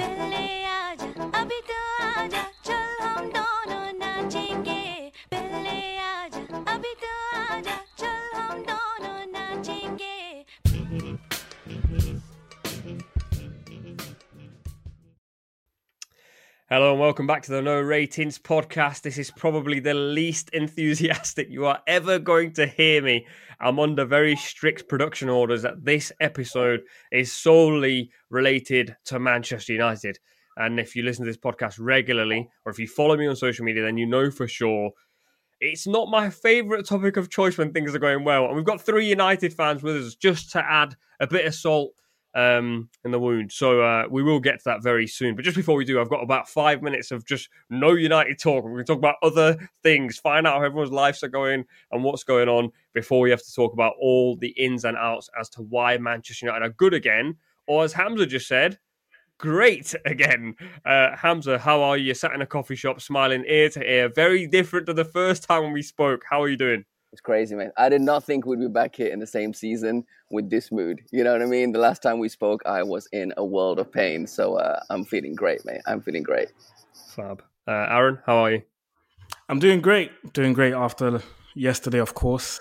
पहले 0.00 0.44
आजा 0.64 1.08
अभी 1.40 1.60
तो 1.68 1.78
आजा। 2.04 2.42
Hello 16.72 16.92
and 16.92 17.00
welcome 17.00 17.26
back 17.26 17.42
to 17.42 17.50
the 17.50 17.60
No 17.60 17.80
Ratings 17.80 18.38
podcast. 18.38 19.02
This 19.02 19.18
is 19.18 19.32
probably 19.32 19.80
the 19.80 19.92
least 19.92 20.50
enthusiastic 20.52 21.48
you 21.50 21.66
are 21.66 21.80
ever 21.88 22.20
going 22.20 22.52
to 22.52 22.66
hear 22.68 23.02
me. 23.02 23.26
I'm 23.60 23.80
under 23.80 24.04
very 24.04 24.36
strict 24.36 24.88
production 24.88 25.28
orders 25.28 25.62
that 25.62 25.84
this 25.84 26.12
episode 26.20 26.82
is 27.10 27.32
solely 27.32 28.12
related 28.30 28.94
to 29.06 29.18
Manchester 29.18 29.72
United. 29.72 30.20
And 30.56 30.78
if 30.78 30.94
you 30.94 31.02
listen 31.02 31.24
to 31.24 31.28
this 31.28 31.36
podcast 31.36 31.78
regularly, 31.80 32.48
or 32.64 32.70
if 32.70 32.78
you 32.78 32.86
follow 32.86 33.16
me 33.16 33.26
on 33.26 33.34
social 33.34 33.64
media, 33.64 33.82
then 33.82 33.98
you 33.98 34.06
know 34.06 34.30
for 34.30 34.46
sure 34.46 34.92
it's 35.60 35.88
not 35.88 36.08
my 36.08 36.30
favourite 36.30 36.86
topic 36.86 37.16
of 37.16 37.30
choice 37.30 37.58
when 37.58 37.72
things 37.72 37.96
are 37.96 37.98
going 37.98 38.22
well. 38.22 38.46
And 38.46 38.54
we've 38.54 38.64
got 38.64 38.80
three 38.80 39.08
United 39.08 39.52
fans 39.52 39.82
with 39.82 39.96
us 39.96 40.14
just 40.14 40.52
to 40.52 40.64
add 40.64 40.94
a 41.18 41.26
bit 41.26 41.46
of 41.46 41.54
salt 41.56 41.94
um, 42.34 42.88
in 43.04 43.10
the 43.10 43.18
wound. 43.18 43.52
So 43.52 43.82
uh, 43.82 44.04
we 44.10 44.22
will 44.22 44.40
get 44.40 44.58
to 44.58 44.64
that 44.66 44.82
very 44.82 45.06
soon. 45.06 45.34
But 45.34 45.44
just 45.44 45.56
before 45.56 45.76
we 45.76 45.84
do, 45.84 46.00
I've 46.00 46.10
got 46.10 46.22
about 46.22 46.48
five 46.48 46.82
minutes 46.82 47.10
of 47.10 47.26
just 47.26 47.48
no 47.68 47.92
United 47.92 48.38
talk. 48.38 48.64
We're 48.64 48.70
going 48.70 48.84
to 48.84 48.92
talk 48.92 48.98
about 48.98 49.16
other 49.22 49.56
things, 49.82 50.18
find 50.18 50.46
out 50.46 50.58
how 50.58 50.64
everyone's 50.64 50.92
lives 50.92 51.22
are 51.22 51.28
going 51.28 51.64
and 51.90 52.04
what's 52.04 52.24
going 52.24 52.48
on 52.48 52.70
before 52.94 53.20
we 53.20 53.30
have 53.30 53.42
to 53.42 53.54
talk 53.54 53.72
about 53.72 53.94
all 54.00 54.36
the 54.36 54.50
ins 54.50 54.84
and 54.84 54.96
outs 54.96 55.28
as 55.38 55.48
to 55.50 55.62
why 55.62 55.98
Manchester 55.98 56.46
United 56.46 56.64
are 56.64 56.70
good 56.70 56.94
again, 56.94 57.36
or 57.66 57.84
as 57.84 57.92
Hamza 57.92 58.26
just 58.26 58.48
said, 58.48 58.78
great 59.38 59.94
again. 60.04 60.54
Uh, 60.84 61.16
Hamza, 61.16 61.58
how 61.58 61.82
are 61.82 61.96
you? 61.96 62.06
You're 62.06 62.14
sat 62.14 62.32
in 62.32 62.42
a 62.42 62.46
coffee 62.46 62.76
shop, 62.76 63.00
smiling 63.00 63.44
ear 63.46 63.68
to 63.70 63.82
ear. 63.82 64.08
Very 64.08 64.46
different 64.46 64.86
to 64.86 64.94
the 64.94 65.04
first 65.04 65.44
time 65.44 65.72
we 65.72 65.82
spoke. 65.82 66.24
How 66.28 66.42
are 66.42 66.48
you 66.48 66.56
doing? 66.56 66.84
It's 67.12 67.20
crazy, 67.20 67.56
man. 67.56 67.72
I 67.76 67.88
did 67.88 68.02
not 68.02 68.22
think 68.22 68.46
we'd 68.46 68.60
be 68.60 68.68
back 68.68 68.94
here 68.94 69.12
in 69.12 69.18
the 69.18 69.26
same 69.26 69.52
season 69.52 70.04
with 70.30 70.48
this 70.48 70.70
mood. 70.70 71.00
You 71.10 71.24
know 71.24 71.32
what 71.32 71.42
I 71.42 71.46
mean? 71.46 71.72
The 71.72 71.80
last 71.80 72.02
time 72.02 72.20
we 72.20 72.28
spoke, 72.28 72.62
I 72.64 72.84
was 72.84 73.08
in 73.12 73.32
a 73.36 73.44
world 73.44 73.80
of 73.80 73.90
pain. 73.90 74.28
So 74.28 74.54
uh, 74.54 74.78
I'm 74.90 75.04
feeling 75.04 75.34
great, 75.34 75.64
man. 75.64 75.80
I'm 75.86 76.00
feeling 76.00 76.22
great. 76.22 76.48
Fab. 77.16 77.42
Uh, 77.66 77.86
Aaron, 77.90 78.18
how 78.26 78.36
are 78.36 78.52
you? 78.52 78.62
I'm 79.48 79.58
doing 79.58 79.80
great. 79.80 80.12
Doing 80.34 80.52
great 80.52 80.72
after 80.72 81.20
yesterday, 81.54 81.98
of 81.98 82.14
course. 82.14 82.60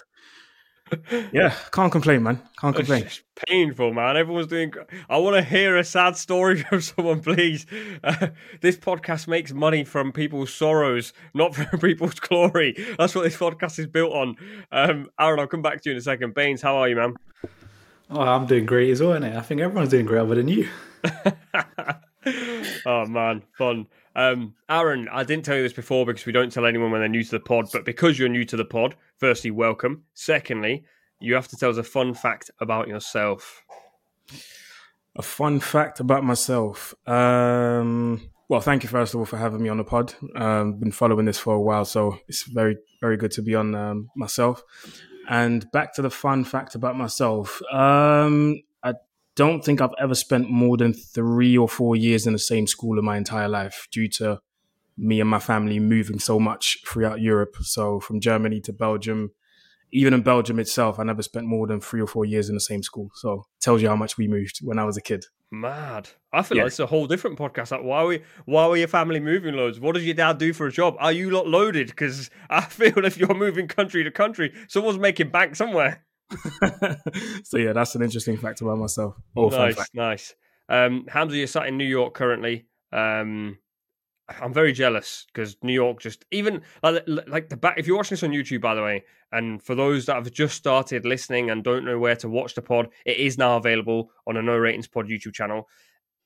Yeah, 1.31 1.53
can't 1.71 1.91
complain, 1.91 2.23
man. 2.23 2.41
Can't 2.59 2.75
complain. 2.75 3.03
It's 3.03 3.21
painful, 3.47 3.93
man. 3.93 4.17
Everyone's 4.17 4.47
doing. 4.47 4.73
I 5.09 5.17
want 5.17 5.35
to 5.35 5.43
hear 5.43 5.77
a 5.77 5.83
sad 5.83 6.17
story 6.17 6.61
from 6.69 6.81
someone, 6.81 7.21
please. 7.21 7.65
Uh, 8.03 8.27
this 8.61 8.77
podcast 8.77 9.27
makes 9.27 9.51
money 9.51 9.83
from 9.83 10.11
people's 10.11 10.53
sorrows, 10.53 11.13
not 11.33 11.55
from 11.55 11.79
people's 11.79 12.19
glory. 12.19 12.75
That's 12.97 13.15
what 13.15 13.23
this 13.23 13.37
podcast 13.37 13.79
is 13.79 13.87
built 13.87 14.13
on. 14.13 14.35
Um, 14.71 15.09
Aaron, 15.19 15.39
I'll 15.39 15.47
come 15.47 15.61
back 15.61 15.81
to 15.81 15.89
you 15.89 15.93
in 15.93 15.97
a 15.97 16.01
second. 16.01 16.33
Bains, 16.33 16.61
how 16.61 16.77
are 16.77 16.89
you, 16.89 16.95
man? 16.95 17.15
Oh, 18.09 18.21
I'm 18.21 18.47
doing 18.47 18.65
great 18.65 18.89
as 18.89 19.01
well, 19.01 19.19
innit? 19.19 19.35
I 19.35 19.41
think 19.41 19.61
everyone's 19.61 19.89
doing 19.89 20.05
great 20.05 20.19
other 20.19 20.35
than 20.35 20.47
you. 20.47 20.67
oh 22.85 23.05
man, 23.05 23.43
fun. 23.57 23.87
Um, 24.15 24.55
Aaron, 24.69 25.07
I 25.11 25.23
didn't 25.23 25.45
tell 25.45 25.55
you 25.55 25.63
this 25.63 25.73
before 25.73 26.05
because 26.05 26.25
we 26.25 26.31
don't 26.31 26.51
tell 26.51 26.65
anyone 26.65 26.91
when 26.91 27.01
they're 27.01 27.09
new 27.09 27.23
to 27.23 27.31
the 27.31 27.39
pod. 27.39 27.69
But 27.71 27.85
because 27.85 28.17
you're 28.17 28.29
new 28.29 28.45
to 28.45 28.57
the 28.57 28.65
pod, 28.65 28.95
firstly, 29.17 29.51
welcome. 29.51 30.03
Secondly, 30.13 30.83
you 31.19 31.35
have 31.35 31.47
to 31.49 31.57
tell 31.57 31.69
us 31.69 31.77
a 31.77 31.83
fun 31.83 32.13
fact 32.13 32.51
about 32.59 32.87
yourself. 32.87 33.63
A 35.15 35.21
fun 35.21 35.59
fact 35.59 35.99
about 35.99 36.23
myself. 36.23 36.93
Um, 37.07 38.29
well, 38.47 38.61
thank 38.61 38.83
you 38.83 38.89
first 38.89 39.13
of 39.13 39.19
all 39.19 39.25
for 39.25 39.37
having 39.37 39.61
me 39.61 39.69
on 39.69 39.77
the 39.77 39.83
pod. 39.83 40.13
Um, 40.35 40.73
been 40.73 40.91
following 40.91 41.25
this 41.25 41.37
for 41.37 41.53
a 41.53 41.61
while, 41.61 41.85
so 41.85 42.17
it's 42.27 42.43
very, 42.43 42.77
very 43.01 43.17
good 43.17 43.31
to 43.31 43.41
be 43.41 43.53
on 43.53 43.75
um, 43.75 44.09
myself. 44.15 44.63
And 45.29 45.69
back 45.71 45.93
to 45.95 46.01
the 46.01 46.09
fun 46.09 46.43
fact 46.43 46.73
about 46.73 46.97
myself. 46.97 47.61
Um, 47.71 48.61
don't 49.43 49.63
think 49.63 49.79
I've 49.81 49.99
ever 50.05 50.15
spent 50.15 50.49
more 50.49 50.75
than 50.77 50.91
three 50.93 51.57
or 51.57 51.69
four 51.69 51.95
years 51.95 52.27
in 52.27 52.33
the 52.33 52.39
same 52.51 52.67
school 52.67 52.99
in 52.99 53.05
my 53.05 53.15
entire 53.17 53.47
life 53.47 53.87
due 53.91 54.09
to 54.19 54.39
me 54.97 55.21
and 55.21 55.29
my 55.29 55.39
family 55.39 55.79
moving 55.79 56.19
so 56.19 56.39
much 56.39 56.77
throughout 56.85 57.21
Europe. 57.21 57.55
So 57.61 57.99
from 58.01 58.19
Germany 58.19 58.59
to 58.61 58.73
Belgium, 58.73 59.31
even 59.93 60.13
in 60.13 60.21
Belgium 60.23 60.59
itself, 60.59 60.99
I 60.99 61.03
never 61.03 61.23
spent 61.23 61.47
more 61.47 61.67
than 61.67 61.79
three 61.79 62.01
or 62.01 62.07
four 62.07 62.25
years 62.25 62.49
in 62.49 62.55
the 62.55 62.59
same 62.71 62.83
school. 62.83 63.07
So 63.15 63.45
tells 63.61 63.81
you 63.81 63.87
how 63.87 63.95
much 63.95 64.17
we 64.17 64.27
moved 64.27 64.59
when 64.61 64.77
I 64.77 64.83
was 64.83 64.97
a 64.97 65.01
kid. 65.01 65.23
Mad. 65.51 66.09
I 66.33 66.41
feel 66.43 66.57
Yeah. 66.57 66.63
like 66.63 66.71
it's 66.71 66.79
a 66.79 66.85
whole 66.85 67.07
different 67.07 67.39
podcast. 67.39 67.71
Like, 67.71 67.83
why 67.83 68.03
were 68.03 68.19
why 68.45 68.67
were 68.67 68.77
your 68.77 68.87
family 68.89 69.19
moving 69.19 69.55
loads? 69.55 69.79
What 69.79 69.95
does 69.95 70.05
your 70.05 70.15
dad 70.15 70.37
do 70.37 70.51
for 70.53 70.67
a 70.67 70.71
job? 70.71 70.95
Are 70.99 71.11
you 71.13 71.29
lot 71.31 71.47
loaded? 71.47 71.87
Because 71.87 72.29
I 72.49 72.61
feel 72.79 73.03
if 73.05 73.17
you're 73.17 73.33
moving 73.33 73.67
country 73.67 74.03
to 74.03 74.11
country, 74.11 74.53
someone's 74.67 74.99
making 74.99 75.29
bank 75.29 75.55
somewhere. 75.55 76.03
so 77.43 77.57
yeah, 77.57 77.73
that's 77.73 77.95
an 77.95 78.01
interesting 78.01 78.37
fact 78.37 78.61
about 78.61 78.77
myself. 78.77 79.15
Oh, 79.35 79.49
nice, 79.49 79.89
nice. 79.93 80.35
Um, 80.67 81.05
Hamza, 81.07 81.37
you're 81.37 81.47
sat 81.47 81.67
in 81.67 81.77
New 81.77 81.85
York 81.85 82.13
currently. 82.13 82.67
Um, 82.91 83.57
I'm 84.41 84.53
very 84.53 84.73
jealous 84.73 85.25
because 85.33 85.57
New 85.63 85.73
York 85.73 85.99
just 85.99 86.25
even 86.31 86.61
like, 86.83 87.03
like 87.07 87.49
the 87.49 87.57
back. 87.57 87.75
If 87.77 87.87
you're 87.87 87.97
watching 87.97 88.15
this 88.15 88.23
on 88.23 88.29
YouTube, 88.29 88.61
by 88.61 88.75
the 88.75 88.83
way, 88.83 89.03
and 89.31 89.61
for 89.61 89.75
those 89.75 90.05
that 90.05 90.15
have 90.15 90.31
just 90.31 90.55
started 90.55 91.05
listening 91.05 91.49
and 91.49 91.63
don't 91.63 91.85
know 91.85 91.97
where 91.97 92.15
to 92.17 92.29
watch 92.29 92.53
the 92.53 92.61
pod, 92.61 92.89
it 93.05 93.17
is 93.17 93.37
now 93.37 93.57
available 93.57 94.11
on 94.27 94.37
a 94.37 94.41
No 94.41 94.55
Ratings 94.57 94.87
Pod 94.87 95.07
YouTube 95.07 95.33
channel. 95.33 95.67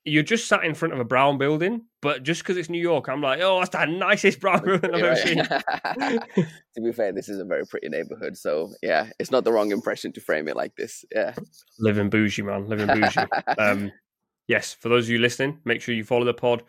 You're 0.05 0.23
just 0.23 0.47
sat 0.47 0.65
in 0.65 0.73
front 0.73 0.93
of 0.93 0.99
a 0.99 1.05
brown 1.05 1.37
building, 1.37 1.85
but 2.01 2.23
just 2.23 2.41
because 2.41 2.57
it's 2.57 2.69
New 2.69 2.81
York, 2.81 3.07
I'm 3.07 3.21
like, 3.21 3.39
oh, 3.41 3.59
that's 3.59 3.69
the 3.69 3.85
nicest 3.85 4.41
brown 4.41 4.61
building 4.65 4.93
I've 4.93 5.03
ever 5.03 5.15
seen. 5.15 5.37
to 6.75 6.81
be 6.81 6.91
fair, 6.91 7.13
this 7.13 7.29
is 7.29 7.39
a 7.39 7.45
very 7.45 7.65
pretty 7.65 7.87
neighborhood. 7.87 8.37
So 8.37 8.73
yeah, 8.81 9.09
it's 9.19 9.31
not 9.31 9.45
the 9.45 9.53
wrong 9.53 9.71
impression 9.71 10.11
to 10.13 10.21
frame 10.21 10.47
it 10.49 10.57
like 10.57 10.75
this. 10.75 11.05
Yeah. 11.13 11.33
Living 11.79 12.09
bougie, 12.09 12.41
man. 12.41 12.67
Living 12.67 12.87
bougie. 12.87 13.25
um, 13.57 13.91
yes, 14.47 14.73
for 14.73 14.89
those 14.89 15.05
of 15.05 15.11
you 15.11 15.19
listening, 15.19 15.59
make 15.63 15.81
sure 15.81 15.95
you 15.95 16.03
follow 16.03 16.25
the 16.25 16.33
pod, 16.33 16.63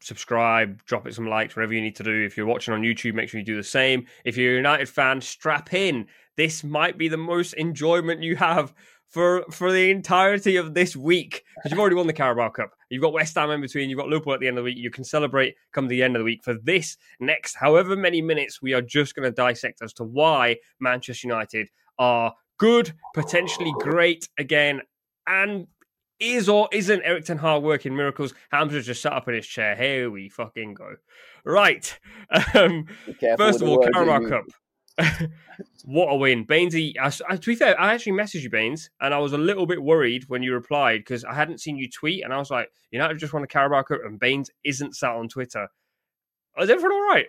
subscribe, 0.00 0.84
drop 0.84 1.06
it 1.06 1.14
some 1.14 1.28
likes, 1.28 1.56
whatever 1.56 1.74
you 1.74 1.80
need 1.80 1.96
to 1.96 2.04
do. 2.04 2.24
If 2.24 2.36
you're 2.36 2.46
watching 2.46 2.74
on 2.74 2.82
YouTube, 2.82 3.14
make 3.14 3.28
sure 3.28 3.40
you 3.40 3.46
do 3.46 3.56
the 3.56 3.64
same. 3.64 4.06
If 4.24 4.36
you're 4.36 4.54
a 4.54 4.56
United 4.56 4.88
fan, 4.88 5.20
strap 5.20 5.72
in. 5.72 6.06
This 6.36 6.64
might 6.64 6.96
be 6.96 7.08
the 7.08 7.16
most 7.16 7.52
enjoyment 7.54 8.22
you 8.22 8.36
have 8.36 8.72
for 9.12 9.44
for 9.50 9.70
the 9.70 9.90
entirety 9.90 10.56
of 10.56 10.72
this 10.72 10.96
week 10.96 11.44
because 11.56 11.70
you've 11.70 11.78
already 11.78 11.96
won 11.96 12.06
the 12.06 12.12
Carabao 12.12 12.48
Cup. 12.48 12.72
You've 12.88 13.02
got 13.02 13.12
West 13.12 13.34
Ham 13.36 13.50
in 13.50 13.60
between. 13.60 13.90
You've 13.90 13.98
got 13.98 14.08
Liverpool 14.08 14.32
at 14.32 14.40
the 14.40 14.48
end 14.48 14.56
of 14.58 14.64
the 14.64 14.70
week. 14.70 14.78
You 14.78 14.90
can 14.90 15.04
celebrate 15.04 15.54
come 15.72 15.86
the 15.86 16.02
end 16.02 16.16
of 16.16 16.20
the 16.20 16.24
week. 16.24 16.42
For 16.42 16.54
this 16.54 16.96
next, 17.20 17.54
however 17.54 17.94
many 17.94 18.22
minutes, 18.22 18.62
we 18.62 18.72
are 18.72 18.80
just 18.80 19.14
going 19.14 19.30
to 19.30 19.34
dissect 19.34 19.82
as 19.82 19.92
to 19.94 20.04
why 20.04 20.56
Manchester 20.80 21.28
United 21.28 21.68
are 21.98 22.32
good, 22.56 22.92
potentially 23.14 23.72
great 23.80 24.28
again, 24.38 24.80
and 25.26 25.66
is 26.18 26.48
or 26.48 26.68
isn't 26.72 27.02
Erik 27.02 27.26
Ten 27.26 27.38
Hag 27.38 27.62
working 27.62 27.94
miracles? 27.94 28.32
Hamza's 28.50 28.86
just 28.86 29.02
sat 29.02 29.12
up 29.12 29.28
in 29.28 29.34
his 29.34 29.46
chair. 29.46 29.76
Here 29.76 30.10
we 30.10 30.30
fucking 30.30 30.74
go. 30.74 30.96
Right. 31.44 31.98
Um, 32.54 32.86
first 33.36 33.60
of 33.60 33.68
all, 33.68 33.86
Carabao. 33.92 34.26
Cup. 34.26 34.44
What 35.84 36.06
a 36.08 36.16
win. 36.16 36.46
Bainsy, 36.46 36.94
I, 37.00 37.10
I- 37.28 37.36
to 37.36 37.46
be 37.46 37.54
fair, 37.54 37.78
I 37.80 37.94
actually 37.94 38.12
messaged 38.12 38.42
you, 38.42 38.50
Bains, 38.50 38.90
and 39.00 39.12
I 39.12 39.18
was 39.18 39.32
a 39.32 39.38
little 39.38 39.66
bit 39.66 39.82
worried 39.82 40.24
when 40.28 40.42
you 40.42 40.52
replied 40.52 40.98
because 41.00 41.24
I 41.24 41.34
hadn't 41.34 41.60
seen 41.60 41.76
you 41.76 41.88
tweet, 41.88 42.24
and 42.24 42.32
I 42.32 42.38
was 42.38 42.50
like, 42.50 42.70
United 42.90 43.18
just 43.18 43.32
won 43.32 43.42
a 43.42 43.46
Carabao 43.46 43.82
Cup, 43.82 44.00
and 44.04 44.18
Bains 44.18 44.50
isn't 44.64 44.94
sat 44.96 45.10
on 45.12 45.28
Twitter. 45.28 45.68
Is 46.58 46.68
everything 46.70 46.90
all 46.92 47.08
right? 47.08 47.26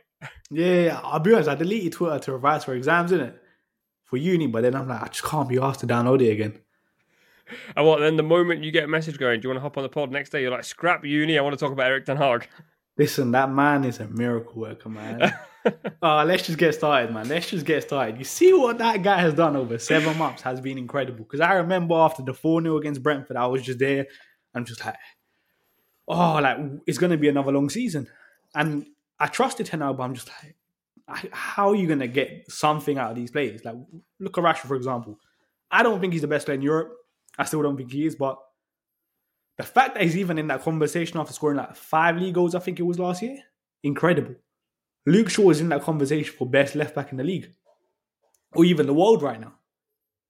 Yeah, 0.52 0.66
yeah, 0.66 0.82
yeah. 0.86 1.00
I'll 1.04 1.20
be 1.20 1.34
honest, 1.34 1.50
I 1.50 1.56
deleted 1.56 1.94
Twitter 1.94 2.20
to 2.20 2.34
revise 2.34 2.64
for 2.66 2.74
exams, 2.76 3.12
innit? 3.12 3.36
For 4.04 4.18
uni, 4.18 4.48
but 4.48 4.64
then 4.64 4.76
I'm 4.76 4.88
like, 4.88 5.02
I 5.02 5.08
just 5.08 5.24
can't 5.24 5.50
be 5.50 5.58
asked 5.58 5.80
to 5.80 5.88
download 5.88 6.22
it 6.22 6.32
again. 6.32 6.60
And 7.76 7.86
what, 7.86 8.00
then 8.00 8.16
the 8.18 8.24
moment 8.24 8.64
you 8.64 8.72
get 8.72 8.84
a 8.86 8.88
message 8.88 9.18
going, 9.18 9.40
do 9.40 9.46
you 9.46 9.50
want 9.50 9.58
to 9.58 9.62
hop 9.62 9.78
on 9.78 9.84
the 9.84 9.90
pod 9.90 10.12
next 10.12 10.30
day? 10.30 10.42
You're 10.42 10.52
like, 10.52 10.64
scrap 10.64 11.04
uni, 11.04 11.38
I 11.38 11.42
want 11.42 11.54
to 11.54 11.60
talk 11.60 11.72
about 11.72 11.88
Erik 11.88 12.06
Ten 12.06 12.18
Hag. 12.18 12.48
Listen, 12.98 13.32
that 13.32 13.50
man 13.52 13.84
is 13.86 14.00
a 14.00 14.08
miracle 14.08 14.62
worker, 14.62 14.90
man. 14.90 15.34
uh, 16.02 16.24
let's 16.28 16.46
just 16.46 16.60
get 16.60 16.76
started, 16.76 17.12
man. 17.12 17.28
Let's 17.28 17.50
just 17.50 17.66
get 17.66 17.84
started. 17.84 18.20
You 18.20 18.24
see 18.24 18.54
what 18.54 18.78
that 18.78 19.02
guy 19.02 19.20
has 19.20 19.34
done 19.34 19.56
over 19.56 19.80
seven 19.80 20.18
months 20.18 20.44
has 20.44 20.62
been 20.62 20.78
incredible. 20.78 21.24
Because 21.24 21.40
I 21.40 21.54
remember 21.54 21.96
after 21.96 22.22
the 22.22 22.34
4 22.34 22.62
0 22.62 22.78
against 22.78 23.02
Brentford, 23.02 23.36
I 23.36 23.48
was 23.48 23.64
just 23.64 23.80
there. 23.80 24.06
I'm 24.54 24.66
just 24.66 24.86
like, 24.86 24.96
oh, 26.08 26.36
like, 26.36 26.58
it's 26.86 27.00
going 27.00 27.12
to 27.12 27.18
be 27.18 27.30
another 27.30 27.52
long 27.52 27.70
season. 27.70 28.08
And 28.54 28.86
I 29.20 29.26
trusted 29.28 29.68
him 29.70 29.80
now, 29.80 29.94
but 29.94 30.04
I'm 30.04 30.14
just 30.14 30.30
like, 30.30 30.56
how 31.32 31.70
are 31.70 31.76
you 31.76 31.88
going 31.88 32.00
to 32.00 32.08
get 32.08 32.46
something 32.50 33.00
out 33.00 33.12
of 33.12 33.16
these 33.16 33.32
players? 33.32 33.66
Like, 33.66 33.76
look 34.20 34.38
at 34.38 34.44
Rashford, 34.44 34.68
for 34.68 34.76
example. 34.76 35.20
I 35.72 35.82
don't 35.82 36.00
think 36.00 36.14
he's 36.14 36.22
the 36.22 36.28
best 36.28 36.46
player 36.46 36.56
in 36.56 36.62
Europe. 36.62 36.94
I 37.38 37.46
still 37.46 37.64
don't 37.64 37.76
think 37.76 37.92
he 37.92 38.06
is, 38.06 38.16
but 38.16 38.38
the 39.58 39.64
fact 39.64 39.94
that 39.94 40.04
he's 40.04 40.18
even 40.18 40.38
in 40.38 40.48
that 40.48 40.64
conversation 40.64 41.20
after 41.20 41.34
scoring 41.34 41.58
like 41.58 41.76
five 41.76 42.18
league 42.18 42.34
goals, 42.34 42.56
I 42.56 42.60
think 42.60 42.80
it 42.80 42.84
was 42.84 43.00
last 43.00 43.22
year, 43.22 43.38
incredible. 43.84 44.36
Luke 45.06 45.30
Shaw 45.30 45.50
is 45.50 45.62
in 45.62 45.70
that 45.70 45.84
conversation 45.84 46.34
for 46.36 46.48
best 46.50 46.76
left 46.76 46.96
back 46.96 47.12
in 47.12 47.18
the 47.18 47.24
league, 47.24 47.52
or 48.56 48.66
even 48.66 48.88
the 48.88 48.94
world 48.94 49.22
right 49.22 49.40
now. 49.40 49.54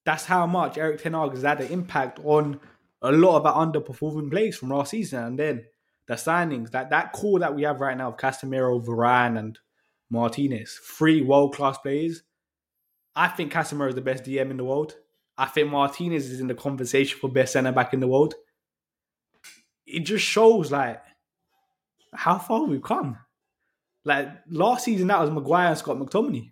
That's 0.05 0.25
how 0.25 0.45
much 0.45 0.77
Erik 0.77 1.01
Ten 1.01 1.13
Hag 1.13 1.31
has 1.31 1.43
had 1.43 1.61
an 1.61 1.71
impact 1.71 2.19
on 2.23 2.59
a 3.01 3.11
lot 3.11 3.37
of 3.37 3.45
our 3.45 3.65
underperforming 3.65 4.31
players 4.31 4.57
from 4.57 4.69
last 4.69 4.91
season. 4.91 5.23
And 5.23 5.39
then 5.39 5.65
the 6.07 6.15
signings 6.15 6.71
that 6.71 6.89
that 6.89 7.13
core 7.13 7.39
that 7.39 7.55
we 7.55 7.63
have 7.63 7.79
right 7.79 7.97
now 7.97 8.09
of 8.09 8.17
Casemiro, 8.17 8.83
Varane, 8.83 9.37
and 9.37 9.59
Martinez, 10.09 10.79
three 10.97 11.21
world 11.21 11.55
class 11.55 11.77
players. 11.77 12.23
I 13.15 13.27
think 13.27 13.53
Casemiro 13.53 13.89
is 13.89 13.95
the 13.95 14.01
best 14.01 14.23
DM 14.23 14.51
in 14.51 14.57
the 14.57 14.63
world. 14.63 14.95
I 15.37 15.45
think 15.45 15.69
Martinez 15.69 16.29
is 16.29 16.39
in 16.39 16.47
the 16.47 16.55
conversation 16.55 17.19
for 17.19 17.29
best 17.29 17.53
centre 17.53 17.71
back 17.71 17.93
in 17.93 17.99
the 17.99 18.07
world. 18.07 18.33
It 19.85 20.01
just 20.01 20.23
shows 20.25 20.71
like 20.71 21.01
how 22.13 22.37
far 22.39 22.63
we've 22.63 22.81
come. 22.81 23.17
Like 24.05 24.29
last 24.49 24.85
season, 24.85 25.07
that 25.07 25.21
was 25.21 25.31
Maguire 25.31 25.69
and 25.69 25.77
Scott 25.77 25.97
McTominay. 25.97 26.51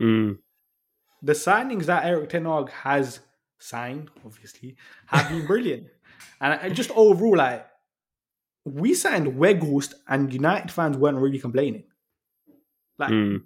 Mm. 0.00 0.38
The 1.22 1.32
signings 1.32 1.86
that 1.86 2.04
Erik 2.04 2.28
Ten 2.28 2.44
Hag 2.44 2.70
has 2.70 3.20
signed, 3.58 4.10
obviously, 4.24 4.76
have 5.06 5.28
been 5.28 5.46
brilliant. 5.46 5.88
And 6.40 6.74
just 6.74 6.90
overall, 6.92 7.36
like 7.36 7.66
we 8.64 8.94
signed 8.94 9.26
Weghorst, 9.38 9.94
and 10.08 10.32
United 10.32 10.70
fans 10.70 10.96
weren't 10.96 11.18
really 11.18 11.38
complaining. 11.38 11.84
Like 12.98 13.10
Mm. 13.10 13.42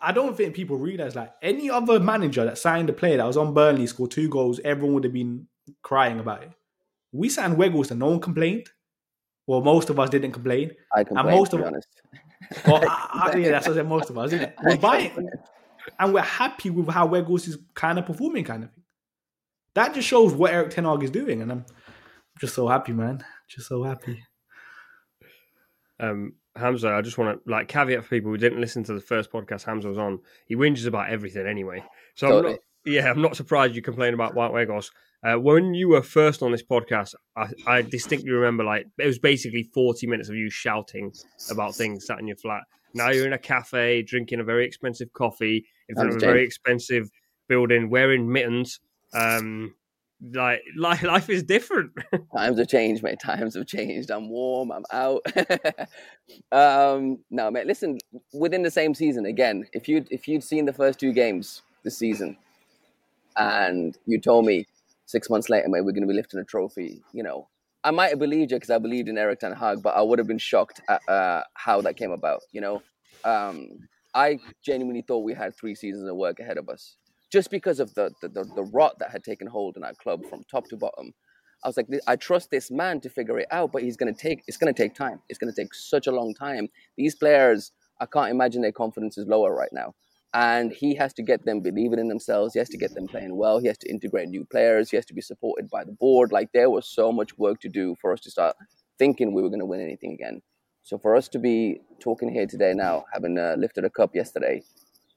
I 0.00 0.12
don't 0.12 0.36
think 0.36 0.54
people 0.54 0.76
realize 0.76 1.14
like 1.14 1.32
any 1.42 1.70
other 1.70 2.00
manager 2.00 2.44
that 2.44 2.58
signed 2.58 2.88
a 2.88 2.92
player 2.92 3.18
that 3.18 3.26
was 3.26 3.36
on 3.36 3.54
Burnley, 3.54 3.86
scored 3.86 4.10
two 4.10 4.28
goals, 4.28 4.60
everyone 4.64 4.94
would 4.94 5.04
have 5.04 5.12
been 5.12 5.46
crying 5.82 6.20
about 6.20 6.42
it. 6.42 6.50
We 7.14 7.28
signed 7.28 7.56
Weghorst 7.56 7.90
and 7.92 8.00
no 8.00 8.06
one 8.10 8.20
complained. 8.20 8.68
Well, 9.46 9.60
most 9.60 9.88
of 9.88 10.00
us 10.00 10.10
didn't 10.10 10.32
complain. 10.32 10.72
I 10.94 11.04
complain, 11.04 11.36
most 11.36 11.50
to 11.52 11.56
be 11.58 11.62
of- 11.62 11.68
honest. 11.68 11.88
Well, 12.66 12.82
I, 12.86 13.30
I, 13.32 13.36
yeah, 13.38 13.52
that's 13.52 13.66
what 13.66 13.72
I 13.72 13.76
said, 13.76 13.88
most 13.88 14.10
of 14.10 14.18
us, 14.18 14.32
isn't 14.32 14.42
it? 14.42 14.54
We're 14.62 14.76
buying, 14.76 15.30
and 15.98 16.12
we're 16.12 16.20
happy 16.20 16.68
with 16.68 16.88
how 16.88 17.08
Weghorst 17.08 17.48
is 17.48 17.56
kind 17.74 17.98
of 17.98 18.04
performing, 18.04 18.44
kind 18.44 18.64
of 18.64 18.70
thing. 18.70 18.82
That 19.74 19.94
just 19.94 20.06
shows 20.06 20.34
what 20.34 20.52
Erik 20.52 20.70
Ten 20.70 20.84
Hag 20.84 21.02
is 21.02 21.10
doing, 21.10 21.40
and 21.40 21.50
I'm 21.50 21.64
just 22.38 22.54
so 22.54 22.68
happy, 22.68 22.92
man. 22.92 23.24
Just 23.48 23.68
so 23.68 23.82
happy. 23.82 24.22
Um, 25.98 26.34
Hamza, 26.56 26.90
I 26.92 27.00
just 27.00 27.18
want 27.18 27.42
to 27.44 27.50
like 27.50 27.68
caveat 27.68 28.04
for 28.04 28.10
people 28.10 28.30
who 28.30 28.36
didn't 28.36 28.60
listen 28.60 28.84
to 28.84 28.92
the 28.92 29.00
first 29.00 29.30
podcast 29.32 29.64
Hamza 29.64 29.88
was 29.88 29.98
on. 29.98 30.20
He 30.46 30.54
whinges 30.56 30.86
about 30.86 31.08
everything 31.10 31.46
anyway. 31.46 31.82
So 32.14 32.38
I'm 32.38 32.44
not, 32.44 32.58
yeah, 32.84 33.10
I'm 33.10 33.22
not 33.22 33.36
surprised 33.36 33.74
you 33.74 33.82
complain 33.82 34.14
about 34.14 34.34
Wout 34.34 34.52
Weghorst. 34.52 34.90
Uh, 35.24 35.36
when 35.36 35.72
you 35.72 35.88
were 35.88 36.02
first 36.02 36.42
on 36.42 36.52
this 36.52 36.62
podcast, 36.62 37.14
I, 37.36 37.48
I 37.66 37.82
distinctly 37.82 38.30
remember 38.30 38.62
like 38.62 38.86
it 38.98 39.06
was 39.06 39.18
basically 39.18 39.62
40 39.62 40.06
minutes 40.06 40.28
of 40.28 40.34
you 40.34 40.50
shouting 40.50 41.12
about 41.50 41.74
things 41.74 42.06
sat 42.06 42.18
in 42.18 42.26
your 42.26 42.36
flat. 42.36 42.62
Now 42.94 43.10
you're 43.10 43.26
in 43.26 43.32
a 43.32 43.38
cafe 43.38 44.02
drinking 44.02 44.40
a 44.40 44.44
very 44.44 44.66
expensive 44.66 45.12
coffee 45.14 45.66
in 45.88 45.96
front 45.96 46.10
of 46.10 46.16
a 46.16 46.20
very 46.20 46.44
expensive 46.44 47.10
building, 47.48 47.90
wearing 47.90 48.30
mittens. 48.30 48.80
Um, 49.14 49.74
like 50.32 50.60
life, 50.76 51.02
life 51.02 51.30
is 51.30 51.42
different. 51.42 51.92
Times 52.36 52.58
have 52.58 52.68
changed, 52.68 53.02
mate. 53.02 53.18
Times 53.18 53.54
have 53.54 53.66
changed. 53.66 54.10
I'm 54.10 54.28
warm. 54.28 54.70
I'm 54.72 54.84
out. 54.92 55.22
um, 56.52 57.18
no, 57.30 57.50
mate. 57.50 57.66
Listen, 57.66 57.98
within 58.32 58.62
the 58.62 58.70
same 58.70 58.94
season, 58.94 59.26
again, 59.26 59.66
if 59.72 59.88
you 59.88 60.04
if 60.10 60.28
you'd 60.28 60.44
seen 60.44 60.66
the 60.66 60.72
first 60.72 61.00
two 61.00 61.12
games 61.12 61.62
this 61.82 61.98
season, 61.98 62.36
and 63.36 63.98
you 64.06 64.20
told 64.20 64.46
me 64.46 64.66
six 65.06 65.30
months 65.30 65.48
later, 65.48 65.66
we're 65.68 65.82
going 65.82 66.02
to 66.02 66.06
be 66.06 66.14
lifting 66.14 66.40
a 66.40 66.44
trophy, 66.44 67.02
you 67.12 67.22
know, 67.22 67.48
I 67.84 67.90
might 67.90 68.08
have 68.08 68.18
believed 68.18 68.50
you 68.50 68.56
because 68.56 68.70
I 68.70 68.78
believed 68.78 69.08
in 69.08 69.18
Erik 69.18 69.40
Ten 69.40 69.52
Hag, 69.52 69.82
but 69.82 69.94
I 69.94 70.00
would 70.00 70.18
have 70.18 70.26
been 70.26 70.38
shocked 70.38 70.80
at 70.88 71.06
uh, 71.06 71.42
how 71.52 71.82
that 71.82 71.98
came 71.98 72.12
about. 72.12 72.40
You 72.50 72.62
know, 72.62 72.82
um, 73.24 73.68
I 74.14 74.38
genuinely 74.64 75.02
thought 75.02 75.18
we 75.18 75.34
had 75.34 75.54
three 75.54 75.74
seasons 75.74 76.08
of 76.08 76.16
work 76.16 76.40
ahead 76.40 76.56
of 76.56 76.70
us, 76.70 76.96
just 77.30 77.50
because 77.50 77.80
of 77.80 77.92
the 77.94 78.10
the, 78.22 78.28
the, 78.28 78.44
the 78.56 78.62
rot 78.62 78.98
that 79.00 79.10
had 79.10 79.22
taken 79.22 79.46
hold 79.46 79.76
in 79.76 79.84
our 79.84 79.92
club 79.94 80.24
from 80.30 80.44
top 80.50 80.66
to 80.68 80.78
bottom. 80.78 81.12
I 81.62 81.68
was 81.68 81.76
like, 81.76 81.88
I 82.06 82.16
trust 82.16 82.50
this 82.50 82.70
man 82.70 83.00
to 83.02 83.10
figure 83.10 83.38
it 83.38 83.48
out, 83.50 83.70
but 83.70 83.82
he's 83.82 83.98
gonna 83.98 84.14
take. 84.14 84.42
It's 84.46 84.56
gonna 84.56 84.72
take 84.72 84.94
time. 84.94 85.20
It's 85.28 85.38
gonna 85.38 85.52
take 85.52 85.74
such 85.74 86.06
a 86.06 86.12
long 86.12 86.32
time. 86.32 86.68
These 86.96 87.16
players, 87.16 87.70
I 88.00 88.06
can't 88.06 88.30
imagine 88.30 88.62
their 88.62 88.72
confidence 88.72 89.18
is 89.18 89.26
lower 89.26 89.54
right 89.54 89.72
now, 89.72 89.94
and 90.34 90.72
he 90.72 90.96
has 90.96 91.14
to 91.14 91.22
get 91.22 91.44
them 91.44 91.60
believing 91.60 92.00
in 92.00 92.08
themselves. 92.08 92.52
He 92.52 92.58
has 92.58 92.68
to 92.70 92.76
get 92.76 92.94
them 92.94 93.06
playing 93.06 93.36
well. 93.36 93.60
He 93.60 93.68
has 93.68 93.78
to 93.78 93.88
integrate 93.88 94.28
new 94.28 94.44
players. 94.44 94.90
He 94.90 94.96
has 94.96 95.06
to 95.06 95.14
be 95.14 95.20
supported 95.20 95.70
by 95.70 95.84
the 95.84 95.92
board. 95.92 96.32
Like 96.32 96.50
there 96.52 96.70
was 96.70 96.88
so 96.88 97.12
much 97.12 97.38
work 97.38 97.60
to 97.60 97.68
do 97.68 97.94
for 98.00 98.12
us 98.12 98.20
to 98.22 98.30
start 98.30 98.56
thinking 98.98 99.32
we 99.32 99.42
were 99.42 99.50
gonna 99.50 99.64
win 99.64 99.80
anything 99.80 100.12
again. 100.12 100.42
So 100.82 100.98
for 100.98 101.14
us 101.16 101.28
to 101.28 101.38
be 101.38 101.80
talking 102.00 102.28
here 102.28 102.46
today 102.46 102.74
now, 102.74 103.04
having 103.12 103.38
uh, 103.38 103.54
lifted 103.56 103.84
a 103.84 103.90
cup 103.90 104.14
yesterday, 104.14 104.62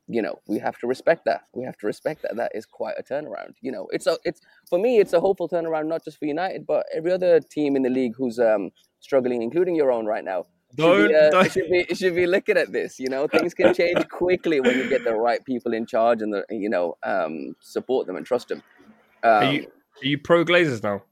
you 0.08 0.22
know, 0.22 0.40
we 0.48 0.60
have 0.60 0.78
to 0.80 0.88
respect 0.88 1.26
that. 1.26 1.42
We 1.54 1.66
have 1.66 1.78
to 1.80 1.88
respect 1.88 2.22
that. 2.22 2.38
That 2.38 2.52
is 2.56 2.66
quite 2.66 2.96
a 2.98 3.04
turnaround. 3.04 3.56
You 3.62 3.72
know, 3.72 3.88
it's 3.92 4.08
a, 4.08 4.18
it's 4.24 4.40
for 4.70 4.80
me, 4.80 5.00
it's 5.00 5.14
a 5.14 5.20
hopeful 5.20 5.50
turnaround, 5.50 5.88
not 5.88 6.06
just 6.06 6.20
for 6.20 6.26
United, 6.26 6.66
but 6.66 6.86
every 6.96 7.12
other 7.12 7.42
team 7.42 7.76
in 7.76 7.82
the 7.82 7.90
league 7.90 8.14
who's 8.16 8.40
um, 8.40 8.70
struggling, 9.00 9.42
including 9.42 9.76
your 9.76 9.92
own 9.92 10.06
right 10.06 10.24
now. 10.24 10.46
Should 10.72 10.78
Don't- 10.78 11.08
be, 11.08 11.16
uh, 11.16 11.30
don't- 11.32 11.52
should 11.52 11.70
be 11.70 11.86
should 11.96 12.16
be 12.16 12.28
looking 12.28 12.58
at 12.58 12.72
this. 12.72 13.00
You 13.00 13.10
know, 13.10 13.28
things 13.28 13.54
can 13.54 13.74
change 13.74 14.08
quickly 14.10 14.60
when 14.60 14.78
you 14.78 14.90
get 14.90 15.04
the 15.04 15.14
right 15.16 15.44
people 15.46 15.74
in 15.74 15.86
charge 15.86 16.22
and 16.22 16.34
the 16.34 16.46
you 16.50 16.70
know 16.70 16.98
um, 17.04 17.56
support 17.62 18.06
them 18.08 18.16
and 18.16 18.26
trust 18.26 18.50
them. 18.50 18.62
Um, 19.24 19.32
Are 19.32 19.52
you 19.54 19.62
are 20.02 20.06
you 20.06 20.18
pro 20.18 20.44
Glazers 20.46 20.84
now? 20.84 21.04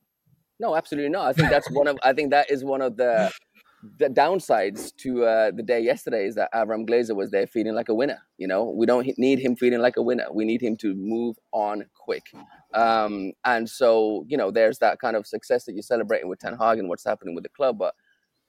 no, 0.60 0.76
absolutely 0.76 1.10
not. 1.10 1.28
I 1.28 1.34
think 1.34 1.50
that's 1.50 1.70
one 1.72 1.88
of. 1.88 1.98
I 2.04 2.14
think 2.14 2.32
that 2.32 2.52
is 2.52 2.64
one 2.64 2.82
of 2.82 2.98
the 2.98 3.32
the 4.00 4.08
downsides 4.08 4.96
to 4.98 5.26
uh, 5.26 5.52
the 5.52 5.62
day 5.62 5.80
yesterday 5.80 6.26
is 6.26 6.36
that 6.36 6.52
Avram 6.54 6.88
Glazer 6.90 7.16
was 7.16 7.30
there 7.32 7.46
feeling 7.46 7.76
like 7.76 7.88
a 7.90 7.94
winner. 7.94 8.20
You 8.38 8.48
know, 8.48 8.64
we 8.66 8.86
don't 8.86 9.08
need 9.18 9.40
him 9.40 9.56
feeling 9.56 9.80
like 9.80 9.96
a 9.96 10.02
winner. 10.02 10.26
We 10.34 10.44
need 10.44 10.62
him 10.62 10.76
to 10.78 10.94
move 10.96 11.36
on 11.52 11.86
quick. 11.96 12.24
Um, 12.74 13.34
and 13.46 13.70
so, 13.70 14.26
you 14.28 14.38
know, 14.38 14.50
there's 14.52 14.80
that 14.80 15.00
kind 15.00 15.16
of 15.16 15.28
success 15.28 15.66
that 15.66 15.74
you're 15.74 15.82
celebrating 15.84 16.30
with 16.30 16.40
Ten 16.40 16.58
Hag 16.58 16.80
and 16.80 16.90
what's 16.90 17.04
happening 17.06 17.36
with 17.36 17.44
the 17.44 17.50
club. 17.50 17.78
But 17.78 17.94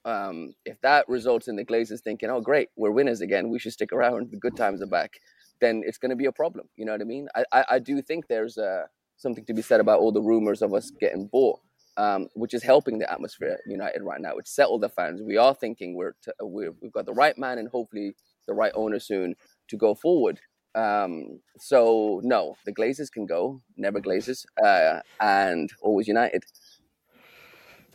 um, 0.06 0.54
if 0.64 0.80
that 0.80 1.08
results 1.08 1.48
in 1.48 1.56
the 1.56 1.64
Glazers 1.64 2.00
thinking, 2.00 2.30
"Oh, 2.30 2.40
great, 2.40 2.70
we're 2.76 2.90
winners 2.90 3.20
again. 3.20 3.50
We 3.50 3.58
should 3.58 3.72
stick 3.72 3.92
around. 3.92 4.30
The 4.30 4.38
good 4.38 4.56
times 4.56 4.80
are 4.82 4.86
back," 4.86 5.20
then 5.60 5.82
it's 5.84 5.98
going 5.98 6.10
to 6.10 6.16
be 6.16 6.26
a 6.26 6.32
problem. 6.32 6.68
You 6.76 6.86
know 6.86 6.92
what 6.92 7.02
I 7.02 7.04
mean? 7.04 7.28
I 7.34 7.44
I, 7.52 7.64
I 7.72 7.78
do 7.78 8.00
think 8.00 8.28
there's 8.28 8.56
uh, 8.56 8.86
something 9.18 9.44
to 9.46 9.54
be 9.54 9.62
said 9.62 9.80
about 9.80 10.00
all 10.00 10.12
the 10.12 10.22
rumors 10.22 10.62
of 10.62 10.72
us 10.72 10.90
getting 11.00 11.26
bought 11.26 11.60
um, 11.96 12.28
which 12.34 12.54
is 12.54 12.62
helping 12.62 12.98
the 12.98 13.10
atmosphere 13.10 13.58
at 13.58 13.70
United 13.70 14.02
right 14.02 14.20
now. 14.20 14.36
It's 14.36 14.54
settled 14.54 14.82
the 14.82 14.88
fans. 14.88 15.22
We 15.22 15.36
are 15.36 15.54
thinking 15.54 15.94
we're, 15.94 16.14
t- 16.24 16.32
we're 16.40 16.72
we've 16.80 16.92
got 16.92 17.06
the 17.06 17.14
right 17.14 17.36
man 17.38 17.58
and 17.58 17.68
hopefully 17.68 18.14
the 18.46 18.54
right 18.54 18.72
owner 18.74 18.98
soon 18.98 19.34
to 19.68 19.76
go 19.76 19.94
forward. 19.94 20.40
Um, 20.74 21.40
so 21.58 22.20
no, 22.22 22.56
the 22.66 22.72
Glazers 22.72 23.10
can 23.10 23.24
go, 23.24 23.62
never 23.78 24.00
Glazers, 24.00 24.44
uh, 24.62 25.00
and 25.20 25.70
always 25.80 26.06
United. 26.06 26.44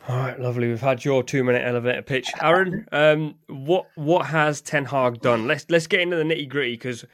All 0.08 0.16
right, 0.16 0.38
lovely. 0.38 0.68
We've 0.68 0.80
had 0.80 1.04
your 1.04 1.22
two-minute 1.22 1.64
elevator 1.64 2.02
pitch, 2.02 2.28
Aaron. 2.40 2.88
Um, 2.90 3.36
what 3.46 3.86
what 3.94 4.26
has 4.26 4.60
Ten 4.60 4.84
Hag 4.84 5.20
done? 5.20 5.46
Let's 5.46 5.64
let's 5.70 5.86
get 5.86 6.00
into 6.00 6.16
the 6.16 6.24
nitty 6.24 6.48
gritty 6.48 6.72
because 6.72 7.04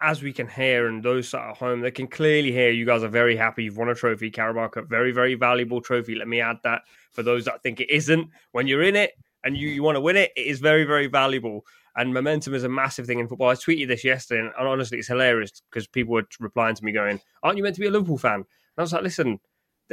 as 0.00 0.22
we 0.22 0.32
can 0.32 0.48
hear, 0.48 0.88
and 0.88 1.02
those 1.02 1.28
sat 1.28 1.50
at 1.50 1.56
home, 1.58 1.80
they 1.80 1.90
can 1.90 2.06
clearly 2.06 2.50
hear 2.50 2.70
you 2.70 2.86
guys 2.86 3.02
are 3.02 3.08
very 3.08 3.36
happy. 3.36 3.64
You've 3.64 3.76
won 3.76 3.90
a 3.90 3.94
trophy, 3.94 4.30
Carabao 4.30 4.68
Cup, 4.68 4.88
very 4.88 5.12
very 5.12 5.34
valuable 5.34 5.82
trophy. 5.82 6.14
Let 6.14 6.28
me 6.28 6.40
add 6.40 6.56
that 6.64 6.82
for 7.12 7.22
those 7.22 7.44
that 7.44 7.62
think 7.62 7.78
it 7.78 7.90
isn't. 7.90 8.30
When 8.52 8.66
you're 8.66 8.84
in 8.84 8.96
it 8.96 9.12
and 9.44 9.54
you 9.54 9.68
you 9.68 9.82
want 9.82 9.96
to 9.96 10.00
win 10.00 10.16
it, 10.16 10.32
it 10.34 10.46
is 10.46 10.60
very 10.60 10.84
very 10.84 11.08
valuable. 11.08 11.66
And 11.96 12.14
momentum 12.14 12.54
is 12.54 12.64
a 12.64 12.70
massive 12.70 13.06
thing 13.06 13.18
in 13.18 13.28
football. 13.28 13.50
I 13.50 13.54
tweeted 13.54 13.88
this 13.88 14.02
yesterday, 14.02 14.40
and 14.40 14.66
honestly, 14.66 14.98
it's 14.98 15.08
hilarious 15.08 15.60
because 15.70 15.86
people 15.86 16.14
were 16.14 16.26
replying 16.38 16.74
to 16.74 16.84
me 16.84 16.92
going, 16.92 17.20
"Aren't 17.42 17.58
you 17.58 17.62
meant 17.62 17.74
to 17.74 17.80
be 17.82 17.88
a 17.88 17.90
Liverpool 17.90 18.16
fan?" 18.16 18.36
And 18.36 18.46
I 18.78 18.82
was 18.82 18.94
like, 18.94 19.02
"Listen, 19.02 19.40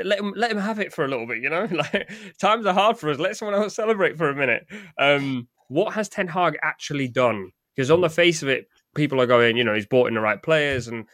let 0.05 0.19
him 0.19 0.33
let 0.35 0.51
him 0.51 0.57
have 0.57 0.79
it 0.79 0.93
for 0.93 1.05
a 1.05 1.07
little 1.07 1.25
bit, 1.25 1.41
you 1.41 1.49
know. 1.49 1.67
Like 1.71 2.09
times 2.39 2.65
are 2.65 2.73
hard 2.73 2.97
for 2.97 3.09
us. 3.09 3.19
Let 3.19 3.35
someone 3.35 3.59
else 3.59 3.75
celebrate 3.75 4.17
for 4.17 4.29
a 4.29 4.35
minute. 4.35 4.67
Um, 4.97 5.47
what 5.67 5.93
has 5.93 6.09
Ten 6.09 6.27
Hag 6.27 6.57
actually 6.61 7.07
done? 7.07 7.51
Because 7.75 7.91
on 7.91 8.01
the 8.01 8.09
face 8.09 8.41
of 8.41 8.49
it, 8.49 8.67
people 8.95 9.21
are 9.21 9.27
going, 9.27 9.57
you 9.57 9.63
know, 9.63 9.73
he's 9.73 9.85
bought 9.85 10.07
in 10.07 10.13
the 10.13 10.21
right 10.21 10.41
players, 10.41 10.87
and 10.87 11.05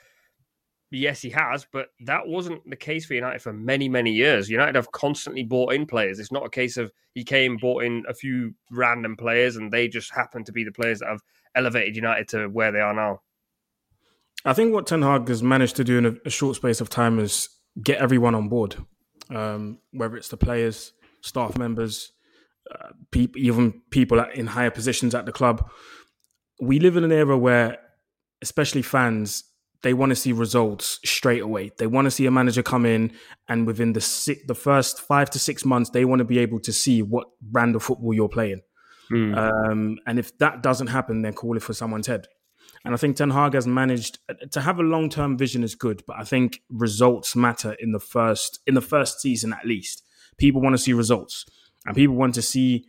yes, 0.91 1.21
he 1.21 1.29
has, 1.31 1.65
but 1.71 1.87
that 2.01 2.27
wasn't 2.27 2.67
the 2.69 2.75
case 2.75 3.05
for 3.05 3.13
United 3.13 3.41
for 3.41 3.53
many 3.53 3.89
many 3.89 4.11
years. 4.11 4.49
United 4.49 4.75
have 4.75 4.91
constantly 4.91 5.43
bought 5.43 5.73
in 5.73 5.85
players. 5.85 6.19
It's 6.19 6.31
not 6.31 6.45
a 6.45 6.49
case 6.49 6.77
of 6.77 6.91
he 7.13 7.23
came 7.23 7.57
bought 7.57 7.83
in 7.83 8.03
a 8.07 8.13
few 8.13 8.53
random 8.71 9.15
players, 9.15 9.55
and 9.55 9.71
they 9.71 9.87
just 9.87 10.13
happen 10.13 10.43
to 10.45 10.51
be 10.51 10.63
the 10.63 10.71
players 10.71 10.99
that 10.99 11.09
have 11.09 11.21
elevated 11.55 11.95
United 11.95 12.27
to 12.29 12.47
where 12.47 12.71
they 12.71 12.79
are 12.79 12.93
now. 12.93 13.21
I 14.45 14.53
think 14.53 14.73
what 14.73 14.87
Ten 14.87 15.01
Hag 15.01 15.27
has 15.29 15.41
managed 15.41 15.75
to 15.77 15.83
do 15.83 15.97
in 15.97 16.05
a, 16.05 16.15
a 16.25 16.29
short 16.29 16.55
space 16.55 16.81
of 16.81 16.89
time 16.89 17.19
is 17.19 17.49
get 17.81 17.99
everyone 17.99 18.35
on 18.35 18.49
board, 18.49 18.75
um, 19.29 19.79
whether 19.91 20.15
it's 20.17 20.29
the 20.29 20.37
players, 20.37 20.93
staff 21.21 21.57
members, 21.57 22.11
uh, 22.71 22.89
even 23.35 23.81
people 23.89 24.19
in 24.33 24.47
higher 24.47 24.71
positions 24.71 25.15
at 25.15 25.25
the 25.25 25.31
club. 25.31 25.69
We 26.61 26.79
live 26.79 26.97
in 26.97 27.03
an 27.03 27.11
era 27.11 27.37
where, 27.37 27.79
especially 28.41 28.83
fans, 28.83 29.43
they 29.81 29.93
want 29.93 30.11
to 30.11 30.15
see 30.15 30.31
results 30.31 30.99
straight 31.03 31.41
away. 31.41 31.71
They 31.77 31.87
want 31.87 32.05
to 32.05 32.11
see 32.11 32.25
a 32.25 32.31
manager 32.31 32.63
come 32.63 32.85
in, 32.85 33.11
and 33.49 33.67
within 33.67 33.93
the 33.93 34.01
six, 34.01 34.41
the 34.47 34.55
first 34.55 35.01
five 35.01 35.29
to 35.31 35.39
six 35.39 35.65
months, 35.65 35.89
they 35.89 36.05
want 36.05 36.19
to 36.19 36.25
be 36.25 36.39
able 36.39 36.59
to 36.61 36.71
see 36.71 37.01
what 37.01 37.27
brand 37.41 37.75
of 37.75 37.83
football 37.83 38.13
you're 38.13 38.29
playing. 38.29 38.61
Um, 39.37 39.97
and 40.07 40.19
if 40.19 40.37
that 40.37 40.63
doesn't 40.63 40.87
happen, 40.87 41.21
then 41.21 41.33
call 41.33 41.57
it 41.57 41.63
for 41.63 41.73
someone's 41.73 42.07
head. 42.07 42.27
And 42.85 42.93
I 42.93 42.97
think 42.97 43.15
Ten 43.15 43.29
Hag 43.29 43.53
has 43.53 43.65
managed 43.65 44.19
uh, 44.27 44.33
to 44.51 44.61
have 44.61 44.79
a 44.79 44.83
long 44.83 45.09
term 45.09 45.37
vision 45.37 45.63
is 45.63 45.75
good, 45.75 46.03
but 46.05 46.17
I 46.19 46.23
think 46.23 46.61
results 46.69 47.35
matter 47.35 47.73
in 47.79 47.91
the 47.91 47.99
first 47.99 48.59
in 48.67 48.73
the 48.73 48.81
first 48.81 49.21
season 49.21 49.53
at 49.53 49.65
least. 49.65 50.03
People 50.37 50.61
want 50.61 50.73
to 50.73 50.81
see 50.81 50.93
results. 50.93 51.45
and 51.85 51.95
people 51.95 52.15
want 52.15 52.33
to 52.35 52.41
see 52.41 52.85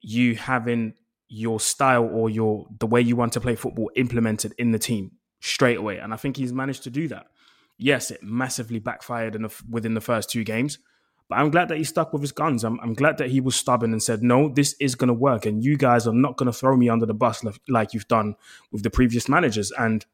you 0.00 0.34
having 0.34 0.94
your 1.28 1.58
style 1.60 2.08
or 2.12 2.28
your 2.28 2.66
the 2.78 2.86
way 2.86 3.00
you 3.00 3.16
want 3.16 3.32
to 3.32 3.40
play 3.40 3.56
football 3.56 3.90
implemented 3.96 4.52
in 4.58 4.70
the 4.72 4.78
team 4.78 5.12
straight 5.40 5.78
away. 5.78 5.98
And 5.98 6.12
I 6.12 6.16
think 6.16 6.36
he's 6.36 6.52
managed 6.52 6.84
to 6.84 6.90
do 6.90 7.08
that. 7.08 7.26
Yes, 7.78 8.10
it 8.10 8.22
massively 8.22 8.78
backfired 8.78 9.34
the, 9.34 9.52
within 9.68 9.94
the 9.94 10.00
first 10.00 10.30
two 10.30 10.44
games, 10.44 10.78
but 11.28 11.38
I'm 11.38 11.50
glad 11.50 11.68
that 11.68 11.78
he 11.78 11.84
stuck 11.84 12.12
with 12.12 12.22
his 12.22 12.32
guns. 12.32 12.64
I'm, 12.64 12.78
I'm 12.80 12.94
glad 12.94 13.18
that 13.18 13.30
he 13.30 13.40
was 13.40 13.56
stubborn 13.56 13.92
and 13.92 14.02
said, 14.02 14.22
no, 14.22 14.48
this 14.48 14.74
is 14.80 14.94
going 14.94 15.08
to 15.08 15.14
work. 15.14 15.46
And 15.46 15.64
you 15.64 15.76
guys 15.76 16.06
are 16.06 16.14
not 16.14 16.36
going 16.36 16.46
to 16.46 16.52
throw 16.52 16.76
me 16.76 16.88
under 16.88 17.06
the 17.06 17.14
bus 17.14 17.44
like, 17.68 17.94
you've 17.94 18.08
done 18.08 18.34
with 18.70 18.82
the 18.82 18.90
previous 18.90 19.28
managers. 19.28 19.70
And 19.72 20.04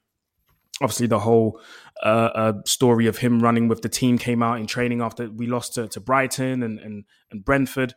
obviously, 0.80 1.06
the 1.06 1.20
whole 1.20 1.60
uh, 2.02 2.30
uh, 2.34 2.52
story 2.64 3.06
of 3.06 3.18
him 3.18 3.40
running 3.40 3.68
with 3.68 3.82
the 3.82 3.88
team 3.88 4.18
came 4.18 4.42
out 4.42 4.60
in 4.60 4.66
training 4.66 5.00
after 5.00 5.28
we 5.30 5.46
lost 5.46 5.74
to, 5.74 5.88
to 5.88 6.00
Brighton 6.00 6.62
and, 6.62 6.78
and, 6.78 7.04
and 7.30 7.44
Brentford. 7.44 7.94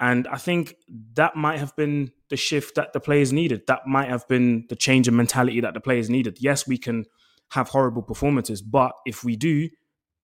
And 0.00 0.28
I 0.28 0.36
think 0.36 0.76
that 1.14 1.34
might 1.34 1.58
have 1.58 1.74
been 1.74 2.12
the 2.28 2.36
shift 2.36 2.76
that 2.76 2.92
the 2.92 3.00
players 3.00 3.32
needed. 3.32 3.62
That 3.66 3.86
might 3.86 4.08
have 4.08 4.28
been 4.28 4.66
the 4.68 4.76
change 4.76 5.08
in 5.08 5.16
mentality 5.16 5.60
that 5.60 5.74
the 5.74 5.80
players 5.80 6.08
needed. 6.08 6.38
Yes, 6.40 6.68
we 6.68 6.78
can 6.78 7.06
have 7.52 7.70
horrible 7.70 8.02
performances, 8.02 8.62
but 8.62 8.92
if 9.06 9.24
we 9.24 9.34
do, 9.34 9.68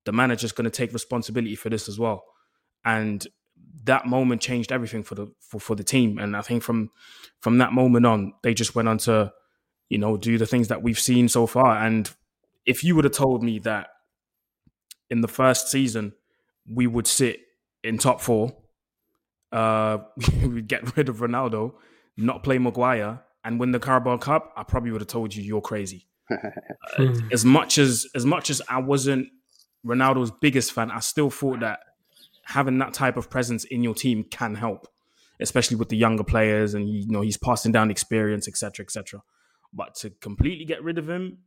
the 0.05 0.13
manager's 0.13 0.53
going 0.53 0.65
to 0.65 0.71
take 0.71 0.93
responsibility 0.93 1.55
for 1.57 1.71
this 1.71 1.89
as 1.89 1.99
well 1.99 2.25
and 2.85 3.27
that 3.85 4.07
moment 4.07 4.41
changed 4.41 4.73
everything 4.73 5.03
for 5.03 5.15
the 5.15 5.33
for, 5.41 5.61
for 5.61 5.77
the 5.77 5.85
team. 5.85 6.19
And 6.19 6.37
I 6.37 6.43
think 6.43 6.63
from 6.63 6.91
from 7.41 7.59
that 7.59 7.73
moment 7.73 8.07
on, 8.07 8.33
they 8.43 8.55
just 8.55 8.75
went 8.75 8.89
on 8.89 8.99
to, 8.99 9.33
you 9.89 9.99
know, 9.99 10.17
do 10.17 10.39
the 10.39 10.47
things 10.47 10.69
that 10.69 10.83
we've 10.83 10.99
seen 10.99 11.29
so 11.29 11.47
far. 11.47 11.77
And 11.85 12.11
if 12.67 12.83
you 12.83 12.95
would 12.97 13.05
have 13.05 13.13
told 13.13 13.43
me 13.43 13.59
that 13.61 13.89
in 15.11 15.21
the 15.21 15.29
first 15.29 15.69
season 15.69 16.15
we 16.67 16.87
would 16.87 17.07
sit 17.07 17.41
in 17.83 17.99
top 17.99 18.21
four, 18.21 18.57
uh, 19.53 19.99
we'd 20.43 20.69
get 20.69 20.97
rid 20.97 21.09
of 21.09 21.19
Ronaldo, 21.19 21.75
not 22.17 22.43
play 22.43 22.59
Maguire, 22.59 23.23
and 23.45 23.61
win 23.61 23.73
the 23.73 23.81
Carabao 23.81 24.17
Cup, 24.17 24.53
I 24.57 24.63
probably 24.63 24.91
would 24.91 25.03
have 25.03 25.09
told 25.09 25.35
you 25.35 25.43
you're 25.43 25.61
crazy. 25.61 26.09
uh, 26.99 27.07
as 27.31 27.45
much 27.45 27.77
as 27.77 28.07
as 28.15 28.25
much 28.25 28.49
as 28.49 28.63
I 28.67 28.79
wasn't 28.79 29.29
Ronaldo's 29.85 30.31
biggest 30.31 30.73
fan, 30.73 30.91
I 30.91 31.01
still 31.01 31.31
thought 31.31 31.61
that 31.61 31.81
having 32.45 32.79
that 32.79 32.95
type 32.95 33.17
of 33.17 33.31
presence 33.31 33.65
in 33.65 33.83
your 33.83 33.95
team 33.95 34.25
can 34.31 34.55
help, 34.55 34.87
especially 35.41 35.77
with 35.77 35.89
the 35.89 35.97
younger 35.97 36.25
players, 36.25 36.75
and 36.75 36.89
you 36.89 37.07
know 37.09 37.21
he's 37.21 37.37
passing 37.37 37.73
down 37.73 37.91
experience, 37.91 38.49
etc., 38.49 38.85
etc. 38.85 39.23
But 39.73 39.95
to 39.97 40.11
completely 40.11 40.65
get 40.65 40.83
rid 40.83 40.99
of 40.99 41.09
him 41.09 41.39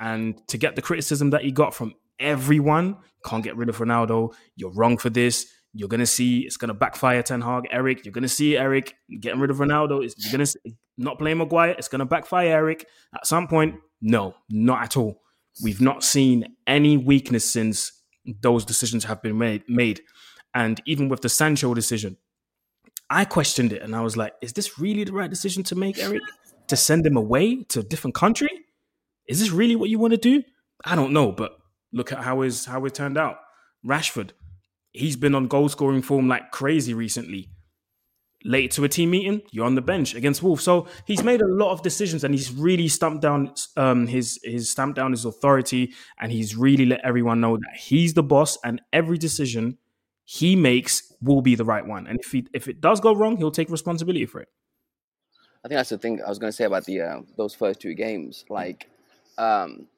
and 0.00 0.46
to 0.48 0.58
get 0.58 0.76
the 0.76 0.82
criticism 0.82 1.30
that 1.30 1.42
he 1.42 1.52
got 1.52 1.74
from 1.74 1.94
everyone, 2.18 2.96
can't 3.24 3.44
get 3.44 3.56
rid 3.56 3.68
of 3.68 3.78
Ronaldo. 3.78 4.34
You're 4.56 4.72
wrong 4.72 4.98
for 4.98 5.10
this. 5.10 5.46
You're 5.72 5.88
gonna 5.88 6.06
see 6.06 6.40
it's 6.40 6.56
gonna 6.56 6.74
backfire. 6.74 7.22
Ten 7.22 7.42
Hag, 7.42 7.64
Erik. 7.70 8.04
You're 8.04 8.12
gonna 8.12 8.28
see 8.28 8.56
Erik 8.56 8.94
getting 9.20 9.40
rid 9.40 9.50
of 9.50 9.58
Ronaldo. 9.58 10.02
You're 10.18 10.32
gonna 10.32 10.46
see, 10.46 10.58
not 10.96 11.18
play 11.18 11.34
Maguire. 11.34 11.74
It's 11.78 11.88
gonna 11.88 12.06
backfire, 12.06 12.48
Erik. 12.48 12.86
At 13.14 13.26
some 13.26 13.46
point, 13.46 13.76
no, 14.00 14.34
not 14.50 14.82
at 14.82 14.96
all. 14.96 15.22
We've 15.62 15.80
not 15.80 16.04
seen 16.04 16.56
any 16.66 16.96
weakness 16.96 17.50
since 17.50 17.92
those 18.42 18.64
decisions 18.64 19.04
have 19.04 19.22
been 19.22 19.38
made. 19.38 19.62
Made 19.68 20.02
and 20.56 20.80
even 20.86 21.10
with 21.10 21.20
the 21.20 21.28
Sancho 21.28 21.74
decision, 21.74 22.16
I 23.10 23.26
questioned 23.26 23.74
it 23.74 23.82
and 23.82 23.94
I 23.94 24.00
was 24.00 24.16
like, 24.16 24.32
is 24.40 24.54
this 24.54 24.78
really 24.78 25.04
the 25.04 25.12
right 25.12 25.28
decision 25.28 25.62
to 25.64 25.74
make, 25.74 25.98
Erik? 25.98 26.22
To 26.68 26.76
send 26.76 27.04
him 27.04 27.16
away 27.16 27.62
to 27.64 27.80
a 27.80 27.82
different 27.82 28.14
country? 28.14 28.48
Is 29.28 29.38
this 29.38 29.50
really 29.50 29.76
what 29.76 29.90
you 29.90 29.98
want 29.98 30.12
to 30.12 30.16
do? 30.16 30.42
I 30.82 30.96
don't 30.96 31.12
know, 31.12 31.30
but 31.30 31.58
look 31.92 32.10
at 32.10 32.20
how 32.20 32.40
his 32.40 32.64
how 32.64 32.86
it 32.86 32.94
turned 32.94 33.18
out. 33.18 33.36
Rashford, 33.86 34.30
he's 34.92 35.16
been 35.16 35.34
on 35.34 35.46
goal 35.46 35.68
scoring 35.68 36.00
form 36.00 36.26
like 36.26 36.50
crazy 36.52 36.94
recently. 36.94 37.50
Late 38.44 38.70
to 38.72 38.84
a 38.84 38.88
team 38.88 39.10
meeting, 39.10 39.42
you're 39.50 39.64
on 39.64 39.74
the 39.74 39.82
bench 39.82 40.14
against 40.14 40.42
Wolves. 40.42 40.62
So 40.62 40.86
he's 41.04 41.24
made 41.24 41.40
a 41.40 41.48
lot 41.48 41.72
of 41.72 41.82
decisions, 41.82 42.22
and 42.22 42.32
he's 42.32 42.52
really 42.52 42.86
stamped 42.86 43.22
down 43.22 43.54
um, 43.76 44.06
his 44.06 44.38
his 44.44 44.70
stamped 44.70 44.96
down 44.96 45.10
his 45.10 45.24
authority, 45.24 45.94
and 46.20 46.30
he's 46.30 46.54
really 46.54 46.86
let 46.86 47.00
everyone 47.02 47.40
know 47.40 47.56
that 47.56 47.76
he's 47.76 48.14
the 48.14 48.22
boss, 48.22 48.56
and 48.62 48.82
every 48.92 49.18
decision 49.18 49.78
he 50.24 50.54
makes 50.54 51.12
will 51.22 51.40
be 51.40 51.54
the 51.54 51.64
right 51.64 51.86
one. 51.86 52.06
And 52.06 52.20
if 52.20 52.30
he 52.30 52.46
if 52.52 52.68
it 52.68 52.80
does 52.80 53.00
go 53.00 53.14
wrong, 53.14 53.36
he'll 53.36 53.50
take 53.50 53.70
responsibility 53.70 54.26
for 54.26 54.40
it. 54.40 54.48
I 55.64 55.68
think 55.68 55.78
that's 55.78 55.90
the 55.90 55.98
thing 55.98 56.20
I 56.24 56.28
was 56.28 56.38
going 56.38 56.52
to 56.52 56.56
say 56.56 56.64
about 56.64 56.84
the 56.84 57.00
uh, 57.00 57.20
those 57.36 57.54
first 57.54 57.80
two 57.80 57.94
games. 57.94 58.44
Like, 58.48 58.88
um, 59.38 59.88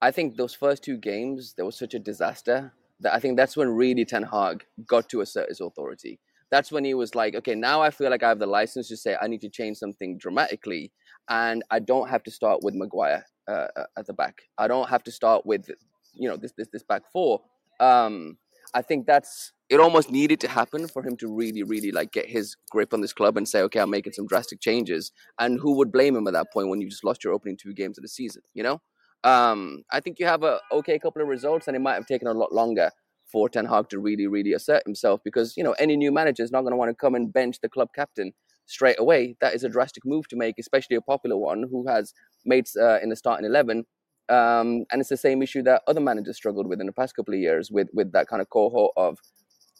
I 0.00 0.10
think 0.10 0.36
those 0.36 0.54
first 0.54 0.82
two 0.82 0.96
games 0.96 1.54
there 1.54 1.64
was 1.64 1.76
such 1.76 1.94
a 1.94 1.98
disaster 1.98 2.72
that 3.00 3.14
I 3.14 3.20
think 3.20 3.36
that's 3.36 3.56
when 3.56 3.68
really 3.68 4.04
Ten 4.04 4.24
Hag 4.24 4.64
got 4.86 5.08
to 5.10 5.20
assert 5.20 5.48
his 5.48 5.60
authority. 5.60 6.18
That's 6.50 6.72
when 6.72 6.84
he 6.84 6.94
was 6.94 7.14
like, 7.14 7.34
okay, 7.36 7.54
now 7.54 7.82
I 7.82 7.90
feel 7.90 8.10
like 8.10 8.22
I 8.22 8.28
have 8.28 8.38
the 8.38 8.46
license 8.46 8.88
to 8.88 8.96
say 8.96 9.16
I 9.20 9.26
need 9.26 9.42
to 9.42 9.50
change 9.50 9.76
something 9.76 10.18
dramatically, 10.18 10.92
and 11.28 11.62
I 11.70 11.78
don't 11.78 12.08
have 12.08 12.22
to 12.24 12.30
start 12.30 12.60
with 12.62 12.74
Maguire 12.74 13.24
uh, 13.48 13.68
uh 13.76 13.84
at 13.96 14.06
the 14.06 14.14
back. 14.14 14.42
I 14.56 14.68
don't 14.68 14.88
have 14.88 15.02
to 15.04 15.12
start 15.12 15.44
with, 15.44 15.70
you 16.14 16.28
know, 16.28 16.36
this 16.36 16.52
this 16.56 16.68
this 16.72 16.82
back 16.82 17.02
four. 17.12 17.40
Um, 17.80 18.38
I 18.74 18.82
think 18.82 19.06
that's 19.06 19.52
it 19.68 19.80
almost 19.80 20.10
needed 20.10 20.40
to 20.40 20.48
happen 20.48 20.88
for 20.88 21.02
him 21.02 21.16
to 21.18 21.28
really, 21.28 21.62
really 21.62 21.90
like 21.90 22.12
get 22.12 22.26
his 22.26 22.56
grip 22.70 22.94
on 22.94 23.00
this 23.00 23.12
club 23.12 23.36
and 23.36 23.46
say, 23.46 23.60
okay, 23.62 23.80
I'm 23.80 23.90
making 23.90 24.14
some 24.14 24.26
drastic 24.26 24.60
changes. 24.60 25.12
And 25.38 25.60
who 25.60 25.76
would 25.76 25.92
blame 25.92 26.16
him 26.16 26.26
at 26.26 26.32
that 26.32 26.50
point 26.52 26.68
when 26.68 26.80
you 26.80 26.88
just 26.88 27.04
lost 27.04 27.22
your 27.22 27.34
opening 27.34 27.56
two 27.56 27.74
games 27.74 27.98
of 27.98 28.02
the 28.02 28.08
season? 28.08 28.42
You 28.54 28.62
know, 28.62 28.80
um, 29.24 29.82
I 29.92 30.00
think 30.00 30.18
you 30.18 30.26
have 30.26 30.42
a 30.42 30.60
okay 30.72 30.98
couple 30.98 31.22
of 31.22 31.28
results, 31.28 31.66
and 31.68 31.76
it 31.76 31.80
might 31.80 31.94
have 31.94 32.06
taken 32.06 32.28
a 32.28 32.32
lot 32.32 32.52
longer 32.52 32.90
for 33.30 33.48
Ten 33.48 33.66
Hag 33.66 33.88
to 33.90 33.98
really, 33.98 34.26
really 34.26 34.52
assert 34.52 34.82
himself 34.84 35.20
because 35.24 35.56
you 35.56 35.64
know 35.64 35.72
any 35.78 35.96
new 35.96 36.12
manager 36.12 36.42
is 36.42 36.52
not 36.52 36.62
going 36.62 36.72
to 36.72 36.76
want 36.76 36.90
to 36.90 36.94
come 36.94 37.14
and 37.14 37.32
bench 37.32 37.60
the 37.60 37.68
club 37.68 37.88
captain 37.94 38.32
straight 38.66 38.98
away. 38.98 39.36
That 39.40 39.54
is 39.54 39.64
a 39.64 39.68
drastic 39.68 40.04
move 40.04 40.28
to 40.28 40.36
make, 40.36 40.56
especially 40.58 40.96
a 40.96 41.00
popular 41.00 41.36
one 41.36 41.64
who 41.70 41.86
has 41.88 42.12
mates 42.44 42.76
uh, 42.76 42.98
in 43.02 43.08
the 43.08 43.16
starting 43.16 43.46
eleven 43.46 43.84
um, 44.28 44.84
and 44.90 45.00
it's 45.00 45.08
the 45.08 45.16
same 45.16 45.42
issue 45.42 45.62
that 45.62 45.82
other 45.86 46.00
managers 46.00 46.36
struggled 46.36 46.66
with 46.66 46.80
in 46.80 46.86
the 46.86 46.92
past 46.92 47.16
couple 47.16 47.34
of 47.34 47.40
years 47.40 47.70
with 47.70 47.88
with 47.94 48.12
that 48.12 48.28
kind 48.28 48.42
of 48.42 48.50
cohort 48.50 48.92
of 48.96 49.18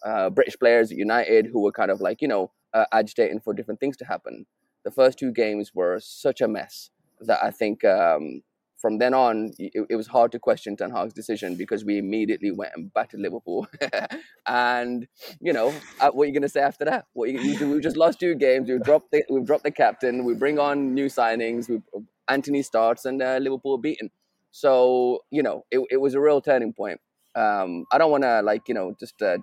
uh, 0.05 0.31
British 0.31 0.59
players 0.59 0.91
at 0.91 0.97
United 0.97 1.49
who 1.53 1.63
were 1.63 1.73
kind 1.73 1.91
of 1.91 2.01
like 2.01 2.23
you 2.23 2.29
know 2.29 2.51
uh, 2.73 2.87
agitating 2.93 3.41
for 3.41 3.53
different 3.53 3.81
things 3.81 3.97
to 3.99 4.05
happen. 4.07 4.47
The 4.85 4.91
first 4.91 5.19
two 5.19 5.33
games 5.33 5.73
were 5.75 5.99
such 6.01 6.41
a 6.41 6.49
mess 6.49 6.91
that 7.21 7.41
I 7.43 7.51
think 7.51 7.85
um, 7.85 8.43
from 8.79 8.99
then 8.99 9.13
on 9.13 9.53
it, 9.59 9.87
it, 9.91 9.97
was 9.97 10.07
hard 10.07 10.33
to 10.33 10.39
question 10.39 10.77
Ten 10.77 10.91
Hag's 10.91 11.13
decision 11.13 11.57
because 11.57 11.85
we 11.85 11.99
immediately 11.99 12.51
went 12.51 12.73
and 12.77 12.93
battered 12.95 13.21
Liverpool. 13.21 13.67
and 14.47 15.07
you 15.41 15.53
know 15.53 15.75
uh, 16.01 16.11
what 16.11 16.25
are 16.25 16.27
you 16.27 16.33
going 16.33 16.43
to 16.43 16.49
say 16.49 16.61
after 16.61 16.85
that? 16.85 17.07
What 17.13 17.31
you, 17.31 17.41
you, 17.41 17.69
we 17.71 17.81
just 17.81 17.97
lost 17.97 18.21
two 18.21 18.35
games. 18.35 18.69
We've 18.69 18.83
dropped 18.83 19.11
the, 19.11 19.25
we've 19.29 19.45
dropped 19.45 19.65
the 19.65 19.71
captain. 19.71 20.25
We 20.25 20.35
bring 20.35 20.59
on 20.59 20.95
new 20.95 21.07
signings. 21.07 21.69
We 21.69 21.81
Antony 22.29 22.63
starts 22.63 23.05
and 23.05 23.23
uh, 23.23 23.39
Liverpool 23.41 23.79
beaten. 23.79 24.11
So 24.51 25.21
you 25.31 25.43
know, 25.43 25.65
it, 25.71 25.81
it 25.91 25.97
was 25.99 26.15
a 26.15 26.21
real 26.21 26.41
turning 26.41 26.73
point. 26.73 27.01
Um, 27.35 27.85
I 27.93 27.99
don't 27.99 28.11
want 28.11 28.25
to 28.25 28.43
like 28.43 28.69
you 28.69 28.75
know 28.75 28.95
just 28.99 29.21
uh, 29.21 29.39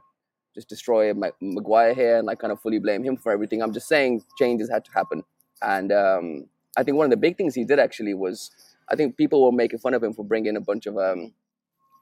just 0.56 0.70
destroy 0.70 1.14
Maguire 1.42 1.94
here 1.94 2.18
and 2.18 2.26
like 2.26 2.40
kind 2.40 2.54
of 2.54 2.62
fully 2.62 2.80
blame 2.80 3.04
him 3.04 3.18
for 3.18 3.32
everything. 3.32 3.62
I'm 3.62 3.74
just 3.74 3.88
saying 3.88 4.24
changes 4.40 4.70
had 4.70 4.86
to 4.86 4.92
happen, 4.92 5.24
and 5.62 5.92
um, 5.92 6.46
I 6.78 6.84
think 6.84 6.98
one 6.98 7.06
of 7.06 7.12
the 7.12 7.18
big 7.18 7.38
things 7.38 7.56
he 7.56 7.66
did 7.66 7.80
actually 7.80 8.14
was 8.14 8.52
I 8.90 8.96
think 8.96 9.18
people 9.18 9.44
were 9.44 9.52
making 9.52 9.80
fun 9.80 9.94
of 9.94 10.04
him 10.04 10.14
for 10.14 10.24
bringing 10.26 10.56
a 10.58 10.62
bunch 10.62 10.86
of 10.86 10.98
um, 10.98 11.34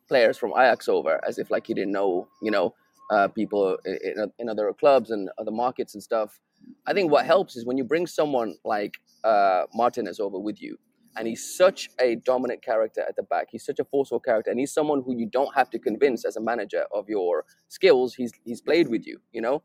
players 0.08 0.38
from 0.38 0.52
Ajax 0.52 0.90
over 0.90 1.20
as 1.28 1.38
if 1.38 1.50
like 1.52 1.68
he 1.68 1.74
didn't 1.74 1.94
know 1.94 2.28
you 2.42 2.52
know 2.52 2.74
uh, 3.12 3.28
people 3.28 3.78
in, 3.86 4.32
in 4.40 4.50
other 4.50 4.74
clubs 4.74 5.12
and 5.12 5.30
other 5.38 5.52
markets 5.52 5.94
and 5.94 6.04
stuff. 6.04 6.40
I 6.88 6.94
think 6.94 7.12
what 7.12 7.26
helps 7.26 7.56
is 7.56 7.66
when 7.66 7.78
you 7.78 7.84
bring 7.84 8.08
someone 8.08 8.56
like 8.64 8.96
uh, 9.24 9.64
Martinez 9.74 10.20
over 10.20 10.40
with 10.40 10.62
you 10.62 10.78
and 11.18 11.28
he's 11.28 11.56
such 11.58 11.90
a 12.00 12.16
dominant 12.16 12.62
character 12.64 13.02
at 13.08 13.16
the 13.16 13.24
back. 13.24 13.48
He's 13.52 13.66
such 13.66 13.80
a 13.80 13.84
forceful 13.86 14.20
character, 14.20 14.52
and 14.52 14.60
he's 14.60 14.74
someone 14.74 15.04
who 15.06 15.16
you 15.16 15.28
don't 15.28 15.54
have 15.56 15.70
to 15.72 15.80
convince 15.80 16.26
as 16.26 16.36
a 16.36 16.42
manager 16.42 16.86
of 16.94 17.10
your 17.10 17.46
skills. 17.70 18.16
He's 18.16 18.32
he's 18.44 18.62
played 18.62 18.88
with 18.90 19.06
you, 19.06 19.20
you 19.32 19.42
know. 19.42 19.64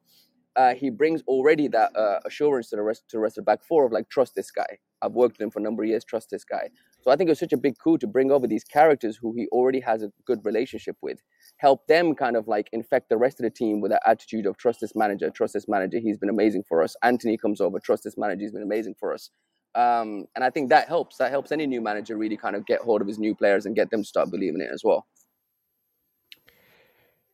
Uh, 0.56 0.74
he 0.74 0.90
brings 0.90 1.22
already 1.28 1.68
that 1.68 1.94
uh, 1.96 2.18
assurance 2.26 2.70
to 2.70 2.76
the 2.76 2.82
rest 2.82 3.04
to 3.08 3.16
the 3.16 3.20
rest 3.20 3.38
of 3.38 3.44
the 3.44 3.50
back 3.50 3.64
four 3.64 3.86
of 3.86 3.92
like 3.92 4.08
trust 4.08 4.34
this 4.34 4.50
guy. 4.50 4.78
I've 5.00 5.12
worked 5.12 5.38
with 5.38 5.44
him 5.44 5.50
for 5.50 5.60
a 5.60 5.62
number 5.62 5.84
of 5.84 5.88
years. 5.88 6.04
Trust 6.04 6.30
this 6.30 6.44
guy. 6.44 6.70
So 7.00 7.10
I 7.10 7.16
think 7.16 7.28
it 7.28 7.32
was 7.32 7.38
such 7.38 7.52
a 7.52 7.56
big 7.56 7.78
coup 7.78 7.98
to 7.98 8.06
bring 8.06 8.30
over 8.30 8.46
these 8.46 8.64
characters 8.64 9.16
who 9.16 9.32
he 9.32 9.46
already 9.48 9.80
has 9.80 10.02
a 10.02 10.12
good 10.26 10.44
relationship 10.44 10.96
with, 11.00 11.22
help 11.58 11.86
them 11.86 12.14
kind 12.14 12.36
of 12.36 12.48
like 12.48 12.68
infect 12.72 13.08
the 13.08 13.16
rest 13.16 13.38
of 13.40 13.44
the 13.44 13.50
team 13.50 13.80
with 13.80 13.92
that 13.92 14.02
attitude 14.04 14.46
of 14.46 14.56
trust 14.56 14.80
this 14.80 14.96
manager, 14.96 15.30
trust 15.30 15.54
this 15.54 15.68
manager. 15.68 15.98
He's 15.98 16.18
been 16.18 16.28
amazing 16.28 16.64
for 16.68 16.82
us. 16.82 16.96
Anthony 17.02 17.36
comes 17.36 17.60
over, 17.60 17.78
trust 17.78 18.04
this 18.04 18.18
manager. 18.18 18.40
He's 18.42 18.52
been 18.52 18.62
amazing 18.62 18.96
for 18.98 19.14
us. 19.14 19.30
Um, 19.74 20.26
and 20.34 20.44
I 20.44 20.50
think 20.50 20.70
that 20.70 20.88
helps. 20.88 21.18
That 21.18 21.30
helps 21.30 21.52
any 21.52 21.66
new 21.66 21.80
manager 21.80 22.16
really 22.16 22.36
kind 22.36 22.56
of 22.56 22.66
get 22.66 22.80
hold 22.80 23.00
of 23.00 23.06
his 23.06 23.18
new 23.18 23.34
players 23.34 23.64
and 23.64 23.76
get 23.76 23.90
them 23.90 24.02
to 24.02 24.08
start 24.08 24.30
believing 24.30 24.60
it 24.60 24.70
as 24.72 24.82
well. 24.82 25.06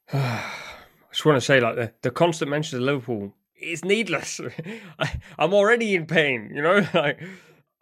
I 0.12 0.50
just 1.10 1.24
want 1.24 1.36
to 1.36 1.40
say, 1.40 1.60
like 1.60 1.76
the, 1.76 1.92
the 2.02 2.10
constant 2.10 2.50
mention 2.50 2.78
of 2.78 2.84
Liverpool 2.84 3.32
is 3.58 3.84
needless. 3.84 4.40
I, 4.98 5.20
am 5.38 5.54
already 5.54 5.94
in 5.94 6.06
pain, 6.06 6.50
you 6.54 6.62
know. 6.62 6.86
Like 6.94 7.20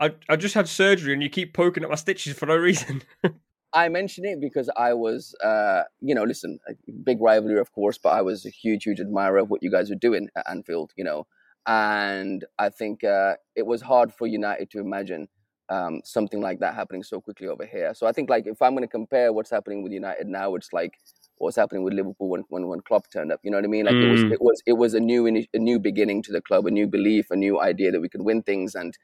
I, 0.03 0.11
I 0.29 0.37
just 0.37 0.55
had 0.55 0.69
surgery, 0.69 1.13
and 1.13 1.23
you 1.23 1.31
keep 1.31 1.55
poking 1.55 1.85
at 1.85 1.89
my 1.89 1.95
stitches 1.95 2.37
for 2.37 2.47
no 2.47 2.57
reason. 2.57 3.03
I 3.73 3.89
mention 3.89 4.25
it 4.25 4.41
because 4.41 4.69
I 4.77 4.93
was, 4.95 5.35
uh, 5.43 5.85
you 6.01 6.15
know, 6.15 6.25
listen, 6.25 6.59
a 6.69 6.73
big 7.05 7.21
rivalry, 7.21 7.59
of 7.59 7.73
course, 7.73 7.99
but 7.99 8.11
I 8.11 8.21
was 8.21 8.45
a 8.45 8.51
huge, 8.51 8.85
huge 8.85 9.01
admirer 9.01 9.39
of 9.39 9.49
what 9.49 9.63
you 9.63 9.71
guys 9.71 9.89
were 9.89 9.97
doing 9.97 10.29
at 10.37 10.45
Anfield, 10.51 10.93
you 10.97 11.05
know, 11.05 11.27
and 11.67 12.45
I 12.59 12.69
think 12.69 13.05
uh, 13.05 13.37
it 13.55 13.65
was 13.67 13.81
hard 13.81 14.13
for 14.13 14.27
United 14.27 14.71
to 14.73 14.81
imagine 14.81 15.29
um, 15.71 16.03
something 16.05 16.41
like 16.41 16.59
that 16.59 16.75
happening 16.75 17.03
so 17.03 17.21
quickly 17.21 17.47
over 17.47 17.65
here. 17.65 17.95
So 17.95 18.07
I 18.07 18.13
think, 18.13 18.29
like, 18.29 18.47
if 18.47 18.61
I'm 18.61 18.73
going 18.73 18.83
to 18.83 18.89
compare 18.89 19.33
what's 19.33 19.51
happening 19.51 19.83
with 19.83 19.93
United 19.93 20.27
now, 20.27 20.55
it's 20.57 20.73
like 20.73 20.95
what's 21.37 21.57
happening 21.57 21.83
with 21.85 21.95
Liverpool 21.95 22.29
when 22.29 22.45
when, 22.49 22.67
when 22.67 22.81
Klopp 22.81 23.11
turned 23.11 23.33
up. 23.33 23.41
You 23.43 23.51
know 23.51 23.57
what 23.59 23.65
I 23.65 23.69
mean? 23.69 23.87
Like 23.87 23.97
it 24.01 24.07
was 24.07 24.25
Mm. 24.25 24.33
it 24.33 24.43
was 24.43 24.63
it 24.67 24.73
was 24.75 24.95
a 24.95 25.01
new 25.01 25.27
a 25.29 25.59
new 25.59 25.79
beginning 25.79 26.23
to 26.25 26.33
the 26.33 26.43
club, 26.43 26.67
a 26.67 26.71
new 26.71 26.87
belief, 26.87 27.27
a 27.31 27.37
new 27.37 27.61
idea 27.61 27.91
that 27.93 28.01
we 28.01 28.09
could 28.09 28.23
win 28.23 28.43
things, 28.43 28.75
and 28.75 28.97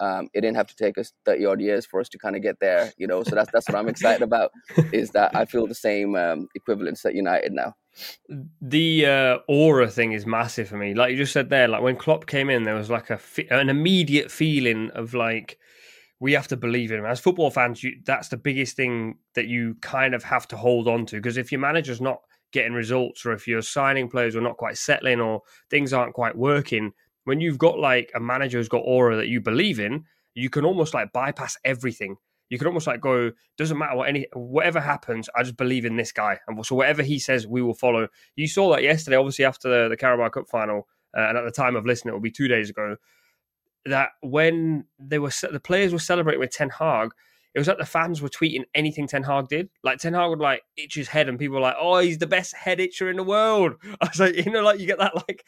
um, 0.00 0.28
it 0.34 0.40
didn't 0.40 0.56
have 0.56 0.66
to 0.68 0.76
take 0.76 0.98
us 0.98 1.12
thirty 1.24 1.44
odd 1.44 1.60
years 1.60 1.86
for 1.86 2.00
us 2.00 2.08
to 2.08 2.18
kind 2.18 2.34
of 2.34 2.42
get 2.42 2.58
there. 2.60 2.92
You 2.96 3.06
know, 3.06 3.22
so 3.22 3.34
that's 3.34 3.50
that's 3.52 3.68
what 3.68 3.76
I'm 3.76 3.88
excited 3.88 4.22
about. 4.22 4.50
Is 4.92 5.10
that 5.10 5.34
I 5.36 5.44
feel 5.44 5.66
the 5.66 5.74
same 5.74 6.16
um, 6.16 6.48
equivalence 6.54 7.04
at 7.04 7.14
United 7.14 7.52
now. 7.52 7.74
the 8.60 9.06
uh, 9.06 9.38
aura 9.48 9.88
thing 9.88 10.12
is 10.12 10.26
massive 10.26 10.68
for 10.68 10.76
me. 10.76 10.94
Like 10.94 11.12
you 11.12 11.16
just 11.16 11.32
said 11.32 11.50
there, 11.50 11.68
like 11.68 11.82
when 11.82 11.96
Klopp 11.96 12.26
came 12.26 12.50
in, 12.50 12.64
there 12.64 12.74
was 12.74 12.90
like 12.90 13.10
a 13.10 13.20
an 13.50 13.68
immediate 13.68 14.30
feeling 14.30 14.90
of 14.94 15.14
like 15.14 15.58
we 16.18 16.32
have 16.32 16.48
to 16.48 16.56
believe 16.56 16.92
in 16.92 16.98
him. 16.98 17.06
As 17.06 17.20
football 17.20 17.50
fans, 17.50 17.82
you, 17.82 17.92
that's 18.04 18.28
the 18.28 18.36
biggest 18.36 18.76
thing 18.76 19.18
that 19.34 19.46
you 19.46 19.76
kind 19.80 20.14
of 20.14 20.22
have 20.24 20.46
to 20.48 20.56
hold 20.56 20.86
on 20.88 21.06
to 21.06 21.16
because 21.16 21.36
if 21.36 21.50
your 21.50 21.60
manager's 21.60 22.00
not 22.00 22.20
getting 22.52 22.72
results, 22.72 23.24
or 23.24 23.32
if 23.32 23.46
you're 23.46 23.62
signing 23.62 24.08
players 24.08 24.34
are 24.34 24.40
not 24.40 24.56
quite 24.56 24.76
settling, 24.76 25.20
or 25.20 25.42
things 25.70 25.92
aren't 25.92 26.14
quite 26.14 26.36
working, 26.36 26.92
when 27.24 27.40
you've 27.40 27.58
got 27.58 27.78
like 27.78 28.10
a 28.14 28.20
manager 28.20 28.58
who's 28.58 28.68
got 28.68 28.78
aura 28.78 29.16
that 29.16 29.28
you 29.28 29.40
believe 29.40 29.78
in, 29.78 30.04
you 30.34 30.50
can 30.50 30.64
almost 30.64 30.94
like 30.94 31.12
bypass 31.12 31.56
everything. 31.64 32.16
You 32.48 32.58
can 32.58 32.66
almost 32.66 32.86
like 32.86 33.00
go, 33.00 33.30
doesn't 33.56 33.78
matter 33.78 33.96
what 33.96 34.08
any 34.08 34.26
whatever 34.32 34.80
happens, 34.80 35.28
I 35.36 35.44
just 35.44 35.56
believe 35.56 35.84
in 35.84 35.96
this 35.96 36.10
guy, 36.10 36.38
and 36.48 36.66
so 36.66 36.74
whatever 36.74 37.02
he 37.02 37.18
says, 37.18 37.46
we 37.46 37.62
will 37.62 37.74
follow. 37.74 38.08
You 38.34 38.48
saw 38.48 38.72
that 38.72 38.82
yesterday, 38.82 39.16
obviously 39.16 39.44
after 39.44 39.68
the, 39.68 39.88
the 39.88 39.96
Carabao 39.96 40.30
Cup 40.30 40.48
final, 40.48 40.88
uh, 41.16 41.28
and 41.28 41.38
at 41.38 41.44
the 41.44 41.52
time 41.52 41.76
of 41.76 41.86
listening, 41.86 42.10
it 42.10 42.14
will 42.14 42.20
be 42.20 42.30
two 42.30 42.48
days 42.48 42.68
ago. 42.68 42.96
That 43.86 44.10
when 44.20 44.84
they 44.98 45.18
were 45.18 45.30
the 45.50 45.60
players 45.60 45.92
were 45.92 46.00
celebrating 46.00 46.40
with 46.40 46.50
Ten 46.50 46.70
Hag, 46.70 47.12
it 47.54 47.58
was 47.58 47.66
like 47.66 47.78
the 47.78 47.84
fans 47.86 48.22
were 48.22 48.28
tweeting 48.28 48.62
anything 48.74 49.06
Ten 49.08 49.24
Hag 49.24 49.48
did. 49.48 49.70
Like 49.82 49.98
Ten 49.98 50.14
Hag 50.14 50.30
would 50.30 50.38
like 50.38 50.62
itch 50.76 50.94
his 50.94 51.08
head, 51.08 51.28
and 51.28 51.38
people 51.38 51.56
were 51.56 51.60
like, 51.62 51.76
"Oh, 51.78 51.98
he's 51.98 52.18
the 52.18 52.26
best 52.26 52.54
head 52.54 52.78
itcher 52.78 53.10
in 53.10 53.16
the 53.16 53.24
world." 53.24 53.74
I 54.00 54.08
was 54.08 54.20
like, 54.20 54.36
you 54.36 54.52
know, 54.52 54.62
like 54.62 54.78
you 54.78 54.86
get 54.86 54.98
that 54.98 55.16
like 55.16 55.44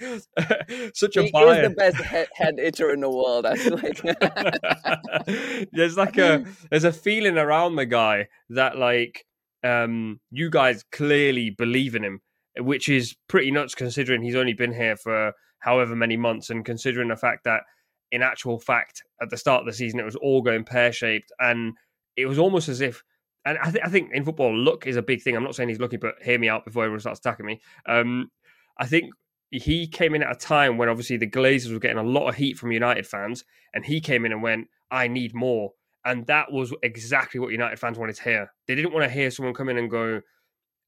such 0.94 1.16
a 1.16 1.22
He 1.24 1.30
bias. 1.30 1.58
is 1.58 1.68
the 1.68 1.74
best 1.76 1.96
head, 1.98 2.28
head 2.34 2.56
itcher 2.58 2.92
in 2.92 3.00
the 3.00 3.10
world. 3.10 3.46
I 3.46 3.54
feel 3.54 3.76
like. 3.76 4.00
there's 5.72 5.96
like 5.96 6.18
a 6.18 6.44
there's 6.70 6.84
a 6.84 6.92
feeling 6.92 7.38
around 7.38 7.76
the 7.76 7.86
guy 7.86 8.28
that 8.50 8.76
like 8.76 9.24
um 9.64 10.20
you 10.30 10.50
guys 10.50 10.84
clearly 10.90 11.50
believe 11.50 11.94
in 11.94 12.02
him 12.02 12.20
which 12.58 12.88
is 12.88 13.14
pretty 13.28 13.50
nuts 13.50 13.74
considering 13.74 14.22
he's 14.22 14.34
only 14.34 14.52
been 14.52 14.72
here 14.72 14.96
for 14.96 15.32
however 15.60 15.94
many 15.94 16.16
months 16.16 16.50
and 16.50 16.64
considering 16.64 17.08
the 17.08 17.16
fact 17.16 17.44
that 17.44 17.62
in 18.10 18.22
actual 18.22 18.58
fact 18.58 19.02
at 19.22 19.30
the 19.30 19.36
start 19.36 19.60
of 19.60 19.66
the 19.66 19.72
season 19.72 20.00
it 20.00 20.04
was 20.04 20.16
all 20.16 20.42
going 20.42 20.64
pear-shaped 20.64 21.30
and 21.38 21.74
it 22.16 22.26
was 22.26 22.38
almost 22.38 22.68
as 22.68 22.80
if 22.80 23.02
and 23.44 23.58
I, 23.58 23.70
th- 23.70 23.84
I 23.84 23.88
think 23.88 24.12
in 24.12 24.24
football 24.24 24.56
luck 24.56 24.86
is 24.86 24.96
a 24.96 25.02
big 25.02 25.22
thing 25.22 25.36
i'm 25.36 25.44
not 25.44 25.54
saying 25.54 25.68
he's 25.68 25.80
lucky 25.80 25.96
but 25.96 26.14
hear 26.22 26.38
me 26.38 26.48
out 26.48 26.64
before 26.64 26.84
everyone 26.84 27.00
starts 27.00 27.20
attacking 27.20 27.46
me 27.46 27.60
um 27.86 28.30
i 28.78 28.86
think 28.86 29.12
he 29.50 29.86
came 29.86 30.14
in 30.14 30.22
at 30.22 30.32
a 30.32 30.38
time 30.38 30.78
when 30.78 30.88
obviously 30.88 31.16
the 31.16 31.28
glazers 31.28 31.72
were 31.72 31.78
getting 31.78 31.98
a 31.98 32.02
lot 32.02 32.28
of 32.28 32.34
heat 32.36 32.58
from 32.58 32.72
united 32.72 33.06
fans 33.06 33.44
and 33.74 33.84
he 33.84 34.00
came 34.00 34.24
in 34.24 34.32
and 34.32 34.42
went 34.42 34.68
I 34.92 35.08
need 35.08 35.34
more. 35.34 35.72
And 36.04 36.26
that 36.26 36.52
was 36.52 36.72
exactly 36.82 37.40
what 37.40 37.50
United 37.50 37.78
fans 37.78 37.98
wanted 37.98 38.16
to 38.16 38.22
hear. 38.22 38.52
They 38.68 38.74
didn't 38.74 38.92
want 38.92 39.04
to 39.04 39.10
hear 39.10 39.30
someone 39.30 39.54
come 39.54 39.70
in 39.70 39.78
and 39.78 39.90
go, 39.90 40.20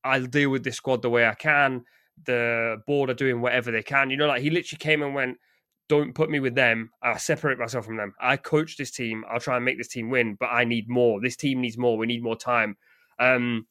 I'll 0.04 0.26
deal 0.26 0.50
with 0.50 0.62
this 0.62 0.76
squad 0.76 1.02
the 1.02 1.11
way 1.11 1.26
I 1.26 1.35
can. 1.35 1.85
The 2.26 2.76
board 2.87 3.11
are 3.11 3.14
doing 3.14 3.40
whatever 3.40 3.71
they 3.71 3.83
can. 3.83 4.11
You 4.11 4.16
know, 4.16 4.26
like 4.26 4.43
he 4.43 4.50
literally 4.50 4.78
came 4.78 5.02
and 5.02 5.14
went, 5.14 5.38
Don't 5.88 6.14
put 6.14 6.30
me 6.30 6.40
with 6.40 6.54
them. 6.54 6.90
I'll 7.02 7.18
separate 7.18 7.58
myself 7.58 7.84
from 7.84 7.96
them. 7.98 8.14
I 8.20 8.36
coach 8.38 8.76
this 8.78 8.90
team. 8.90 9.24
I'll 9.30 9.38
try 9.40 9.56
and 9.56 9.64
make 9.64 9.76
this 9.76 9.88
team 9.88 10.08
win, 10.08 10.36
but 10.40 10.47
I 10.47 10.64
need 10.64 10.88
more. 10.88 11.20
This 11.20 11.36
team 11.36 11.60
needs 11.60 11.76
more. 11.76 11.99
We 11.99 12.06
need 12.06 12.23
more 12.23 12.36
time. 12.36 12.76
Um 13.18 13.66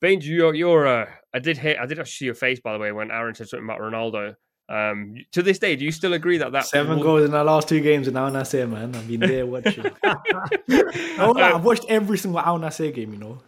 Bains, 0.00 0.28
you're 0.28 0.54
you're 0.54 0.86
uh, 0.86 1.06
I 1.34 1.40
did 1.40 1.58
hit 1.58 1.78
I 1.80 1.86
did 1.86 1.98
actually 1.98 2.12
see 2.12 2.24
your 2.26 2.34
face 2.34 2.60
by 2.60 2.72
the 2.72 2.78
way 2.78 2.92
when 2.92 3.10
Aaron 3.10 3.34
said 3.34 3.48
something 3.48 3.64
about 3.68 3.80
Ronaldo. 3.80 4.36
Um 4.68 5.16
to 5.32 5.42
this 5.42 5.58
day, 5.58 5.74
do 5.74 5.84
you 5.84 5.90
still 5.90 6.12
agree 6.12 6.38
that 6.38 6.52
that 6.52 6.66
Seven 6.66 6.98
would- 6.98 7.02
goals 7.02 7.24
in 7.28 7.34
our 7.34 7.44
last 7.44 7.68
two 7.68 7.80
games, 7.80 8.06
and 8.06 8.16
Al 8.16 8.30
Nassr, 8.30 8.70
man. 8.70 8.94
I've 8.94 9.08
been 9.08 9.20
there 9.20 9.44
watching. 9.46 9.84
oh, 10.04 11.34
I've 11.36 11.64
watched 11.64 11.86
every 11.88 12.18
single 12.18 12.40
Al 12.40 12.58
Nassr 12.58 12.94
game. 12.94 13.12
You 13.14 13.18
know, 13.18 13.38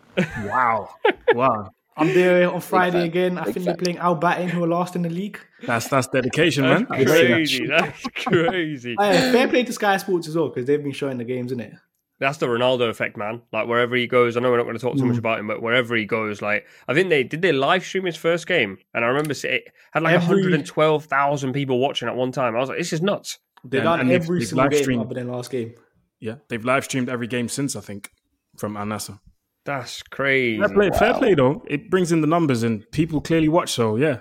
Wow, 0.45 0.91
wow, 1.35 1.71
I'm 2.01 2.15
there 2.15 2.51
on 2.53 2.61
Friday 2.61 2.99
fan. 2.99 3.07
again. 3.07 3.39
I 3.39 3.45
Big 3.45 3.55
think 3.55 3.55
fan. 3.55 3.65
they're 3.65 3.77
playing 3.77 3.99
Al 3.99 4.15
Batin, 4.15 4.49
who 4.49 4.65
are 4.65 4.69
last 4.69 4.97
in 4.97 5.03
the 5.03 5.11
league. 5.11 5.39
that's 5.67 5.89
that's 5.89 6.09
dedication, 6.09 6.65
man. 6.65 6.87
That's 6.89 6.93
I 6.93 7.05
can 7.05 7.07
see 7.07 7.21
that. 7.23 7.29
crazy. 7.29 7.67
That's 7.67 8.03
crazy. 8.17 8.97
Hey, 8.99 9.33
fair 9.33 9.49
play 9.49 9.65
to 9.65 9.73
Sky 9.73 9.97
Sports 9.99 10.27
as 10.29 10.37
well 10.37 10.49
because 10.49 10.67
they've 10.67 10.83
been 10.83 10.93
showing 10.93 11.19
the 11.19 11.25
games, 11.25 11.53
isn't 11.53 11.61
it? 11.61 11.75
That's 12.19 12.37
the 12.37 12.47
Ronaldo 12.47 12.91
effect, 12.91 13.17
man. 13.17 13.41
Like 13.51 13.67
wherever 13.67 13.97
he 13.97 14.07
goes, 14.07 14.37
I 14.37 14.41
know 14.41 14.51
we're 14.51 14.59
not 14.59 14.65
going 14.65 14.77
to 14.77 14.81
talk 14.81 14.97
too 14.97 15.07
much 15.07 15.15
hmm. 15.15 15.21
about 15.21 15.39
him, 15.39 15.47
but 15.47 15.63
wherever 15.63 15.97
he 15.97 16.05
goes, 16.05 16.43
like 16.43 16.67
I 16.87 16.93
think 16.95 17.09
they 17.09 17.23
did 17.25 17.41
they 17.41 17.53
live 17.53 17.83
stream 17.85 18.05
his 18.05 18.17
first 18.17 18.47
game, 18.47 18.77
and 18.93 19.05
I 19.05 19.09
remember 19.09 19.33
it 19.33 19.65
had 19.93 20.03
like 20.03 20.15
Every- 20.15 20.37
112,000 20.37 21.53
people 21.53 21.79
watching 21.79 22.09
at 22.09 22.17
one 22.17 22.31
time. 22.31 22.55
I 22.55 22.59
was 22.59 22.69
like, 22.69 22.79
this 22.79 22.93
is 22.93 23.01
nuts. 23.01 23.39
They've 23.65 23.81
And- 23.81 23.85
done 23.85 24.01
and 24.01 24.11
they've- 24.11 24.23
every 24.23 24.41
they've 24.41 24.49
single 24.49 24.65
live 24.65 24.73
game 24.73 24.83
streamed- 24.83 25.05
other 25.05 25.15
than 25.15 25.29
last 25.29 25.51
game. 25.51 25.75
Yeah, 26.21 26.37
they've 26.49 26.65
live 26.65 26.85
streamed 26.85 27.09
every 27.09 27.27
game 27.27 27.49
since 27.49 27.75
I 27.75 27.81
think 27.81 28.11
from 28.59 28.77
Al 28.77 28.85
Nassr. 28.85 29.19
That's 29.65 30.03
crazy. 30.03 30.59
Fair 30.59 30.69
play, 30.69 30.91
fair 30.91 31.15
play 31.15 31.35
though. 31.35 31.63
It 31.69 31.91
brings 31.91 32.13
in 32.13 32.21
the 32.21 32.27
numbers 32.27 32.63
and 32.63 32.91
people 32.93 33.21
clearly 33.21 33.49
watch. 33.49 33.71
So 33.73 33.97
yeah, 33.97 34.21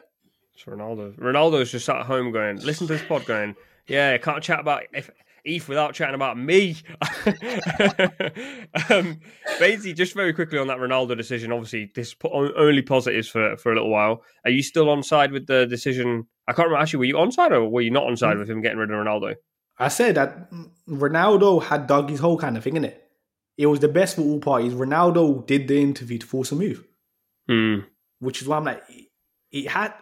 It's 0.53 0.63
Ronaldo. 0.65 1.17
Ronaldo's 1.17 1.71
just 1.71 1.85
sat 1.85 1.97
at 1.97 2.05
home 2.05 2.31
going, 2.31 2.57
listen 2.57 2.87
to 2.87 2.93
this 2.93 3.03
pod, 3.03 3.25
going, 3.25 3.55
yeah, 3.87 4.17
can't 4.17 4.43
chat 4.43 4.59
about 4.59 4.83
if 4.93 5.09
Eve 5.45 5.67
without 5.69 5.93
chatting 5.93 6.15
about 6.15 6.37
me. 6.37 6.75
um, 8.89 9.19
basically, 9.57 9.93
just 9.93 10.13
very 10.13 10.33
quickly 10.33 10.59
on 10.59 10.67
that 10.67 10.77
Ronaldo 10.77 11.15
decision. 11.15 11.51
Obviously, 11.51 11.91
this 11.95 12.13
po- 12.13 12.53
only 12.55 12.81
positives 12.81 13.27
for 13.29 13.55
for 13.57 13.71
a 13.71 13.75
little 13.75 13.89
while. 13.89 14.23
Are 14.45 14.51
you 14.51 14.61
still 14.61 14.89
on 14.89 15.03
side 15.03 15.31
with 15.31 15.47
the 15.47 15.65
decision? 15.65 16.27
I 16.47 16.53
can't 16.53 16.67
remember. 16.67 16.81
Actually, 16.81 16.99
were 16.99 17.05
you 17.05 17.17
on 17.19 17.31
side 17.31 17.51
or 17.51 17.67
were 17.69 17.81
you 17.81 17.91
not 17.91 18.03
on 18.05 18.17
side 18.17 18.37
with 18.37 18.49
him 18.49 18.61
getting 18.61 18.77
rid 18.77 18.91
of 18.91 18.95
Ronaldo? 18.97 19.35
I 19.77 19.87
said 19.87 20.15
that 20.15 20.51
Ronaldo 20.89 21.63
had 21.63 21.87
dug 21.87 22.09
his 22.09 22.19
whole 22.19 22.37
kind 22.37 22.57
of 22.57 22.63
thing 22.63 22.75
in 22.75 22.83
it. 22.83 23.08
It 23.59 23.65
was 23.67 23.79
the 23.81 23.89
best 23.89 24.15
for 24.15 24.21
all 24.21 24.39
parties. 24.39 24.73
Ronaldo 24.73 25.45
did 25.45 25.67
the 25.67 25.77
interview 25.81 26.17
to 26.19 26.25
force 26.25 26.51
a 26.53 26.55
move, 26.55 26.79
Hmm. 27.47 27.79
which 28.19 28.41
is 28.41 28.47
why 28.47 28.55
I'm 28.57 28.63
like, 28.63 28.81
it 29.51 29.67
had. 29.67 29.93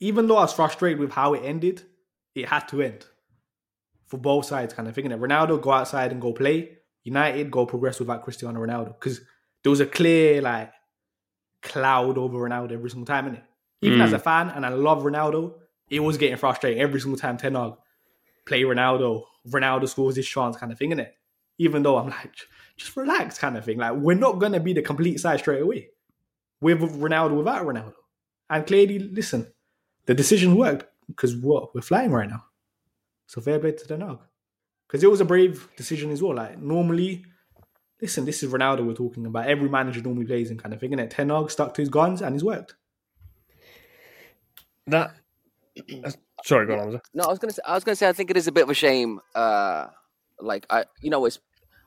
Even 0.00 0.26
though 0.28 0.36
I 0.36 0.42
was 0.42 0.52
frustrated 0.52 1.00
with 1.00 1.10
how 1.12 1.34
it 1.34 1.40
ended, 1.44 1.82
it 2.34 2.46
had 2.48 2.68
to 2.68 2.82
end 2.82 3.04
for 4.06 4.18
both 4.18 4.44
sides, 4.46 4.74
kind 4.74 4.86
of 4.88 4.94
thinking 4.94 5.10
that 5.10 5.20
Ronaldo 5.20 5.60
go 5.60 5.72
outside 5.72 6.12
and 6.12 6.20
go 6.20 6.32
play. 6.32 6.78
United 7.02 7.50
go 7.50 7.66
progress 7.66 7.98
without 7.98 8.22
Cristiano 8.22 8.60
Ronaldo 8.64 8.88
because 8.98 9.20
there 9.62 9.70
was 9.70 9.80
a 9.80 9.86
clear 9.86 10.40
like 10.40 10.72
cloud 11.62 12.16
over 12.18 12.38
Ronaldo 12.38 12.72
every 12.72 12.90
single 12.90 13.06
time, 13.06 13.26
innit? 13.30 13.42
Even 13.82 13.98
Mm. 13.98 14.04
as 14.04 14.12
a 14.12 14.18
fan, 14.18 14.50
and 14.50 14.64
I 14.64 14.68
love 14.70 15.02
Ronaldo, 15.02 15.54
it 15.90 16.00
was 16.00 16.16
getting 16.16 16.36
frustrating 16.36 16.80
every 16.80 17.00
single 17.00 17.18
time 17.18 17.36
Ten 17.38 17.54
Hag 17.56 17.74
play 18.46 18.62
Ronaldo, 18.62 19.24
Ronaldo 19.48 19.88
scores 19.88 20.14
this 20.14 20.26
chance 20.28 20.56
kind 20.56 20.70
of 20.72 20.78
thing, 20.78 20.90
innit? 20.90 21.10
Even 21.58 21.82
though 21.82 21.96
I'm 21.98 22.08
like, 22.08 22.34
just 22.76 22.96
relax 22.96 23.38
kind 23.38 23.56
of 23.56 23.64
thing. 23.64 23.78
Like, 23.78 23.94
we're 23.94 24.14
not 24.14 24.38
going 24.38 24.52
to 24.52 24.60
be 24.60 24.72
the 24.72 24.82
complete 24.82 25.20
side 25.20 25.40
straight 25.40 25.62
away 25.62 25.90
with 26.60 26.80
Ronaldo 26.80 27.36
without 27.36 27.64
Ronaldo. 27.64 27.94
And 28.50 28.66
clearly, 28.66 28.98
listen, 28.98 29.52
the 30.06 30.14
decision 30.14 30.56
worked 30.56 30.84
because 31.08 31.36
what? 31.36 31.74
We're 31.74 31.82
flying 31.82 32.10
right 32.10 32.28
now. 32.28 32.44
So 33.26 33.40
fair 33.40 33.58
play 33.58 33.72
to 33.72 33.86
Ten 33.86 34.00
Hag. 34.00 34.18
Because 34.86 35.02
it 35.02 35.10
was 35.10 35.20
a 35.20 35.24
brave 35.24 35.68
decision 35.76 36.10
as 36.10 36.22
well. 36.22 36.36
Like, 36.36 36.58
normally, 36.58 37.24
listen, 38.00 38.24
this 38.24 38.42
is 38.42 38.52
Ronaldo 38.52 38.86
we're 38.86 38.94
talking 38.94 39.26
about. 39.26 39.46
Every 39.46 39.68
manager 39.68 40.02
normally 40.02 40.26
plays 40.26 40.50
in 40.50 40.58
kind 40.58 40.74
of 40.74 40.80
thing, 40.80 40.90
innit? 40.90 41.10
Ten 41.10 41.30
Hag 41.30 41.50
stuck 41.50 41.74
to 41.74 41.82
his 41.82 41.88
guns 41.88 42.22
and 42.22 42.34
he's 42.34 42.44
worked. 42.44 42.74
That. 44.86 45.14
Sorry, 46.44 46.66
go 46.66 46.74
on. 46.74 46.78
Hamza. 46.80 47.02
No, 47.14 47.24
I 47.24 47.28
was 47.28 47.38
gonna 47.38 47.52
say. 47.52 47.62
I 47.66 47.74
was 47.74 47.84
gonna 47.84 47.96
say. 47.96 48.08
I 48.08 48.12
think 48.12 48.30
it 48.30 48.36
is 48.36 48.46
a 48.46 48.52
bit 48.52 48.64
of 48.64 48.70
a 48.70 48.74
shame. 48.74 49.20
Uh, 49.34 49.86
like 50.38 50.66
I, 50.68 50.84
you 51.00 51.10
know, 51.10 51.24
it's. 51.24 51.38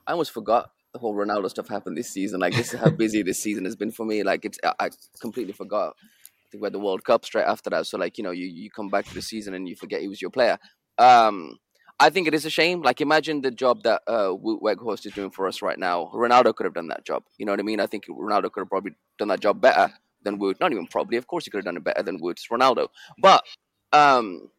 I 0.06 0.12
almost 0.12 0.32
forgot 0.32 0.70
the 0.98 1.00
whole 1.00 1.14
Ronaldo 1.14 1.48
stuff 1.48 1.68
happened 1.68 1.96
this 1.96 2.10
season. 2.10 2.40
Like 2.40 2.54
this 2.54 2.74
is 2.74 2.80
how 2.80 2.90
busy 2.90 3.22
this 3.22 3.40
season 3.40 3.64
has 3.64 3.76
been 3.76 3.90
for 3.90 4.04
me. 4.04 4.22
Like 4.22 4.44
it's. 4.44 4.58
I, 4.78 4.90
completely 5.20 5.52
forgot. 5.52 5.94
I 6.00 6.46
think 6.50 6.62
we 6.62 6.66
had 6.66 6.72
the 6.72 6.78
World 6.78 7.04
Cup 7.04 7.24
straight 7.24 7.44
after 7.44 7.70
that. 7.70 7.86
So 7.86 7.98
like 7.98 8.18
you 8.18 8.24
know, 8.24 8.30
you 8.30 8.46
you 8.46 8.70
come 8.70 8.88
back 8.88 9.06
to 9.06 9.14
the 9.14 9.22
season 9.22 9.54
and 9.54 9.68
you 9.68 9.76
forget 9.76 10.00
he 10.00 10.08
was 10.08 10.20
your 10.20 10.30
player. 10.30 10.58
Um, 10.98 11.58
I 12.00 12.10
think 12.10 12.26
it 12.26 12.34
is 12.34 12.44
a 12.44 12.50
shame. 12.50 12.82
Like 12.82 13.00
imagine 13.00 13.42
the 13.42 13.50
job 13.50 13.82
that 13.84 14.02
uh 14.06 14.30
Wout 14.30 14.60
Weghorst 14.60 15.06
is 15.06 15.12
doing 15.12 15.30
for 15.30 15.46
us 15.46 15.62
right 15.62 15.78
now. 15.78 16.10
Ronaldo 16.14 16.54
could 16.54 16.64
have 16.64 16.74
done 16.74 16.88
that 16.88 17.04
job. 17.04 17.22
You 17.38 17.46
know 17.46 17.52
what 17.52 17.60
I 17.60 17.64
mean? 17.64 17.80
I 17.80 17.86
think 17.86 18.06
Ronaldo 18.06 18.50
could 18.50 18.60
have 18.62 18.68
probably 18.68 18.92
done 19.18 19.28
that 19.28 19.40
job 19.40 19.60
better 19.60 19.92
than 20.22 20.38
Woot. 20.38 20.58
Not 20.60 20.72
even 20.72 20.86
probably. 20.86 21.16
Of 21.16 21.26
course, 21.26 21.44
he 21.44 21.50
could 21.50 21.58
have 21.58 21.64
done 21.64 21.76
it 21.76 21.84
better 21.84 22.02
than 22.02 22.18
Woot. 22.20 22.38
It's 22.38 22.48
Ronaldo. 22.48 22.88
But 23.20 23.44
um, 23.92 24.50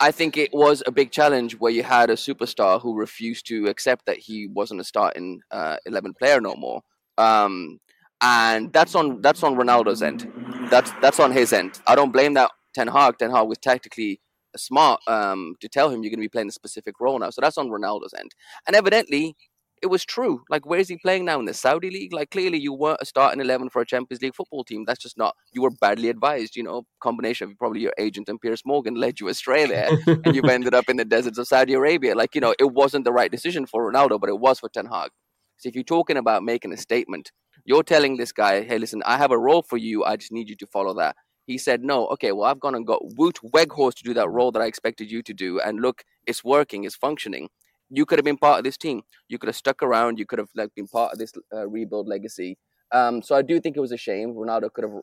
I 0.00 0.12
think 0.12 0.36
it 0.36 0.50
was 0.52 0.82
a 0.86 0.92
big 0.92 1.10
challenge 1.10 1.58
where 1.58 1.72
you 1.72 1.82
had 1.82 2.08
a 2.08 2.14
superstar 2.14 2.80
who 2.80 2.96
refused 2.96 3.46
to 3.48 3.66
accept 3.66 4.06
that 4.06 4.18
he 4.18 4.46
wasn't 4.46 4.80
a 4.80 4.84
starting 4.84 5.40
uh, 5.50 5.76
11 5.86 6.14
player 6.14 6.40
no 6.40 6.54
more. 6.54 6.82
Um, 7.16 7.80
and 8.20 8.72
that's 8.72 8.94
on 8.94 9.20
that's 9.22 9.42
on 9.42 9.56
Ronaldo's 9.56 10.02
end. 10.02 10.30
That's 10.70 10.90
that's 11.02 11.20
on 11.20 11.32
his 11.32 11.52
end. 11.52 11.80
I 11.86 11.94
don't 11.94 12.12
blame 12.12 12.34
that 12.34 12.50
Ten 12.74 12.88
Hag. 12.88 13.18
Ten 13.18 13.30
Hag 13.30 13.46
was 13.46 13.58
tactically 13.58 14.20
smart 14.56 15.00
um, 15.06 15.54
to 15.60 15.68
tell 15.68 15.88
him 15.88 16.02
you're 16.02 16.10
going 16.10 16.18
to 16.18 16.24
be 16.24 16.28
playing 16.28 16.48
a 16.48 16.52
specific 16.52 16.96
role 17.00 17.18
now. 17.18 17.30
So 17.30 17.40
that's 17.40 17.58
on 17.58 17.68
Ronaldo's 17.68 18.14
end, 18.18 18.34
and 18.66 18.74
evidently 18.74 19.36
it 19.82 19.86
was 19.88 20.04
true. 20.04 20.42
Like, 20.48 20.66
where 20.66 20.78
is 20.78 20.88
he 20.88 20.98
playing 20.98 21.24
now 21.24 21.38
in 21.38 21.44
the 21.44 21.54
Saudi 21.54 21.90
league? 21.90 22.12
Like, 22.12 22.30
clearly 22.30 22.58
you 22.58 22.72
weren't 22.72 23.00
a 23.00 23.06
starting 23.06 23.40
eleven 23.40 23.70
for 23.70 23.82
a 23.82 23.86
Champions 23.86 24.22
League 24.22 24.34
football 24.34 24.64
team. 24.64 24.84
That's 24.86 25.02
just 25.02 25.18
not. 25.18 25.34
You 25.52 25.62
were 25.62 25.70
badly 25.70 26.08
advised. 26.08 26.56
You 26.56 26.62
know, 26.62 26.82
combination 27.00 27.50
of 27.50 27.58
probably 27.58 27.80
your 27.80 27.94
agent 27.98 28.28
and 28.28 28.40
Piers 28.40 28.62
Morgan 28.64 28.94
led 28.94 29.20
you 29.20 29.28
astray 29.28 29.66
there, 29.66 29.88
and 30.06 30.34
you've 30.34 30.44
ended 30.44 30.74
up 30.74 30.88
in 30.88 30.96
the 30.96 31.04
deserts 31.04 31.38
of 31.38 31.46
Saudi 31.46 31.74
Arabia. 31.74 32.14
Like, 32.14 32.34
you 32.34 32.40
know, 32.40 32.54
it 32.58 32.72
wasn't 32.72 33.04
the 33.04 33.12
right 33.12 33.30
decision 33.30 33.66
for 33.66 33.92
Ronaldo, 33.92 34.20
but 34.20 34.30
it 34.30 34.38
was 34.38 34.60
for 34.60 34.68
Ten 34.68 34.86
Hag. 34.86 35.10
So 35.56 35.68
if 35.68 35.74
you're 35.74 35.84
talking 35.84 36.16
about 36.16 36.44
making 36.44 36.72
a 36.72 36.76
statement, 36.76 37.32
you're 37.64 37.82
telling 37.82 38.16
this 38.16 38.32
guy, 38.32 38.62
hey, 38.62 38.78
listen, 38.78 39.02
I 39.04 39.16
have 39.18 39.32
a 39.32 39.38
role 39.38 39.62
for 39.62 39.76
you. 39.76 40.04
I 40.04 40.16
just 40.16 40.32
need 40.32 40.48
you 40.48 40.56
to 40.56 40.66
follow 40.66 40.94
that. 40.94 41.16
He 41.46 41.58
said, 41.58 41.82
no, 41.82 42.06
okay, 42.08 42.32
well, 42.32 42.44
I've 42.44 42.60
gone 42.60 42.74
and 42.74 42.86
got 42.86 43.00
Wout 43.18 43.38
Weghorst 43.54 43.94
to 43.96 44.04
do 44.04 44.14
that 44.14 44.28
role 44.28 44.52
that 44.52 44.60
I 44.60 44.66
expected 44.66 45.10
you 45.10 45.22
to 45.22 45.32
do. 45.32 45.58
And 45.60 45.80
look, 45.80 46.04
it's 46.26 46.44
working, 46.44 46.84
it's 46.84 46.94
functioning. 46.94 47.48
You 47.90 48.04
could 48.06 48.18
have 48.18 48.24
been 48.24 48.36
part 48.36 48.58
of 48.58 48.64
this 48.64 48.76
team. 48.76 49.02
You 49.28 49.38
could 49.38 49.48
have 49.48 49.56
stuck 49.56 49.82
around. 49.82 50.18
You 50.18 50.26
could 50.26 50.38
have 50.38 50.50
like 50.54 50.74
been 50.74 50.88
part 50.88 51.12
of 51.12 51.18
this 51.18 51.32
uh, 51.54 51.66
rebuild 51.68 52.08
legacy. 52.08 52.58
Um, 52.92 53.22
so 53.22 53.34
I 53.34 53.42
do 53.42 53.60
think 53.60 53.76
it 53.76 53.80
was 53.80 53.92
a 53.92 53.96
shame. 53.96 54.34
Ronaldo 54.34 54.72
could 54.72 54.84
have, 54.84 54.94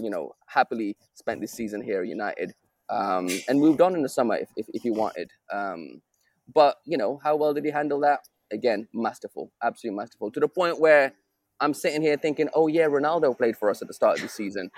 you 0.00 0.10
know, 0.10 0.32
happily 0.46 0.96
spent 1.14 1.40
this 1.40 1.52
season 1.52 1.82
here 1.82 2.02
at 2.02 2.08
United 2.08 2.54
um, 2.88 3.28
and 3.48 3.60
moved 3.60 3.80
on 3.80 3.94
in 3.94 4.02
the 4.02 4.08
summer 4.08 4.36
if, 4.36 4.48
if, 4.56 4.66
if 4.72 4.82
he 4.82 4.90
wanted. 4.90 5.30
Um, 5.52 6.02
but, 6.52 6.76
you 6.84 6.96
know, 6.96 7.20
how 7.22 7.36
well 7.36 7.54
did 7.54 7.64
he 7.64 7.70
handle 7.70 8.00
that? 8.00 8.20
Again, 8.52 8.86
masterful, 8.92 9.50
absolutely 9.62 9.96
masterful. 9.96 10.30
To 10.30 10.40
the 10.40 10.48
point 10.48 10.78
where 10.78 11.14
I'm 11.60 11.74
sitting 11.74 12.02
here 12.02 12.16
thinking, 12.16 12.48
oh 12.54 12.66
yeah, 12.66 12.86
Ronaldo 12.86 13.36
played 13.36 13.56
for 13.56 13.70
us 13.70 13.80
at 13.82 13.88
the 13.88 13.94
start 13.94 14.16
of 14.16 14.22
the 14.22 14.28
season. 14.28 14.70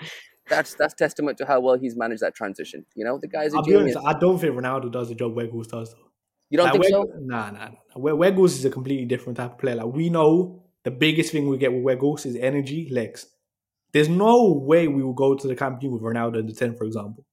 That's 0.49 0.75
that's 0.75 0.93
testament 0.93 1.37
to 1.39 1.45
how 1.45 1.59
well 1.59 1.77
he's 1.77 1.95
managed 1.97 2.21
that 2.21 2.35
transition. 2.35 2.85
You 2.95 3.03
know, 3.03 3.17
the 3.19 3.27
guy's 3.27 3.55
a 3.55 3.57
I'll 3.57 3.63
be 3.63 3.71
genius. 3.73 3.95
honest, 3.95 4.15
I 4.15 4.19
don't 4.19 4.39
think 4.39 4.55
Ronaldo 4.55 4.91
does 4.91 5.09
the 5.09 5.15
job 5.15 5.35
Weghorst 5.35 5.69
does 5.69 5.93
though. 5.93 6.11
You 6.55 6.57
don't 6.57 6.65
Like, 6.67 6.81
think 6.81 6.83
Weg- 6.85 6.91
so? 6.91 7.19
Nah, 7.19 7.51
nah, 7.51 7.67
nah. 7.67 7.71
We- 7.97 8.11
Weghorst 8.11 8.55
is 8.59 8.65
a 8.65 8.69
completely 8.69 9.05
different 9.05 9.37
type 9.37 9.51
of 9.51 9.57
player. 9.57 9.75
Like 9.75 9.87
we 9.93 10.09
know 10.09 10.63
the 10.83 10.91
biggest 10.91 11.31
thing 11.31 11.47
we 11.49 11.57
get 11.57 11.73
with 11.73 11.83
Weghorst 11.83 12.25
is 12.25 12.35
energy, 12.35 12.87
legs. 12.91 13.27
There's 13.91 14.09
no 14.09 14.51
way 14.53 14.87
we 14.87 15.03
will 15.03 15.13
go 15.13 15.35
to 15.35 15.47
the 15.47 15.55
Camp 15.55 15.81
with 15.83 16.01
Ronaldo 16.01 16.39
in 16.39 16.47
the 16.47 16.53
10, 16.53 16.75
for 16.75 16.85
example. 16.85 17.25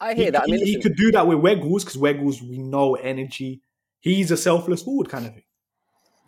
I 0.00 0.14
He, 0.14 0.22
hear 0.22 0.30
that. 0.32 0.42
I 0.42 0.46
mean, 0.46 0.64
he, 0.64 0.74
he 0.74 0.80
could 0.80 0.96
do 0.96 1.10
that 1.12 1.26
with 1.26 1.38
Weghorst 1.38 1.80
because 1.86 1.96
Weghorst, 1.96 2.42
we 2.42 2.58
know 2.58 2.94
energy. 2.94 3.62
He's 4.00 4.30
a 4.30 4.36
selfless 4.36 4.82
forward 4.82 5.08
kind 5.08 5.26
of 5.26 5.34
thing. 5.34 5.42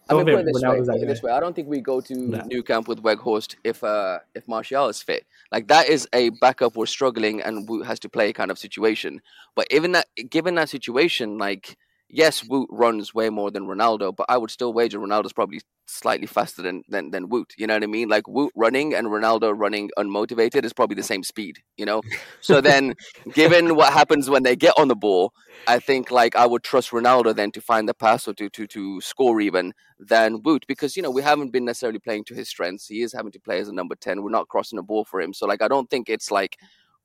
I 0.08 0.14
mean, 0.14 0.26
Don't 0.26 0.34
put 0.36 0.40
it 0.40 0.46
this 0.52 0.62
way, 0.62 0.68
Ronaldo's 0.68 0.88
put 0.88 1.02
it 1.02 1.06
this 1.06 1.22
way. 1.22 1.32
I 1.32 1.40
don't 1.40 1.54
think 1.54 1.68
we 1.68 1.80
go 1.80 2.00
to 2.00 2.14
Nah. 2.14 2.44
New 2.44 2.62
Camp 2.62 2.88
with 2.88 3.02
Weghorst 3.02 3.54
if 3.62 3.84
uh 3.84 4.18
if 4.34 4.48
Martial 4.48 4.88
is 4.88 5.00
fit. 5.00 5.24
Like 5.52 5.68
that 5.68 5.88
is 5.88 6.08
a 6.12 6.30
backup 6.40 6.76
we're 6.76 6.86
struggling 6.86 7.40
and 7.40 7.68
has 7.86 8.00
to 8.00 8.08
play 8.08 8.32
kind 8.32 8.50
of 8.50 8.58
situation. 8.58 9.22
But 9.54 9.68
even 9.70 9.92
that, 9.92 10.06
given 10.28 10.56
that 10.56 10.68
situation, 10.70 11.38
like 11.38 11.76
yes, 12.12 12.44
Woot 12.44 12.68
runs 12.70 13.12
way 13.12 13.30
more 13.30 13.50
than 13.50 13.66
Ronaldo, 13.66 14.14
but 14.14 14.26
I 14.28 14.36
would 14.36 14.50
still 14.50 14.72
wager 14.72 15.00
Ronaldo's 15.00 15.32
probably 15.32 15.60
slightly 15.86 16.26
faster 16.26 16.62
than 16.62 16.82
than 16.88 17.10
than 17.10 17.28
Woot. 17.28 17.54
You 17.56 17.66
know 17.66 17.74
what 17.74 17.82
I 17.82 17.86
mean? 17.86 18.08
Like 18.08 18.28
Woot 18.28 18.52
running 18.54 18.94
and 18.94 19.08
Ronaldo 19.08 19.52
running 19.56 19.90
unmotivated 19.98 20.64
is 20.64 20.72
probably 20.72 20.94
the 20.94 21.02
same 21.02 21.24
speed. 21.24 21.58
You 21.76 21.86
know. 21.86 22.02
So 22.40 22.60
then, 22.60 22.94
given 23.32 23.74
what 23.74 23.92
happens 23.92 24.30
when 24.30 24.44
they 24.44 24.54
get 24.54 24.74
on 24.76 24.88
the 24.88 24.94
ball, 24.94 25.32
I 25.66 25.78
think 25.78 26.10
like 26.10 26.36
I 26.36 26.46
would 26.46 26.62
trust 26.62 26.90
Ronaldo 26.90 27.34
then 27.34 27.50
to 27.52 27.60
find 27.60 27.88
the 27.88 27.94
pass 27.94 28.28
or 28.28 28.34
to 28.34 28.48
to 28.50 28.66
to 28.66 29.00
score 29.00 29.40
even 29.40 29.72
than 29.98 30.42
Woot 30.42 30.64
because 30.68 30.96
you 30.96 31.02
know 31.02 31.10
we 31.10 31.22
haven't 31.22 31.50
been 31.50 31.64
necessarily 31.64 31.98
playing 31.98 32.24
to 32.24 32.34
his 32.34 32.48
strengths. 32.48 32.86
He 32.86 33.02
is 33.02 33.12
having 33.12 33.32
to 33.32 33.40
play 33.40 33.58
as 33.58 33.68
a 33.68 33.74
number 33.74 33.94
ten. 33.94 34.22
We're 34.22 34.30
not 34.30 34.48
crossing 34.48 34.76
the 34.76 34.82
ball 34.82 35.04
for 35.04 35.20
him, 35.20 35.32
so 35.32 35.46
like 35.46 35.62
I 35.62 35.68
don't 35.68 35.90
think 35.90 36.08
it's 36.08 36.30
like 36.30 36.58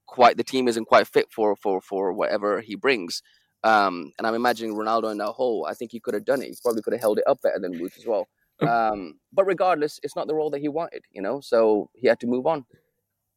quite 0.05 0.37
the 0.37 0.43
team 0.43 0.67
isn't 0.67 0.85
quite 0.85 1.07
fit 1.07 1.27
for 1.31 1.55
for 1.55 1.81
for 1.81 2.13
whatever 2.13 2.61
he 2.61 2.75
brings. 2.75 3.21
Um, 3.63 4.11
and 4.17 4.27
I'm 4.27 4.35
imagining 4.35 4.75
Ronaldo 4.75 5.11
in 5.11 5.17
that 5.17 5.31
hole. 5.31 5.65
I 5.69 5.73
think 5.73 5.91
he 5.91 5.99
could 5.99 6.13
have 6.13 6.25
done 6.25 6.41
it. 6.41 6.49
He 6.49 6.57
probably 6.61 6.81
could 6.81 6.93
have 6.93 7.01
held 7.01 7.17
it 7.19 7.25
up 7.27 7.41
better 7.41 7.59
than 7.59 7.79
Woot 7.79 7.93
as 7.97 8.05
well. 8.05 8.27
Um, 8.61 9.19
but 9.33 9.45
regardless, 9.45 9.99
it's 10.03 10.15
not 10.15 10.27
the 10.27 10.33
role 10.35 10.49
that 10.51 10.61
he 10.61 10.67
wanted, 10.67 11.03
you 11.11 11.21
know. 11.21 11.41
So 11.41 11.89
he 11.93 12.07
had 12.07 12.19
to 12.21 12.27
move 12.27 12.47
on. 12.47 12.65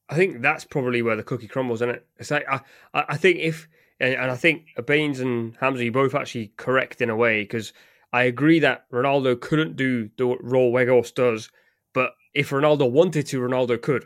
I 0.08 0.16
think 0.16 0.40
that's 0.42 0.64
probably 0.64 1.02
where 1.02 1.16
the 1.16 1.22
cookie 1.22 1.46
crumbles, 1.46 1.78
isn't 1.82 1.94
it? 1.94 2.06
It's 2.18 2.30
like 2.30 2.44
I, 2.50 2.60
I 2.94 3.04
I 3.10 3.16
think 3.16 3.38
if 3.38 3.68
and, 4.00 4.14
and 4.14 4.30
I 4.30 4.36
think 4.36 4.66
Bains 4.86 5.20
and 5.20 5.56
Hamza, 5.60 5.84
you 5.84 5.92
both 5.92 6.14
actually 6.14 6.52
correct 6.56 7.00
in 7.00 7.10
a 7.10 7.16
way 7.16 7.42
because 7.42 7.72
I 8.12 8.24
agree 8.24 8.58
that 8.60 8.90
Ronaldo 8.90 9.40
couldn't 9.40 9.76
do 9.76 10.10
the 10.16 10.36
role 10.40 10.72
Weghorst 10.72 11.14
does, 11.14 11.50
but 11.92 12.12
if 12.34 12.50
Ronaldo 12.50 12.90
wanted 12.90 13.26
to, 13.26 13.40
Ronaldo 13.40 13.80
could, 13.80 14.04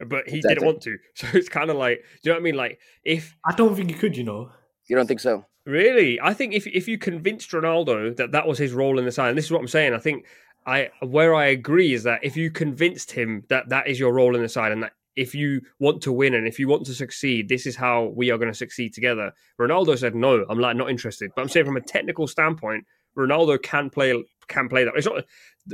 but 0.00 0.28
he 0.28 0.38
Exactly. 0.38 0.54
didn't 0.54 0.66
want 0.66 0.80
to. 0.82 0.96
So 1.14 1.26
it's 1.34 1.48
kind 1.48 1.70
of 1.70 1.76
like, 1.76 1.98
do 2.22 2.30
you 2.30 2.30
know 2.30 2.36
what 2.36 2.40
I 2.40 2.44
mean? 2.44 2.56
Like 2.56 2.80
if 3.04 3.36
I 3.44 3.52
don't 3.54 3.76
think 3.76 3.90
he 3.90 3.96
could, 3.96 4.16
you 4.16 4.24
know. 4.24 4.50
You 4.88 4.96
don't 4.96 5.06
think 5.06 5.20
so? 5.20 5.46
Really, 5.66 6.20
I 6.20 6.34
think 6.34 6.52
if 6.52 6.66
if 6.66 6.88
you 6.88 6.98
convinced 6.98 7.50
Ronaldo 7.50 8.14
that 8.16 8.32
that 8.32 8.46
was 8.46 8.58
his 8.58 8.72
role 8.72 8.98
in 8.98 9.06
the 9.06 9.12
side, 9.12 9.30
and 9.30 9.38
this 9.38 9.46
is 9.46 9.50
what 9.50 9.60
I'm 9.60 9.68
saying, 9.68 9.94
I 9.94 9.98
think 9.98 10.26
I 10.66 10.90
where 11.00 11.34
I 11.34 11.46
agree 11.46 11.94
is 11.94 12.02
that 12.02 12.22
if 12.22 12.36
you 12.36 12.50
convinced 12.50 13.10
him 13.10 13.44
that 13.48 13.70
that 13.70 13.88
is 13.88 13.98
your 13.98 14.12
role 14.12 14.36
in 14.36 14.42
the 14.42 14.48
side, 14.48 14.72
and 14.72 14.82
that 14.82 14.92
if 15.16 15.34
you 15.34 15.62
want 15.78 16.02
to 16.02 16.12
win 16.12 16.34
and 16.34 16.46
if 16.46 16.58
you 16.58 16.68
want 16.68 16.84
to 16.86 16.94
succeed, 16.94 17.48
this 17.48 17.66
is 17.66 17.76
how 17.76 18.12
we 18.16 18.30
are 18.30 18.36
going 18.38 18.50
to 18.50 18.58
succeed 18.58 18.92
together. 18.92 19.32
Ronaldo 19.58 19.96
said 19.96 20.14
no, 20.14 20.44
I'm 20.50 20.58
like 20.58 20.76
not 20.76 20.90
interested. 20.90 21.30
But 21.34 21.42
I'm 21.42 21.48
saying 21.48 21.66
from 21.66 21.76
a 21.76 21.80
technical 21.80 22.26
standpoint, 22.26 22.84
Ronaldo 23.16 23.62
can 23.62 23.88
play 23.88 24.22
can 24.48 24.68
play 24.68 24.84
that. 24.84 24.94
It's 24.96 25.06
not 25.06 25.24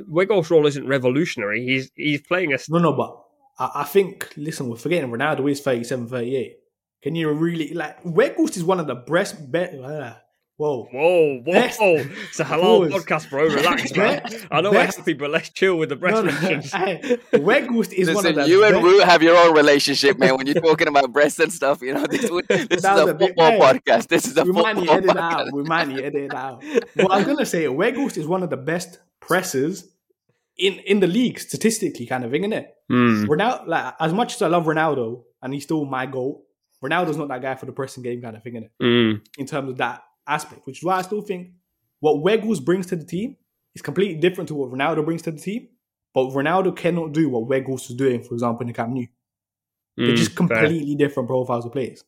Weghorst's 0.09 0.51
role 0.51 0.67
isn't 0.67 0.87
revolutionary. 0.87 1.65
He's 1.65 1.91
he's 1.95 2.23
playing 2.23 2.53
a 2.53 2.59
No, 2.69 2.79
no, 2.79 2.93
but 2.93 3.25
I, 3.59 3.83
I 3.83 3.85
think, 3.85 4.33
listen, 4.37 4.69
we're 4.69 4.77
forgetting 4.77 5.11
Ronaldo 5.11 5.51
is 5.51 5.61
37, 5.61 6.09
38. 6.09 6.60
Can 7.03 7.15
you 7.15 7.31
really, 7.33 7.73
like, 7.73 8.03
Weghorst 8.03 8.57
is 8.57 8.65
one 8.65 8.79
of 8.81 8.87
the 8.87 8.95
best, 8.95 9.51
be, 9.51 9.61
uh, 9.61 10.13
whoa. 10.59 10.85
Whoa, 10.93 11.39
whoa! 11.47 11.53
Best- 11.53 11.79
It's 11.81 12.41
a 12.41 12.45
halal 12.45 12.91
Pause. 12.91 13.05
podcast, 13.05 13.31
bro. 13.31 13.45
Relax, 13.47 13.97
man. 13.97 14.23
Best- 14.31 14.47
I 14.51 14.61
know 14.61 14.71
we're 14.71 14.75
best- 14.85 14.99
happy, 14.99 15.15
but 15.15 15.31
let's 15.31 15.49
chill 15.49 15.77
with 15.77 15.89
the 15.89 15.97
breast 15.97 16.17
No, 16.17 16.31
no, 16.31 16.41
mentions. 16.43 16.73
hey, 16.75 17.19
Weghorst 17.33 17.95
is 17.95 18.09
one 18.09 18.27
of 18.27 18.35
Listen, 18.37 18.43
the 18.43 18.49
you 18.49 18.65
and 18.65 18.75
best- 18.75 18.83
Woot 18.85 19.05
have 19.05 19.23
your 19.23 19.37
own 19.39 19.55
relationship, 19.57 20.19
man. 20.19 20.37
When 20.37 20.47
you're 20.47 20.61
talking 20.61 20.89
about 20.89 21.11
breasts 21.11 21.39
and 21.39 21.51
stuff, 21.51 21.81
you 21.81 21.95
know 21.95 22.07
this, 22.11 22.29
this 22.49 22.79
is 22.81 22.85
a 22.85 23.07
a 23.07 23.15
bit- 23.15 23.29
football 23.29 23.51
hey, 23.53 23.59
podcast. 23.61 24.09
This 24.09 24.27
is 24.27 24.37
a 24.37 24.43
we 24.45 24.49
football 24.53 24.63
might 24.65 24.77
need 24.77 24.87
to 24.89 24.93
edit 24.93 25.11
podcast. 25.11 25.33
out. 25.33 25.53
We 25.55 25.63
might 25.63 25.89
need 25.89 25.97
to 25.97 26.05
edit 26.05 26.23
it 26.25 26.35
out. 26.35 26.63
Well, 26.97 27.13
I'm 27.13 27.25
gonna 27.25 27.47
say 27.47 27.65
Weghorst 27.65 28.19
is 28.19 28.27
one 28.27 28.43
of 28.43 28.51
the 28.51 28.59
best 28.59 28.99
presses 29.21 29.89
in 30.59 30.75
in 30.81 31.01
the 31.01 31.07
league 31.07 31.39
statistically, 31.41 32.05
kind 32.05 32.25
of 32.25 32.31
thing, 32.31 32.43
isn't 32.43 32.53
it? 32.53 32.75
Hmm. 32.91 33.25
Ronaldo, 33.25 33.67
like 33.69 33.95
as 33.99 34.13
much 34.13 34.35
as 34.35 34.43
I 34.43 34.49
love 34.49 34.65
Ronaldo, 34.67 35.23
and 35.41 35.55
he's 35.55 35.63
still 35.63 35.87
my 35.87 36.05
goal. 36.05 36.45
Ronaldo's 36.83 37.17
not 37.17 37.29
that 37.29 37.43
guy 37.43 37.55
for 37.55 37.67
the 37.67 37.73
pressing 37.73 38.03
game, 38.03 38.23
kind 38.23 38.37
of 38.37 38.43
thing, 38.43 38.55
innit? 38.55 38.71
Mm. 38.83 39.21
In 39.39 39.47
terms 39.47 39.71
of 39.71 39.77
that 39.79 40.03
aspect, 40.27 40.67
which 40.67 40.79
is 40.79 40.85
why 40.85 40.97
I 40.97 41.03
still 41.03 41.21
think 41.21 41.51
what 42.01 42.17
Weghorst 42.25 42.65
brings 42.65 42.87
to 42.87 42.97
the 42.97 43.05
team 43.05 43.37
is 43.75 43.83
completely 43.83 44.17
different 44.21 44.49
to 44.49 44.55
what 44.55 44.71
Ronaldo 44.71 45.05
brings 45.05 45.23
to 45.23 45.31
the 45.31 45.41
team. 45.41 45.69
But 46.15 46.31
Ronaldo 46.31 46.75
cannot 46.77 47.13
do 47.13 47.29
what 47.29 47.49
Weghorst 47.49 47.89
was 47.89 47.95
doing, 47.95 48.23
for 48.23 48.35
example, 48.35 48.63
in 48.63 48.69
the 48.69 48.73
Camp 48.73 48.93
Nou. 48.93 49.05
They're 49.97 50.09
Mm, 50.09 50.17
just 50.17 50.33
fair. 50.33 50.47
completely 50.49 50.95
different 50.97 51.29
profiles 51.29 51.67
of 51.67 51.73
players. 51.73 52.03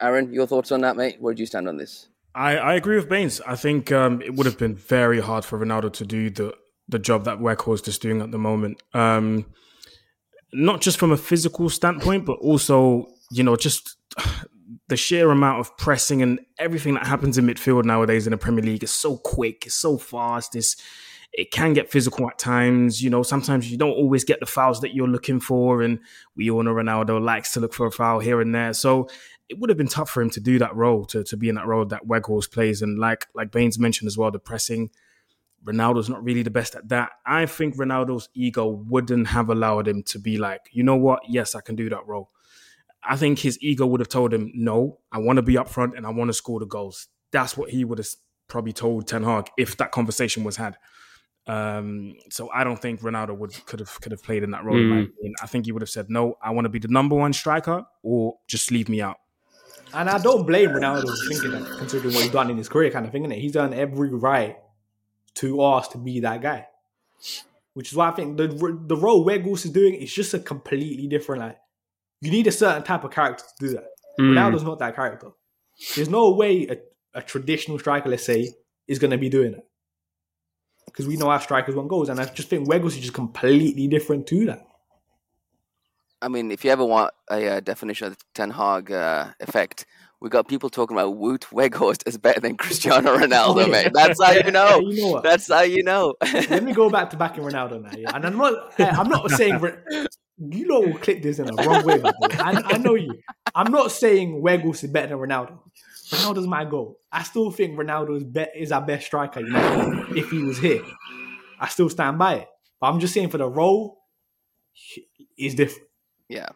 Aaron, 0.00 0.32
your 0.32 0.46
thoughts 0.46 0.72
on 0.72 0.80
that, 0.80 0.96
mate? 0.96 1.16
Where 1.20 1.34
do 1.34 1.40
you 1.42 1.46
stand 1.46 1.68
on 1.68 1.76
this? 1.76 2.08
I, 2.34 2.56
I 2.56 2.74
agree 2.74 2.96
with 2.96 3.08
Bains. 3.08 3.40
I 3.46 3.56
think 3.56 3.92
um, 3.92 4.22
it 4.22 4.34
would 4.34 4.46
have 4.46 4.56
been 4.56 4.74
very 4.76 5.20
hard 5.20 5.44
for 5.44 5.58
Ronaldo 5.58 5.92
to 5.94 6.06
do 6.06 6.30
the 6.30 6.54
the 6.88 6.98
job 6.98 7.24
that 7.24 7.38
Weghorst 7.38 7.86
is 7.86 7.98
doing 7.98 8.20
at 8.20 8.32
the 8.32 8.38
moment. 8.38 8.82
Um, 8.94 9.46
not 10.52 10.80
just 10.80 10.98
from 10.98 11.12
a 11.12 11.16
physical 11.16 11.68
standpoint, 11.68 12.24
but 12.24 12.38
also 12.40 13.08
you 13.30 13.42
know 13.42 13.56
just 13.56 13.96
the 14.88 14.96
sheer 14.96 15.30
amount 15.30 15.60
of 15.60 15.76
pressing 15.76 16.20
and 16.22 16.40
everything 16.58 16.94
that 16.94 17.06
happens 17.06 17.38
in 17.38 17.46
midfield 17.46 17.84
nowadays 17.84 18.26
in 18.26 18.32
the 18.32 18.36
Premier 18.36 18.64
League 18.64 18.82
is 18.82 18.90
so 18.90 19.16
quick, 19.16 19.66
it's 19.66 19.74
so 19.74 19.96
fast. 19.96 20.56
It's 20.56 20.76
it 21.32 21.52
can 21.52 21.72
get 21.72 21.90
physical 21.90 22.28
at 22.28 22.38
times. 22.38 23.02
You 23.02 23.08
know, 23.08 23.22
sometimes 23.22 23.70
you 23.70 23.78
don't 23.78 23.92
always 23.92 24.24
get 24.24 24.40
the 24.40 24.46
fouls 24.46 24.80
that 24.80 24.94
you're 24.94 25.08
looking 25.08 25.40
for, 25.40 25.82
and 25.82 26.00
we 26.36 26.50
all 26.50 26.62
know 26.62 26.74
Ronaldo 26.74 27.22
likes 27.22 27.52
to 27.52 27.60
look 27.60 27.72
for 27.72 27.86
a 27.86 27.92
foul 27.92 28.18
here 28.18 28.40
and 28.40 28.54
there. 28.54 28.72
So 28.72 29.08
it 29.48 29.58
would 29.58 29.70
have 29.70 29.78
been 29.78 29.88
tough 29.88 30.10
for 30.10 30.22
him 30.22 30.30
to 30.30 30.40
do 30.40 30.58
that 30.58 30.74
role, 30.74 31.04
to, 31.06 31.24
to 31.24 31.36
be 31.36 31.48
in 31.48 31.54
that 31.56 31.66
role 31.66 31.84
that 31.86 32.06
Weghorst 32.06 32.52
plays. 32.52 32.82
And 32.82 32.98
like 32.98 33.26
like 33.34 33.52
Bains 33.52 33.78
mentioned 33.78 34.08
as 34.08 34.18
well, 34.18 34.30
the 34.30 34.38
pressing, 34.38 34.90
Ronaldo's 35.64 36.08
not 36.08 36.24
really 36.24 36.42
the 36.42 36.50
best 36.50 36.74
at 36.74 36.88
that. 36.88 37.12
I 37.26 37.46
think 37.46 37.76
Ronaldo's 37.76 38.28
ego 38.34 38.66
wouldn't 38.68 39.28
have 39.28 39.50
allowed 39.50 39.88
him 39.88 40.02
to 40.04 40.18
be 40.18 40.38
like, 40.38 40.62
you 40.72 40.82
know 40.82 40.96
what? 40.96 41.20
Yes, 41.28 41.54
I 41.54 41.60
can 41.60 41.76
do 41.76 41.90
that 41.90 42.06
role. 42.06 42.30
I 43.02 43.16
think 43.16 43.38
his 43.38 43.58
ego 43.62 43.86
would 43.86 44.00
have 44.00 44.08
told 44.08 44.32
him, 44.32 44.52
no, 44.54 44.98
I 45.12 45.18
want 45.18 45.36
to 45.36 45.42
be 45.42 45.58
up 45.58 45.68
front 45.68 45.96
and 45.96 46.06
I 46.06 46.10
want 46.10 46.28
to 46.28 46.34
score 46.34 46.60
the 46.60 46.66
goals. 46.66 47.08
That's 47.30 47.56
what 47.56 47.70
he 47.70 47.84
would 47.84 47.98
have 47.98 48.08
probably 48.48 48.72
told 48.72 49.06
Ten 49.06 49.22
Hag 49.22 49.50
if 49.56 49.76
that 49.78 49.92
conversation 49.92 50.44
was 50.44 50.56
had. 50.56 50.76
Um, 51.46 52.14
so 52.30 52.50
I 52.52 52.64
don't 52.64 52.80
think 52.80 53.00
Ronaldo 53.00 53.36
would 53.36 53.52
could 53.66 53.80
have 53.80 54.00
could 54.00 54.12
have 54.12 54.22
played 54.22 54.42
in 54.42 54.50
that 54.50 54.64
role. 54.64 54.76
Mm. 54.76 55.08
opinion. 55.08 55.34
I 55.42 55.46
think 55.46 55.64
he 55.64 55.72
would 55.72 55.82
have 55.82 55.88
said, 55.90 56.10
no, 56.10 56.36
I 56.42 56.50
want 56.50 56.66
to 56.66 56.68
be 56.68 56.78
the 56.78 56.88
number 56.88 57.16
one 57.16 57.32
striker, 57.32 57.84
or 58.02 58.38
just 58.46 58.70
leave 58.70 58.88
me 58.88 59.00
out. 59.00 59.16
And 59.92 60.08
I 60.08 60.18
don't 60.18 60.46
blame 60.46 60.68
Ronaldo 60.68 61.02
for 61.02 61.34
thinking 61.34 61.50
that, 61.50 61.78
considering 61.78 62.14
what 62.14 62.22
he's 62.22 62.32
done 62.32 62.50
in 62.50 62.56
his 62.56 62.68
career, 62.68 62.90
kind 62.90 63.04
of 63.04 63.12
thing, 63.12 63.24
innit? 63.24 63.40
He's 63.40 63.52
done 63.52 63.74
every 63.74 64.10
right 64.10 64.58
to 65.36 65.62
ask 65.64 65.92
to 65.92 65.98
be 65.98 66.20
that 66.20 66.42
guy. 66.42 66.66
which 67.74 67.92
is 67.92 67.96
why 67.96 68.08
I 68.08 68.12
think 68.12 68.36
the 68.36 68.48
the 68.86 68.96
role 68.96 69.24
Weghorst 69.24 69.64
is 69.64 69.70
doing 69.70 69.94
is 69.94 70.12
just 70.12 70.34
a 70.34 70.38
completely 70.38 71.06
different. 71.06 71.42
Like, 71.42 71.58
you 72.20 72.30
need 72.30 72.46
a 72.46 72.52
certain 72.52 72.82
type 72.82 73.04
of 73.04 73.10
character 73.10 73.44
to 73.44 73.66
do 73.66 73.72
that. 73.74 73.86
Mm. 74.18 74.32
Ronaldo's 74.32 74.64
not 74.64 74.78
that 74.80 74.94
character. 74.94 75.28
There's 75.94 76.08
no 76.08 76.30
way 76.32 76.66
a, 76.66 76.76
a 77.18 77.22
traditional 77.22 77.78
striker, 77.78 78.08
let's 78.08 78.24
say, 78.24 78.50
is 78.86 78.98
going 78.98 79.12
to 79.12 79.18
be 79.18 79.28
doing 79.28 79.54
it. 79.54 79.66
Because 80.86 81.06
we 81.06 81.16
know 81.16 81.30
our 81.30 81.40
strikers 81.40 81.76
want 81.76 81.88
goals, 81.88 82.08
and 82.08 82.20
I 82.20 82.24
just 82.24 82.48
think 82.48 82.68
Weghorst 82.68 82.96
is 82.96 82.98
just 82.98 83.14
completely 83.14 83.86
different 83.86 84.26
to 84.28 84.46
that. 84.46 84.66
I 86.20 86.28
mean, 86.28 86.50
if 86.50 86.64
you 86.64 86.70
ever 86.70 86.84
want 86.84 87.14
a 87.30 87.48
uh, 87.48 87.60
definition 87.60 88.08
of 88.08 88.18
the 88.18 88.24
Ten 88.34 88.50
Hag 88.50 88.90
uh, 88.90 89.28
effect, 89.40 89.86
we 90.20 90.28
got 90.28 90.48
people 90.48 90.68
talking 90.70 90.96
about 90.96 91.14
Wout 91.16 91.44
Weghorst 91.46 92.06
is 92.06 92.18
better 92.18 92.40
than 92.40 92.56
Cristiano 92.56 93.16
Ronaldo, 93.18 93.66
Yeah. 93.66 93.72
mate. 93.72 93.92
That's 93.94 94.22
how 94.22 94.32
you 94.32 94.50
know. 94.50 94.80
You 94.90 95.12
know? 95.14 95.20
That's 95.20 95.48
how 95.48 95.62
you 95.62 95.82
know. 95.82 96.14
Let 96.50 96.62
me 96.62 96.72
go 96.72 96.90
back 96.90 97.10
to 97.10 97.16
backing 97.16 97.42
Ronaldo 97.44 97.82
now. 97.82 97.90
Yeah? 97.96 98.14
And 98.14 98.24
I'm 98.26 98.36
not. 98.36 98.78
eh, 98.80 98.84
I'm 98.90 99.08
not 99.08 99.30
saying. 99.30 99.60
You 100.42 100.66
know, 100.66 100.80
will 100.80 100.98
click 100.98 101.22
this 101.22 101.38
in 101.38 101.50
a 101.50 101.52
wrong 101.62 101.84
way. 101.84 101.98
way. 101.98 102.10
I, 102.38 102.62
I 102.64 102.78
know 102.78 102.94
you. 102.94 103.12
I'm 103.54 103.70
not 103.70 103.92
saying 103.92 104.42
Weghorst 104.42 104.84
is 104.84 104.90
better 104.90 105.08
than 105.08 105.18
Ronaldo. 105.18 105.58
Ronaldo's 106.10 106.46
my 106.46 106.64
goal. 106.64 106.98
I 107.12 107.22
still 107.24 107.50
think 107.50 107.78
Ronaldo 107.78 108.16
is, 108.16 108.24
be- 108.24 108.46
is 108.56 108.72
our 108.72 108.80
best 108.80 109.06
striker. 109.06 109.40
You 109.40 109.50
know, 109.50 110.06
if 110.16 110.30
he 110.30 110.42
was 110.42 110.58
here, 110.58 110.82
I 111.60 111.68
still 111.68 111.88
stand 111.90 112.18
by 112.18 112.34
it. 112.36 112.48
But 112.80 112.88
I'm 112.88 113.00
just 113.00 113.12
saying 113.14 113.28
for 113.28 113.38
the 113.38 113.48
role, 113.48 113.98
is 115.38 115.54
different. 115.54 115.86
Yeah, 116.28 116.48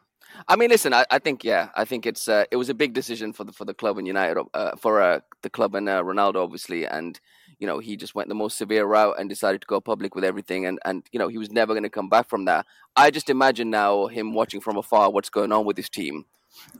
I 0.49 0.57
mean, 0.57 0.70
listen, 0.70 0.92
I, 0.92 1.05
I 1.11 1.18
think 1.18 1.44
yeah, 1.44 1.68
I 1.75 1.85
think 1.85 2.07
it's 2.07 2.29
uh, 2.29 2.44
it 2.51 2.57
was 2.57 2.68
a 2.68 2.75
big 2.75 2.92
decision 2.92 3.33
for 3.33 3.44
the 3.44 3.53
for 3.53 3.64
the 3.64 3.75
club 3.75 3.99
and 3.99 4.07
United 4.07 4.42
uh, 4.55 4.77
for 4.77 5.01
uh, 5.01 5.20
the 5.42 5.51
club 5.51 5.75
and 5.75 5.88
uh, 5.88 6.03
Ronaldo 6.03 6.37
obviously, 6.37 6.87
and 6.87 7.18
you 7.59 7.66
know 7.66 7.79
he 7.79 7.97
just 7.97 8.14
went 8.14 8.29
the 8.29 8.35
most 8.35 8.59
severe 8.59 8.85
route 8.85 9.16
and 9.18 9.29
decided 9.29 9.61
to 9.61 9.66
go 9.66 9.81
public 9.81 10.14
with 10.14 10.25
everything, 10.25 10.66
and 10.66 10.79
and 10.85 11.05
you 11.12 11.18
know 11.18 11.29
he 11.29 11.38
was 11.38 11.51
never 11.51 11.73
going 11.73 11.85
to 11.85 11.90
come 11.90 12.09
back 12.09 12.29
from 12.29 12.44
that. 12.47 12.66
I 12.97 13.11
just 13.11 13.31
imagine 13.31 13.70
now 13.70 14.07
him 14.07 14.35
watching 14.35 14.61
from 14.61 14.77
afar 14.77 15.11
what's 15.11 15.31
going 15.31 15.53
on 15.53 15.64
with 15.64 15.77
his 15.77 15.88
team, 15.88 16.27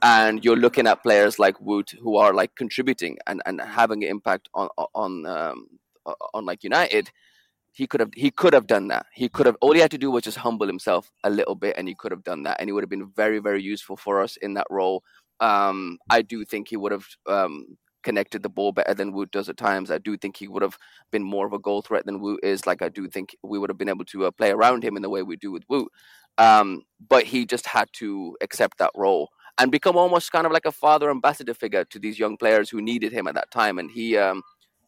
and 0.03 0.45
you're 0.45 0.57
looking 0.57 0.87
at 0.87 1.03
players 1.03 1.39
like 1.39 1.61
Woot 1.61 1.95
who 2.03 2.17
are 2.17 2.35
like 2.35 2.57
contributing 2.57 3.19
and 3.27 3.43
and 3.47 3.61
having 3.61 4.05
an 4.05 4.11
impact 4.11 4.49
on 4.55 4.69
on 4.95 5.27
um, 5.27 5.69
on 6.33 6.45
like 6.45 6.65
United 6.65 7.11
he 7.75 7.89
could 7.89 8.01
have 8.01 8.11
he 8.15 8.31
could 8.31 8.53
have 8.55 8.69
done 8.69 8.89
that. 8.89 9.07
He 9.13 9.29
could 9.29 9.47
have 9.47 9.57
all 9.61 9.73
he 9.75 9.81
had 9.81 9.91
to 9.91 9.99
do 9.99 10.11
was 10.11 10.23
just 10.23 10.39
humble 10.39 10.67
himself 10.67 11.11
a 11.25 11.31
little 11.31 11.57
bit, 11.57 11.75
and 11.77 11.89
he 11.89 11.95
could 11.95 12.13
have 12.13 12.23
done 12.23 12.45
that, 12.45 12.57
and 12.61 12.69
he 12.69 12.73
would 12.73 12.85
have 12.85 12.91
been 12.91 13.11
very 13.17 13.41
very 13.41 13.61
useful 13.63 13.97
for 13.97 14.23
us 14.23 14.37
in 14.37 14.55
that 14.55 14.69
role. 14.71 15.03
Um, 15.41 15.99
I 16.09 16.23
do 16.23 16.45
think 16.45 16.69
he 16.69 16.77
would 16.77 16.93
have 16.93 17.05
um, 17.27 17.77
connected 18.05 18.45
the 18.45 18.49
ball 18.49 18.71
better 18.71 18.95
than 18.95 19.13
Woot 19.13 19.33
does 19.33 19.49
at 19.49 19.57
times. 19.57 19.91
I 19.91 19.99
do 19.99 20.17
think 20.17 20.37
he 20.37 20.47
would 20.47 20.63
have 20.63 20.79
been 21.11 21.25
more 21.25 21.47
of 21.47 21.53
a 21.53 21.59
goal 21.59 21.83
threat 21.83 22.07
than 22.07 22.21
Woot 22.21 22.41
is. 22.45 22.65
Like 22.65 22.81
I 22.81 22.89
do 22.89 23.09
think 23.09 23.37
we 23.43 23.59
would 23.59 23.71
have 23.71 23.79
been 23.79 23.89
able 23.89 24.05
to 24.07 24.27
uh, 24.27 24.31
play 24.31 24.53
around 24.53 24.85
him 24.85 24.97
in 24.97 25.03
the 25.03 25.11
way 25.11 25.23
we 25.23 25.37
do 25.37 25.51
with 25.51 25.65
Woot. 25.69 25.91
Um, 26.39 26.83
but 27.09 27.25
he 27.25 27.45
just 27.45 27.67
had 27.67 27.89
to 27.95 28.37
accept 28.41 28.79
that 28.79 28.93
role 28.95 29.31
and 29.59 29.73
become 29.73 29.97
almost 29.97 30.31
kind 30.31 30.47
of 30.47 30.53
like 30.53 30.67
a 30.67 30.73
father 30.73 31.11
ambassador 31.11 31.55
figure 31.55 31.85
to 31.87 31.99
these 31.99 32.19
young 32.21 32.37
players 32.37 32.71
who 32.71 32.81
needed 32.81 33.13
him 33.13 33.27
at 33.27 33.35
that 33.35 33.51
time, 33.51 33.81
and 33.81 33.91
he. 33.91 34.17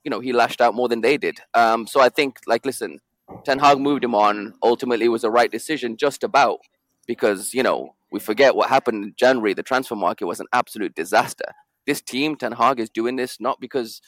You 0.06 0.10
know, 0.10 0.20
he 0.20 0.32
lashed 0.32 0.60
out 0.60 0.76
more 0.76 0.88
than 0.88 1.00
they 1.00 1.16
did. 1.16 1.40
Um, 1.52 1.88
so 1.88 2.00
I 2.00 2.10
think, 2.10 2.38
like, 2.46 2.64
listen, 2.64 3.00
Ten 3.44 3.58
Hag 3.58 3.80
moved 3.80 4.04
him 4.04 4.14
on. 4.14 4.54
Ultimately, 4.62 5.08
was 5.08 5.22
the 5.22 5.32
right 5.32 5.50
decision, 5.50 5.96
just 5.96 6.22
about 6.22 6.60
because 7.08 7.52
you 7.52 7.64
know 7.64 7.96
we 8.12 8.20
forget 8.20 8.54
what 8.54 8.68
happened 8.68 9.02
in 9.02 9.14
January. 9.16 9.52
The 9.52 9.64
transfer 9.64 9.96
market 9.96 10.26
was 10.26 10.38
an 10.38 10.46
absolute 10.52 10.94
disaster. 10.94 11.46
This 11.88 12.00
team, 12.00 12.36
Ten 12.36 12.52
Hag, 12.52 12.78
is 12.78 12.88
doing 12.88 13.16
this 13.16 13.40
not 13.40 13.58
because 13.60 14.00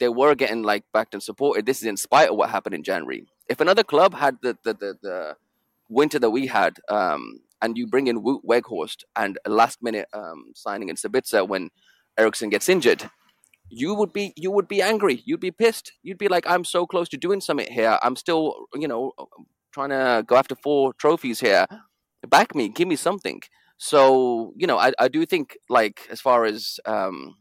they 0.00 0.08
were 0.08 0.34
getting 0.34 0.64
like 0.64 0.82
backed 0.92 1.14
and 1.14 1.22
supported. 1.22 1.66
This 1.66 1.82
is 1.82 1.86
in 1.86 1.96
spite 1.96 2.30
of 2.30 2.36
what 2.36 2.50
happened 2.50 2.74
in 2.74 2.82
January. 2.82 3.28
If 3.48 3.60
another 3.60 3.84
club 3.84 4.14
had 4.14 4.38
the 4.42 4.58
the 4.64 4.74
the, 4.74 4.98
the 5.02 5.36
winter 5.88 6.18
that 6.18 6.30
we 6.30 6.48
had, 6.48 6.78
um, 6.88 7.42
and 7.62 7.78
you 7.78 7.86
bring 7.86 8.08
in 8.08 8.24
Wout 8.24 8.44
Weghorst 8.44 9.04
and 9.14 9.38
a 9.44 9.50
last 9.50 9.84
minute 9.84 10.08
um, 10.12 10.46
signing 10.56 10.88
in 10.88 10.96
Sabitzer 10.96 11.46
when 11.46 11.70
Eriksen 12.18 12.50
gets 12.50 12.68
injured, 12.68 13.08
you 13.76 13.94
would 13.94 14.12
be 14.12 14.32
you 14.36 14.50
would 14.50 14.68
be 14.68 14.80
angry. 14.80 15.22
You'd 15.24 15.40
be 15.40 15.50
pissed. 15.50 15.92
You'd 16.02 16.18
be 16.18 16.28
like, 16.28 16.44
I'm 16.46 16.64
so 16.64 16.86
close 16.86 17.08
to 17.10 17.16
doing 17.16 17.40
something 17.40 17.70
here. 17.70 17.98
I'm 18.02 18.16
still, 18.16 18.66
you 18.74 18.88
know, 18.88 19.12
trying 19.72 19.90
to 19.90 20.24
go 20.26 20.36
after 20.36 20.54
four 20.54 20.92
trophies 20.94 21.40
here. 21.40 21.66
Back 22.28 22.54
me, 22.54 22.68
give 22.68 22.88
me 22.88 22.96
something. 22.96 23.40
So, 23.76 24.52
you 24.56 24.66
know, 24.66 24.78
I, 24.78 24.92
I 24.98 25.08
do 25.08 25.26
think 25.26 25.58
like 25.68 26.06
as 26.10 26.20
far 26.20 26.44
as 26.44 26.78
um, 26.86 27.36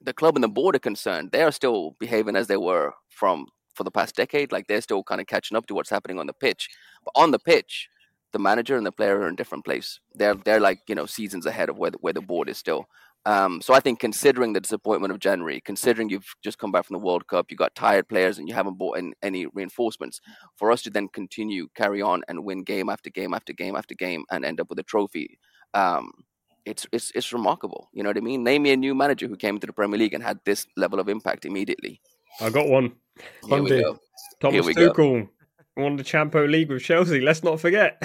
the 0.00 0.12
club 0.12 0.36
and 0.36 0.44
the 0.44 0.48
board 0.48 0.76
are 0.76 0.80
concerned, 0.80 1.30
they 1.32 1.42
are 1.42 1.52
still 1.52 1.96
behaving 1.98 2.36
as 2.36 2.46
they 2.46 2.56
were 2.56 2.92
from 3.08 3.46
for 3.74 3.84
the 3.84 3.90
past 3.90 4.14
decade. 4.14 4.52
Like 4.52 4.68
they're 4.68 4.80
still 4.80 5.02
kind 5.02 5.20
of 5.20 5.26
catching 5.26 5.56
up 5.56 5.66
to 5.66 5.74
what's 5.74 5.90
happening 5.90 6.18
on 6.18 6.26
the 6.26 6.32
pitch. 6.32 6.68
But 7.04 7.20
on 7.20 7.30
the 7.32 7.38
pitch, 7.38 7.88
the 8.32 8.38
manager 8.38 8.76
and 8.76 8.86
the 8.86 8.92
player 8.92 9.18
are 9.18 9.28
in 9.28 9.34
a 9.34 9.36
different 9.36 9.64
place. 9.64 10.00
They're 10.14 10.34
they're 10.34 10.60
like 10.60 10.80
you 10.88 10.94
know 10.94 11.06
seasons 11.06 11.46
ahead 11.46 11.68
of 11.68 11.78
where 11.78 11.90
the, 11.90 11.98
where 11.98 12.12
the 12.12 12.20
board 12.22 12.48
is 12.48 12.58
still. 12.58 12.86
Um, 13.26 13.60
so 13.60 13.74
I 13.74 13.80
think 13.80 13.98
considering 13.98 14.52
the 14.52 14.60
disappointment 14.60 15.12
of 15.12 15.18
January, 15.18 15.60
considering 15.60 16.08
you've 16.08 16.32
just 16.44 16.58
come 16.58 16.70
back 16.70 16.84
from 16.84 16.94
the 16.94 17.04
World 17.04 17.26
Cup, 17.26 17.50
you 17.50 17.56
got 17.56 17.74
tired 17.74 18.08
players 18.08 18.38
and 18.38 18.48
you 18.48 18.54
haven't 18.54 18.78
bought 18.78 18.98
in 18.98 19.14
any 19.20 19.46
reinforcements, 19.46 20.20
for 20.54 20.70
us 20.70 20.80
to 20.82 20.90
then 20.90 21.08
continue, 21.08 21.66
carry 21.74 22.00
on, 22.00 22.22
and 22.28 22.44
win 22.44 22.62
game 22.62 22.88
after 22.88 23.10
game 23.10 23.34
after 23.34 23.52
game 23.52 23.74
after 23.74 23.96
game, 23.96 24.24
and 24.30 24.44
end 24.44 24.60
up 24.60 24.70
with 24.70 24.78
a 24.78 24.84
trophy, 24.84 25.40
um, 25.74 26.12
it's 26.64 26.86
it's 26.92 27.10
it's 27.16 27.32
remarkable. 27.32 27.90
You 27.92 28.04
know 28.04 28.10
what 28.10 28.16
I 28.16 28.20
mean? 28.20 28.44
Name 28.44 28.62
me 28.62 28.70
a 28.70 28.76
new 28.76 28.94
manager 28.94 29.26
who 29.26 29.36
came 29.36 29.56
into 29.56 29.66
the 29.66 29.72
Premier 29.72 29.98
League 29.98 30.14
and 30.14 30.22
had 30.22 30.38
this 30.44 30.64
level 30.76 31.00
of 31.00 31.08
impact 31.08 31.44
immediately. 31.44 32.00
I 32.40 32.50
got 32.50 32.68
one. 32.68 32.92
Here 33.48 33.60
we 33.62 33.70
go. 33.70 33.98
Thomas 34.40 34.66
we 34.66 34.74
go. 34.74 34.92
Tuchel 34.92 35.28
won 35.76 35.96
the 35.96 36.04
Champions 36.04 36.50
League 36.50 36.70
with 36.70 36.82
Chelsea. 36.82 37.20
Let's 37.20 37.42
not 37.42 37.60
forget. 37.60 38.00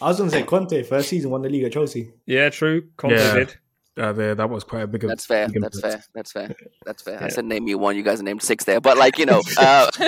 I 0.00 0.08
was 0.08 0.18
going 0.18 0.30
to 0.30 0.36
say 0.36 0.42
Conte 0.42 0.82
first 0.82 1.08
season 1.08 1.30
won 1.30 1.42
the 1.42 1.48
league 1.48 1.64
at 1.64 1.72
Chelsea. 1.72 2.12
yeah, 2.26 2.50
true. 2.50 2.88
Conte 2.96 3.16
Yeah. 3.16 3.34
did. 3.34 3.56
Uh, 3.98 4.10
there, 4.12 4.34
that 4.34 4.48
was 4.48 4.64
quite 4.64 4.82
a 4.82 4.86
big. 4.86 5.02
That's 5.02 5.26
fair. 5.26 5.48
That's 5.48 5.78
fair. 5.80 6.02
That's 6.14 6.32
fair. 6.32 6.54
That's 6.86 7.02
fair. 7.02 7.18
I 7.18 7.24
Yeah. 7.24 7.28
said 7.28 7.44
name 7.44 7.64
me 7.64 7.74
one. 7.74 7.94
You 7.94 8.02
guys 8.02 8.22
named 8.22 8.42
six 8.42 8.64
there, 8.64 8.80
but 8.80 8.96
like 8.96 9.18
you 9.18 9.26
know, 9.26 9.42
uh, 9.58 9.90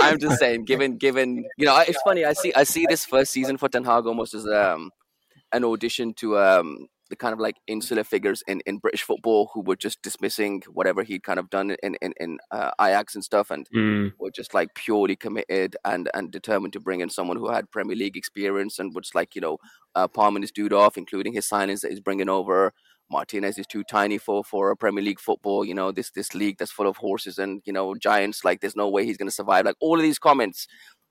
I'm 0.00 0.18
just 0.18 0.38
saying. 0.38 0.64
Given, 0.64 0.96
given, 0.98 1.44
you 1.56 1.64
know, 1.66 1.78
it's 1.86 2.00
funny. 2.02 2.24
I 2.24 2.34
see, 2.34 2.52
I 2.54 2.64
see 2.64 2.86
this 2.86 3.04
first 3.06 3.32
season 3.32 3.56
for 3.56 3.68
Ten 3.68 3.84
Hag 3.84 4.06
almost 4.06 4.34
as 4.34 4.46
um, 4.46 4.90
an 5.52 5.64
audition 5.64 6.12
to 6.14 6.38
um, 6.38 6.86
the 7.10 7.16
kind 7.16 7.32
of 7.32 7.40
like 7.40 7.56
insular 7.66 8.04
figures 8.04 8.42
in, 8.46 8.60
in 8.66 8.78
British 8.78 9.02
football 9.02 9.50
who 9.54 9.62
were 9.62 9.76
just 9.76 10.02
dismissing 10.02 10.62
whatever 10.72 11.02
he'd 11.02 11.22
kind 11.22 11.38
of 11.38 11.50
done 11.50 11.76
in 11.82 11.96
in, 12.02 12.12
in 12.20 12.38
uh, 12.50 12.70
Ajax 12.80 13.14
and 13.14 13.24
stuff, 13.24 13.50
and 13.50 13.66
Mm. 13.74 14.12
were 14.18 14.30
just 14.30 14.54
like 14.54 14.68
purely 14.74 15.16
committed 15.16 15.76
and 15.84 16.08
and 16.14 16.30
determined 16.30 16.72
to 16.74 16.80
bring 16.80 17.00
in 17.00 17.10
someone 17.10 17.36
who 17.36 17.50
had 17.50 17.70
Premier 17.70 17.96
League 17.96 18.16
experience 18.16 18.78
and 18.78 18.94
was 18.94 19.14
like 19.14 19.34
you 19.34 19.40
know 19.40 19.58
uh, 19.94 20.08
palming 20.08 20.42
his 20.42 20.52
dude 20.52 20.72
off, 20.72 20.96
including 20.96 21.32
his 21.32 21.46
signings 21.48 21.80
that 21.80 21.90
he's 21.90 22.00
bringing 22.00 22.28
over. 22.28 22.72
Martinez 23.10 23.56
is 23.58 23.66
too 23.66 23.82
tiny 23.84 24.18
for 24.18 24.44
for 24.44 24.70
a 24.70 24.76
Premier 24.76 25.02
League 25.02 25.20
football. 25.20 25.64
You 25.64 25.74
know 25.74 25.92
this 25.92 26.10
this 26.10 26.34
league 26.34 26.58
that's 26.58 26.72
full 26.72 26.86
of 26.86 26.96
horses 26.98 27.38
and 27.38 27.62
you 27.64 27.72
know 27.72 27.94
giants. 27.94 28.44
Like 28.44 28.60
there's 28.60 28.76
no 28.76 28.88
way 28.88 29.04
he's 29.06 29.16
going 29.16 29.28
to 29.28 29.34
survive. 29.34 29.64
Like 29.64 29.76
all 29.80 29.96
of 29.96 30.02
these 30.02 30.18
comments. 30.18 30.66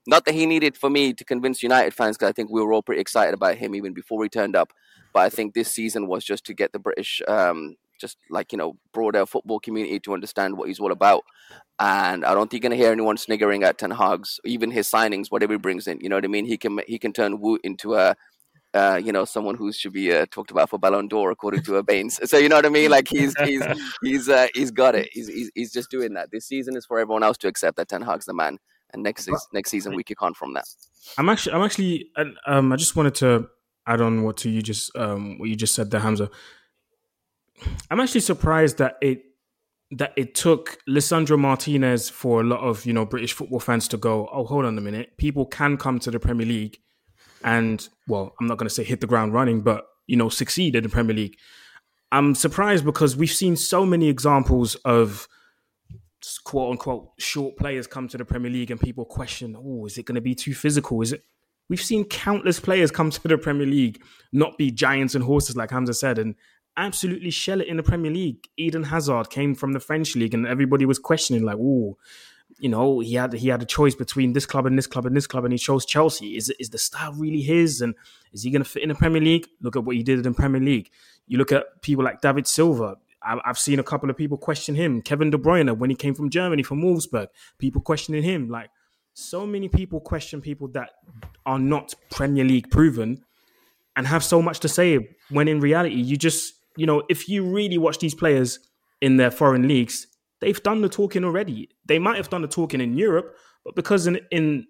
Not 0.06 0.24
that 0.24 0.34
he 0.34 0.46
needed 0.46 0.74
for 0.74 0.88
me 0.88 1.12
to 1.12 1.22
convince 1.24 1.62
United 1.62 1.92
fans, 1.92 2.16
because 2.16 2.30
I 2.30 2.32
think 2.32 2.48
we 2.50 2.62
were 2.62 2.72
all 2.72 2.82
pretty 2.82 3.00
excited 3.02 3.34
about 3.34 3.56
him 3.58 3.74
even 3.74 3.92
before 3.92 4.22
he 4.22 4.30
turned 4.30 4.56
up. 4.56 4.72
But 5.12 5.20
I 5.20 5.28
think 5.28 5.54
this 5.54 5.72
season 5.72 6.06
was 6.06 6.24
just 6.24 6.44
to 6.46 6.54
get 6.54 6.72
the 6.72 6.78
British, 6.78 7.22
um, 7.28 7.76
just 8.00 8.18
like 8.30 8.52
you 8.52 8.58
know, 8.58 8.76
broader 8.92 9.26
football 9.26 9.60
community 9.60 10.00
to 10.00 10.14
understand 10.14 10.56
what 10.56 10.68
he's 10.68 10.80
all 10.80 10.92
about. 10.92 11.24
And 11.78 12.24
I 12.24 12.34
don't 12.34 12.50
think 12.50 12.62
you're 12.62 12.70
gonna 12.70 12.80
hear 12.80 12.92
anyone 12.92 13.16
sniggering 13.16 13.62
at 13.64 13.78
Ten 13.78 13.90
Hag's, 13.90 14.40
even 14.44 14.70
his 14.70 14.88
signings, 14.88 15.28
whatever 15.28 15.54
he 15.54 15.58
brings 15.58 15.86
in. 15.86 16.00
You 16.00 16.08
know 16.08 16.16
what 16.16 16.24
I 16.24 16.28
mean? 16.28 16.46
He 16.46 16.56
can 16.56 16.80
he 16.86 16.98
can 16.98 17.12
turn 17.12 17.40
Woot 17.40 17.60
into 17.64 17.94
a, 17.94 18.16
uh, 18.74 19.00
you 19.02 19.12
know, 19.12 19.24
someone 19.24 19.54
who 19.56 19.72
should 19.72 19.92
be 19.92 20.12
uh, 20.12 20.26
talked 20.30 20.50
about 20.50 20.70
for 20.70 20.78
Ballon 20.78 21.08
d'Or 21.08 21.30
according 21.30 21.62
to 21.62 21.76
a 21.76 21.82
Bains. 21.82 22.20
So 22.28 22.36
you 22.38 22.48
know 22.48 22.56
what 22.56 22.66
I 22.66 22.70
mean? 22.70 22.90
Like 22.90 23.08
he's 23.08 23.34
he's 23.44 23.62
he's 24.02 24.28
uh, 24.28 24.48
he's 24.54 24.70
got 24.70 24.94
it. 24.94 25.08
He's, 25.12 25.28
he's 25.28 25.50
he's 25.54 25.72
just 25.72 25.90
doing 25.90 26.14
that. 26.14 26.30
This 26.30 26.46
season 26.46 26.76
is 26.76 26.86
for 26.86 26.98
everyone 26.98 27.22
else 27.22 27.38
to 27.38 27.48
accept 27.48 27.76
that 27.76 27.88
Ten 27.88 28.02
Hag's 28.02 28.26
the 28.26 28.34
man. 28.34 28.58
And 28.92 29.02
next 29.02 29.28
next 29.52 29.70
season 29.70 29.94
we 29.94 30.02
kick 30.02 30.22
on 30.22 30.34
from 30.34 30.54
that. 30.54 30.64
I'm 31.16 31.28
actually, 31.28 31.52
I'm 31.52 31.62
actually, 31.62 32.10
um, 32.46 32.72
I 32.72 32.76
just 32.76 32.96
wanted 32.96 33.14
to 33.16 33.48
add 33.88 34.00
on 34.00 34.22
what 34.22 34.36
to 34.38 34.50
you 34.50 34.62
just, 34.62 34.94
um, 34.96 35.38
what 35.38 35.48
you 35.48 35.56
just 35.56 35.74
said 35.74 35.90
there, 35.90 36.00
Hamza. 36.00 36.30
I'm 37.90 38.00
actually 38.00 38.20
surprised 38.20 38.78
that 38.78 38.96
it 39.00 39.22
that 39.90 40.12
it 40.16 40.34
took 40.34 40.78
Lissandro 40.86 41.38
Martinez 41.38 42.10
for 42.10 42.42
a 42.42 42.44
lot 42.44 42.60
of 42.60 42.84
you 42.84 42.92
know 42.92 43.06
British 43.06 43.32
football 43.32 43.60
fans 43.60 43.88
to 43.88 43.96
go. 43.96 44.28
Oh, 44.32 44.44
hold 44.44 44.64
on 44.64 44.76
a 44.76 44.80
minute. 44.80 45.16
People 45.16 45.46
can 45.46 45.76
come 45.76 45.98
to 46.00 46.10
the 46.10 46.20
Premier 46.20 46.46
League, 46.46 46.78
and 47.42 47.88
well, 48.06 48.34
I'm 48.40 48.46
not 48.46 48.58
going 48.58 48.68
to 48.68 48.74
say 48.74 48.84
hit 48.84 49.00
the 49.00 49.06
ground 49.06 49.32
running, 49.32 49.62
but 49.62 49.86
you 50.06 50.16
know 50.16 50.28
succeed 50.28 50.76
in 50.76 50.82
the 50.82 50.88
Premier 50.88 51.16
League. 51.16 51.36
I'm 52.10 52.34
surprised 52.34 52.84
because 52.84 53.16
we've 53.16 53.30
seen 53.30 53.56
so 53.56 53.84
many 53.84 54.08
examples 54.08 54.74
of 54.76 55.28
quote 56.44 56.72
unquote 56.72 57.10
short 57.18 57.56
players 57.56 57.86
come 57.86 58.08
to 58.08 58.18
the 58.18 58.24
Premier 58.24 58.50
League 58.50 58.70
and 58.70 58.80
people 58.80 59.04
question, 59.04 59.56
oh, 59.58 59.86
is 59.86 59.98
it 59.98 60.04
going 60.04 60.14
to 60.14 60.20
be 60.20 60.34
too 60.34 60.54
physical? 60.54 61.00
Is 61.02 61.12
it? 61.12 61.22
We've 61.68 61.80
seen 61.80 62.04
countless 62.04 62.60
players 62.60 62.90
come 62.90 63.10
to 63.12 63.28
the 63.28 63.38
Premier 63.38 63.66
League 63.66 64.02
not 64.32 64.58
be 64.58 64.70
giants 64.70 65.14
and 65.14 65.24
horses 65.24 65.56
like 65.56 65.70
Hamza 65.70 65.94
said, 65.94 66.18
and 66.18 66.34
absolutely 66.76 67.30
shell 67.30 67.60
it 67.60 67.66
in 67.66 67.76
the 67.76 67.82
Premier 67.82 68.10
League. 68.10 68.46
Eden 68.56 68.84
Hazard 68.84 69.30
came 69.30 69.54
from 69.54 69.72
the 69.72 69.80
French 69.80 70.14
league, 70.16 70.34
and 70.34 70.46
everybody 70.46 70.86
was 70.86 70.98
questioning, 70.98 71.44
like, 71.44 71.56
oh, 71.58 71.96
you 72.58 72.68
know, 72.68 73.00
he 73.00 73.14
had 73.14 73.32
he 73.34 73.48
had 73.48 73.62
a 73.62 73.66
choice 73.66 73.94
between 73.94 74.32
this 74.32 74.46
club 74.46 74.66
and 74.66 74.76
this 74.76 74.86
club 74.86 75.06
and 75.06 75.16
this 75.16 75.26
club, 75.26 75.44
and 75.44 75.52
he 75.52 75.58
chose 75.58 75.84
Chelsea. 75.84 76.36
Is 76.36 76.50
is 76.58 76.70
the 76.70 76.78
style 76.78 77.12
really 77.12 77.42
his? 77.42 77.80
And 77.80 77.94
is 78.32 78.42
he 78.42 78.50
going 78.50 78.62
to 78.62 78.68
fit 78.68 78.82
in 78.82 78.88
the 78.88 78.94
Premier 78.94 79.20
League? 79.20 79.48
Look 79.60 79.76
at 79.76 79.84
what 79.84 79.96
he 79.96 80.02
did 80.02 80.24
in 80.24 80.34
Premier 80.34 80.60
League. 80.60 80.90
You 81.26 81.38
look 81.38 81.52
at 81.52 81.82
people 81.82 82.04
like 82.04 82.20
David 82.20 82.46
Silva. 82.46 82.96
I've 83.20 83.58
seen 83.58 83.80
a 83.80 83.82
couple 83.82 84.08
of 84.08 84.16
people 84.16 84.38
question 84.38 84.76
him. 84.76 85.02
Kevin 85.02 85.30
De 85.30 85.36
Bruyne 85.36 85.76
when 85.76 85.90
he 85.90 85.96
came 85.96 86.14
from 86.14 86.30
Germany 86.30 86.62
from 86.62 86.80
Wolfsburg, 86.80 87.26
people 87.58 87.82
questioning 87.82 88.22
him. 88.22 88.48
Like 88.48 88.70
so 89.18 89.44
many 89.46 89.68
people 89.68 90.00
question 90.00 90.40
people 90.40 90.68
that 90.68 90.90
are 91.44 91.58
not 91.58 91.92
Premier 92.10 92.44
League 92.44 92.70
proven 92.70 93.24
and 93.96 94.06
have 94.06 94.22
so 94.22 94.40
much 94.40 94.60
to 94.60 94.68
say 94.68 95.16
when 95.30 95.48
in 95.48 95.58
reality 95.60 95.96
you 95.96 96.16
just 96.16 96.54
you 96.76 96.86
know 96.86 97.02
if 97.08 97.28
you 97.28 97.44
really 97.44 97.78
watch 97.78 97.98
these 97.98 98.14
players 98.14 98.58
in 99.00 99.16
their 99.16 99.30
foreign 99.30 99.66
leagues 99.66 100.06
they've 100.40 100.62
done 100.62 100.80
the 100.82 100.88
talking 100.88 101.24
already 101.24 101.68
they 101.84 101.98
might 101.98 102.16
have 102.16 102.30
done 102.30 102.42
the 102.42 102.48
talking 102.48 102.80
in 102.80 102.96
Europe 102.96 103.34
but 103.64 103.74
because 103.74 104.06
in 104.06 104.20
in 104.30 104.66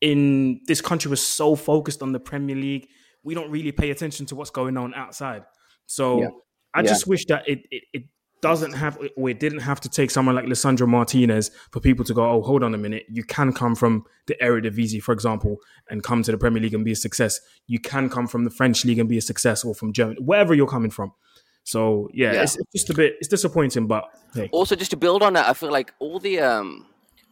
in 0.00 0.60
this 0.66 0.80
country 0.80 1.10
we're 1.10 1.16
so 1.16 1.54
focused 1.54 2.02
on 2.02 2.12
the 2.12 2.20
Premier 2.20 2.56
League 2.56 2.88
we 3.22 3.34
don't 3.34 3.50
really 3.50 3.72
pay 3.72 3.90
attention 3.90 4.24
to 4.24 4.34
what's 4.34 4.50
going 4.50 4.76
on 4.78 4.94
outside 4.94 5.42
so 5.86 6.20
Yeah. 6.20 6.28
I 6.72 6.80
Yeah. 6.80 6.88
just 6.88 7.06
wish 7.06 7.26
that 7.26 7.46
it, 7.46 7.58
it 7.70 7.82
it 7.92 8.02
doesn't 8.42 8.72
have 8.72 8.98
or 9.16 9.30
it 9.30 9.38
didn't 9.38 9.60
have 9.60 9.80
to 9.80 9.88
take 9.88 10.10
someone 10.10 10.34
like 10.34 10.46
Lisandro 10.46 10.88
Martinez 10.88 11.50
for 11.70 11.80
people 11.80 12.04
to 12.04 12.14
go 12.14 12.28
oh 12.28 12.42
hold 12.42 12.62
on 12.62 12.74
a 12.74 12.78
minute 12.78 13.04
you 13.08 13.24
can 13.24 13.52
come 13.52 13.74
from 13.74 14.04
the 14.26 14.36
Eredivisie 14.42 15.02
for 15.02 15.12
example 15.12 15.58
and 15.88 16.02
come 16.02 16.22
to 16.22 16.30
the 16.30 16.38
Premier 16.38 16.62
League 16.62 16.74
and 16.74 16.84
be 16.84 16.92
a 16.92 16.96
success 16.96 17.40
you 17.66 17.78
can 17.78 18.08
come 18.08 18.26
from 18.26 18.44
the 18.44 18.50
French 18.50 18.84
league 18.84 18.98
and 18.98 19.08
be 19.08 19.18
a 19.18 19.22
success 19.22 19.64
or 19.64 19.74
from 19.74 19.92
Germany 19.92 20.20
wherever 20.20 20.54
you're 20.54 20.66
coming 20.66 20.90
from 20.90 21.12
so 21.64 22.08
yeah, 22.14 22.32
Yeah. 22.32 22.42
It's, 22.42 22.56
it's 22.56 22.72
just 22.72 22.90
a 22.90 22.94
bit 22.94 23.16
it's 23.18 23.28
disappointing 23.28 23.86
but 23.86 24.04
hey 24.34 24.48
also 24.52 24.74
just 24.76 24.90
to 24.92 24.96
build 24.96 25.22
on 25.22 25.34
that, 25.34 25.48
I 25.48 25.52
feel 25.52 25.70
like 25.70 25.92
all 25.98 26.18
the 26.18 26.40
um 26.40 26.86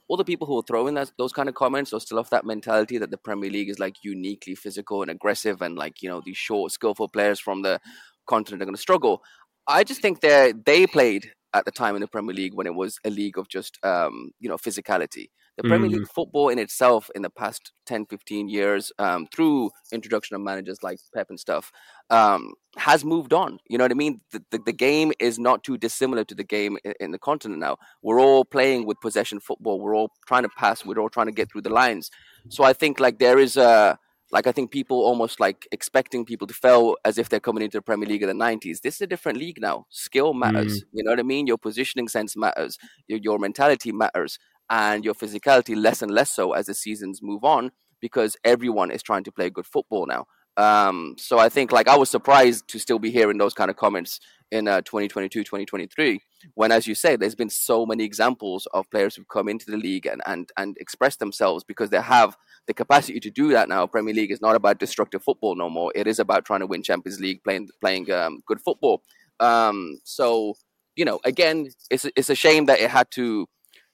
all 0.09 0.17
the 0.17 0.25
people 0.25 0.47
who 0.47 0.59
are 0.59 0.63
throwing 0.63 0.95
that, 0.95 1.13
those 1.19 1.33
kind 1.33 1.49
of 1.49 1.55
comments 1.55 1.93
are 1.93 2.01
still 2.01 2.19
of 2.19 2.31
that 2.31 2.45
mentality 2.45 2.97
that 2.99 3.11
the 3.11 3.19
Premier 3.19 3.51
League 3.51 3.69
is 3.69 3.79
like 3.79 4.03
uniquely 4.03 4.55
physical 4.55 5.03
and 5.03 5.11
aggressive, 5.11 5.63
and 5.63 5.77
like 5.77 6.03
you 6.03 6.09
know 6.09 6.23
these 6.25 6.37
short, 6.37 6.73
skillful 6.73 7.09
players 7.09 7.39
from 7.39 7.63
the 7.63 7.81
continent 8.27 8.63
are 8.63 8.67
going 8.67 8.75
to 8.75 8.81
struggle. 8.81 9.23
I 9.69 9.85
just 9.85 10.01
think 10.01 10.21
they 10.21 10.53
they 10.65 10.87
played 10.87 11.31
at 11.55 11.65
the 11.65 11.71
time 11.71 11.95
in 11.95 12.01
the 12.01 12.09
Premier 12.09 12.35
League 12.35 12.55
when 12.55 12.67
it 12.67 12.75
was 12.75 12.99
a 13.05 13.11
league 13.11 13.39
of 13.39 13.49
just 13.49 13.79
um, 13.85 14.31
you 14.41 14.49
know 14.49 14.57
physicality. 14.57 15.27
The 15.57 15.65
Premier 15.65 15.89
Mm. 15.89 15.93
League 15.95 16.09
football 16.09 16.51
in 16.51 16.59
itself 16.61 17.11
in 17.17 17.23
the 17.23 17.31
past 17.31 17.73
10, 17.87 18.07
15 18.07 18.49
years, 18.49 18.93
um, 19.01 19.27
through 19.35 19.73
introduction 19.93 20.37
of 20.37 20.41
managers 20.41 20.85
like 20.85 21.01
Pep 21.13 21.31
and 21.31 21.41
stuff, 21.41 21.73
um, 22.11 22.53
has 22.77 23.05
moved 23.05 23.33
on. 23.33 23.59
You 23.69 23.77
know 23.77 23.83
what 23.83 23.91
I 23.91 23.95
mean? 23.95 24.21
The, 24.31 24.41
the, 24.53 24.59
the 24.67 24.73
game 24.73 25.11
is 25.19 25.37
not 25.37 25.65
too 25.65 25.77
dissimilar 25.77 26.23
to 26.27 26.35
the 26.37 26.45
game 26.45 26.79
in, 26.85 26.95
in 27.01 27.11
the 27.11 27.19
continent 27.19 27.59
now. 27.59 27.77
We're 28.03 28.21
all 28.21 28.45
playing 28.45 28.87
with 28.87 29.01
possession 29.01 29.41
football. 29.41 29.81
We're 29.81 29.97
all 29.97 30.13
trying 30.29 30.45
to 30.45 30.49
pass. 30.57 30.85
We're 30.85 31.01
all 31.01 31.09
trying 31.09 31.27
to 31.27 31.33
get 31.33 31.51
through 31.51 31.63
the 31.63 31.71
lines. 31.71 32.09
So 32.51 32.63
I 32.63 32.73
think 32.73 33.01
like 33.01 33.19
there 33.19 33.41
is 33.41 33.57
a 33.57 33.99
like 34.31 34.47
I 34.47 34.53
think 34.53 34.71
people 34.71 34.99
almost 34.99 35.41
like 35.41 35.67
expecting 35.73 36.25
people 36.25 36.47
to 36.47 36.55
fail 36.55 36.97
as 37.05 37.19
if 37.19 37.29
they're 37.29 37.41
coming 37.41 37.63
into 37.63 37.79
the 37.79 37.83
Premier 37.83 38.09
League 38.09 38.23
in 38.23 38.29
the 38.29 38.35
nineties. 38.35 38.81
This 38.81 38.97
is 38.97 39.01
a 39.01 39.07
different 39.07 39.39
league 39.39 39.61
now. 39.61 39.87
Skill 39.89 40.35
matters. 40.35 40.81
Mm. 40.81 40.87
You 40.93 41.05
know 41.05 41.13
what 41.13 41.21
I 41.21 41.25
mean? 41.25 41.47
Your 41.47 41.59
positioning 41.59 42.09
sense 42.09 42.37
matters. 42.37 42.79
Your 43.07 43.19
your 43.19 43.39
mentality 43.39 43.93
matters, 43.93 44.39
and 44.71 45.05
your 45.05 45.15
physicality 45.15 45.77
less 45.77 46.03
and 46.03 46.11
less 46.11 46.31
so 46.31 46.53
as 46.53 46.67
the 46.67 46.75
seasons 46.75 47.21
move 47.23 47.45
on 47.45 47.71
because 48.01 48.37
everyone 48.45 48.91
is 48.91 49.03
trying 49.03 49.25
to 49.25 49.33
play 49.33 49.51
good 49.51 49.67
football 49.67 50.07
now. 50.07 50.27
Um, 50.59 51.15
so 51.17 51.39
I 51.39 51.49
think 51.49 51.71
like 51.71 51.87
I 51.87 51.97
was 51.97 52.11
surprised 52.11 52.67
to 52.69 52.81
still 52.81 52.99
be 52.99 53.13
hearing 53.13 53.39
those 53.39 53.55
kind 53.55 53.71
of 53.71 53.77
comments 53.77 54.21
in 54.51 54.67
uh, 54.67 54.81
2022, 54.81 55.45
2023, 55.45 56.21
when, 56.55 56.73
as 56.73 56.87
you 56.87 56.95
say, 56.95 57.15
there's 57.15 57.35
been 57.35 57.51
so 57.51 57.87
many 57.87 58.03
examples 58.03 58.67
of 58.75 58.91
players 58.91 59.15
who've 59.15 59.29
come 59.29 59.49
into 59.49 59.71
the 59.71 59.77
league 59.77 60.07
and, 60.07 60.21
and, 60.27 60.51
and 60.57 60.77
expressed 60.79 61.21
themselves 61.21 61.63
because 61.63 61.91
they 61.91 62.01
have 62.01 62.37
the 62.67 62.75
capacity 62.75 63.21
to 63.21 63.31
do 63.31 63.51
that 63.51 63.69
now. 63.69 63.87
Premier 63.87 64.15
League 64.15 64.33
is 64.33 64.41
not 64.41 64.57
about 64.57 64.79
destructive 64.79 65.23
football 65.23 65.55
no 65.55 65.71
more. 65.71 65.93
It 65.95 66.07
is 66.09 66.19
about 66.19 66.45
trying 66.45 66.61
to 66.61 66.67
win 66.67 66.83
Champions 66.83 67.21
League, 67.21 67.45
playing 67.45 67.69
playing 67.81 68.11
um, 68.11 68.41
good 68.47 68.61
football. 68.61 69.03
Um, 69.39 70.01
so 70.05 70.55
you 70.97 71.05
know, 71.05 71.21
again, 71.25 71.71
it's 71.91 72.07
it's 72.17 72.31
a 72.31 72.35
shame 72.35 72.67
that 72.67 72.81
it 72.81 72.91
had 72.91 73.11
to 73.13 73.47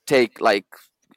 take 0.07 0.41
like 0.41 0.67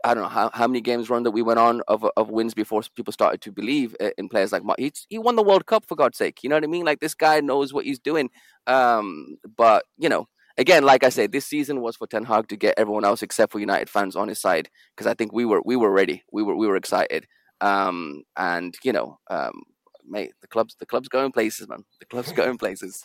I 0.03 0.13
don't 0.13 0.23
know 0.23 0.29
how, 0.29 0.49
how 0.53 0.67
many 0.67 0.81
games 0.81 1.09
run 1.09 1.23
that 1.23 1.31
we 1.31 1.41
went 1.41 1.59
on 1.59 1.81
of 1.87 2.05
of 2.15 2.29
wins 2.29 2.53
before 2.53 2.81
people 2.95 3.13
started 3.13 3.41
to 3.41 3.51
believe 3.51 3.95
in 4.17 4.29
players 4.29 4.51
like 4.51 4.63
he 4.77 4.91
he 5.09 5.17
won 5.17 5.35
the 5.35 5.43
World 5.43 5.65
Cup 5.65 5.85
for 5.85 5.95
God's 5.95 6.17
sake. 6.17 6.43
You 6.43 6.49
know 6.49 6.55
what 6.55 6.63
I 6.63 6.67
mean? 6.67 6.85
Like 6.85 6.99
this 6.99 7.15
guy 7.15 7.39
knows 7.39 7.73
what 7.73 7.85
he's 7.85 7.99
doing. 7.99 8.29
Um, 8.67 9.37
but 9.55 9.85
you 9.97 10.09
know, 10.09 10.27
again, 10.57 10.83
like 10.83 11.03
I 11.03 11.09
said, 11.09 11.31
this 11.31 11.45
season 11.45 11.81
was 11.81 11.95
for 11.95 12.07
Ten 12.07 12.25
Hag 12.25 12.47
to 12.49 12.55
get 12.57 12.75
everyone 12.77 13.05
else 13.05 13.21
except 13.21 13.51
for 13.51 13.59
United 13.59 13.89
fans 13.89 14.15
on 14.15 14.27
his 14.27 14.39
side 14.39 14.69
because 14.95 15.07
I 15.07 15.13
think 15.13 15.33
we 15.33 15.45
were 15.45 15.61
we 15.65 15.75
were 15.75 15.91
ready. 15.91 16.23
We 16.31 16.43
were 16.43 16.55
we 16.55 16.67
were 16.67 16.77
excited. 16.77 17.27
Um, 17.61 18.23
and 18.35 18.75
you 18.83 18.93
know, 18.93 19.19
um, 19.29 19.63
mate, 20.07 20.33
the 20.41 20.47
club's 20.47 20.75
the 20.79 20.85
club's 20.85 21.09
going 21.09 21.31
places, 21.31 21.67
man. 21.67 21.83
The 21.99 22.05
club's 22.05 22.31
going 22.31 22.57
places. 22.57 23.03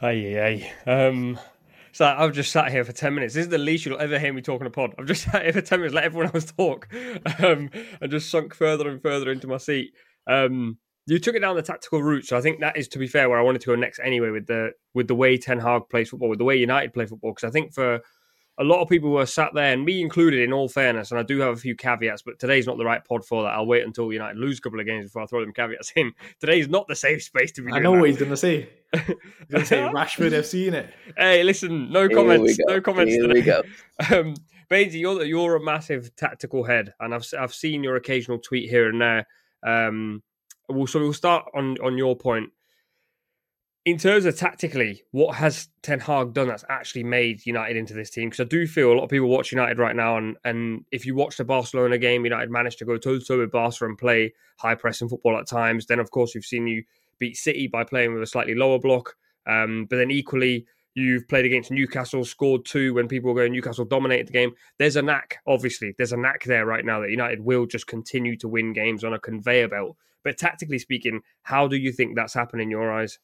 Aye, 0.00 0.70
aye. 0.86 0.90
Um, 0.90 1.38
so 1.92 2.06
I've 2.06 2.32
just 2.32 2.50
sat 2.52 2.70
here 2.70 2.84
for 2.84 2.92
10 2.92 3.14
minutes. 3.14 3.34
This 3.34 3.44
is 3.44 3.50
the 3.50 3.58
least 3.58 3.84
you'll 3.84 4.00
ever 4.00 4.18
hear 4.18 4.32
me 4.32 4.42
talk 4.42 4.60
on 4.60 4.66
a 4.66 4.70
pod. 4.70 4.94
I've 4.98 5.06
just 5.06 5.22
sat 5.30 5.42
here 5.42 5.52
for 5.52 5.60
10 5.60 5.80
minutes, 5.80 5.94
let 5.94 6.04
everyone 6.04 6.30
else 6.34 6.46
talk, 6.46 6.88
um, 7.38 7.70
and 8.00 8.10
just 8.10 8.30
sunk 8.30 8.54
further 8.54 8.88
and 8.88 9.00
further 9.00 9.30
into 9.30 9.46
my 9.46 9.58
seat. 9.58 9.92
Um, 10.26 10.78
you 11.06 11.18
took 11.18 11.34
it 11.34 11.40
down 11.40 11.56
the 11.56 11.62
tactical 11.62 12.02
route, 12.02 12.26
so 12.26 12.36
I 12.36 12.40
think 12.40 12.60
that 12.60 12.76
is, 12.76 12.88
to 12.88 12.98
be 12.98 13.08
fair, 13.08 13.28
where 13.28 13.38
I 13.38 13.42
wanted 13.42 13.60
to 13.62 13.66
go 13.66 13.74
next 13.74 14.00
anyway 14.02 14.30
with 14.30 14.46
the 14.46 14.70
with 14.94 15.08
the 15.08 15.16
way 15.16 15.36
Ten 15.36 15.58
Hag 15.58 15.88
plays 15.90 16.10
football, 16.10 16.28
with 16.28 16.38
the 16.38 16.44
way 16.44 16.56
United 16.56 16.94
play 16.94 17.06
football. 17.06 17.32
Because 17.32 17.48
I 17.48 17.50
think 17.50 17.74
for 17.74 18.00
a 18.58 18.64
lot 18.64 18.82
of 18.82 18.88
people 18.88 19.10
were 19.10 19.26
sat 19.26 19.54
there, 19.54 19.72
and 19.72 19.84
me 19.84 20.02
included, 20.02 20.40
in 20.42 20.52
all 20.52 20.68
fairness, 20.68 21.10
and 21.10 21.18
I 21.18 21.22
do 21.22 21.40
have 21.40 21.54
a 21.54 21.60
few 21.60 21.74
caveats, 21.74 22.22
but 22.22 22.38
today's 22.38 22.66
not 22.66 22.76
the 22.76 22.84
right 22.84 23.02
pod 23.02 23.24
for 23.24 23.42
that. 23.42 23.50
I'll 23.50 23.66
wait 23.66 23.84
until 23.84 24.12
United 24.12 24.38
lose 24.38 24.58
a 24.58 24.62
couple 24.62 24.78
of 24.78 24.86
games 24.86 25.06
before 25.06 25.22
I 25.22 25.26
throw 25.26 25.40
them 25.40 25.54
caveats 25.54 25.92
in. 25.96 26.12
Today's 26.40 26.68
not 26.68 26.86
the 26.86 26.94
safe 26.94 27.22
space 27.22 27.52
to 27.52 27.62
be. 27.62 27.72
I 27.72 27.76
doing 27.76 27.82
know 27.84 27.92
that. 27.92 28.00
what 28.00 28.10
he's 28.10 28.18
gonna 28.18 28.36
say. 28.36 28.68
He's 28.92 29.16
gonna 29.50 29.64
say 29.64 29.78
Rashford 29.94 30.32
FC 30.32 30.66
in 30.68 30.74
it. 30.74 30.94
Hey, 31.16 31.42
listen, 31.42 31.90
no 31.90 32.08
Here 32.08 32.16
comments. 32.16 32.58
No 32.66 32.80
comments 32.80 33.12
Here 33.14 33.26
today. 33.26 33.40
we 33.40 33.42
go. 33.42 33.62
Um, 34.10 34.34
Bainsy, 34.70 35.00
you're 35.00 35.24
you're 35.24 35.56
a 35.56 35.64
massive 35.64 36.14
tactical 36.16 36.64
head, 36.64 36.92
and 37.00 37.14
I've 37.14 37.26
I've 37.38 37.54
seen 37.54 37.82
your 37.82 37.96
occasional 37.96 38.38
tweet 38.38 38.68
here 38.68 38.88
and 38.88 39.00
there. 39.00 39.26
Um, 39.62 40.22
well, 40.68 40.86
so 40.86 41.00
we'll 41.00 41.14
start 41.14 41.46
on 41.54 41.78
on 41.82 41.96
your 41.96 42.16
point. 42.16 42.50
In 43.84 43.98
terms 43.98 44.26
of 44.26 44.36
tactically, 44.36 45.02
what 45.10 45.34
has 45.34 45.68
Ten 45.82 45.98
Hag 45.98 46.34
done 46.34 46.46
that's 46.46 46.64
actually 46.68 47.02
made 47.02 47.44
United 47.44 47.76
into 47.76 47.94
this 47.94 48.10
team? 48.10 48.30
Because 48.30 48.44
I 48.44 48.48
do 48.48 48.64
feel 48.64 48.92
a 48.92 48.94
lot 48.94 49.02
of 49.02 49.10
people 49.10 49.28
watch 49.28 49.50
United 49.50 49.78
right 49.78 49.96
now, 49.96 50.16
and 50.16 50.36
and 50.44 50.84
if 50.92 51.04
you 51.04 51.16
watch 51.16 51.36
the 51.36 51.44
Barcelona 51.44 51.98
game, 51.98 52.22
United 52.24 52.48
managed 52.48 52.78
to 52.78 52.84
go 52.84 52.96
toe 52.96 53.18
to 53.18 53.24
toe 53.24 53.38
with 53.38 53.50
Barca 53.50 53.84
and 53.84 53.98
play 53.98 54.34
high 54.58 54.76
pressing 54.76 55.08
football 55.08 55.36
at 55.36 55.48
times. 55.48 55.86
Then, 55.86 55.98
of 55.98 56.12
course, 56.12 56.32
we've 56.32 56.44
seen 56.44 56.68
you 56.68 56.84
beat 57.18 57.36
City 57.36 57.66
by 57.66 57.82
playing 57.82 58.14
with 58.14 58.22
a 58.22 58.26
slightly 58.26 58.54
lower 58.54 58.78
block. 58.78 59.16
Um, 59.48 59.86
but 59.90 59.96
then 59.96 60.12
equally, 60.12 60.64
you've 60.94 61.26
played 61.26 61.44
against 61.44 61.72
Newcastle, 61.72 62.24
scored 62.24 62.64
two 62.64 62.94
when 62.94 63.08
people 63.08 63.34
were 63.34 63.40
going 63.40 63.52
Newcastle 63.52 63.84
dominated 63.84 64.28
the 64.28 64.32
game. 64.32 64.52
There's 64.78 64.94
a 64.94 65.02
knack, 65.02 65.38
obviously, 65.44 65.92
there's 65.98 66.12
a 66.12 66.16
knack 66.16 66.44
there 66.44 66.66
right 66.66 66.84
now 66.84 67.00
that 67.00 67.10
United 67.10 67.40
will 67.40 67.66
just 67.66 67.88
continue 67.88 68.36
to 68.36 68.46
win 68.46 68.72
games 68.74 69.02
on 69.02 69.12
a 69.12 69.18
conveyor 69.18 69.68
belt. 69.68 69.96
But 70.22 70.38
tactically 70.38 70.78
speaking, 70.78 71.22
how 71.42 71.66
do 71.66 71.76
you 71.76 71.90
think 71.90 72.14
that's 72.14 72.34
happened 72.34 72.62
in 72.62 72.70
your 72.70 72.92
eyes? 72.92 73.18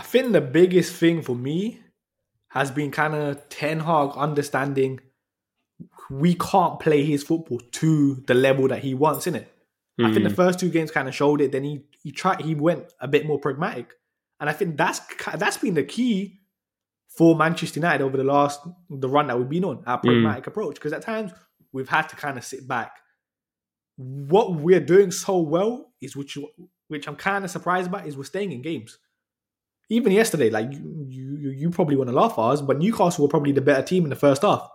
I 0.00 0.02
think 0.02 0.32
the 0.32 0.40
biggest 0.40 0.94
thing 0.94 1.20
for 1.20 1.36
me 1.36 1.78
has 2.48 2.70
been 2.70 2.90
kind 2.90 3.14
of 3.14 3.46
Ten 3.50 3.80
Hag 3.80 4.12
understanding 4.16 4.98
we 6.08 6.34
can't 6.36 6.80
play 6.80 7.04
his 7.04 7.22
football 7.22 7.60
to 7.72 8.14
the 8.26 8.32
level 8.32 8.66
that 8.68 8.82
he 8.82 8.94
wants 8.94 9.26
in 9.26 9.34
it. 9.34 9.52
I 10.02 10.10
think 10.10 10.22
the 10.22 10.30
hmm. 10.30 10.36
first 10.36 10.58
two 10.58 10.70
games 10.70 10.90
kind 10.90 11.06
of 11.06 11.14
showed 11.14 11.42
it. 11.42 11.52
Then 11.52 11.64
he 11.64 11.84
he 12.02 12.12
tried 12.12 12.40
he 12.40 12.54
went 12.54 12.94
a 12.98 13.08
bit 13.08 13.26
more 13.26 13.38
pragmatic, 13.38 13.92
and 14.40 14.48
I 14.48 14.54
think 14.54 14.78
that's 14.78 15.02
that's 15.34 15.58
been 15.58 15.74
the 15.74 15.84
key 15.84 16.40
for 17.08 17.36
Manchester 17.36 17.80
United 17.80 18.02
over 18.02 18.16
the 18.16 18.24
last 18.24 18.58
the 18.88 19.08
run 19.08 19.26
that 19.26 19.38
we've 19.38 19.50
been 19.50 19.66
on 19.66 19.82
our 19.86 19.98
hmm. 19.98 20.06
pragmatic 20.08 20.46
approach. 20.46 20.76
Because 20.76 20.94
at 20.94 21.02
times 21.02 21.32
we've 21.72 21.90
had 21.90 22.08
to 22.08 22.16
kind 22.16 22.38
of 22.38 22.44
sit 22.44 22.66
back. 22.66 22.96
What 23.96 24.54
we're 24.54 24.80
doing 24.80 25.10
so 25.10 25.40
well 25.40 25.92
is 26.00 26.16
which 26.16 26.38
which 26.88 27.06
I'm 27.06 27.16
kind 27.16 27.44
of 27.44 27.50
surprised 27.50 27.88
about 27.88 28.06
is 28.06 28.16
we're 28.16 28.24
staying 28.24 28.52
in 28.52 28.62
games. 28.62 28.96
Even 29.90 30.12
yesterday, 30.12 30.48
like 30.50 30.72
you 30.72 31.06
you, 31.08 31.50
you 31.50 31.70
probably 31.70 31.96
want 31.96 32.08
to 32.08 32.16
laugh 32.16 32.32
at 32.38 32.42
us, 32.42 32.60
but 32.62 32.78
Newcastle 32.78 33.22
were 33.24 33.28
probably 33.28 33.52
the 33.52 33.60
better 33.60 33.82
team 33.82 34.04
in 34.04 34.10
the 34.10 34.16
first 34.16 34.42
half. 34.42 34.66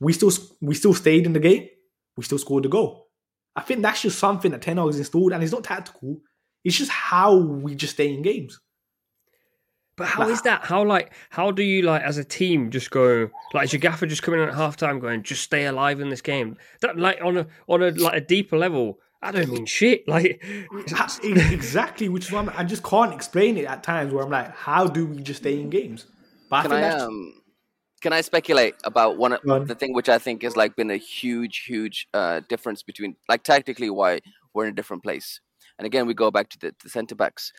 We 0.00 0.12
still 0.12 0.32
we 0.60 0.74
still 0.74 0.92
stayed 0.94 1.24
in 1.24 1.32
the 1.32 1.40
game. 1.40 1.68
We 2.16 2.24
still 2.24 2.38
scored 2.38 2.64
the 2.64 2.68
goal. 2.68 3.08
I 3.56 3.62
think 3.62 3.82
that's 3.82 4.02
just 4.02 4.18
something 4.18 4.50
that 4.50 4.62
Ten 4.62 4.76
Hag 4.76 4.86
has 4.86 4.98
installed, 4.98 5.32
and 5.32 5.42
it's 5.42 5.52
not 5.52 5.64
tactical. 5.64 6.20
It's 6.64 6.76
just 6.76 6.90
how 6.90 7.36
we 7.36 7.74
just 7.74 7.94
stay 7.94 8.12
in 8.12 8.22
games. 8.22 8.60
But 9.96 10.08
how 10.08 10.22
Like- 10.24 10.32
is 10.32 10.42
that? 10.42 10.64
How 10.64 10.84
like 10.84 11.12
how 11.30 11.52
do 11.52 11.62
you 11.62 11.82
like 11.82 12.02
as 12.02 12.18
a 12.18 12.24
team 12.24 12.70
just 12.70 12.90
go 12.90 13.30
like 13.52 13.64
is 13.66 13.72
your 13.72 13.78
gaffer 13.80 14.06
just 14.06 14.24
coming 14.24 14.40
in 14.42 14.48
at 14.48 14.54
half 14.56 14.76
time 14.76 14.98
going 14.98 15.22
just 15.22 15.42
stay 15.44 15.66
alive 15.66 16.00
in 16.00 16.08
this 16.08 16.20
game? 16.20 16.56
That 16.80 16.98
like 16.98 17.20
on 17.22 17.36
a 17.36 17.46
on 17.68 17.82
a 17.82 17.90
like 17.92 18.14
a 18.16 18.20
deeper 18.20 18.58
level, 18.58 18.98
I 19.24 19.32
don't 19.32 19.50
mean 19.50 19.66
shit. 19.66 20.04
Like 20.08 20.42
exactly, 21.24 22.08
which 22.08 22.26
is 22.26 22.32
why 22.32 22.40
I'm, 22.40 22.50
I 22.50 22.64
just 22.64 22.82
can't 22.82 23.12
explain 23.12 23.56
it 23.56 23.64
at 23.64 23.82
times 23.82 24.12
where 24.12 24.22
I'm 24.24 24.30
like, 24.30 24.54
how 24.54 24.86
do 24.86 25.06
we 25.06 25.22
just 25.22 25.40
stay 25.40 25.58
in 25.60 25.70
games? 25.70 26.06
But 26.50 26.56
I 26.56 26.62
Can 26.62 26.70
think 26.70 26.84
I 26.84 26.88
that's 26.88 27.02
um 27.02 27.42
Can 28.02 28.12
I 28.12 28.20
speculate 28.20 28.74
about 28.84 29.16
one 29.16 29.32
Go 29.44 29.54
on. 29.54 29.62
of 29.62 29.68
the 29.68 29.74
thing 29.74 29.94
which 29.94 30.08
I 30.08 30.18
think 30.18 30.42
has 30.42 30.56
like 30.56 30.76
been 30.76 30.90
a 30.90 30.96
huge, 30.98 31.64
huge 31.66 32.06
uh, 32.12 32.40
difference 32.48 32.82
between 32.82 33.16
like 33.28 33.42
tactically 33.42 33.90
why 33.90 34.20
we're 34.52 34.64
in 34.66 34.72
a 34.72 34.76
different 34.76 35.02
place. 35.02 35.40
And 35.78 35.86
again, 35.86 36.06
we 36.06 36.14
go 36.14 36.30
back 36.30 36.48
to 36.50 36.58
the, 36.58 36.74
the 36.82 36.90
centre 36.90 37.14
backs. 37.16 37.52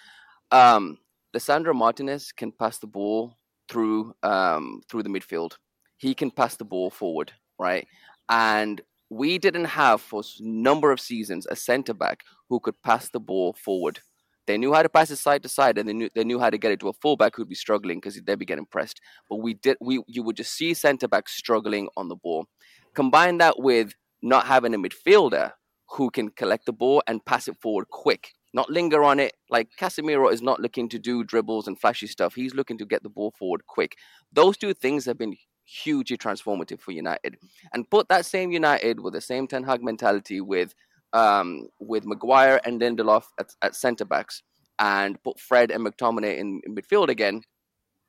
Um, 0.52 1.00
Lisandro 1.36 1.74
Martinez 1.76 2.32
can 2.32 2.52
pass 2.52 2.78
the 2.78 2.88
ball 2.88 3.38
through 3.68 4.14
um, 4.24 4.82
through 4.88 5.04
the 5.04 5.10
midfield. 5.10 5.54
He 5.98 6.14
can 6.14 6.30
pass 6.32 6.56
the 6.56 6.66
ball 6.66 6.90
forward, 6.90 7.32
right? 7.60 7.88
And 8.30 8.82
we 9.10 9.38
didn't 9.38 9.66
have 9.66 10.02
for 10.02 10.22
a 10.22 10.44
number 10.44 10.92
of 10.92 11.00
seasons 11.00 11.46
a 11.50 11.56
centre 11.56 11.94
back 11.94 12.24
who 12.50 12.60
could 12.60 12.82
pass 12.82 13.10
the 13.10 13.20
ball 13.20 13.54
forward. 13.54 14.00
They 14.48 14.58
knew 14.58 14.74
how 14.74 14.84
to 14.84 14.90
pass 14.90 15.10
it 15.10 15.16
side 15.16 15.42
to 15.44 15.50
side, 15.50 15.78
and 15.78 15.90
they 15.90 15.94
knew 15.94 16.10
they 16.14 16.24
knew 16.24 16.40
how 16.40 16.50
to 16.50 16.58
get 16.58 16.72
it 16.72 16.80
to 16.82 16.90
a 16.90 16.94
fullback 16.94 17.36
who'd 17.36 17.50
be 17.50 17.56
struggling 17.56 17.98
because 17.98 18.22
they'd 18.22 18.40
be 18.40 18.46
getting 18.46 18.66
pressed. 18.66 19.02
But 19.30 19.38
we 19.38 19.56
did 19.56 19.78
we 19.82 20.04
you 20.08 20.24
would 20.24 20.38
just 20.38 20.54
see 20.54 20.74
centre 20.74 21.08
backs 21.08 21.36
struggling 21.36 21.90
on 21.98 22.10
the 22.10 22.16
ball. 22.16 22.46
Combine 22.94 23.40
that 23.40 23.60
with 23.60 23.94
not 24.22 24.46
having 24.46 24.74
a 24.74 24.78
midfielder 24.78 25.54
who 25.90 26.10
can 26.10 26.30
collect 26.30 26.66
the 26.66 26.74
ball 26.74 27.02
and 27.08 27.26
pass 27.26 27.48
it 27.48 27.56
forward 27.62 27.90
quick, 27.90 28.34
not 28.54 28.70
linger 28.70 29.04
on 29.04 29.20
it. 29.20 29.34
Like 29.50 29.70
Casemiro 29.80 30.32
is 30.32 30.42
not 30.42 30.60
looking 30.60 30.90
to 30.90 31.00
do 31.00 31.24
dribbles 31.24 31.68
and 31.68 31.80
flashy 31.80 32.08
stuff. 32.08 32.36
He's 32.36 32.54
looking 32.54 32.78
to 32.78 32.86
get 32.86 33.04
the 33.04 33.10
ball 33.10 33.34
forward 33.38 33.66
quick. 33.68 33.96
Those 34.32 34.58
two 34.58 34.74
things 34.74 35.06
have 35.06 35.18
been 35.18 35.36
hugely 35.66 36.18
transformative 36.18 36.80
for 36.80 36.92
United. 36.92 37.38
And 37.74 37.90
put 37.90 38.08
that 38.10 38.26
same 38.26 38.52
United 38.52 39.00
with 39.00 39.14
the 39.14 39.22
same 39.22 39.48
Ten 39.48 39.64
Hag 39.64 39.84
mentality 39.84 40.42
with 40.42 40.74
um, 41.14 41.70
with 41.80 42.06
Maguire 42.06 42.60
and 42.66 42.82
Lindelof 42.82 43.24
at, 43.40 43.54
at 43.62 43.76
centre 43.76 44.06
backs, 44.06 44.44
and 44.80 45.22
put 45.24 45.40
Fred 45.40 45.72
and 45.72 45.86
McTominay 45.86 46.38
in, 46.38 46.62
in 46.66 46.76
midfield 46.76 47.08
again, 47.08 47.42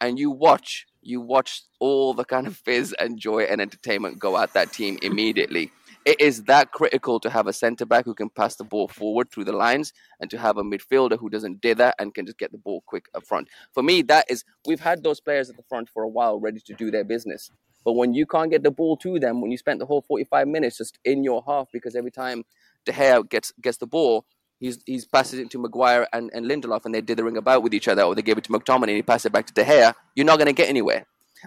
and 0.00 0.18
you 0.18 0.30
watch 0.30 0.86
you 1.02 1.20
watch 1.20 1.62
all 1.78 2.14
the 2.14 2.24
kind 2.24 2.46
of 2.46 2.56
fizz 2.56 2.94
and 2.98 3.18
joy 3.18 3.44
and 3.44 3.60
entertainment 3.60 4.18
go 4.18 4.36
at 4.36 4.52
that 4.54 4.72
team 4.72 4.98
immediately. 5.02 5.70
It 6.06 6.20
is 6.20 6.44
that 6.44 6.70
critical 6.70 7.18
to 7.18 7.28
have 7.28 7.48
a 7.48 7.52
centre 7.52 7.84
back 7.84 8.04
who 8.04 8.14
can 8.14 8.30
pass 8.30 8.54
the 8.54 8.62
ball 8.62 8.86
forward 8.86 9.28
through 9.28 9.42
the 9.42 9.52
lines 9.52 9.92
and 10.20 10.30
to 10.30 10.38
have 10.38 10.56
a 10.56 10.62
midfielder 10.62 11.18
who 11.18 11.28
doesn't 11.28 11.60
do 11.60 11.74
that 11.74 11.96
and 11.98 12.14
can 12.14 12.26
just 12.26 12.38
get 12.38 12.52
the 12.52 12.58
ball 12.58 12.84
quick 12.86 13.06
up 13.12 13.26
front. 13.26 13.48
For 13.74 13.82
me, 13.82 14.02
that 14.02 14.26
is 14.30 14.44
we've 14.68 14.78
had 14.78 15.02
those 15.02 15.18
players 15.18 15.50
at 15.50 15.56
the 15.56 15.64
front 15.64 15.88
for 15.88 16.04
a 16.04 16.08
while 16.08 16.38
ready 16.38 16.60
to 16.60 16.74
do 16.74 16.92
their 16.92 17.02
business. 17.02 17.50
But 17.84 17.94
when 17.94 18.14
you 18.14 18.24
can't 18.24 18.52
get 18.52 18.62
the 18.62 18.70
ball 18.70 18.96
to 18.98 19.18
them, 19.18 19.40
when 19.40 19.50
you 19.50 19.58
spent 19.58 19.80
the 19.80 19.86
whole 19.86 20.00
45 20.00 20.46
minutes 20.46 20.78
just 20.78 20.96
in 21.04 21.24
your 21.24 21.42
half, 21.44 21.66
because 21.72 21.96
every 21.96 22.12
time 22.12 22.44
De 22.84 22.92
Gea 22.92 23.28
gets 23.28 23.52
gets 23.60 23.78
the 23.78 23.88
ball, 23.88 24.26
he's 24.60 24.78
he's 24.86 25.06
passes 25.06 25.40
it 25.40 25.50
to 25.50 25.58
Maguire 25.58 26.06
and, 26.12 26.30
and 26.32 26.46
Lindelof 26.46 26.84
and 26.84 26.94
they're 26.94 27.02
dithering 27.02 27.36
about 27.36 27.64
with 27.64 27.74
each 27.74 27.88
other, 27.88 28.02
or 28.02 28.14
they 28.14 28.22
give 28.22 28.38
it 28.38 28.44
to 28.44 28.52
McTominay 28.52 28.82
and 28.82 28.90
he 28.90 29.02
passes 29.02 29.26
it 29.26 29.32
back 29.32 29.46
to 29.46 29.52
De 29.52 29.64
Gea, 29.64 29.92
you're 30.14 30.24
not 30.24 30.38
going 30.38 30.46
to 30.46 30.52
get 30.52 30.68
anywhere. 30.68 31.04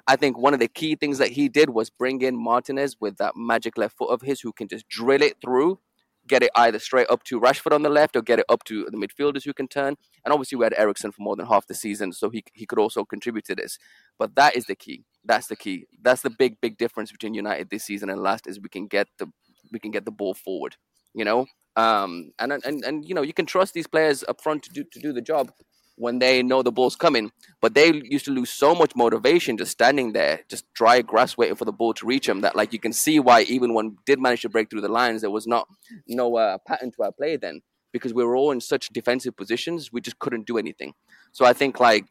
I 0.08 0.16
think 0.16 0.38
one 0.38 0.54
of 0.54 0.60
the 0.60 0.68
key 0.68 0.96
things 0.96 1.18
that 1.18 1.30
he 1.30 1.50
did 1.50 1.70
was 1.70 1.90
bring 1.90 2.22
in 2.22 2.42
Martinez 2.42 2.98
with 3.00 3.18
that 3.18 3.36
magic 3.36 3.78
left 3.78 3.98
foot 3.98 4.10
of 4.10 4.22
his 4.22 4.42
who 4.42 4.52
can 4.52 4.68
just 4.68 4.88
drill 4.88 5.22
it 5.22 5.38
through, 5.42 5.80
get 6.28 6.44
it 6.44 6.52
either 6.56 6.80
straight 6.80 7.10
up 7.10 7.24
to 7.26 7.40
Rashford 7.40 7.74
on 7.74 7.82
the 7.82 7.90
left 7.90 8.16
or 8.16 8.22
get 8.22 8.40
it 8.40 8.46
up 8.50 8.64
to 8.66 8.86
the 8.86 8.98
midfielders 8.98 9.44
who 9.44 9.54
can 9.54 9.68
turn. 9.68 9.96
And 10.24 10.34
obviously, 10.34 10.58
we 10.58 10.66
had 10.66 10.76
Eriksen 10.78 11.12
for 11.12 11.22
more 11.22 11.36
than 11.36 11.48
half 11.48 11.68
the 11.68 11.74
season, 11.74 12.12
so 12.14 12.30
he, 12.30 12.44
he 12.54 12.66
could 12.66 12.80
also 12.80 13.04
contribute 13.04 13.46
to 13.46 13.56
this. 13.56 13.78
But 14.18 14.36
that 14.36 14.56
is 14.56 14.66
the 14.66 14.76
key. 14.76 15.06
That's 15.26 15.48
the 15.48 15.56
key. 15.56 15.86
That's 16.02 16.22
the 16.22 16.30
big, 16.30 16.62
big 16.62 16.78
difference 16.78 17.12
between 17.12 17.34
United 17.34 17.70
this 17.70 17.84
season 17.84 18.10
and 18.10 18.22
last 18.22 18.48
is 18.48 18.60
we 18.60 18.70
can 18.70 18.88
get 18.88 19.08
the 19.18 19.28
we 19.72 19.80
can 19.80 19.92
get 19.92 20.06
the 20.06 20.12
ball 20.12 20.34
forward. 20.34 20.76
You 21.14 21.26
know, 21.26 21.48
um, 21.76 22.32
and 22.40 22.52
and 22.52 22.84
and 22.84 23.06
you 23.06 23.16
know 23.16 23.22
you 23.22 23.34
can 23.34 23.46
trust 23.46 23.74
these 23.74 23.88
players 23.88 24.24
up 24.28 24.42
front 24.42 24.64
to 24.64 24.70
do 24.70 24.84
to 24.84 25.00
do 25.00 25.12
the 25.12 25.22
job 25.22 25.52
when 26.00 26.20
they 26.20 26.42
know 26.42 26.64
the 26.64 26.72
ball's 26.72 26.96
coming. 26.96 27.32
But 27.62 27.74
they 27.74 27.94
used 28.06 28.26
to 28.26 28.32
lose 28.32 28.50
so 28.50 28.74
much 28.74 28.96
motivation 28.96 29.58
just 29.58 29.72
standing 29.72 30.14
there, 30.14 30.42
just 30.50 30.66
dry 30.74 31.02
grass 31.02 31.38
waiting 31.38 31.58
for 31.58 31.66
the 31.66 31.74
ball 31.74 31.94
to 31.96 32.06
reach 32.06 32.26
them. 32.26 32.42
That 32.42 32.56
like 32.56 32.74
you 32.74 32.80
can 32.80 32.94
see 32.94 33.20
why 33.20 33.42
even 33.42 33.74
when 33.74 33.98
did 34.06 34.20
manage 34.20 34.42
to 34.42 34.50
break 34.50 34.70
through 34.70 34.82
the 34.82 34.90
lines, 34.90 35.22
there 35.22 35.30
was 35.30 35.46
not 35.46 35.68
no 36.08 36.38
uh, 36.38 36.58
pattern 36.66 36.92
to 36.92 37.04
our 37.04 37.12
play 37.12 37.36
then 37.36 37.62
because 37.92 38.14
we 38.14 38.24
were 38.24 38.36
all 38.36 38.52
in 38.52 38.62
such 38.62 38.90
defensive 38.90 39.36
positions, 39.36 39.92
we 39.92 40.00
just 40.00 40.20
couldn't 40.20 40.48
do 40.48 40.58
anything. 40.58 40.94
So 41.32 41.46
I 41.46 41.54
think 41.54 41.80
like 41.80 42.06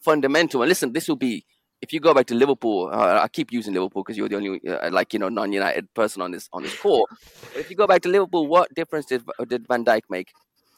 fundamental. 0.00 0.62
And 0.62 0.68
listen, 0.68 0.92
this 0.92 1.08
will 1.08 1.16
be 1.16 1.44
if 1.82 1.92
you 1.92 1.98
go 1.98 2.14
back 2.14 2.26
to 2.26 2.34
Liverpool. 2.34 2.90
Uh, 2.92 3.20
I 3.22 3.28
keep 3.28 3.52
using 3.52 3.74
Liverpool 3.74 4.02
because 4.04 4.16
you're 4.16 4.28
the 4.28 4.36
only 4.36 4.60
uh, 4.68 4.90
like 4.92 5.12
you 5.12 5.18
know 5.18 5.28
non-United 5.28 5.92
person 5.94 6.22
on 6.22 6.30
this 6.30 6.48
on 6.52 6.62
this 6.62 6.78
call. 6.78 7.08
But 7.52 7.60
if 7.60 7.70
you 7.70 7.76
go 7.76 7.88
back 7.88 8.02
to 8.02 8.08
Liverpool, 8.08 8.46
what 8.46 8.72
difference 8.74 9.06
did 9.06 9.24
did 9.48 9.66
Van 9.66 9.84
Dijk 9.84 10.02
make? 10.08 10.28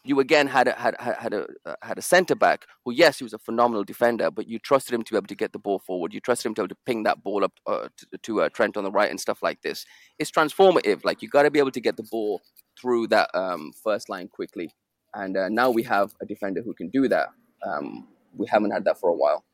You 0.04 0.18
again 0.20 0.48
had 0.48 0.66
a, 0.68 0.72
had 0.72 0.96
had 0.98 1.32
a 1.32 1.46
uh, 1.64 1.74
had 1.82 1.96
a 1.96 2.02
centre 2.02 2.34
back 2.34 2.66
who, 2.84 2.92
yes, 2.92 3.18
he 3.18 3.24
was 3.24 3.32
a 3.32 3.38
phenomenal 3.38 3.84
defender, 3.84 4.30
but 4.30 4.48
you 4.48 4.58
trusted 4.58 4.94
him 4.94 5.02
to 5.04 5.12
be 5.12 5.16
able 5.16 5.28
to 5.28 5.36
get 5.36 5.52
the 5.52 5.58
ball 5.60 5.78
forward. 5.78 6.12
You 6.12 6.20
trusted 6.20 6.46
him 6.46 6.54
to 6.54 6.62
be 6.62 6.64
able 6.64 6.74
to 6.74 6.80
ping 6.86 7.04
that 7.04 7.22
ball 7.22 7.44
up 7.44 7.52
uh, 7.66 7.88
to, 7.96 8.18
to 8.22 8.42
uh, 8.42 8.48
Trent 8.48 8.76
on 8.76 8.84
the 8.84 8.90
right 8.90 9.10
and 9.10 9.20
stuff 9.20 9.42
like 9.42 9.62
this. 9.62 9.86
It's 10.18 10.30
transformative. 10.30 11.04
Like 11.04 11.22
you 11.22 11.28
got 11.28 11.44
to 11.44 11.50
be 11.50 11.60
able 11.60 11.70
to 11.70 11.80
get 11.80 11.96
the 11.96 12.02
ball 12.10 12.42
through 12.80 13.08
that 13.08 13.30
um, 13.34 13.72
first 13.84 14.08
line 14.08 14.28
quickly, 14.28 14.74
and 15.14 15.36
uh, 15.36 15.48
now 15.48 15.70
we 15.70 15.84
have 15.84 16.14
a 16.20 16.26
defender 16.26 16.62
who 16.62 16.74
can 16.74 16.88
do 16.88 17.06
that. 17.08 17.28
Um, 17.64 18.08
we 18.36 18.46
haven't 18.48 18.72
had 18.72 18.84
that 18.86 18.98
for 18.98 19.08
a 19.08 19.14
while. 19.14 19.44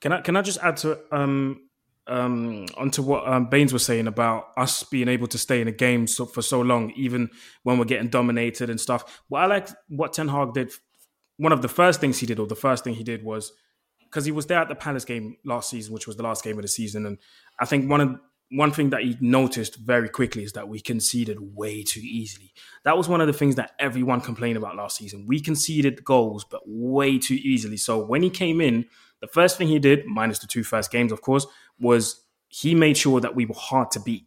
Can 0.00 0.12
I 0.12 0.20
can 0.20 0.36
I 0.36 0.42
just 0.42 0.58
add 0.62 0.76
to 0.78 0.98
um 1.12 1.65
um 2.08 2.66
onto 2.76 3.02
what 3.02 3.26
um, 3.26 3.46
Bains 3.46 3.72
was 3.72 3.84
saying 3.84 4.06
about 4.06 4.48
us 4.56 4.82
being 4.84 5.08
able 5.08 5.26
to 5.28 5.38
stay 5.38 5.60
in 5.60 5.68
a 5.68 5.72
game 5.72 6.06
so, 6.06 6.24
for 6.24 6.42
so 6.42 6.60
long, 6.60 6.92
even 6.96 7.30
when 7.62 7.78
we're 7.78 7.84
getting 7.84 8.08
dominated 8.08 8.70
and 8.70 8.80
stuff. 8.80 9.22
What 9.28 9.42
I 9.42 9.46
like 9.46 9.68
what 9.88 10.12
Ten 10.12 10.28
Hag 10.28 10.54
did. 10.54 10.72
One 11.38 11.52
of 11.52 11.60
the 11.60 11.68
first 11.68 12.00
things 12.00 12.18
he 12.18 12.26
did, 12.26 12.38
or 12.38 12.46
the 12.46 12.54
first 12.54 12.82
thing 12.82 12.94
he 12.94 13.04
did, 13.04 13.22
was 13.22 13.52
because 14.04 14.24
he 14.24 14.32
was 14.32 14.46
there 14.46 14.58
at 14.58 14.68
the 14.68 14.74
Palace 14.74 15.04
game 15.04 15.36
last 15.44 15.68
season, 15.68 15.92
which 15.92 16.06
was 16.06 16.16
the 16.16 16.22
last 16.22 16.42
game 16.42 16.56
of 16.56 16.62
the 16.62 16.68
season, 16.68 17.04
and 17.04 17.18
I 17.60 17.66
think 17.66 17.90
one 17.90 18.00
of 18.00 18.16
one 18.50 18.70
thing 18.70 18.90
that 18.90 19.02
he 19.02 19.16
noticed 19.20 19.76
very 19.76 20.08
quickly 20.08 20.44
is 20.44 20.52
that 20.52 20.68
we 20.68 20.80
conceded 20.80 21.38
way 21.56 21.82
too 21.82 22.00
easily. 22.00 22.52
That 22.84 22.96
was 22.96 23.08
one 23.08 23.20
of 23.20 23.26
the 23.26 23.32
things 23.32 23.56
that 23.56 23.72
everyone 23.78 24.20
complained 24.20 24.56
about 24.56 24.76
last 24.76 24.96
season. 24.96 25.26
We 25.26 25.40
conceded 25.40 26.04
goals, 26.04 26.44
but 26.44 26.62
way 26.64 27.18
too 27.18 27.34
easily. 27.34 27.76
So 27.76 28.04
when 28.04 28.22
he 28.22 28.30
came 28.30 28.60
in, 28.60 28.86
the 29.26 29.32
first 29.32 29.58
thing 29.58 29.68
he 29.68 29.78
did, 29.78 30.06
minus 30.06 30.38
the 30.38 30.46
two 30.46 30.62
first 30.62 30.90
games, 30.90 31.12
of 31.12 31.20
course, 31.20 31.46
was 31.80 32.24
he 32.48 32.74
made 32.74 32.96
sure 32.96 33.20
that 33.20 33.34
we 33.34 33.44
were 33.44 33.54
hard 33.56 33.90
to 33.92 34.00
beat. 34.00 34.26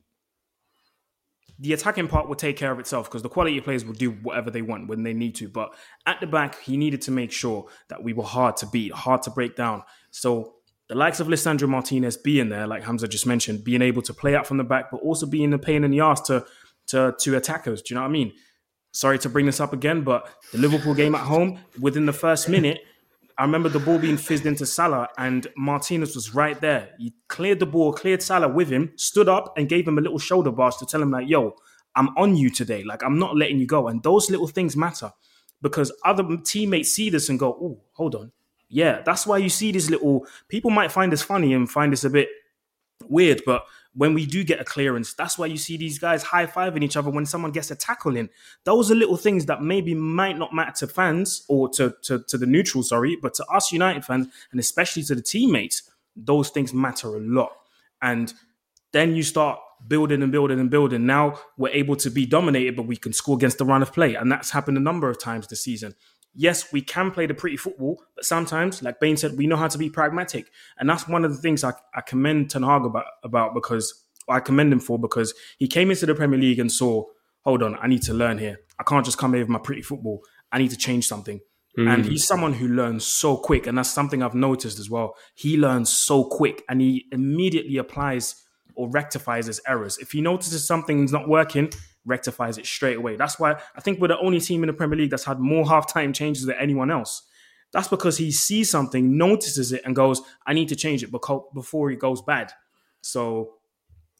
The 1.58 1.74
attacking 1.74 2.08
part 2.08 2.28
will 2.28 2.36
take 2.36 2.58
care 2.58 2.72
of 2.72 2.80
itself 2.80 3.10
because 3.10 3.22
the 3.22 3.30
quality 3.30 3.60
players 3.60 3.84
will 3.84 3.94
do 3.94 4.12
whatever 4.12 4.50
they 4.50 4.62
want 4.62 4.88
when 4.88 5.04
they 5.04 5.14
need 5.14 5.36
to. 5.36 5.50
But 5.50 5.74
at 6.06 6.20
the 6.20 6.28
back, 6.28 6.60
he 6.62 6.78
needed 6.78 7.02
to 7.04 7.12
make 7.12 7.32
sure 7.32 7.68
that 7.90 8.04
we 8.04 8.14
were 8.14 8.24
hard 8.24 8.58
to 8.58 8.68
beat, 8.68 8.94
hard 8.94 9.24
to 9.24 9.32
break 9.32 9.56
down. 9.56 9.84
So 10.12 10.56
the 10.88 10.96
likes 10.96 11.20
of 11.20 11.28
Lisandro 11.28 11.68
Martinez 11.68 12.18
being 12.18 12.50
there, 12.50 12.66
like 12.66 12.84
Hamza 12.84 13.08
just 13.08 13.26
mentioned, 13.26 13.64
being 13.64 13.82
able 13.82 14.02
to 14.04 14.14
play 14.14 14.36
out 14.36 14.48
from 14.48 14.58
the 14.58 14.64
back, 14.64 14.92
but 14.92 15.02
also 15.02 15.26
being 15.26 15.54
a 15.54 15.60
pain 15.60 15.84
in 15.84 15.92
the 15.92 16.00
ass 16.00 16.22
to 16.22 16.46
to 16.88 17.16
to 17.20 17.36
attackers. 17.36 17.82
Do 17.82 17.94
you 17.94 17.96
know 17.96 18.02
what 18.02 18.10
I 18.10 18.12
mean? 18.12 18.34
Sorry 18.92 19.20
to 19.20 19.30
bring 19.30 19.46
this 19.46 19.60
up 19.60 19.74
again, 19.74 20.04
but 20.04 20.30
the 20.52 20.58
Liverpool 20.58 20.94
game 20.94 21.14
at 21.14 21.22
home, 21.22 21.60
within 21.80 22.06
the 22.06 22.14
first 22.14 22.50
minute, 22.50 22.80
I 23.40 23.44
remember 23.44 23.70
the 23.70 23.80
ball 23.80 23.98
being 23.98 24.18
fizzed 24.18 24.46
into 24.46 24.66
Salah, 24.66 25.08
and 25.18 25.48
Martinez 25.56 26.14
was 26.14 26.36
right 26.36 26.60
there. 26.60 26.90
He 27.00 27.14
cleared 27.30 27.60
the 27.60 27.66
ball, 27.66 27.94
cleared 27.94 28.22
Salah 28.22 28.50
with 28.50 28.70
him, 28.70 28.92
stood 28.98 29.30
up, 29.30 29.58
and 29.58 29.70
gave 29.70 29.88
him 29.88 29.98
a 29.98 30.02
little 30.02 30.20
shoulder 30.20 30.52
bash 30.52 30.76
to 30.78 30.86
tell 30.86 31.02
him 31.02 31.10
like, 31.10 31.30
"Yo, 31.30 31.56
I'm 31.96 32.10
on 32.18 32.36
you 32.36 32.50
today. 32.50 32.84
Like 32.84 33.02
I'm 33.02 33.18
not 33.18 33.38
letting 33.38 33.58
you 33.58 33.66
go." 33.66 33.88
And 33.88 34.04
those 34.04 34.30
little 34.30 34.48
things 34.48 34.76
matter 34.76 35.14
because 35.62 35.90
other 36.04 36.26
teammates 36.44 36.92
see 36.92 37.10
this 37.10 37.30
and 37.30 37.40
go, 37.40 37.52
"Oh, 37.62 37.82
hold 37.94 38.14
on." 38.16 38.34
Yeah, 38.68 39.02
that's 39.06 39.26
why 39.26 39.38
you 39.38 39.50
see 39.50 39.72
these 39.72 39.90
little 39.90 40.28
people 40.50 40.70
might 40.70 40.92
find 40.92 41.10
this 41.10 41.24
funny 41.24 41.54
and 41.54 41.72
find 41.72 41.94
this 41.94 42.04
a 42.04 42.10
bit 42.10 42.28
weird, 43.08 43.42
but 43.46 43.64
when 43.94 44.14
we 44.14 44.26
do 44.26 44.44
get 44.44 44.62
a 44.62 44.64
clearance, 44.64 45.14
that's 45.14 45.38
why 45.38 45.48
you 45.48 45.58
see 45.58 45.78
these 45.78 45.98
guys 45.98 46.24
high 46.24 46.46
fiving 46.46 46.84
each 46.84 46.96
other 46.96 47.10
when 47.10 47.26
someone 47.26 47.52
gets 47.52 47.72
a 47.72 47.76
tackle 47.76 48.16
in. 48.16 48.30
Those 48.64 48.92
are 48.92 48.96
little 48.96 49.18
things 49.18 49.46
that 49.48 49.62
maybe 49.62 49.94
might 49.96 50.38
not 50.38 50.54
matter 50.54 50.86
to 50.86 50.88
fans 50.88 51.44
or 51.48 51.70
to, 51.70 51.96
to, 52.04 52.24
to 52.28 52.38
the 52.38 52.46
neutral, 52.46 52.84
sorry, 52.84 53.18
but 53.22 53.34
to 53.36 53.46
us 53.46 53.72
United 53.72 54.06
fans 54.06 54.28
and 54.52 54.60
especially 54.60 55.04
to 55.04 55.16
the 55.16 55.22
teammates, 55.22 55.90
those 56.16 56.50
things 56.50 56.74
matter 56.74 57.16
a 57.16 57.20
lot. 57.20 57.52
And 58.02 58.34
then 58.92 59.16
you 59.16 59.24
start 59.24 59.60
building 59.88 60.22
and 60.22 60.32
building 60.32 60.60
and 60.60 60.70
building. 60.70 61.06
Now 61.06 61.40
we're 61.58 61.70
able 61.70 61.96
to 61.98 62.10
be 62.10 62.26
dominated, 62.26 62.76
but 62.76 62.86
we 62.86 62.96
can 62.96 63.14
score 63.14 63.36
against 63.36 63.58
the 63.58 63.66
run 63.66 63.82
of 63.82 63.94
play. 63.94 64.16
And 64.16 64.32
that's 64.32 64.52
happened 64.52 64.78
a 64.78 64.82
number 64.82 65.10
of 65.10 65.20
times 65.20 65.48
this 65.48 65.64
season 65.64 65.96
yes, 66.34 66.72
we 66.72 66.82
can 66.82 67.12
play 67.12 67.26
the 67.26 67.34
pretty 67.34 67.58
football, 67.58 68.02
but 68.16 68.26
sometimes, 68.26 68.82
like 68.82 69.00
Bain 69.00 69.18
said, 69.18 69.38
we 69.38 69.48
know 69.48 69.58
how 69.58 69.68
to 69.68 69.78
be 69.78 69.90
pragmatic. 69.90 70.52
And 70.78 70.90
that's 70.90 71.08
one 71.08 71.26
of 71.26 71.32
the 71.32 71.42
things 71.42 71.64
I, 71.64 71.74
I 71.94 72.02
commend 72.02 72.52
Ten 72.52 72.64
Hag 72.64 72.86
about, 72.86 73.06
about 73.24 73.54
because 73.54 74.06
I 74.28 74.40
commend 74.40 74.72
him 74.72 74.80
for 74.80 75.00
because 75.00 75.34
he 75.58 75.68
came 75.68 75.90
into 75.92 76.06
the 76.06 76.16
Premier 76.16 76.40
League 76.40 76.60
and 76.60 76.72
saw, 76.72 77.04
hold 77.44 77.64
on, 77.64 77.78
I 77.82 77.88
need 77.88 78.04
to 78.04 78.14
learn 78.14 78.38
here. 78.38 78.60
I 78.80 78.84
can't 78.84 79.06
just 79.06 79.18
come 79.18 79.34
here 79.34 79.42
with 79.42 79.50
my 79.50 79.60
pretty 79.60 79.82
football. 79.82 80.22
I 80.52 80.60
need 80.60 80.72
to 80.72 80.78
change 80.78 81.08
something. 81.08 81.40
And 81.78 82.04
mm. 82.04 82.10
he's 82.10 82.26
someone 82.26 82.54
who 82.54 82.68
learns 82.68 83.06
so 83.06 83.38
quick. 83.38 83.66
And 83.66 83.78
that's 83.78 83.90
something 83.92 84.22
I've 84.22 84.36
noticed 84.36 84.80
as 84.80 84.90
well. 84.90 85.16
He 85.36 85.56
learns 85.56 85.90
so 85.90 86.26
quick 86.26 86.64
and 86.68 86.82
he 86.82 87.06
immediately 87.12 87.78
applies 87.78 88.44
or 88.76 88.90
rectifies 88.90 89.46
his 89.46 89.62
errors. 89.68 89.98
If 89.98 90.12
he 90.12 90.22
notices 90.22 90.66
something's 90.66 91.12
not 91.12 91.30
working, 91.30 91.72
rectifies 92.06 92.58
it 92.58 92.66
straight 92.66 92.98
away. 92.98 93.16
That's 93.16 93.40
why 93.40 93.60
I 93.76 93.82
think 93.82 94.00
we're 94.00 94.08
the 94.10 94.20
only 94.20 94.40
team 94.40 94.64
in 94.64 94.68
the 94.68 94.74
Premier 94.74 94.98
League 94.98 95.12
that's 95.12 95.26
had 95.26 95.40
more 95.40 95.66
halftime 95.66 96.14
changes 96.14 96.46
than 96.46 96.56
anyone 96.60 96.92
else. 96.92 97.24
that's 97.72 97.88
because 97.88 98.18
he 98.18 98.32
sees 98.32 98.68
something, 98.68 99.16
notices 99.16 99.72
it, 99.72 99.82
and 99.86 99.96
goes, 99.96 100.22
"I 100.48 100.54
need 100.54 100.70
to 100.70 100.76
change 100.76 101.04
it 101.04 101.12
beco- 101.12 101.54
before 101.54 101.92
it 101.92 102.00
goes 102.00 102.20
bad." 102.24 102.52
So 103.02 103.54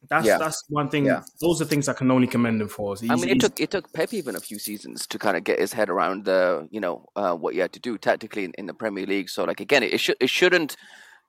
that's 0.08 0.26
Yeah. 0.28 0.38
that's 0.38 0.64
one 0.70 0.88
thing. 0.90 1.06
Yeah. 1.08 1.24
Those 1.42 1.60
are 1.60 1.66
things 1.66 1.90
I 1.90 1.94
can 1.94 2.12
only 2.12 2.28
commend 2.28 2.62
him 2.62 2.68
for. 2.70 2.96
I 3.10 3.16
mean, 3.16 3.30
it 3.30 3.40
took 3.42 3.60
it 3.60 3.72
took 3.72 3.92
Pep 3.92 4.14
even 4.14 4.36
a 4.36 4.40
few 4.40 4.60
seasons 4.60 5.08
to 5.08 5.18
kind 5.18 5.36
of 5.36 5.44
get 5.44 5.58
his 5.60 5.74
head 5.74 5.90
around 5.90 6.26
the 6.26 6.68
you 6.70 6.80
know 6.80 7.06
uh, 7.16 7.34
what 7.34 7.56
you 7.56 7.62
had 7.62 7.74
to 7.74 7.80
do 7.80 7.98
tactically 7.98 8.44
in, 8.46 8.54
in 8.60 8.68
the 8.68 8.74
Premier 8.76 9.08
League. 9.08 9.30
So 9.30 9.46
like 9.46 9.60
again, 9.60 9.82
it 9.82 10.00
should 10.00 10.18
it 10.20 10.30
shouldn't 10.30 10.76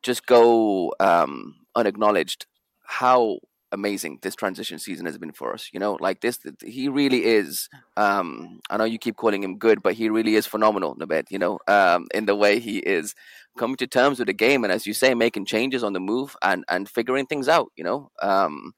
just 0.03 0.27
go 0.27 0.93
um, 1.01 1.57
unacknowledged 1.75 2.45
how 2.85 3.39
amazing 3.73 4.19
this 4.23 4.35
transition 4.35 4.79
season 4.79 5.07
has 5.07 5.19
been 5.19 5.33
for 5.33 5.53
us. 5.53 5.71
You 5.73 5.81
know, 5.81 5.97
like 6.01 6.21
this, 6.21 6.39
he 6.65 6.89
really 6.89 7.25
is. 7.25 7.69
Um, 7.97 8.61
I 8.71 8.77
know 8.77 8.85
you 8.85 8.99
keep 8.99 9.17
calling 9.17 9.43
him 9.43 9.59
good, 9.59 9.83
but 9.83 9.95
he 9.95 10.09
really 10.09 10.35
is 10.37 10.47
phenomenal, 10.47 10.97
Nubaid. 10.97 11.27
You 11.31 11.39
know, 11.39 11.59
um, 11.69 12.07
in 12.15 12.27
the 12.27 12.37
way 12.37 12.59
he 12.61 12.79
is 12.79 13.15
coming 13.59 13.77
to 13.77 13.87
terms 13.87 14.19
with 14.19 14.27
the 14.27 14.33
game, 14.35 14.65
and 14.65 14.73
as 14.73 14.87
you 14.87 14.95
say, 14.95 15.15
making 15.15 15.45
changes 15.47 15.85
on 15.85 15.93
the 15.93 16.01
move 16.01 16.37
and 16.43 16.65
and 16.69 16.89
figuring 16.89 17.27
things 17.27 17.49
out. 17.49 17.71
You 17.77 17.85
know, 17.85 18.11
um, 18.23 18.73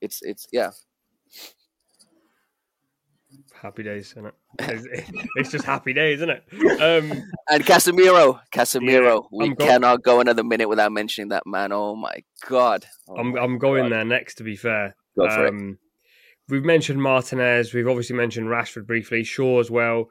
it's 0.00 0.20
it's 0.22 0.46
yeah. 0.52 0.70
Happy 3.60 3.82
days, 3.82 4.10
isn't 4.12 4.26
it? 4.26 4.34
It's, 4.58 5.10
it's 5.36 5.50
just 5.50 5.64
happy 5.64 5.92
days, 5.94 6.18
isn't 6.20 6.30
it? 6.30 6.42
Um, 6.80 7.22
And 7.48 7.64
Casemiro, 7.64 8.40
Casemiro, 8.54 9.24
we 9.32 9.54
go- 9.54 9.64
cannot 9.66 10.02
go 10.02 10.20
another 10.20 10.44
minute 10.44 10.68
without 10.68 10.92
mentioning 10.92 11.28
that 11.30 11.44
man. 11.46 11.72
Oh 11.72 11.96
my 11.96 12.22
god! 12.48 12.84
Oh 13.08 13.16
I'm 13.16 13.32
my 13.32 13.40
I'm 13.40 13.58
going 13.58 13.84
God. 13.84 13.92
there 13.92 14.04
next. 14.04 14.34
To 14.36 14.44
be 14.44 14.56
fair, 14.56 14.96
Go 15.18 15.28
for 15.30 15.46
it. 15.46 15.48
um, 15.50 15.78
we've 16.48 16.64
mentioned 16.64 17.00
Martinez. 17.02 17.72
We've 17.72 17.88
obviously 17.88 18.16
mentioned 18.16 18.48
Rashford 18.48 18.86
briefly. 18.86 19.24
Shaw 19.24 19.60
as 19.60 19.70
well. 19.70 20.08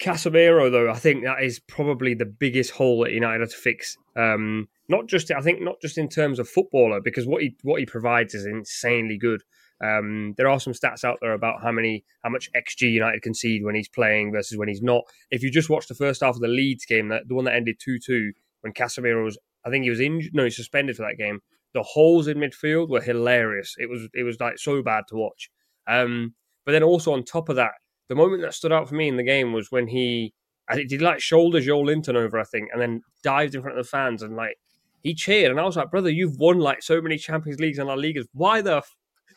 Casemiro, 0.00 0.70
though, 0.70 0.90
I 0.90 0.96
think 0.96 1.22
that 1.24 1.42
is 1.42 1.60
probably 1.60 2.14
the 2.14 2.24
biggest 2.26 2.72
hole 2.72 3.04
that 3.04 3.12
United 3.12 3.40
have 3.40 3.50
to 3.50 3.56
fix. 3.56 3.96
Um, 4.16 4.68
not 4.88 5.06
just, 5.06 5.30
I 5.30 5.40
think, 5.40 5.62
not 5.62 5.80
just 5.80 5.96
in 5.98 6.08
terms 6.08 6.38
of 6.40 6.48
footballer, 6.48 7.00
because 7.00 7.26
what 7.26 7.42
he 7.42 7.56
what 7.62 7.78
he 7.80 7.86
provides 7.86 8.34
is 8.34 8.46
insanely 8.46 9.16
good. 9.18 9.42
Um, 9.82 10.34
there 10.36 10.48
are 10.48 10.60
some 10.60 10.72
stats 10.72 11.04
out 11.04 11.18
there 11.20 11.32
about 11.32 11.62
how 11.62 11.72
many, 11.72 12.04
how 12.22 12.30
much 12.30 12.50
XG 12.52 12.92
United 12.92 13.22
concede 13.22 13.64
when 13.64 13.74
he's 13.74 13.88
playing 13.88 14.32
versus 14.32 14.56
when 14.56 14.68
he's 14.68 14.82
not. 14.82 15.02
If 15.30 15.42
you 15.42 15.50
just 15.50 15.70
watch 15.70 15.88
the 15.88 15.94
first 15.94 16.22
half 16.22 16.36
of 16.36 16.40
the 16.40 16.48
Leeds 16.48 16.84
game, 16.84 17.08
that 17.08 17.28
the 17.28 17.34
one 17.34 17.44
that 17.44 17.54
ended 17.54 17.76
two 17.80 17.98
two, 17.98 18.32
when 18.60 18.72
Casemiro 18.72 19.24
was, 19.24 19.38
I 19.64 19.70
think 19.70 19.84
he 19.84 19.90
was 19.90 20.00
injured, 20.00 20.34
no, 20.34 20.44
he's 20.44 20.56
suspended 20.56 20.96
for 20.96 21.02
that 21.02 21.18
game. 21.18 21.40
The 21.74 21.82
holes 21.82 22.28
in 22.28 22.38
midfield 22.38 22.88
were 22.88 23.00
hilarious. 23.00 23.74
It 23.78 23.90
was, 23.90 24.08
it 24.14 24.22
was 24.22 24.38
like 24.38 24.58
so 24.58 24.82
bad 24.82 25.04
to 25.08 25.16
watch. 25.16 25.50
Um, 25.86 26.34
but 26.64 26.72
then 26.72 26.82
also 26.82 27.12
on 27.12 27.24
top 27.24 27.48
of 27.48 27.56
that, 27.56 27.72
the 28.08 28.14
moment 28.14 28.42
that 28.42 28.54
stood 28.54 28.72
out 28.72 28.88
for 28.88 28.94
me 28.94 29.08
in 29.08 29.16
the 29.16 29.24
game 29.24 29.52
was 29.52 29.70
when 29.70 29.88
he, 29.88 30.34
I 30.68 30.76
think, 30.76 30.88
did 30.88 31.02
like 31.02 31.20
shoulder 31.20 31.60
Joelinton 31.60 32.14
over, 32.14 32.38
I 32.38 32.44
think, 32.44 32.68
and 32.72 32.80
then 32.80 33.02
dived 33.22 33.54
in 33.54 33.62
front 33.62 33.76
of 33.76 33.84
the 33.84 33.90
fans 33.90 34.22
and 34.22 34.36
like 34.36 34.56
he 35.04 35.14
cheered, 35.14 35.50
and 35.50 35.60
I 35.60 35.64
was 35.64 35.76
like, 35.76 35.90
brother, 35.90 36.08
you've 36.08 36.38
won 36.38 36.58
like 36.58 36.82
so 36.82 37.00
many 37.00 37.18
Champions 37.18 37.60
Leagues 37.60 37.78
and 37.78 37.88
La 37.88 37.94
Ligas. 37.94 38.24
Why 38.32 38.62
the 38.62 38.82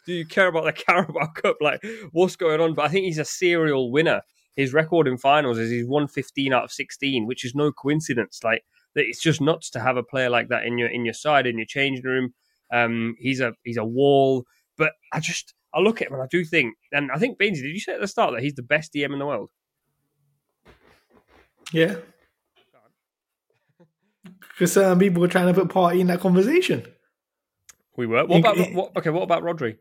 do 0.08 0.14
you 0.14 0.26
care 0.26 0.48
about 0.48 0.64
the 0.64 0.74
Carabao 0.86 1.28
Cup? 1.36 1.58
Like, 1.62 1.86
what's 2.12 2.36
going 2.36 2.62
on? 2.62 2.74
But 2.74 2.86
I 2.86 2.88
think 2.88 3.06
he's 3.06 3.20
a 3.20 3.26
serial 3.26 3.92
winner. 3.92 4.22
His 4.56 4.74
record 4.74 5.08
in 5.08 5.18
finals 5.18 5.60
is 5.60 5.70
he's 5.70 5.86
won 5.86 6.08
15 6.08 6.52
out 6.54 6.64
of 6.64 6.72
16, 6.72 7.28
which 7.28 7.46
is 7.46 7.54
no 7.54 7.72
coincidence. 7.72 8.40
Like, 8.44 8.64
that 8.96 9.06
it's 9.06 9.22
just 9.22 9.42
nuts 9.42 9.70
to 9.72 9.80
have 9.80 9.98
a 9.98 10.04
player 10.04 10.30
like 10.30 10.48
that 10.48 10.66
in 10.66 10.78
your 10.80 10.88
in 10.88 11.06
your 11.06 11.14
side 11.14 11.46
in 11.46 11.58
your 11.58 11.68
changing 11.68 12.06
room. 12.06 12.34
Um, 12.74 13.16
he's 13.20 13.42
a 13.42 13.54
he's 13.64 13.78
a 13.78 13.86
wall. 13.86 14.46
But 14.78 14.94
I 15.12 15.20
just 15.20 15.54
I 15.74 15.82
look 15.82 16.02
at 16.02 16.08
him 16.08 16.14
and 16.14 16.24
I 16.24 16.28
do 16.32 16.44
think, 16.46 16.76
and 16.92 17.12
I 17.12 17.18
think 17.18 17.38
Bainsy, 17.38 17.62
did 17.62 17.74
you 17.74 17.80
say 17.80 17.94
at 17.94 18.02
the 18.02 18.08
start 18.08 18.34
that 18.34 18.42
he's 18.42 18.56
the 18.56 18.64
best 18.64 18.94
DM 18.94 19.14
in 19.14 19.20
the 19.20 19.26
world? 19.26 19.50
Yeah. 21.74 21.98
Because 24.24 24.72
certain 24.74 24.98
people 24.98 25.22
were 25.22 25.28
trying 25.28 25.54
to 25.54 25.54
put 25.54 25.68
Partey 25.68 26.00
in 26.00 26.08
that 26.08 26.22
conversation. 26.22 26.88
We 27.98 28.08
were. 28.08 28.26
What 28.26 28.40
about 28.40 28.58
what, 28.74 28.98
okay? 28.98 29.10
What 29.10 29.24
about 29.24 29.44
Rodri? 29.44 29.78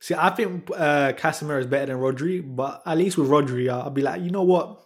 See, 0.00 0.14
I 0.16 0.30
think 0.30 0.70
uh, 0.76 1.12
Casemiro 1.14 1.58
is 1.60 1.66
better 1.66 1.86
than 1.86 1.96
Rodri, 1.96 2.40
but 2.44 2.82
at 2.86 2.96
least 2.98 3.18
with 3.18 3.28
Rodri, 3.28 3.68
uh, 3.68 3.80
I'll 3.80 3.90
be 3.90 4.02
like, 4.02 4.22
you 4.22 4.30
know 4.30 4.44
what? 4.44 4.80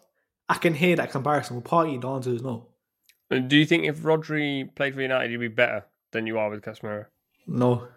I 0.48 0.54
can 0.54 0.74
hear 0.74 0.96
that 0.96 1.10
comparison. 1.10 1.56
With 1.56 1.64
Partey, 1.64 2.00
the 2.00 2.08
answer 2.08 2.30
is 2.30 2.42
no. 2.42 2.68
Do 3.30 3.56
you 3.56 3.64
think 3.66 3.84
if 3.84 3.98
Rodri 4.00 4.74
played 4.74 4.94
for 4.94 5.00
United, 5.02 5.30
he'd 5.30 5.36
be 5.38 5.48
better 5.48 5.84
than 6.12 6.26
you 6.26 6.38
are 6.38 6.50
with 6.50 6.62
Casemiro? 6.62 7.06
No. 7.46 7.88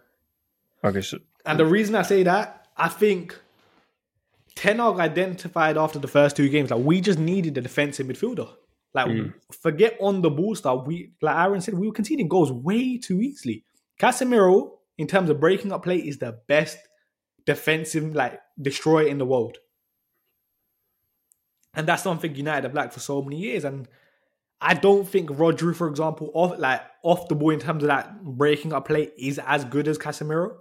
Okay, 0.84 1.01
so 1.01 1.20
And 1.45 1.59
the 1.59 1.66
reason 1.66 1.95
I 1.95 2.01
say 2.03 2.24
that, 2.24 2.68
I 2.78 2.89
think 2.89 3.38
Ten 4.55 4.78
Hag 4.80 4.99
identified 4.99 5.78
after 5.78 5.99
the 5.99 6.07
first 6.07 6.36
two 6.36 6.47
games 6.49 6.70
that 6.70 6.80
we 6.80 7.01
just 7.01 7.20
needed 7.20 7.57
a 7.57 7.61
defensive 7.61 8.07
midfielder. 8.07 8.49
Like, 8.93 9.07
Mm. 9.07 9.34
forget 9.51 9.97
on 9.99 10.22
the 10.22 10.30
ball 10.30 10.55
stuff. 10.55 10.86
We, 10.88 11.11
like 11.22 11.36
Aaron 11.36 11.59
said, 11.59 11.74
we 11.74 11.88
were 11.88 11.93
conceding 11.93 12.30
goals 12.30 12.51
way 12.51 12.97
too 12.97 13.22
easily. 13.22 13.66
Casemiro, 13.99 14.72
in 14.97 15.07
terms 15.07 15.30
of 15.30 15.39
breaking 15.41 15.74
up 15.74 15.84
play, 15.84 15.97
is 15.97 16.18
the 16.20 16.39
best 16.47 16.78
defensive 17.46 18.16
like 18.16 18.39
destroyer 18.62 19.08
in 19.08 19.18
the 19.18 19.26
world. 19.26 19.58
And 21.74 21.88
that's 21.88 22.04
something 22.04 22.34
United 22.36 22.64
have 22.64 22.74
lacked 22.74 22.93
for 22.93 23.00
so 23.00 23.22
many 23.22 23.38
years. 23.38 23.66
And 23.66 23.88
I 24.62 24.74
don't 24.74 25.08
think 25.08 25.30
Rodri, 25.30 25.76
for 25.76 25.88
example, 25.88 26.32
off 26.34 26.58
like 26.58 26.82
off 27.04 27.28
the 27.28 27.36
ball 27.36 27.52
in 27.52 27.60
terms 27.60 27.84
of 27.84 27.88
that 27.88 28.24
breaking 28.24 28.74
up 28.74 28.88
play 28.88 29.12
is 29.18 29.39
as 29.46 29.66
good 29.66 29.88
as 29.88 29.98
Casemiro. 29.98 30.56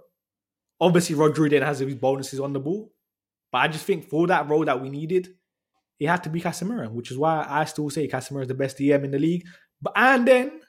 Obviously, 0.79 1.15
Rodri 1.15 1.49
then 1.49 1.61
has 1.61 1.79
his 1.79 1.95
bonuses 1.95 2.39
on 2.39 2.51
the 2.51 2.59
ball, 2.59 2.91
but 3.51 3.59
I 3.59 3.67
just 3.69 3.85
think 3.85 4.09
for 4.09 4.27
that 4.27 4.49
role 4.49 4.65
that 4.65 4.81
we 4.81 4.89
needed, 4.89 5.29
it 5.99 6.07
had 6.07 6.23
to 6.23 6.29
be 6.29 6.41
Casemiro, 6.41 6.91
which 6.91 7.11
is 7.11 7.17
why 7.17 7.45
I 7.47 7.63
still 7.63 7.89
say 7.89 8.07
Casemiro 8.09 8.41
is 8.41 8.49
the 8.49 8.53
best 8.53 8.77
DM 8.77 9.05
in 9.05 9.11
the 9.11 9.19
league. 9.19 9.45
But 9.81 9.93
and 9.95 10.27
then 10.27 10.59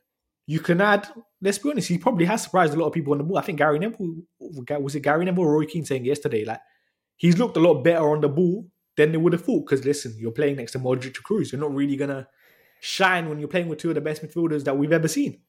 you 0.46 0.60
can 0.60 0.80
add. 0.80 1.08
Let's 1.46 1.58
be 1.58 1.70
honest, 1.70 1.86
he 1.86 1.96
probably 1.96 2.24
has 2.24 2.42
surprised 2.42 2.74
a 2.74 2.76
lot 2.76 2.88
of 2.88 2.92
people 2.92 3.12
on 3.12 3.18
the 3.18 3.24
ball. 3.24 3.38
I 3.38 3.42
think 3.42 3.58
Gary 3.58 3.78
Neville 3.78 4.16
was 4.40 4.96
it 4.96 5.00
Gary 5.00 5.24
Neville 5.24 5.44
or 5.44 5.52
Roy 5.52 5.64
Keane 5.64 5.84
saying 5.84 6.04
yesterday 6.04 6.44
like 6.44 6.58
he's 7.14 7.38
looked 7.38 7.56
a 7.56 7.60
lot 7.60 7.84
better 7.84 8.10
on 8.10 8.20
the 8.20 8.28
ball 8.28 8.66
than 8.96 9.12
they 9.12 9.16
would 9.16 9.32
have 9.32 9.44
thought. 9.44 9.64
Because 9.64 9.84
listen, 9.84 10.16
you're 10.18 10.32
playing 10.32 10.56
next 10.56 10.72
to 10.72 10.80
Modric 10.80 11.14
to 11.14 11.22
Kroos. 11.22 11.52
You're 11.52 11.60
not 11.60 11.72
really 11.72 11.94
gonna 11.94 12.26
shine 12.80 13.28
when 13.28 13.38
you're 13.38 13.46
playing 13.46 13.68
with 13.68 13.78
two 13.78 13.90
of 13.90 13.94
the 13.94 14.00
best 14.00 14.24
midfielders 14.24 14.64
that 14.64 14.76
we've 14.76 14.92
ever 14.92 15.06
seen. 15.06 15.40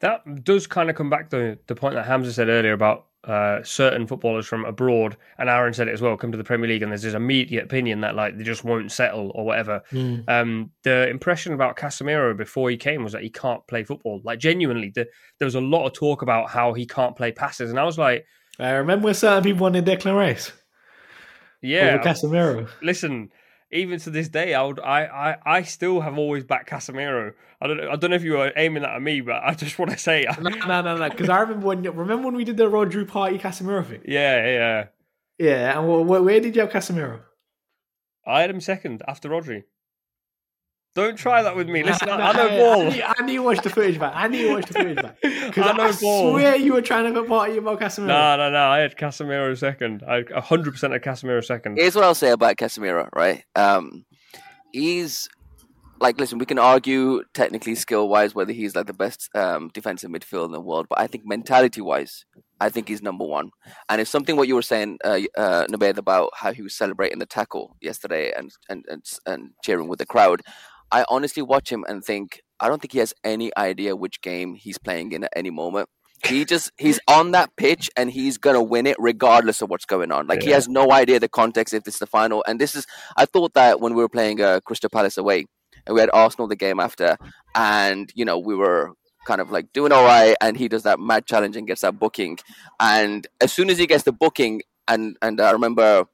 that 0.00 0.44
does 0.44 0.66
kind 0.66 0.90
of 0.90 0.96
come 0.96 1.08
back 1.08 1.30
to 1.30 1.58
the 1.66 1.74
point 1.74 1.94
that 1.94 2.04
Hamza 2.04 2.34
said 2.34 2.50
earlier 2.50 2.74
about 2.74 3.06
uh, 3.24 3.62
certain 3.62 4.06
footballers 4.06 4.46
from 4.46 4.64
abroad, 4.64 5.16
and 5.38 5.48
Aaron 5.48 5.72
said 5.72 5.88
it 5.88 5.92
as 5.92 6.02
well, 6.02 6.16
come 6.16 6.32
to 6.32 6.38
the 6.38 6.44
Premier 6.44 6.68
League, 6.68 6.82
and 6.82 6.90
there's 6.90 7.02
this 7.02 7.14
immediate 7.14 7.64
opinion 7.64 8.00
that 8.00 8.14
like 8.14 8.36
they 8.36 8.44
just 8.44 8.64
won't 8.64 8.90
settle 8.90 9.30
or 9.34 9.44
whatever. 9.44 9.82
Um, 10.28 10.70
the 10.82 11.08
impression 11.08 11.52
about 11.52 11.76
Casemiro 11.76 12.36
before 12.36 12.70
he 12.70 12.76
came 12.76 13.04
was 13.04 13.12
that 13.12 13.22
he 13.22 13.30
can't 13.30 13.66
play 13.66 13.84
football. 13.84 14.20
Like 14.24 14.38
genuinely, 14.38 14.90
the, 14.94 15.06
there 15.38 15.46
was 15.46 15.54
a 15.54 15.60
lot 15.60 15.86
of 15.86 15.92
talk 15.92 16.22
about 16.22 16.50
how 16.50 16.72
he 16.72 16.86
can't 16.86 17.16
play 17.16 17.32
passes, 17.32 17.70
and 17.70 17.78
I 17.78 17.84
was 17.84 17.98
like, 17.98 18.26
I 18.58 18.70
remember 18.70 19.14
certain 19.14 19.42
people 19.42 19.62
wanted 19.62 19.84
Declan 19.84 20.16
Rice 20.16 20.52
yeah, 21.62 21.98
Casemiro. 21.98 22.68
listen, 22.82 23.30
even 23.72 23.98
to 24.00 24.10
this 24.10 24.28
day, 24.28 24.54
I 24.54 24.62
would, 24.62 24.78
I, 24.80 25.04
I, 25.04 25.56
I 25.58 25.62
still 25.62 26.00
have 26.00 26.18
always 26.18 26.44
backed 26.44 26.68
Casemiro. 26.70 27.32
I 27.60 27.66
don't, 27.66 27.76
know- 27.78 27.90
I 27.90 27.96
don't 27.96 28.10
know 28.10 28.16
if 28.16 28.22
you 28.24 28.32
were 28.32 28.52
aiming 28.56 28.82
that 28.82 28.94
at 28.94 29.02
me, 29.02 29.20
but 29.20 29.42
I 29.42 29.54
just 29.54 29.78
want 29.78 29.90
to 29.92 29.98
say, 29.98 30.26
No, 30.40 30.50
no, 30.50 30.82
no, 30.82 30.96
no. 30.96 31.08
Because 31.10 31.28
I 31.28 31.40
remember 31.40 31.66
when 31.66 31.82
remember 31.82 32.26
when 32.26 32.34
we 32.36 32.44
did 32.44 32.56
the 32.56 32.64
Rodri 32.70 33.04
Partey 33.06 33.40
Casemiro 33.40 33.84
thing. 33.86 34.02
yeah, 34.06 34.46
yeah. 34.46 34.84
Yeah, 35.38 35.78
and 35.80 35.88
wh- 35.88 36.04
wh- 36.06 36.24
where 36.24 36.40
did 36.40 36.54
you 36.54 36.62
have 36.62 36.70
Casemiro? 36.70 37.20
I 38.26 38.42
had 38.42 38.50
him 38.50 38.60
second 38.60 39.02
after 39.08 39.28
Rodri. 39.28 39.64
Don't 40.94 41.16
try 41.16 41.42
that 41.42 41.56
with 41.56 41.68
me. 41.68 41.82
Listen, 41.82 42.08
I, 42.10 42.16
No, 42.18 42.22
I 42.24 42.32
know 42.34 42.46
I, 42.48 42.58
ball. 42.58 42.90
need, 42.90 43.02
I 43.02 43.24
need 43.24 43.34
to 43.36 43.42
watch 43.42 43.62
the 43.62 43.70
footage 43.70 43.98
back. 43.98 44.12
I 44.14 44.28
need 44.28 44.42
to 44.42 44.52
watch 44.52 44.66
the 44.66 44.74
footage 44.74 44.96
back. 44.96 45.16
Because 45.22 45.56
I 45.66 45.70
I, 45.70 45.76
know 45.76 45.92
ball. 46.00 46.32
swear 46.32 46.56
you 46.56 46.74
were 46.74 46.82
trying 46.82 47.12
to 47.12 47.18
put 47.18 47.28
Partey 47.30 47.56
about 47.56 47.80
Casemiro. 47.80 48.06
No, 48.08 48.36
no, 48.36 48.50
no. 48.50 48.66
I 48.68 48.80
had 48.80 48.96
Casemiro 48.96 49.56
second. 49.56 50.02
I 50.06 50.22
100% 50.22 50.92
had 50.92 51.02
Casemiro 51.02 51.42
second. 51.42 51.78
Here's 51.78 51.94
what 51.94 52.04
I'll 52.04 52.14
say 52.14 52.30
about 52.30 52.56
Casemiro, 52.56 53.08
right? 53.16 53.42
Um, 53.56 54.04
he's 54.72 55.30
like, 55.98 56.18
listen, 56.18 56.38
we 56.38 56.46
can 56.46 56.58
argue 56.58 57.22
technically, 57.32 57.74
skill 57.74 58.08
wise, 58.08 58.34
whether 58.34 58.52
he's 58.52 58.74
like 58.76 58.86
the 58.86 58.92
best 58.92 59.30
um, 59.34 59.70
defensive 59.72 60.10
midfielder 60.10 60.46
in 60.46 60.52
the 60.52 60.60
world, 60.60 60.86
but 60.90 61.00
I 61.00 61.06
think 61.06 61.24
mentality 61.24 61.80
wise, 61.80 62.24
I 62.60 62.68
think 62.68 62.88
he's 62.88 63.02
number 63.02 63.24
one. 63.24 63.50
And 63.88 64.00
it's 64.00 64.10
something 64.10 64.36
what 64.36 64.48
you 64.48 64.56
were 64.56 64.62
saying, 64.62 64.98
uh, 65.04 65.20
uh, 65.36 65.66
Nubaid, 65.68 65.96
about 65.98 66.30
how 66.34 66.52
he 66.52 66.60
was 66.60 66.74
celebrating 66.74 67.18
the 67.20 67.26
tackle 67.26 67.76
yesterday 67.80 68.32
and, 68.36 68.50
and 68.68 68.84
and 68.88 69.02
and 69.26 69.50
cheering 69.64 69.88
with 69.88 70.00
the 70.00 70.06
crowd. 70.06 70.42
I 70.92 71.04
honestly 71.08 71.42
watch 71.42 71.72
him 71.72 71.84
and 71.88 72.04
think 72.04 72.42
I 72.60 72.68
don't 72.68 72.80
think 72.80 72.92
he 72.92 73.00
has 73.00 73.12
any 73.24 73.50
idea 73.56 73.96
which 73.96 74.20
game 74.20 74.54
he's 74.54 74.78
playing 74.78 75.12
in 75.12 75.24
at 75.24 75.32
any 75.34 75.50
moment. 75.50 75.88
He 76.24 76.44
just 76.52 76.70
he's 76.76 77.00
on 77.08 77.32
that 77.32 77.50
pitch 77.56 77.90
and 77.96 78.10
he's 78.10 78.38
gonna 78.38 78.62
win 78.62 78.86
it 78.86 78.96
regardless 79.00 79.62
of 79.62 79.70
what's 79.70 79.86
going 79.86 80.12
on. 80.12 80.26
Like 80.26 80.42
he 80.42 80.50
has 80.50 80.68
no 80.68 80.92
idea 80.92 81.18
the 81.18 81.28
context 81.28 81.74
if 81.74 81.82
this 81.82 81.94
is 81.94 82.00
the 82.00 82.06
final. 82.06 82.44
And 82.46 82.60
this 82.60 82.76
is 82.76 82.86
I 83.16 83.24
thought 83.24 83.54
that 83.54 83.80
when 83.80 83.94
we 83.94 84.02
were 84.02 84.08
playing 84.08 84.40
uh, 84.40 84.60
Crystal 84.60 84.90
Palace 84.90 85.16
away 85.16 85.46
and 85.86 85.94
we 85.94 86.00
had 86.00 86.10
Arsenal 86.12 86.46
the 86.46 86.56
game 86.56 86.78
after, 86.78 87.16
and 87.54 88.12
you 88.14 88.24
know 88.24 88.38
we 88.38 88.54
were 88.54 88.92
kind 89.26 89.40
of 89.40 89.50
like 89.50 89.72
doing 89.72 89.92
all 89.92 90.04
right, 90.04 90.36
and 90.40 90.56
he 90.56 90.68
does 90.68 90.82
that 90.82 91.00
mad 91.00 91.26
challenge 91.26 91.56
and 91.56 91.66
gets 91.66 91.80
that 91.80 91.98
booking, 91.98 92.38
and 92.78 93.26
as 93.40 93.52
soon 93.52 93.70
as 93.70 93.78
he 93.78 93.86
gets 93.86 94.04
the 94.04 94.12
booking, 94.12 94.62
and 94.86 95.16
and 95.22 95.40
I 95.40 95.50
remember 95.50 96.06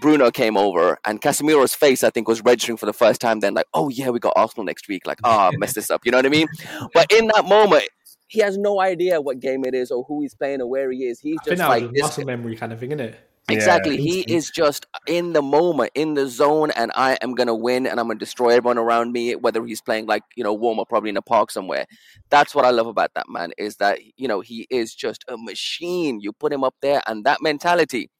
Bruno 0.00 0.30
came 0.30 0.56
over 0.56 0.98
and 1.04 1.20
Casemiro's 1.20 1.74
face, 1.74 2.02
I 2.02 2.10
think, 2.10 2.28
was 2.28 2.42
registering 2.42 2.76
for 2.76 2.86
the 2.86 2.92
first 2.92 3.20
time 3.20 3.40
then, 3.40 3.54
like, 3.54 3.66
oh 3.74 3.88
yeah, 3.88 4.10
we 4.10 4.18
got 4.18 4.32
Arsenal 4.36 4.64
next 4.64 4.88
week. 4.88 5.06
Like, 5.06 5.18
ah, 5.24 5.50
oh, 5.52 5.58
messed 5.58 5.76
this 5.76 5.90
up. 5.90 6.02
You 6.04 6.12
know 6.12 6.18
what 6.18 6.26
I 6.26 6.30
mean? 6.30 6.48
But 6.92 7.10
in 7.12 7.28
that 7.28 7.46
moment, 7.46 7.84
he 8.28 8.40
has 8.40 8.58
no 8.58 8.80
idea 8.80 9.20
what 9.20 9.40
game 9.40 9.64
it 9.64 9.74
is 9.74 9.90
or 9.90 10.04
who 10.04 10.22
he's 10.22 10.34
playing 10.34 10.60
or 10.60 10.66
where 10.66 10.90
he 10.90 11.04
is. 11.04 11.20
He's 11.20 11.38
I 11.42 11.44
just 11.50 11.58
that 11.58 11.68
like 11.68 11.82
was 11.82 11.90
a 11.90 11.92
this. 11.92 12.02
muscle 12.02 12.24
memory 12.24 12.56
kind 12.56 12.72
of 12.72 12.80
thing, 12.80 12.90
isn't 12.90 13.00
it? 13.00 13.30
Exactly. 13.48 13.98
he 13.98 14.20
instinct. 14.20 14.30
is 14.30 14.50
just 14.50 14.86
in 15.06 15.34
the 15.34 15.42
moment, 15.42 15.90
in 15.94 16.14
the 16.14 16.26
zone, 16.26 16.70
and 16.70 16.90
I 16.94 17.18
am 17.20 17.34
gonna 17.34 17.54
win 17.54 17.86
and 17.86 18.00
I'm 18.00 18.06
gonna 18.06 18.18
destroy 18.18 18.50
everyone 18.50 18.78
around 18.78 19.12
me, 19.12 19.36
whether 19.36 19.64
he's 19.64 19.82
playing 19.82 20.06
like, 20.06 20.22
you 20.34 20.42
know, 20.42 20.54
warm 20.54 20.80
up 20.80 20.88
probably 20.88 21.10
in 21.10 21.16
a 21.16 21.22
park 21.22 21.50
somewhere. 21.50 21.84
That's 22.30 22.54
what 22.54 22.64
I 22.64 22.70
love 22.70 22.86
about 22.86 23.12
that 23.14 23.28
man, 23.28 23.52
is 23.58 23.76
that 23.76 23.98
you 24.16 24.28
know, 24.28 24.40
he 24.40 24.66
is 24.70 24.94
just 24.94 25.24
a 25.28 25.36
machine. 25.36 26.20
You 26.20 26.32
put 26.32 26.52
him 26.52 26.64
up 26.64 26.74
there 26.80 27.02
and 27.06 27.24
that 27.24 27.42
mentality, 27.42 28.10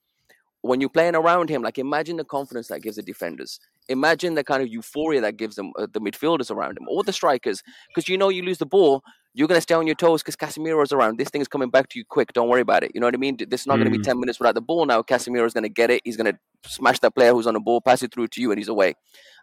when 0.65 0.81
you're 0.81 0.89
playing 0.91 1.15
around 1.15 1.51
him, 1.51 1.62
like 1.62 1.79
imagine 1.79 2.17
the 2.17 2.25
confidence 2.25 2.69
that 2.69 2.81
gives 2.83 2.97
the 2.97 3.03
defenders. 3.03 3.61
Imagine 3.89 4.35
the 4.35 4.43
kind 4.45 4.62
of 4.62 4.69
euphoria 4.69 5.21
that 5.21 5.37
gives 5.37 5.57
them 5.57 5.73
uh, 5.79 5.87
the 5.93 6.01
midfielders 6.01 6.51
around 6.51 6.79
him 6.79 6.89
or 6.89 7.05
the 7.05 7.12
strikers, 7.12 7.62
because 7.89 8.09
you 8.09 8.17
know 8.17 8.31
you 8.31 8.43
lose 8.43 8.59
the 8.59 8.67
ball, 8.67 9.03
you're 9.35 9.49
gonna 9.49 9.61
stay 9.61 9.75
on 9.75 9.87
your 9.87 9.97
toes 9.97 10.23
because 10.23 10.37
Casemiro's 10.37 10.93
around. 10.93 11.19
This 11.19 11.29
thing 11.29 11.43
is 11.43 11.49
coming 11.49 11.69
back 11.69 11.89
to 11.91 11.99
you 11.99 12.05
quick. 12.09 12.33
Don't 12.33 12.49
worry 12.49 12.62
about 12.62 12.83
it. 12.83 12.93
You 12.95 13.01
know 13.01 13.07
what 13.07 13.15
I 13.15 13.19
mean? 13.19 13.37
This 13.49 13.62
is 13.62 13.67
not 13.67 13.77
gonna 13.77 13.91
be 13.91 13.99
Mm. 13.99 14.05
ten 14.05 14.21
minutes 14.21 14.39
without 14.39 14.55
the 14.55 14.62
ball 14.62 14.87
now. 14.87 15.03
Casemiro's 15.03 15.53
gonna 15.53 15.69
get 15.69 15.91
it. 15.91 16.01
He's 16.05 16.17
gonna 16.17 16.39
smash 16.65 16.99
that 17.01 17.15
player 17.15 17.33
who's 17.33 17.47
on 17.47 17.55
the 17.55 17.61
ball, 17.61 17.81
pass 17.81 18.03
it 18.03 18.15
through 18.15 18.29
to 18.29 18.41
you, 18.41 18.51
and 18.51 18.59
he's 18.59 18.69
away. 18.69 18.95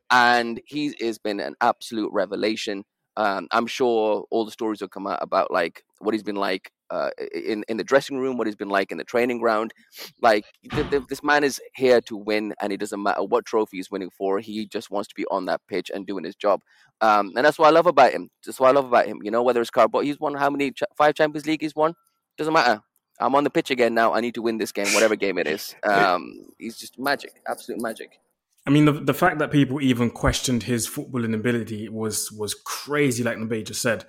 And 0.10 0.60
he 0.66 0.96
has 1.02 1.20
been 1.20 1.40
an 1.40 1.56
absolute 1.62 2.12
revelation. 2.12 2.84
Um, 3.18 3.48
I'm 3.52 3.68
sure 3.68 4.26
all 4.32 4.46
the 4.46 4.52
stories 4.52 4.82
will 4.82 4.88
come 4.88 5.08
out 5.08 5.20
about 5.22 5.52
like 5.52 5.84
what 6.00 6.14
he's 6.14 6.24
been 6.24 6.36
like 6.36 6.72
uh, 6.90 7.10
in 7.34 7.64
in 7.68 7.78
the 7.78 7.84
dressing 7.84 8.18
room, 8.20 8.38
what 8.38 8.48
he's 8.48 8.56
been 8.56 8.70
like 8.70 8.92
in 8.92 8.98
the 8.98 9.04
training 9.04 9.40
ground. 9.40 9.74
Like 10.22 10.46
th- 10.72 10.90
th- 10.90 11.04
this 11.10 11.24
man 11.24 11.44
is 11.44 11.60
here 11.76 12.02
to 12.02 12.16
win, 12.18 12.54
and 12.62 12.72
it 12.74 12.80
doesn't 12.80 13.02
matter 13.02 13.24
what 13.24 13.46
trophy 13.46 13.78
he's 13.78 13.92
winning 13.92 14.10
for. 14.10 14.40
He 14.40 14.66
just 14.66 14.92
wants 14.92 15.08
to 15.10 15.16
be 15.16 15.26
on 15.32 15.46
that 15.46 15.62
pitch 15.68 15.92
and 15.94 16.06
doing 16.06 16.24
his 16.24 16.36
job. 16.36 16.62
Um, 17.02 17.32
and 17.36 17.46
that's 17.46 17.58
what 17.58 17.68
I 17.68 17.72
love 17.72 17.88
about 17.88 18.12
him. 18.12 18.30
That's 18.46 18.60
what 18.60 18.70
I 18.70 18.72
love 18.72 18.86
about 18.86 19.08
him. 19.08 19.20
You 19.24 19.32
know, 19.32 19.44
whether 19.44 19.62
it's 19.62 19.70
Carbo, 19.70 20.02
he's 20.02 20.20
won 20.20 20.36
how 20.36 20.50
many 20.50 20.72
ch- 20.72 20.84
five 20.96 21.16
Champions 21.16 21.46
League 21.46 21.62
he's 21.62 21.76
won. 21.76 21.94
Doesn't 22.38 22.54
matter. 22.54 22.82
I'm 23.20 23.36
on 23.36 23.44
the 23.44 23.50
pitch 23.50 23.72
again 23.72 23.94
now. 23.94 24.14
I 24.14 24.22
need 24.22 24.34
to 24.36 24.42
win 24.42 24.58
this 24.58 24.72
game, 24.72 24.88
whatever 24.94 25.16
game 25.16 25.38
it 25.38 25.48
is. 25.48 25.76
Um, 25.84 26.48
he's 26.58 26.78
just 26.78 26.98
magic, 26.98 27.34
absolute 27.48 27.82
magic. 27.82 28.20
I 28.66 28.70
mean, 28.70 28.86
the, 28.86 28.92
the 28.92 29.14
fact 29.14 29.40
that 29.40 29.52
people 29.52 29.82
even 29.82 30.12
questioned 30.12 30.64
his 30.64 30.88
footballing 30.88 31.34
ability 31.34 31.90
was 31.90 32.32
was 32.32 32.54
crazy, 32.54 33.24
like 33.24 33.38
Nabe 33.38 33.66
just 33.66 33.82
said. 33.82 34.06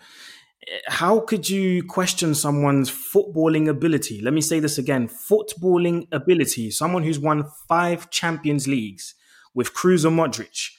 Eh, 0.68 0.78
how 0.88 1.20
could 1.20 1.48
you 1.48 1.82
question 1.84 2.34
someone's 2.34 2.90
footballing 2.90 3.68
ability? 3.68 4.20
Let 4.20 4.34
me 4.34 4.42
say 4.42 4.60
this 4.60 4.76
again 4.76 5.08
footballing 5.08 6.06
ability. 6.12 6.70
Someone 6.70 7.02
who's 7.02 7.18
won 7.18 7.44
five 7.66 8.10
Champions 8.10 8.68
Leagues 8.68 9.14
with 9.54 9.72
Kroos 9.72 10.04
and 10.04 10.18
Modric 10.18 10.70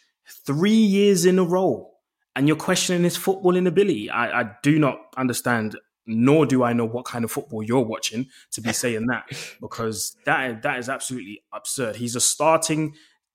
three 0.45 0.71
years 0.71 1.25
in 1.25 1.39
a 1.39 1.43
row, 1.43 1.89
and 2.35 2.47
you're 2.47 2.57
questioning 2.57 3.03
his 3.03 3.17
footballing 3.17 3.67
ability. 3.67 4.09
I, 4.09 4.41
I 4.41 4.51
do 4.61 4.77
not 4.77 4.99
understand, 5.17 5.77
nor 6.05 6.45
do 6.45 6.63
I 6.63 6.73
know 6.73 6.85
what 6.85 7.05
kind 7.05 7.25
of 7.25 7.31
football 7.31 7.63
you're 7.63 7.81
watching 7.81 8.27
to 8.51 8.61
be 8.61 8.71
saying 8.71 9.07
that, 9.07 9.23
because 9.61 10.15
that 10.25 10.61
that 10.61 10.77
is 10.77 10.89
absolutely 10.89 11.41
absurd. 11.51 11.95
He's 11.95 12.15
a 12.15 12.21
starting 12.21 12.93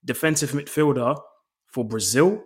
defensive 0.09 0.51
midfielder 0.51 1.21
for 1.67 1.85
Brazil 1.85 2.43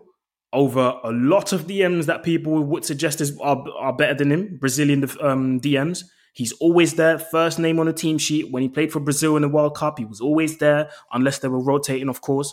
over 0.52 1.00
a 1.02 1.10
lot 1.12 1.52
of 1.54 1.66
DMs 1.66 2.04
that 2.06 2.22
people 2.22 2.62
would 2.62 2.84
suggest 2.84 3.22
is 3.22 3.38
are, 3.40 3.64
are 3.78 3.96
better 3.96 4.14
than 4.14 4.30
him. 4.30 4.58
Brazilian 4.60 5.02
um, 5.22 5.60
DMs. 5.60 6.04
He's 6.34 6.52
always 6.52 6.94
there, 6.94 7.18
first 7.18 7.58
name 7.58 7.78
on 7.78 7.86
the 7.86 7.92
team 7.92 8.18
sheet. 8.18 8.50
When 8.50 8.62
he 8.62 8.68
played 8.68 8.92
for 8.92 9.00
Brazil 9.00 9.36
in 9.36 9.42
the 9.42 9.48
World 9.48 9.76
Cup, 9.76 9.98
he 9.98 10.04
was 10.04 10.20
always 10.20 10.58
there, 10.58 10.90
unless 11.12 11.38
they 11.38 11.48
were 11.48 11.62
rotating, 11.62 12.08
of 12.08 12.20
course. 12.20 12.52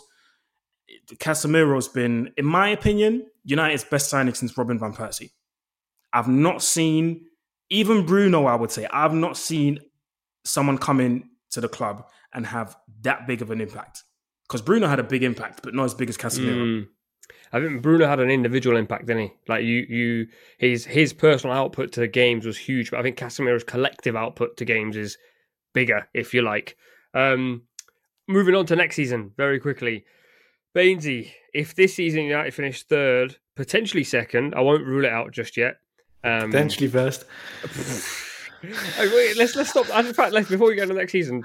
Casemiro's 1.18 1.88
been, 1.88 2.32
in 2.36 2.44
my 2.44 2.68
opinion, 2.68 3.26
United's 3.44 3.84
best 3.84 4.10
signing 4.10 4.34
since 4.34 4.56
Robin 4.56 4.78
van 4.78 4.92
Persie. 4.92 5.30
I've 6.12 6.28
not 6.28 6.62
seen, 6.62 7.26
even 7.70 8.04
Bruno, 8.04 8.44
I 8.46 8.54
would 8.54 8.70
say, 8.70 8.86
I've 8.86 9.14
not 9.14 9.36
seen 9.36 9.78
someone 10.44 10.76
come 10.78 11.00
in 11.00 11.30
to 11.52 11.60
the 11.60 11.68
club 11.68 12.06
and 12.34 12.46
have 12.46 12.76
that 13.02 13.26
big 13.26 13.40
of 13.40 13.50
an 13.50 13.60
impact. 13.60 14.02
Because 14.50 14.62
Bruno 14.62 14.88
had 14.88 14.98
a 14.98 15.04
big 15.04 15.22
impact, 15.22 15.60
but 15.62 15.74
not 15.74 15.84
as 15.84 15.94
big 15.94 16.08
as 16.08 16.16
Casemiro. 16.16 16.82
Mm. 16.82 16.88
I 17.52 17.60
think 17.60 17.82
Bruno 17.82 18.08
had 18.08 18.18
an 18.18 18.32
individual 18.32 18.76
impact, 18.76 19.06
didn't 19.06 19.22
he? 19.22 19.32
Like 19.46 19.62
you, 19.62 19.86
you, 19.88 20.26
his 20.58 20.84
his 20.84 21.12
personal 21.12 21.54
output 21.54 21.92
to 21.92 22.00
the 22.00 22.08
games 22.08 22.44
was 22.44 22.58
huge, 22.58 22.90
but 22.90 22.98
I 22.98 23.04
think 23.04 23.16
Casemiro's 23.16 23.62
collective 23.62 24.16
output 24.16 24.56
to 24.56 24.64
games 24.64 24.96
is 24.96 25.18
bigger, 25.72 26.08
if 26.14 26.34
you 26.34 26.42
like. 26.42 26.76
Um, 27.14 27.62
moving 28.26 28.56
on 28.56 28.66
to 28.66 28.74
next 28.74 28.96
season, 28.96 29.30
very 29.36 29.60
quickly, 29.60 30.04
Bainsy. 30.74 31.30
If 31.54 31.76
this 31.76 31.94
season 31.94 32.24
United 32.24 32.52
finish 32.52 32.82
third, 32.82 33.36
potentially 33.54 34.02
second, 34.02 34.56
I 34.56 34.62
won't 34.62 34.84
rule 34.84 35.04
it 35.04 35.12
out 35.12 35.30
just 35.30 35.56
yet. 35.56 35.76
Um, 36.24 36.50
Potentially 36.50 36.88
first. 36.88 37.24
Wait, 38.64 39.36
let's 39.36 39.54
let's 39.54 39.70
stop. 39.70 39.88
In 40.04 40.12
fact, 40.12 40.32
let's, 40.32 40.48
before 40.48 40.66
we 40.66 40.74
go 40.74 40.82
to 40.82 40.88
the 40.88 40.94
next 40.94 41.12
season, 41.12 41.44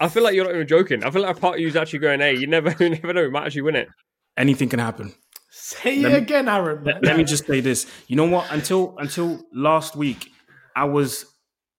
I 0.00 0.08
feel 0.08 0.22
like 0.22 0.34
you're 0.34 0.44
not 0.44 0.54
even 0.54 0.66
joking. 0.66 1.04
I 1.04 1.10
feel 1.10 1.22
like 1.22 1.36
a 1.36 1.40
part 1.40 1.54
of 1.56 1.60
you 1.60 1.68
is 1.68 1.76
actually 1.76 2.00
going, 2.00 2.20
"Hey, 2.20 2.36
you 2.36 2.46
never, 2.46 2.70
you 2.80 2.90
never 2.90 3.12
know, 3.12 3.22
we 3.22 3.30
might 3.30 3.46
actually 3.46 3.62
win 3.62 3.76
it." 3.76 3.88
Anything 4.36 4.68
can 4.68 4.80
happen. 4.80 5.14
Say 5.50 5.96
Let 6.00 6.10
it 6.10 6.14
me- 6.14 6.18
again, 6.18 6.48
Aaron. 6.48 6.84
Let, 6.84 7.04
let 7.04 7.16
me 7.16 7.24
just 7.24 7.46
say 7.46 7.60
this. 7.60 7.86
You 8.08 8.16
know 8.16 8.26
what? 8.26 8.50
Until 8.50 8.96
until 8.98 9.40
last 9.52 9.94
week, 9.96 10.30
I 10.74 10.84
was 10.84 11.26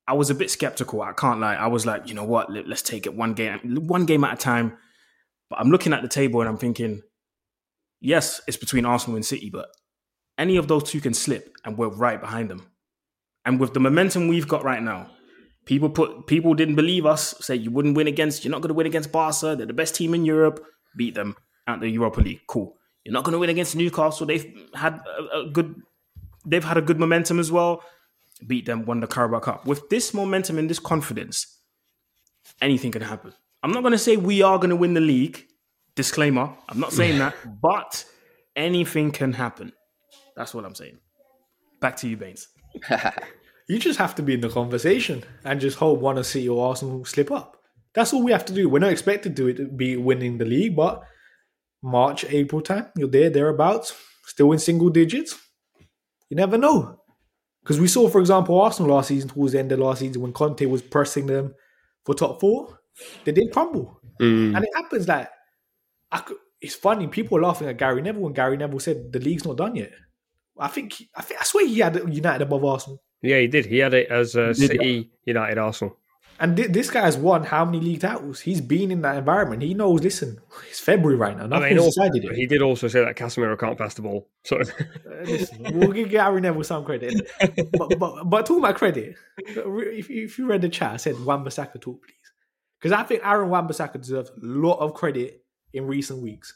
I 0.08 0.14
was 0.14 0.30
a 0.30 0.36
bit 0.36 0.50
skeptical. 0.52 1.02
I 1.02 1.14
can't 1.14 1.40
lie. 1.40 1.56
I 1.56 1.68
was 1.68 1.86
like, 1.86 2.08
you 2.08 2.14
know 2.14 2.24
what? 2.24 2.52
Let, 2.52 2.68
us 2.72 2.82
take 2.82 3.06
it 3.06 3.16
one 3.16 3.34
game, 3.34 3.60
one 3.88 4.06
game 4.06 4.24
at 4.24 4.34
a 4.34 4.38
time. 4.38 4.78
But 5.50 5.60
I'm 5.60 5.70
looking 5.70 5.94
at 5.94 6.02
the 6.02 6.08
table 6.08 6.42
and 6.42 6.50
I'm 6.50 6.58
thinking, 6.58 7.02
yes, 8.02 8.40
it's 8.48 8.58
between 8.58 8.86
Arsenal 8.86 9.16
and 9.16 9.26
City, 9.26 9.50
but 9.50 9.68
any 10.38 10.58
of 10.58 10.68
those 10.68 10.84
two 10.84 11.02
can 11.02 11.14
slip, 11.14 11.56
and 11.64 11.78
we're 11.78 11.88
right 11.88 12.20
behind 12.20 12.50
them. 12.50 12.68
And 13.46 13.60
with 13.60 13.74
the 13.74 13.80
momentum 13.80 14.28
we've 14.28 14.48
got 14.48 14.64
right 14.64 14.82
now, 14.82 15.12
people 15.66 15.90
put 15.90 16.28
people 16.28 16.54
didn't 16.54 16.76
believe 16.76 17.06
us. 17.06 17.36
Say 17.40 17.56
you 17.56 17.72
wouldn't 17.72 17.96
win 17.96 18.08
against. 18.08 18.44
You're 18.44 18.52
not 18.52 18.62
going 18.62 18.70
to 18.70 18.76
win 18.76 18.88
against 18.88 19.12
Barca. 19.12 19.56
They're 19.56 19.66
the 19.66 19.74
best 19.74 19.96
team 19.96 20.14
in 20.14 20.26
Europe. 20.26 20.64
Beat 20.96 21.16
them 21.16 21.36
at 21.68 21.80
the 21.82 21.90
Europa 21.90 22.22
League. 22.22 22.42
Cool. 22.48 22.78
You're 23.04 23.14
not 23.14 23.24
going 23.24 23.34
to 23.34 23.40
win 23.40 23.50
against 23.50 23.76
Newcastle. 23.76 24.26
They've 24.26 24.54
had 24.74 25.02
a, 25.34 25.40
a 25.40 25.50
good. 25.50 25.82
They've 26.46 26.64
had 26.64 26.78
a 26.78 26.82
good 26.82 27.00
momentum 27.00 27.40
as 27.40 27.52
well. 27.52 27.84
Beat 28.46 28.66
them, 28.66 28.86
won 28.86 29.00
the 29.00 29.08
Carabao 29.08 29.40
Cup. 29.40 29.66
With 29.66 29.90
this 29.90 30.14
momentum 30.14 30.58
and 30.60 30.70
this 30.70 30.80
confidence, 30.80 31.60
anything 32.62 32.92
can 32.92 33.02
happen. 33.02 33.34
I'm 33.64 33.72
not 33.72 33.82
going 33.82 33.94
to 33.94 33.98
say 33.98 34.18
we 34.18 34.42
are 34.42 34.58
going 34.58 34.70
to 34.70 34.76
win 34.76 34.94
the 34.94 35.02
league. 35.02 35.46
Disclaimer. 35.96 36.54
I'm 36.68 36.80
not 36.80 36.92
saying 36.92 37.20
that, 37.20 37.36
but 37.62 38.06
anything 38.56 39.12
can 39.12 39.34
happen. 39.34 39.72
That's 40.36 40.54
what 40.54 40.66
I'm 40.66 40.76
saying. 40.76 40.98
Back 41.80 41.96
to 41.98 42.10
you, 42.10 42.18
Bains. 42.18 42.50
You 43.68 43.80
just 43.80 44.00
have 44.00 44.16
to 44.16 44.22
be 44.22 44.36
in 44.36 44.42
the 44.42 44.50
conversation 44.50 45.24
and 45.44 45.60
just 45.60 45.78
hope 45.78 46.00
one 46.00 46.18
of 46.18 46.26
City 46.26 46.48
or 46.48 46.68
Arsenal 46.68 47.04
slip 47.06 47.32
up. 47.32 47.58
That's 47.94 48.14
all 48.14 48.24
we 48.24 48.32
have 48.32 48.46
to 48.46 48.54
do. 48.54 48.70
We're 48.70 48.80
not 48.80 48.92
expected 48.92 49.36
to 49.38 49.48
it- 49.48 49.78
be 49.78 49.98
winning 49.98 50.38
the 50.38 50.46
league, 50.46 50.76
but 50.76 51.02
March, 51.82 52.26
April 52.26 52.62
time, 52.62 52.88
you're 52.96 53.08
there, 53.08 53.30
thereabouts, 53.30 53.96
still 54.26 54.52
in 54.52 54.60
single 54.60 54.90
digits. 54.90 55.40
You 56.30 56.38
never 56.38 56.58
know. 56.58 57.02
Because 57.64 57.80
we 57.80 57.88
saw, 57.88 58.08
for 58.10 58.20
example, 58.22 58.60
Arsenal 58.62 58.94
last 58.94 59.08
season, 59.08 59.30
towards 59.30 59.54
the 59.54 59.60
end 59.60 59.72
of 59.72 59.80
last 59.80 60.00
season, 60.00 60.22
when 60.22 60.34
Conte 60.34 60.66
was 60.66 60.84
pressing 60.84 61.26
them 61.26 61.56
for 62.06 62.14
top 62.14 62.40
four, 62.40 62.80
they 63.24 63.32
did 63.32 63.52
crumble. 63.52 64.00
Mm. 64.22 64.56
And 64.56 64.64
it 64.64 64.70
happens 64.76 65.08
like, 65.08 65.30
I 66.12 66.20
could, 66.20 66.38
it's 66.62 66.76
funny, 66.76 67.08
people 67.08 67.38
are 67.38 67.42
laughing 67.42 67.68
at 67.68 67.78
Gary 67.78 68.02
Neville 68.02 68.22
when 68.22 68.34
Gary 68.34 68.58
Neville 68.58 68.80
said 68.80 69.12
the 69.12 69.20
league's 69.20 69.46
not 69.46 69.58
done 69.58 69.76
yet. 69.76 69.92
I 70.60 70.68
think, 70.68 70.94
I 71.16 71.22
think, 71.22 71.42
I 71.42 71.44
swear 71.44 71.68
he 71.68 71.80
had 71.80 71.96
United 71.96 72.44
above 72.44 72.64
Arsenal. 72.64 73.02
Yeah, 73.26 73.40
he 73.40 73.48
did. 73.48 73.66
He 73.66 73.80
had 73.80 73.94
it 73.94 74.10
as 74.10 74.36
uh, 74.36 74.54
City, 74.54 75.10
United, 75.26 75.58
Arsenal. 75.58 75.98
And 76.38 76.58
thi- 76.58 76.68
this 76.68 76.90
guy 76.90 77.02
has 77.02 77.16
won 77.16 77.46
how 77.46 77.64
many 77.64 77.80
league 77.80 78.02
titles? 78.02 78.42
He's 78.42 78.60
been 78.60 78.92
in 78.92 79.02
that 79.04 79.16
environment. 79.18 79.62
He 79.62 79.74
knows. 79.74 80.02
Listen, 80.04 80.38
it's 80.70 80.82
February 80.82 81.16
right 81.18 81.38
now. 81.38 81.56
I 81.56 81.70
mean, 81.70 81.80
also, 81.80 82.02
decided 82.02 82.24
yet. 82.26 82.36
he 82.36 82.46
did 82.46 82.62
also 82.62 82.90
say 82.90 83.06
that 83.06 83.16
Casemiro 83.16 83.58
can't 83.58 83.78
pass 83.78 83.94
the 83.94 84.02
ball. 84.02 84.28
So 84.44 84.60
Uh, 84.60 84.64
listen, 85.24 85.80
we'll 85.80 85.94
give 85.94 86.10
Gary 86.10 86.42
Neville 86.42 86.64
some 86.66 86.84
credit. 86.84 87.26
but, 87.72 87.98
but 87.98 88.24
but 88.26 88.46
talking 88.46 88.60
about 88.64 88.76
credit, 88.76 89.16
if, 89.38 90.10
if 90.10 90.38
you 90.38 90.46
read 90.46 90.62
the 90.62 90.70
chat, 90.70 90.94
I 90.94 90.98
said 90.98 91.18
Wan-Bissaka 91.24 91.80
talk, 91.80 92.04
please, 92.04 92.32
because 92.82 92.92
I 92.92 93.04
think 93.04 93.22
Aaron 93.24 93.50
Wan-Bissaka 93.50 94.02
deserves 94.02 94.30
a 94.30 94.34
lot 94.46 94.80
of 94.80 94.94
credit 94.94 95.42
in 95.74 95.88
recent 95.88 96.22
weeks. 96.22 96.54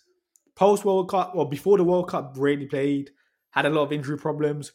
Post 0.56 0.84
World 0.84 1.10
Cup 1.10 1.32
or 1.36 1.48
before 1.48 1.78
the 1.78 1.86
World 1.86 2.10
Cup, 2.10 2.34
rarely 2.38 2.66
played, 2.66 3.12
had 3.52 3.66
a 3.66 3.70
lot 3.70 3.84
of 3.84 3.94
injury 3.94 4.18
problems. 4.18 4.74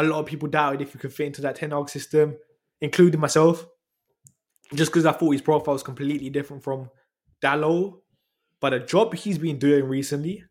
A 0.00 0.02
lot 0.02 0.20
of 0.20 0.26
people 0.26 0.48
doubted 0.48 0.80
if 0.80 0.92
he 0.92 0.98
could 0.98 1.12
fit 1.12 1.28
into 1.28 1.42
that 1.42 1.56
Ten 1.56 1.70
Hag 1.70 1.88
system, 1.88 2.36
including 2.80 3.20
myself, 3.20 3.66
just 4.74 4.90
because 4.90 5.06
I 5.06 5.12
thought 5.12 5.30
his 5.30 5.42
profile 5.42 5.74
was 5.74 5.82
completely 5.82 6.30
different 6.30 6.62
from 6.62 6.90
Dalot. 7.42 8.00
But 8.60 8.70
the 8.70 8.80
job 8.80 9.14
he's 9.14 9.38
been 9.38 9.58
doing 9.58 9.84
recently 9.84 10.44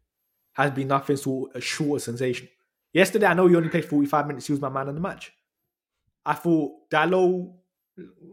has 0.54 0.72
been 0.72 0.88
nothing 0.88 1.18
short 1.18 1.52
a 1.56 1.62
short 1.62 1.98
of 2.00 2.04
sensation. 2.04 2.48
Yesterday, 2.94 3.26
I 3.26 3.34
know 3.34 3.48
he 3.48 3.56
only 3.56 3.70
played 3.70 3.86
45 3.86 4.28
minutes. 4.28 4.48
He 4.48 4.54
was 4.54 4.62
my 4.62 4.70
man 4.70 4.88
of 4.88 4.96
the 4.96 5.02
match. 5.02 5.32
I 6.26 6.34
thought 6.34 6.90
Dalot, 6.90 7.54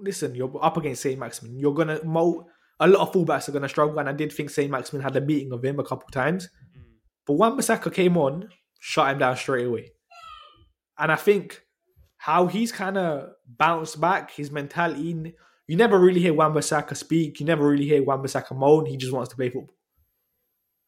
listen, 0.00 0.34
you're 0.34 0.52
up 0.62 0.76
against 0.76 1.02
Saint 1.02 1.18
Maximin. 1.18 1.58
You're 1.58 1.74
gonna 1.74 2.02
mo- 2.04 2.46
a 2.82 2.86
lot 2.86 3.06
of 3.06 3.12
fullbacks 3.12 3.48
are 3.48 3.52
going 3.52 3.62
to 3.62 3.68
struggle, 3.68 3.98
and 4.00 4.08
I 4.08 4.12
did 4.12 4.32
think 4.32 4.50
Saint 4.50 4.70
Maximin 4.70 5.02
had 5.02 5.14
a 5.14 5.20
beating 5.20 5.52
of 5.52 5.64
him 5.64 5.78
a 5.78 5.84
couple 5.84 6.08
times. 6.10 6.48
Mm. 6.76 6.82
But 7.26 7.34
Wan 7.34 7.56
Bissaka 7.56 7.94
came 7.94 8.16
on, 8.16 8.48
shut 8.80 9.12
him 9.12 9.18
down 9.18 9.36
straight 9.36 9.66
away, 9.66 9.92
and 10.98 11.10
I 11.10 11.16
think 11.16 11.62
how 12.16 12.46
he's 12.46 12.70
kind 12.72 12.96
of 12.96 13.30
bounced 13.46 14.00
back, 14.00 14.30
his 14.30 14.50
mentality. 14.50 15.34
You 15.66 15.76
never 15.76 15.98
really 15.98 16.20
hear 16.20 16.34
Wan 16.34 16.54
Bissaka 16.54 16.96
speak. 16.96 17.40
You 17.40 17.46
never 17.46 17.66
really 17.66 17.86
hear 17.86 18.02
Wan 18.02 18.22
Bissaka 18.22 18.56
moan. 18.56 18.86
He 18.86 18.96
just 18.96 19.12
wants 19.12 19.30
to 19.30 19.36
play 19.36 19.48
football, 19.50 19.74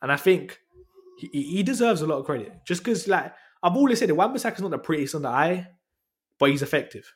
and 0.02 0.12
I 0.12 0.16
think 0.16 0.58
he, 1.18 1.28
he 1.28 1.62
deserves 1.62 2.02
a 2.02 2.06
lot 2.06 2.18
of 2.18 2.26
credit 2.26 2.52
just 2.66 2.84
because, 2.84 3.08
like 3.08 3.32
I've 3.62 3.76
always 3.76 3.98
said, 3.98 4.10
Wan 4.12 4.34
Bissaka's 4.34 4.60
not 4.60 4.70
the 4.70 4.78
prettiest 4.78 5.14
on 5.14 5.22
the 5.22 5.28
eye, 5.28 5.68
but 6.38 6.50
he's 6.50 6.62
effective. 6.62 7.10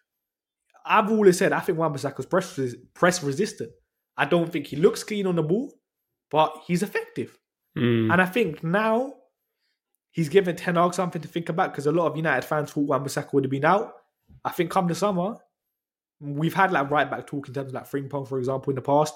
I've 0.85 1.11
always 1.11 1.37
said 1.37 1.53
I 1.53 1.61
think 1.61 1.79
Wan 1.79 1.93
Bissaka's 1.93 2.27
press 2.27 2.59
press 2.95 3.23
resistant. 3.23 3.71
I 4.17 4.25
don't 4.25 4.51
think 4.51 4.67
he 4.67 4.77
looks 4.77 5.05
clean 5.05 5.27
on 5.27 5.37
the 5.37 5.43
ball, 5.43 5.73
but 6.31 6.63
he's 6.67 6.83
effective. 6.83 7.39
Mm. 7.77 8.13
And 8.13 8.21
I 8.21 8.27
think 8.27 8.65
now 8.65 9.15
he's 10.11 10.29
given 10.29 10.57
Ten 10.57 10.77
Hag 10.77 10.95
something 10.95 11.23
to 11.23 11.29
think 11.29 11.49
about 11.49 11.73
because 11.73 11.87
a 11.87 11.93
lot 11.93 12.07
of 12.07 12.17
United 12.17 12.47
fans 12.47 12.73
thought 12.73 12.89
Wan 12.89 13.05
Bissaka 13.05 13.33
would 13.33 13.45
have 13.45 13.51
been 13.51 13.65
out. 13.65 13.95
I 14.45 14.51
think 14.51 14.71
come 14.71 14.89
the 14.89 14.95
summer, 14.95 15.37
we've 16.21 16.55
had 16.55 16.73
like 16.73 16.91
right 16.91 17.11
back 17.11 17.27
talk 17.27 17.49
in 17.49 17.55
terms 17.55 17.69
of 17.69 17.75
like 17.75 17.91
Frimpong, 17.91 18.29
for 18.29 18.39
example, 18.39 18.71
in 18.71 18.77
the 18.77 18.83
past. 18.83 19.15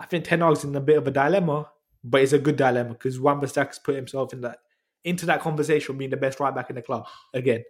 I 0.00 0.06
think 0.06 0.24
Ten 0.24 0.40
Hag's 0.40 0.64
in 0.64 0.74
a 0.74 0.80
bit 0.80 0.98
of 0.98 1.06
a 1.06 1.10
dilemma, 1.10 1.70
but 2.02 2.22
it's 2.22 2.32
a 2.32 2.38
good 2.38 2.56
dilemma 2.56 2.90
because 2.90 3.20
Wan 3.20 3.40
Bissaka's 3.40 3.78
put 3.78 3.94
himself 3.94 4.32
in 4.32 4.40
that 4.42 4.58
into 5.04 5.26
that 5.26 5.40
conversation 5.40 5.98
being 5.98 6.10
the 6.10 6.16
best 6.16 6.40
right 6.40 6.54
back 6.54 6.70
in 6.70 6.76
the 6.76 6.82
club 6.82 7.06
again. 7.34 7.62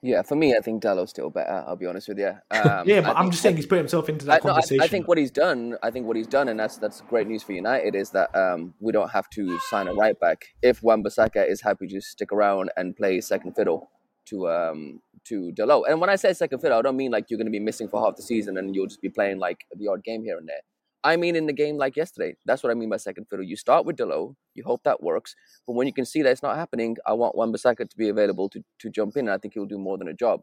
Yeah, 0.00 0.22
for 0.22 0.36
me, 0.36 0.54
I 0.54 0.60
think 0.60 0.82
Dalot's 0.82 1.10
still 1.10 1.28
better. 1.28 1.64
I'll 1.66 1.74
be 1.76 1.86
honest 1.86 2.08
with 2.08 2.18
you. 2.18 2.36
Um, 2.50 2.88
yeah, 2.88 2.98
I 2.98 3.00
but 3.00 3.16
I'm 3.16 3.30
just 3.30 3.42
saying 3.42 3.56
he's 3.56 3.66
put 3.66 3.78
himself 3.78 4.08
into 4.08 4.24
I, 4.26 4.36
that 4.36 4.44
no, 4.44 4.50
I, 4.50 4.54
conversation. 4.54 4.82
I 4.82 4.88
think 4.88 5.08
what 5.08 5.18
he's 5.18 5.30
done, 5.30 5.76
I 5.82 5.90
think 5.90 6.06
what 6.06 6.16
he's 6.16 6.26
done, 6.26 6.48
and 6.48 6.58
that's 6.58 6.76
that's 6.76 7.00
great 7.02 7.26
news 7.26 7.42
for 7.42 7.52
United, 7.52 7.94
is 7.94 8.10
that 8.10 8.34
um, 8.34 8.74
we 8.80 8.92
don't 8.92 9.10
have 9.10 9.28
to 9.30 9.58
sign 9.70 9.88
a 9.88 9.94
right 9.94 10.18
back 10.18 10.46
if 10.62 10.82
Wan-Bissaka 10.82 11.48
is 11.48 11.60
happy 11.60 11.86
to 11.88 12.00
stick 12.00 12.32
around 12.32 12.70
and 12.76 12.96
play 12.96 13.20
second 13.20 13.54
fiddle 13.54 13.90
to 14.26 14.48
um, 14.48 15.00
to 15.24 15.52
Dalot. 15.52 15.84
And 15.88 16.00
when 16.00 16.10
I 16.10 16.16
say 16.16 16.32
second 16.32 16.60
fiddle, 16.60 16.78
I 16.78 16.82
don't 16.82 16.96
mean 16.96 17.10
like 17.10 17.26
you're 17.28 17.38
going 17.38 17.46
to 17.46 17.52
be 17.52 17.60
missing 17.60 17.88
for 17.88 18.04
half 18.04 18.16
the 18.16 18.22
season 18.22 18.56
and 18.56 18.74
you'll 18.74 18.86
just 18.86 19.02
be 19.02 19.08
playing 19.08 19.38
like 19.38 19.64
the 19.76 19.88
odd 19.88 20.04
game 20.04 20.22
here 20.24 20.38
and 20.38 20.48
there. 20.48 20.62
I 21.04 21.16
mean 21.16 21.36
in 21.36 21.46
the 21.46 21.52
game 21.52 21.76
like 21.76 21.96
yesterday. 21.96 22.34
That's 22.44 22.62
what 22.62 22.70
I 22.70 22.74
mean 22.74 22.90
by 22.90 22.96
second 22.96 23.26
fiddle. 23.30 23.44
You 23.44 23.56
start 23.56 23.86
with 23.86 23.96
Dalot, 23.96 24.34
you 24.54 24.64
hope 24.64 24.82
that 24.84 25.02
works, 25.02 25.34
but 25.66 25.74
when 25.74 25.86
you 25.86 25.92
can 25.92 26.04
see 26.04 26.22
that 26.22 26.30
it's 26.30 26.42
not 26.42 26.56
happening, 26.56 26.96
I 27.06 27.12
want 27.12 27.36
Wan-Bissaka 27.36 27.88
to 27.88 27.96
be 27.96 28.08
available 28.08 28.48
to 28.50 28.62
to 28.80 28.90
jump 28.90 29.16
in. 29.16 29.28
And 29.28 29.34
I 29.34 29.38
think 29.38 29.54
he'll 29.54 29.66
do 29.66 29.78
more 29.78 29.98
than 29.98 30.08
a 30.08 30.14
job 30.14 30.40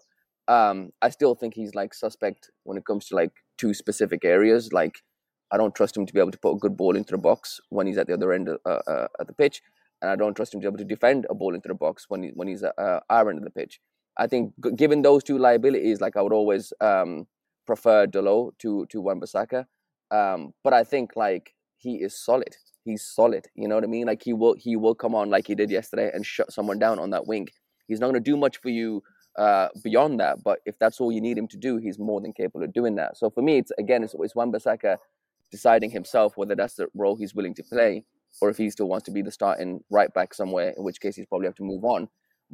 um, 0.48 0.92
I 1.02 1.10
still 1.10 1.36
think 1.36 1.54
he's 1.54 1.76
like 1.76 1.94
suspect 1.94 2.52
when 2.64 2.78
it 2.78 2.86
comes 2.86 3.08
to 3.08 3.16
like 3.16 3.32
two 3.58 3.74
specific 3.74 4.24
areas. 4.24 4.72
Like, 4.72 5.02
I 5.52 5.58
don't 5.58 5.76
trust 5.76 5.98
him 5.98 6.06
to 6.06 6.14
be 6.14 6.20
able 6.20 6.32
to 6.32 6.38
put 6.38 6.56
a 6.56 6.60
good 6.60 6.78
ball 6.78 6.96
into 6.96 7.12
the 7.12 7.18
box 7.18 7.60
when 7.70 7.88
he's 7.88 7.98
at 7.98 8.08
the 8.08 8.14
other 8.14 8.34
end 8.34 8.50
of, 8.50 8.60
uh, 8.66 8.82
uh, 8.88 9.08
at 9.20 9.28
the 9.28 9.34
pitch, 9.34 9.62
and 10.02 10.12
I 10.12 10.16
don't 10.16 10.36
trust 10.36 10.54
him 10.54 10.62
to 10.62 10.66
be 10.66 10.68
able 10.68 10.78
to 10.78 10.84
defend 10.84 11.26
a 11.30 11.36
ball 11.36 11.56
into 11.56 11.68
the 11.68 11.76
box 11.76 12.06
when 12.10 12.24
he, 12.24 12.30
when 12.34 12.48
he's 12.48 12.64
at 12.64 12.78
uh, 12.78 13.00
our 13.10 13.30
end 13.30 13.40
of 13.40 13.44
the 13.46 13.52
pitch. 13.52 13.80
I 14.18 14.28
think 14.28 14.54
given 14.76 15.02
those 15.02 15.24
two 15.24 15.38
liabilities, 15.38 16.02
like 16.02 16.16
I 16.16 16.22
would 16.22 16.34
always 16.34 16.72
um, 16.80 17.28
prefer 17.66 18.08
Dalot 18.08 18.58
to 18.60 18.86
to 18.88 19.02
Wan-Bissaka. 19.02 19.66
Um, 20.12 20.54
but 20.64 20.74
I 20.74 20.84
think 20.84 21.12
like 21.16 21.54
he 21.78 21.96
is 21.96 22.18
solid. 22.18 22.56
He's 22.84 23.04
solid. 23.04 23.48
You 23.56 23.68
know 23.68 23.76
what 23.76 23.84
I 23.84 23.88
mean? 23.88 24.08
Like 24.08 24.24
he 24.24 24.34
will 24.34 24.56
he 24.56 24.76
will 24.76 24.96
come 24.96 25.16
on 25.16 25.30
like 25.30 25.48
he 25.48 25.56
did 25.56 25.72
yesterday 25.72 26.12
and 26.14 26.26
shut 26.26 26.52
someone 26.52 26.80
down 26.80 27.00
on 27.00 27.10
that 27.12 27.28
wing. 27.28 27.48
He's 27.88 28.00
not 28.00 28.08
going 28.08 28.24
to 28.24 28.32
do 28.32 28.38
much 28.38 28.58
for 28.58 28.70
you 28.70 29.04
uh, 29.38 29.70
beyond 29.84 30.20
that. 30.20 30.44
But 30.44 30.60
if 30.66 30.78
that's 30.80 31.00
all 31.02 31.12
you 31.12 31.22
need 31.22 31.38
him 31.38 31.48
to 31.50 31.58
do, 31.58 31.78
he's 31.78 32.00
more 32.00 32.22
than 32.22 32.34
capable 32.34 32.64
of 32.64 32.74
doing 32.74 32.96
that. 32.96 33.18
So 33.18 33.30
for 33.30 33.42
me, 33.42 33.58
it's 33.58 33.72
again, 33.78 34.04
it's, 34.04 34.16
it's 34.18 34.36
Wan-Bissaka 34.36 34.98
deciding 35.52 35.92
himself 35.92 36.34
whether 36.36 36.56
that's 36.56 36.76
the 36.76 36.88
role 36.96 37.16
he's 37.16 37.36
willing 37.36 37.54
to 37.56 37.64
play, 37.64 38.04
or 38.42 38.50
if 38.50 38.58
he 38.58 38.70
still 38.70 38.88
wants 38.88 39.06
to 39.06 39.12
be 39.12 39.22
the 39.22 39.32
starting 39.32 39.82
right 39.90 40.14
back 40.14 40.34
somewhere. 40.34 40.74
In 40.78 40.84
which 40.84 41.00
case, 41.00 41.16
he's 41.16 41.26
probably 41.26 41.48
have 41.48 41.56
to 41.56 41.64
move 41.64 41.84
on. 41.84 42.08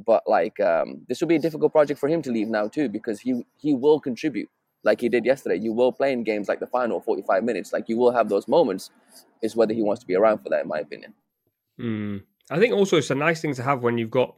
But 0.05 0.23
like, 0.27 0.59
um, 0.59 1.01
this 1.07 1.19
will 1.19 1.27
be 1.27 1.35
a 1.35 1.39
difficult 1.39 1.73
project 1.73 1.99
for 1.99 2.07
him 2.07 2.21
to 2.21 2.31
leave 2.31 2.47
now 2.47 2.67
too, 2.67 2.87
because 2.87 3.19
he 3.19 3.43
he 3.57 3.73
will 3.73 3.99
contribute 3.99 4.49
like 4.83 5.01
he 5.01 5.09
did 5.09 5.25
yesterday. 5.25 5.57
You 5.57 5.73
will 5.73 5.91
play 5.91 6.11
in 6.13 6.23
games 6.23 6.47
like 6.47 6.59
the 6.59 6.67
final, 6.67 6.99
forty 7.01 7.21
five 7.21 7.43
minutes. 7.43 7.71
Like 7.73 7.89
you 7.89 7.97
will 7.97 8.11
have 8.11 8.29
those 8.29 8.47
moments. 8.47 8.89
It's 9.41 9.55
whether 9.55 9.73
he 9.73 9.81
wants 9.83 10.01
to 10.01 10.07
be 10.07 10.15
around 10.15 10.39
for 10.39 10.49
that, 10.49 10.61
in 10.63 10.67
my 10.67 10.79
opinion. 10.79 11.13
Mm. 11.79 12.23
I 12.49 12.59
think 12.59 12.73
also 12.73 12.97
it's 12.97 13.09
a 13.11 13.15
nice 13.15 13.41
thing 13.41 13.53
to 13.55 13.63
have 13.63 13.81
when 13.81 13.97
you've 13.97 14.11
got 14.11 14.37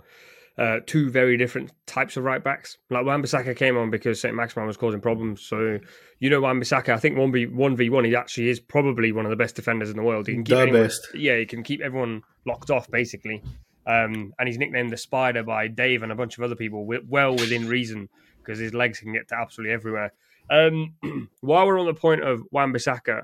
uh, 0.58 0.78
two 0.86 1.10
very 1.10 1.36
different 1.36 1.72
types 1.88 2.16
of 2.16 2.24
right 2.24 2.44
backs. 2.44 2.78
Like 2.90 3.06
Wan-Bissaka 3.06 3.56
came 3.56 3.76
on 3.76 3.90
because 3.90 4.22
St. 4.22 4.36
Maximin 4.36 4.68
was 4.68 4.78
causing 4.78 5.02
problems. 5.02 5.42
So 5.42 5.80
you 6.20 6.30
know 6.30 6.42
Wan-Bissaka, 6.42 6.90
I 6.90 6.98
think 6.98 7.18
one 7.18 7.32
v 7.32 7.48
one 7.48 7.76
v 7.76 7.90
one, 7.90 8.06
he 8.06 8.16
actually 8.16 8.50
is 8.50 8.60
probably 8.60 9.12
one 9.12 9.26
of 9.26 9.30
the 9.32 9.36
best 9.36 9.56
defenders 9.56 9.90
in 9.90 9.98
the 9.98 10.04
world. 10.04 10.28
He 10.28 10.34
can 10.34 10.44
keep 10.44 10.56
The 10.56 10.62
anyone, 10.62 10.84
best. 10.84 11.08
yeah, 11.16 11.38
he 11.38 11.46
can 11.46 11.64
keep 11.64 11.82
everyone 11.82 12.22
locked 12.46 12.70
off 12.70 12.90
basically. 12.90 13.42
Um, 13.86 14.34
and 14.40 14.48
he's 14.48 14.58
nicknamed 14.58 14.92
the 14.92 14.98
Spider 14.98 15.44
by 15.44 15.68
Dave 15.68 16.04
and 16.04 16.12
a 16.12 16.16
bunch 16.16 16.38
of 16.38 16.44
other 16.44 16.56
people, 16.56 16.88
well 17.10 17.34
within 17.34 17.68
reason 17.68 18.08
because 18.38 18.60
his 18.60 18.74
legs 18.74 19.00
can 19.00 19.12
get 19.12 19.28
to 19.30 19.36
absolutely 19.36 19.74
everywhere. 19.74 20.14
Um, 20.50 20.96
while 21.42 21.66
we're 21.68 21.80
on 21.80 21.86
the 21.86 21.94
point 21.94 22.24
of 22.24 22.44
Wan-Bissaka, 22.52 23.24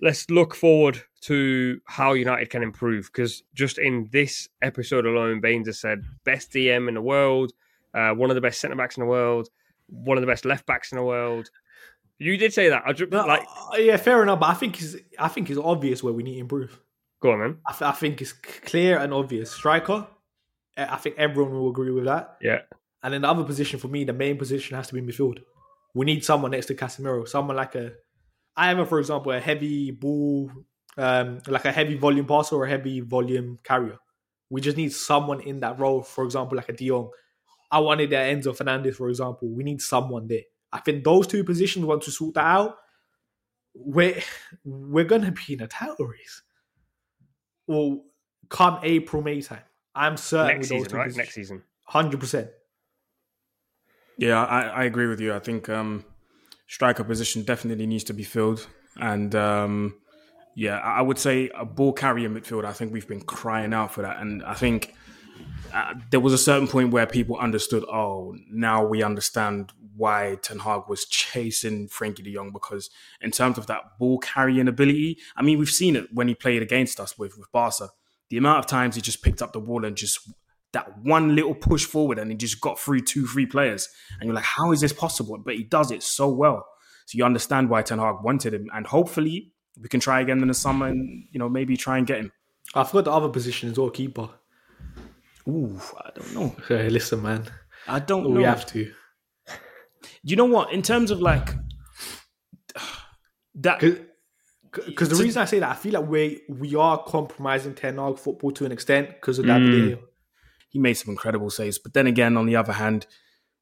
let's 0.00 0.28
look 0.30 0.54
forward 0.54 1.02
to 1.22 1.80
how 1.86 2.12
United 2.12 2.50
can 2.50 2.62
improve 2.62 3.06
because 3.12 3.42
just 3.54 3.78
in 3.78 4.08
this 4.12 4.48
episode 4.60 5.06
alone, 5.06 5.40
Bains 5.40 5.66
has 5.68 5.78
said 5.80 6.02
best 6.24 6.52
DM 6.52 6.88
in 6.88 6.94
the 6.94 7.00
world, 7.00 7.52
uh, 7.94 8.10
one 8.12 8.30
of 8.30 8.34
the 8.34 8.40
best 8.42 8.60
centre 8.60 8.76
backs 8.76 8.96
in 8.96 9.02
the 9.02 9.08
world, 9.08 9.48
one 9.86 10.18
of 10.18 10.20
the 10.20 10.26
best 10.26 10.44
left 10.44 10.66
backs 10.66 10.92
in 10.92 10.96
the 10.96 11.04
world. 11.04 11.48
You 12.18 12.36
did 12.36 12.52
say 12.52 12.68
that. 12.68 12.82
I 12.86 12.92
just, 12.92 13.10
No, 13.10 13.26
like, 13.26 13.42
uh, 13.72 13.76
yeah, 13.76 13.96
fair 13.96 14.22
enough. 14.22 14.40
But 14.40 14.50
I 14.50 14.54
think 14.54 14.80
it's 14.80 14.96
I 15.18 15.28
think 15.28 15.50
it's 15.50 15.58
obvious 15.58 16.02
where 16.02 16.12
we 16.12 16.22
need 16.22 16.34
to 16.34 16.40
improve. 16.40 16.80
go 17.20 17.32
on 17.32 17.38
man. 17.38 17.58
I, 17.66 17.72
th- 17.72 17.82
I 17.82 17.92
think 17.92 18.20
it's 18.20 18.32
clear 18.32 18.98
and 18.98 19.12
obvious. 19.14 19.50
Striker, 19.50 20.06
eh, 20.76 20.86
I 20.88 20.96
think 20.96 21.16
everyone 21.18 21.52
will 21.54 21.70
agree 21.70 21.90
with 21.90 22.04
that. 22.04 22.36
Yeah, 22.40 22.60
And 23.02 23.14
then 23.14 23.22
the 23.22 23.28
other 23.28 23.44
position 23.44 23.78
for 23.80 23.88
me, 23.88 24.04
the 24.04 24.12
main 24.12 24.36
position 24.36 24.76
has 24.76 24.88
to 24.88 24.94
be 24.94 25.00
midfield. 25.00 25.38
We 25.94 26.06
need 26.06 26.24
someone 26.24 26.50
next 26.50 26.66
to 26.66 26.74
Casemiro, 26.74 27.26
someone 27.26 27.56
like 27.56 27.74
a, 27.76 27.92
either 28.56 28.84
for 28.84 28.98
example 28.98 29.32
a 29.32 29.40
heavy 29.40 29.92
ball, 29.92 30.50
um, 30.96 31.40
like 31.46 31.64
a 31.64 31.72
heavy 31.72 31.96
volume 31.96 32.26
passer 32.26 32.56
or 32.56 32.64
a 32.64 32.68
heavy 32.68 33.00
volume 33.00 33.58
carrier. 33.62 33.98
We 34.50 34.60
just 34.60 34.76
need 34.76 34.92
someone 34.92 35.40
in 35.40 35.60
that 35.60 35.78
role. 35.78 36.02
For 36.02 36.24
example, 36.24 36.56
like 36.56 36.68
a 36.68 36.72
De 36.72 36.88
Jong. 36.88 37.10
I 37.70 37.78
wanted 37.78 38.10
that 38.10 38.34
Enzo 38.34 38.56
Fernandez, 38.56 38.96
for 38.96 39.08
example. 39.08 39.48
We 39.48 39.64
need 39.64 39.80
someone 39.80 40.28
there. 40.28 40.42
I 40.72 40.80
think 40.80 41.04
those 41.04 41.26
two 41.26 41.44
positions, 41.44 41.84
once 41.84 42.06
we 42.06 42.12
sort 42.12 42.34
that 42.34 42.44
out, 42.44 42.76
we're 43.74 44.20
we're 44.64 45.04
gonna 45.04 45.32
be 45.32 45.54
in 45.54 45.62
a 45.62 45.66
title 45.66 46.06
race. 46.06 46.42
Well, 47.66 48.04
come 48.48 48.78
April, 48.82 49.22
May 49.22 49.40
time. 49.40 49.62
I'm 49.94 50.16
certain 50.16 50.58
next 50.58 50.68
season, 50.68 50.90
two 50.90 50.96
right? 50.96 51.16
Next 51.16 51.34
season. 51.34 51.62
Hundred 51.84 52.20
percent. 52.20 52.50
Yeah, 54.16 54.44
I, 54.44 54.62
I 54.62 54.84
agree 54.84 55.06
with 55.06 55.20
you. 55.20 55.34
I 55.34 55.38
think 55.40 55.68
um, 55.68 56.04
striker 56.66 57.04
position 57.04 57.42
definitely 57.42 57.86
needs 57.86 58.04
to 58.04 58.12
be 58.12 58.22
filled, 58.22 58.66
and 58.96 59.34
um, 59.34 59.96
yeah, 60.54 60.78
I 60.78 61.02
would 61.02 61.18
say 61.18 61.50
a 61.54 61.64
ball 61.64 61.92
carrier 61.92 62.28
midfield. 62.28 62.64
I 62.64 62.72
think 62.72 62.92
we've 62.92 63.08
been 63.08 63.22
crying 63.22 63.74
out 63.74 63.92
for 63.92 64.02
that, 64.02 64.20
and 64.20 64.42
I 64.44 64.54
think 64.54 64.94
uh, 65.72 65.94
there 66.10 66.20
was 66.20 66.32
a 66.32 66.38
certain 66.38 66.68
point 66.68 66.92
where 66.92 67.06
people 67.06 67.36
understood. 67.38 67.84
Oh, 67.84 68.36
now 68.48 68.84
we 68.84 69.02
understand 69.02 69.72
why 69.96 70.36
Ten 70.42 70.60
Hag 70.60 70.82
was 70.88 71.04
chasing 71.06 71.88
Frenkie 71.88 72.24
De 72.24 72.32
Jong 72.32 72.50
because 72.52 72.90
in 73.20 73.30
terms 73.30 73.58
of 73.58 73.66
that 73.66 73.98
ball 73.98 74.18
carrying 74.18 74.68
ability, 74.68 75.18
I 75.36 75.42
mean, 75.42 75.58
we've 75.58 75.70
seen 75.70 75.96
it 75.96 76.12
when 76.12 76.28
he 76.28 76.34
played 76.34 76.62
against 76.62 77.00
us 77.00 77.18
with 77.18 77.36
with 77.36 77.50
Barca. 77.50 77.90
The 78.30 78.36
amount 78.36 78.60
of 78.60 78.66
times 78.66 78.94
he 78.94 79.02
just 79.02 79.22
picked 79.22 79.42
up 79.42 79.52
the 79.52 79.60
ball 79.60 79.84
and 79.84 79.96
just 79.96 80.28
that 80.74 80.98
one 80.98 81.34
little 81.34 81.54
push 81.54 81.84
forward 81.86 82.18
and 82.18 82.30
he 82.30 82.36
just 82.36 82.60
got 82.60 82.78
through 82.78 83.00
two, 83.00 83.26
three 83.26 83.46
players. 83.46 83.88
And 84.20 84.26
you're 84.26 84.34
like, 84.34 84.44
how 84.44 84.70
is 84.72 84.80
this 84.80 84.92
possible? 84.92 85.38
But 85.38 85.54
he 85.56 85.64
does 85.64 85.90
it 85.90 86.02
so 86.02 86.28
well. 86.28 86.66
So 87.06 87.16
you 87.18 87.24
understand 87.24 87.70
why 87.70 87.82
Ten 87.82 87.98
Hag 87.98 88.16
wanted 88.22 88.54
him. 88.54 88.68
And 88.74 88.86
hopefully 88.86 89.52
we 89.82 89.88
can 89.88 90.00
try 90.00 90.20
again 90.20 90.40
in 90.42 90.48
the 90.48 90.54
summer 90.54 90.86
and, 90.86 91.24
you 91.32 91.38
know, 91.38 91.48
maybe 91.48 91.76
try 91.76 91.98
and 91.98 92.06
get 92.06 92.18
him. 92.18 92.30
I 92.74 92.84
forgot 92.84 93.04
the 93.06 93.12
other 93.12 93.28
position 93.28 93.70
as 93.70 93.78
well, 93.78 93.90
keeper. 93.90 94.28
Ooh, 95.48 95.80
I 95.98 96.10
don't 96.14 96.34
know. 96.34 96.56
Hey, 96.68 96.88
listen, 96.88 97.22
man, 97.22 97.44
I 97.88 97.98
don't 97.98 98.24
know. 98.24 98.30
we 98.30 98.44
have 98.44 98.66
to. 98.66 98.90
You 100.22 100.36
know 100.36 100.46
what? 100.46 100.72
In 100.72 100.80
terms 100.82 101.10
of 101.10 101.20
like 101.20 101.50
that, 103.56 103.80
Because 104.86 105.08
the 105.10 105.16
reason 105.22 105.42
I 105.42 105.44
say 105.44 105.58
that, 105.60 105.70
I 105.70 105.74
feel 105.74 105.92
like 106.00 106.08
we 106.08 106.42
we 106.48 106.74
are 106.74 107.02
compromising 107.04 107.74
Ten 107.74 107.98
Hag 107.98 108.18
football 108.18 108.50
to 108.52 108.64
an 108.64 108.72
extent 108.72 109.08
because 109.10 109.38
of 109.38 109.44
Mm. 109.44 109.48
David 109.48 109.98
Gea. 109.98 110.02
He 110.74 110.80
made 110.80 110.94
some 110.94 111.12
incredible 111.12 111.50
saves. 111.50 111.78
But 111.78 111.94
then 111.94 112.08
again, 112.08 112.36
on 112.36 112.46
the 112.46 112.56
other 112.56 112.72
hand, 112.72 113.06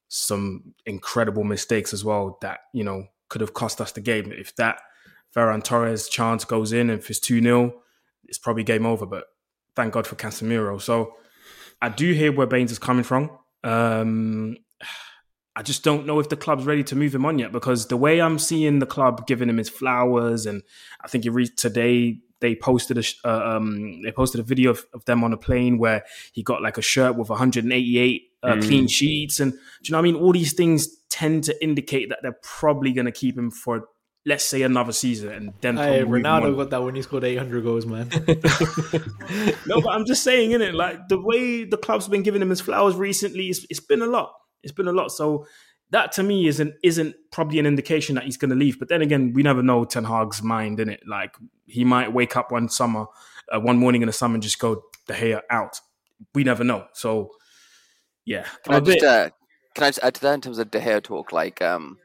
some 0.08 0.72
incredible 0.86 1.44
mistakes 1.44 1.92
as 1.92 2.06
well 2.06 2.38
that, 2.40 2.60
you 2.72 2.82
know, 2.82 3.04
could 3.28 3.42
have 3.42 3.52
cost 3.52 3.82
us 3.82 3.92
the 3.92 4.00
game. 4.00 4.32
If 4.32 4.56
that 4.56 4.80
Ferran 5.36 5.62
Torres 5.62 6.08
chance 6.08 6.46
goes 6.46 6.72
in, 6.72 6.88
and 6.88 7.00
if 7.00 7.10
it's 7.10 7.20
2 7.20 7.42
0, 7.42 7.74
it's 8.24 8.38
probably 8.38 8.64
game 8.64 8.86
over. 8.86 9.04
But 9.04 9.24
thank 9.76 9.92
God 9.92 10.06
for 10.06 10.16
Casemiro. 10.16 10.80
So 10.80 11.16
I 11.82 11.90
do 11.90 12.14
hear 12.14 12.32
where 12.32 12.46
Bains 12.46 12.72
is 12.72 12.78
coming 12.78 13.04
from. 13.04 13.30
Um, 13.62 14.56
I 15.54 15.62
just 15.62 15.84
don't 15.84 16.06
know 16.06 16.18
if 16.18 16.30
the 16.30 16.36
club's 16.36 16.64
ready 16.64 16.82
to 16.84 16.96
move 16.96 17.14
him 17.14 17.26
on 17.26 17.38
yet 17.38 17.52
because 17.52 17.88
the 17.88 17.96
way 17.98 18.22
I'm 18.22 18.38
seeing 18.38 18.78
the 18.78 18.86
club 18.86 19.26
giving 19.26 19.50
him 19.50 19.58
his 19.58 19.68
flowers, 19.68 20.46
and 20.46 20.62
I 21.02 21.08
think 21.08 21.26
you 21.26 21.32
read 21.32 21.58
today 21.58 22.20
they 22.42 22.54
posted 22.56 22.98
a 22.98 23.04
uh, 23.24 23.56
um, 23.56 24.02
they 24.02 24.12
posted 24.12 24.40
a 24.40 24.44
video 24.44 24.72
of, 24.72 24.84
of, 24.92 25.04
them 25.06 25.24
on 25.24 25.32
a 25.32 25.36
plane 25.36 25.78
where 25.78 26.04
he 26.32 26.42
got 26.42 26.60
like 26.60 26.76
a 26.76 26.82
shirt 26.82 27.16
with 27.16 27.30
188 27.30 28.22
uh, 28.42 28.48
mm. 28.48 28.62
clean 28.66 28.88
sheets, 28.88 29.40
and 29.40 29.52
do 29.52 29.58
you 29.84 29.92
know 29.92 29.98
what 29.98 30.08
I 30.08 30.12
mean? 30.12 30.16
All 30.16 30.32
these 30.32 30.52
things 30.52 30.88
tend 31.08 31.44
to 31.44 31.64
indicate 31.64 32.10
that 32.10 32.18
they're 32.22 32.38
probably 32.42 32.92
going 32.92 33.06
to 33.06 33.12
keep 33.12 33.38
him 33.38 33.50
for 33.50 33.86
let's 34.26 34.44
say 34.44 34.62
another 34.62 34.92
season, 34.92 35.30
and 35.30 35.52
then 35.60 35.76
hey, 35.76 36.02
Ronaldo 36.02 36.56
got 36.56 36.70
that 36.70 36.82
when 36.82 36.94
he 36.94 37.02
scored 37.02 37.24
800 37.24 37.64
goals, 37.64 37.86
man. 37.86 38.08
no, 39.66 39.80
but 39.80 39.90
I'm 39.90 40.04
just 40.04 40.22
saying, 40.22 40.50
in 40.50 40.62
it, 40.62 40.74
like 40.74 41.08
the 41.08 41.20
way 41.20 41.64
the 41.64 41.76
club's 41.76 42.08
been 42.08 42.22
giving 42.22 42.42
him 42.42 42.50
his 42.50 42.60
flowers 42.60 42.96
recently, 42.96 43.46
it's, 43.46 43.64
it's 43.70 43.80
been 43.80 44.02
a 44.02 44.06
lot. 44.06 44.32
It's 44.62 44.72
been 44.72 44.88
a 44.88 44.92
lot. 44.92 45.10
So 45.10 45.46
that 45.92 46.10
to 46.12 46.22
me 46.22 46.46
isn't 46.46 46.74
isn't 46.82 47.14
probably 47.30 47.58
an 47.58 47.66
indication 47.66 48.14
that 48.14 48.24
he's 48.24 48.38
going 48.38 48.50
to 48.50 48.56
leave. 48.56 48.78
But 48.78 48.88
then 48.88 49.02
again, 49.02 49.32
we 49.34 49.42
never 49.42 49.62
know 49.62 49.84
Ten 49.84 50.04
Hag's 50.04 50.42
mind 50.42 50.80
in 50.80 50.88
it. 50.88 51.02
Like 51.06 51.36
he 51.66 51.84
might 51.84 52.12
wake 52.12 52.36
up 52.36 52.50
one 52.50 52.68
summer, 52.68 53.06
uh, 53.54 53.60
one 53.60 53.76
morning 53.76 54.02
in 54.02 54.06
the 54.06 54.12
summer, 54.12 54.34
and 54.34 54.42
just 54.42 54.58
go 54.58 54.82
De 55.06 55.14
Gea 55.14 55.40
out. 55.50 55.80
We 56.34 56.44
never 56.44 56.64
know. 56.64 56.86
So 56.94 57.30
yeah, 58.24 58.46
can 58.64 58.74
i 58.74 58.80
just 58.80 59.04
uh, 59.04 59.30
can 59.74 59.84
I 59.84 59.88
just 59.88 60.00
add 60.02 60.14
to 60.14 60.20
that 60.22 60.34
in 60.34 60.40
terms 60.40 60.58
of 60.58 60.70
De 60.70 60.80
Gea 60.80 61.02
talk? 61.02 61.30
Like 61.30 61.60
um, 61.60 61.98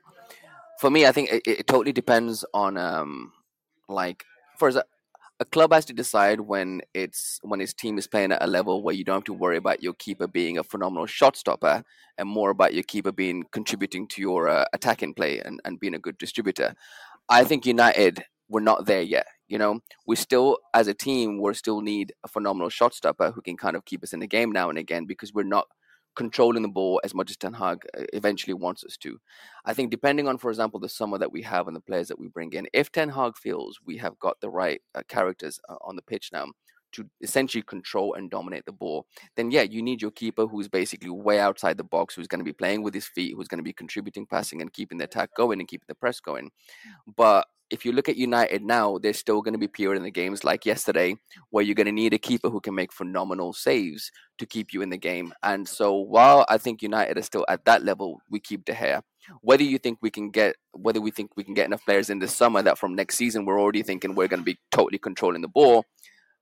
for 0.80 0.90
me, 0.90 1.06
I 1.06 1.14
think 1.14 1.32
it, 1.32 1.44
it 1.46 1.68
totally 1.68 1.94
depends 1.94 2.44
on 2.54 2.78
um, 2.78 3.32
like 3.88 4.26
for 4.58 4.68
example 4.68 4.90
a 5.40 5.46
club 5.46 5.72
has 5.72 5.86
to 5.86 5.94
decide 5.94 6.40
when 6.42 6.82
it's 6.94 7.40
when 7.44 7.62
its 7.62 7.74
team 7.74 7.98
is 7.98 8.08
playing 8.08 8.32
at 8.32 8.44
a 8.44 8.48
level 8.48 8.82
where 8.82 8.96
you 8.96 9.04
don't 9.04 9.18
have 9.18 9.24
to 9.26 9.34
worry 9.34 9.58
about 9.58 9.84
your 9.84 9.94
keeper 9.94 10.28
being 10.28 10.58
a 10.58 10.64
phenomenal 10.64 11.06
shot 11.06 11.36
stopper 11.36 11.84
and 12.18 12.28
more 12.28 12.50
about 12.50 12.74
your 12.74 12.84
keeper 12.84 13.12
being 13.12 13.44
contributing 13.52 14.08
to 14.08 14.22
your 14.22 14.50
uh, 14.50 14.66
attacking 14.74 15.14
play 15.14 15.40
and, 15.40 15.62
and 15.66 15.80
being 15.80 15.94
a 15.94 16.00
good 16.00 16.18
distributor. 16.18 16.74
I 17.30 17.44
think 17.44 17.66
United 17.66 18.24
we're 18.50 18.62
not 18.62 18.86
there 18.86 19.02
yet. 19.02 19.28
You 19.48 19.58
know, 19.58 19.80
we 20.06 20.16
still 20.16 20.58
as 20.74 20.88
a 20.88 20.94
team 20.94 21.40
we 21.40 21.54
still 21.54 21.82
need 21.82 22.14
a 22.24 22.28
phenomenal 22.28 22.70
shot 22.70 22.94
stopper 22.94 23.32
who 23.32 23.42
can 23.42 23.58
kind 23.58 23.76
of 23.76 23.86
keep 23.86 24.04
us 24.04 24.14
in 24.14 24.20
the 24.20 24.28
game 24.28 24.52
now 24.52 24.70
and 24.70 24.80
again 24.80 25.06
because 25.06 25.34
we're 25.34 25.44
not 25.44 25.68
controlling 26.18 26.64
the 26.64 26.68
ball 26.68 27.00
as 27.04 27.14
much 27.14 27.30
as 27.30 27.38
Ten 27.38 27.54
Hag 27.54 27.86
uh, 27.98 28.04
eventually 28.12 28.56
wants 28.56 28.84
us 28.84 28.98
to. 28.98 29.20
I 29.66 29.74
think 29.74 29.92
depending 29.92 30.28
on, 30.28 30.38
for 30.38 30.50
example, 30.50 30.80
the 30.80 30.90
summer 30.90 31.18
that 31.20 31.32
we 31.32 31.44
have 31.44 31.68
and 31.68 31.76
the 31.76 31.82
players 31.82 32.08
that 32.08 32.20
we 32.20 32.28
bring 32.28 32.52
in, 32.54 32.68
if 32.74 32.92
Ten 32.92 33.10
Hag 33.10 33.38
feels 33.38 33.80
we 33.86 33.98
have 33.98 34.18
got 34.20 34.42
the 34.42 34.50
right 34.50 34.82
uh, 34.96 35.04
characters 35.08 35.60
uh, 35.70 35.76
on 35.82 35.96
the 35.96 36.02
pitch 36.02 36.32
now 36.34 36.48
to 36.98 37.10
essentially 37.22 37.62
control 37.62 38.14
and 38.16 38.30
dominate 38.30 38.66
the 38.66 38.72
ball, 38.72 39.06
then 39.36 39.50
yeah, 39.52 39.62
you 39.62 39.82
need 39.82 40.02
your 40.02 40.12
keeper 40.12 40.46
who's 40.46 40.68
basically 40.68 41.10
way 41.10 41.40
outside 41.40 41.78
the 41.78 41.84
box, 41.84 42.16
who's 42.16 42.28
going 42.28 42.40
to 42.40 42.46
be 42.46 42.54
playing 42.54 42.84
with 42.84 42.94
his 42.94 43.08
feet, 43.08 43.34
who's 43.36 43.48
going 43.48 43.60
to 43.60 43.64
be 43.64 43.74
contributing 43.74 44.26
passing 44.26 44.62
and 44.62 44.74
keeping 44.74 44.98
the 44.98 45.06
attack 45.06 45.30
going 45.36 45.60
and 45.60 45.68
keeping 45.68 45.86
the 45.88 45.96
press 45.96 46.20
going. 46.20 46.52
But 47.16 47.48
if 47.70 47.84
you 47.84 47.92
look 47.92 48.08
at 48.08 48.16
United 48.16 48.64
now, 48.64 48.98
there's 48.98 49.18
still 49.18 49.42
going 49.42 49.54
to 49.54 49.60
be 49.60 49.68
period 49.68 49.98
in 49.98 50.04
the 50.04 50.12
games 50.12 50.44
like 50.44 50.66
yesterday 50.66 51.16
where 51.50 51.64
you're 51.64 51.76
going 51.76 51.86
to 51.86 51.92
need 51.92 52.14
a 52.14 52.18
keeper 52.18 52.50
who 52.50 52.62
can 52.62 52.74
make 52.74 52.94
phenomenal 52.94 53.54
saves 53.54 54.12
to 54.38 54.46
keep 54.46 54.74
you 54.74 54.82
in 54.82 54.90
the 54.90 54.98
game. 54.98 55.34
And 55.44 55.68
so 55.68 55.96
while 55.96 56.46
I 56.48 56.58
think 56.58 56.82
United 56.82 57.18
is 57.18 57.26
still 57.26 57.46
at 57.50 57.66
that 57.66 57.84
level, 57.84 58.22
we 58.30 58.40
keep 58.40 58.64
De 58.66 58.74
Gea. 58.74 59.02
Whether 59.42 59.64
you 59.64 59.78
think 59.78 60.00
we 60.02 60.10
can 60.10 60.30
get, 60.30 60.56
whether 60.72 61.02
we 61.02 61.12
think 61.12 61.32
we 61.36 61.44
can 61.44 61.54
get 61.54 61.66
enough 61.66 61.84
players 61.84 62.10
in 62.10 62.20
this 62.20 62.34
summer 62.34 62.62
that 62.62 62.78
from 62.78 62.96
next 62.96 63.18
season 63.18 63.44
we're 63.44 63.60
already 63.60 63.84
thinking 63.84 64.16
we're 64.16 64.30
going 64.30 64.40
to 64.42 64.46
be 64.46 64.58
totally 64.72 64.98
controlling 64.98 65.42
the 65.42 65.50
ball, 65.50 65.84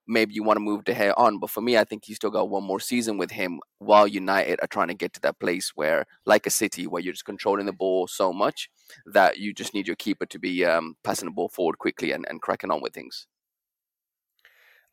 maybe 0.08 0.34
you 0.34 0.44
want 0.44 0.58
to 0.58 0.62
move 0.62 0.84
De 0.84 0.94
Gea 0.94 1.14
on. 1.18 1.40
But 1.40 1.50
for 1.50 1.62
me, 1.62 1.78
I 1.78 1.84
think 1.84 2.08
you 2.08 2.16
still 2.16 2.30
got 2.30 2.50
one 2.50 2.64
more 2.64 2.80
season 2.80 3.18
with 3.18 3.32
him 3.32 3.60
while 3.80 4.08
United 4.08 4.60
are 4.62 4.68
trying 4.68 4.88
to 4.90 4.94
get 4.94 5.14
to 5.14 5.22
that 5.22 5.40
place 5.40 5.72
where, 5.76 6.06
like 6.26 6.46
a 6.46 6.50
City, 6.50 6.88
where 6.88 7.02
you're 7.02 7.14
just 7.14 7.26
controlling 7.26 7.66
the 7.66 7.74
ball 7.74 8.08
so 8.08 8.32
much 8.34 8.70
that 9.06 9.38
you 9.38 9.54
just 9.54 9.74
need 9.74 9.88
your 9.88 9.96
keeper 9.96 10.26
to 10.26 10.40
be 10.40 10.66
um, 10.66 10.96
passing 11.04 11.28
the 11.28 11.34
ball 11.34 11.50
forward 11.50 11.78
quickly 11.78 12.12
and, 12.12 12.26
and 12.30 12.42
cracking 12.42 12.72
on 12.72 12.82
with 12.82 12.94
things. 12.94 13.28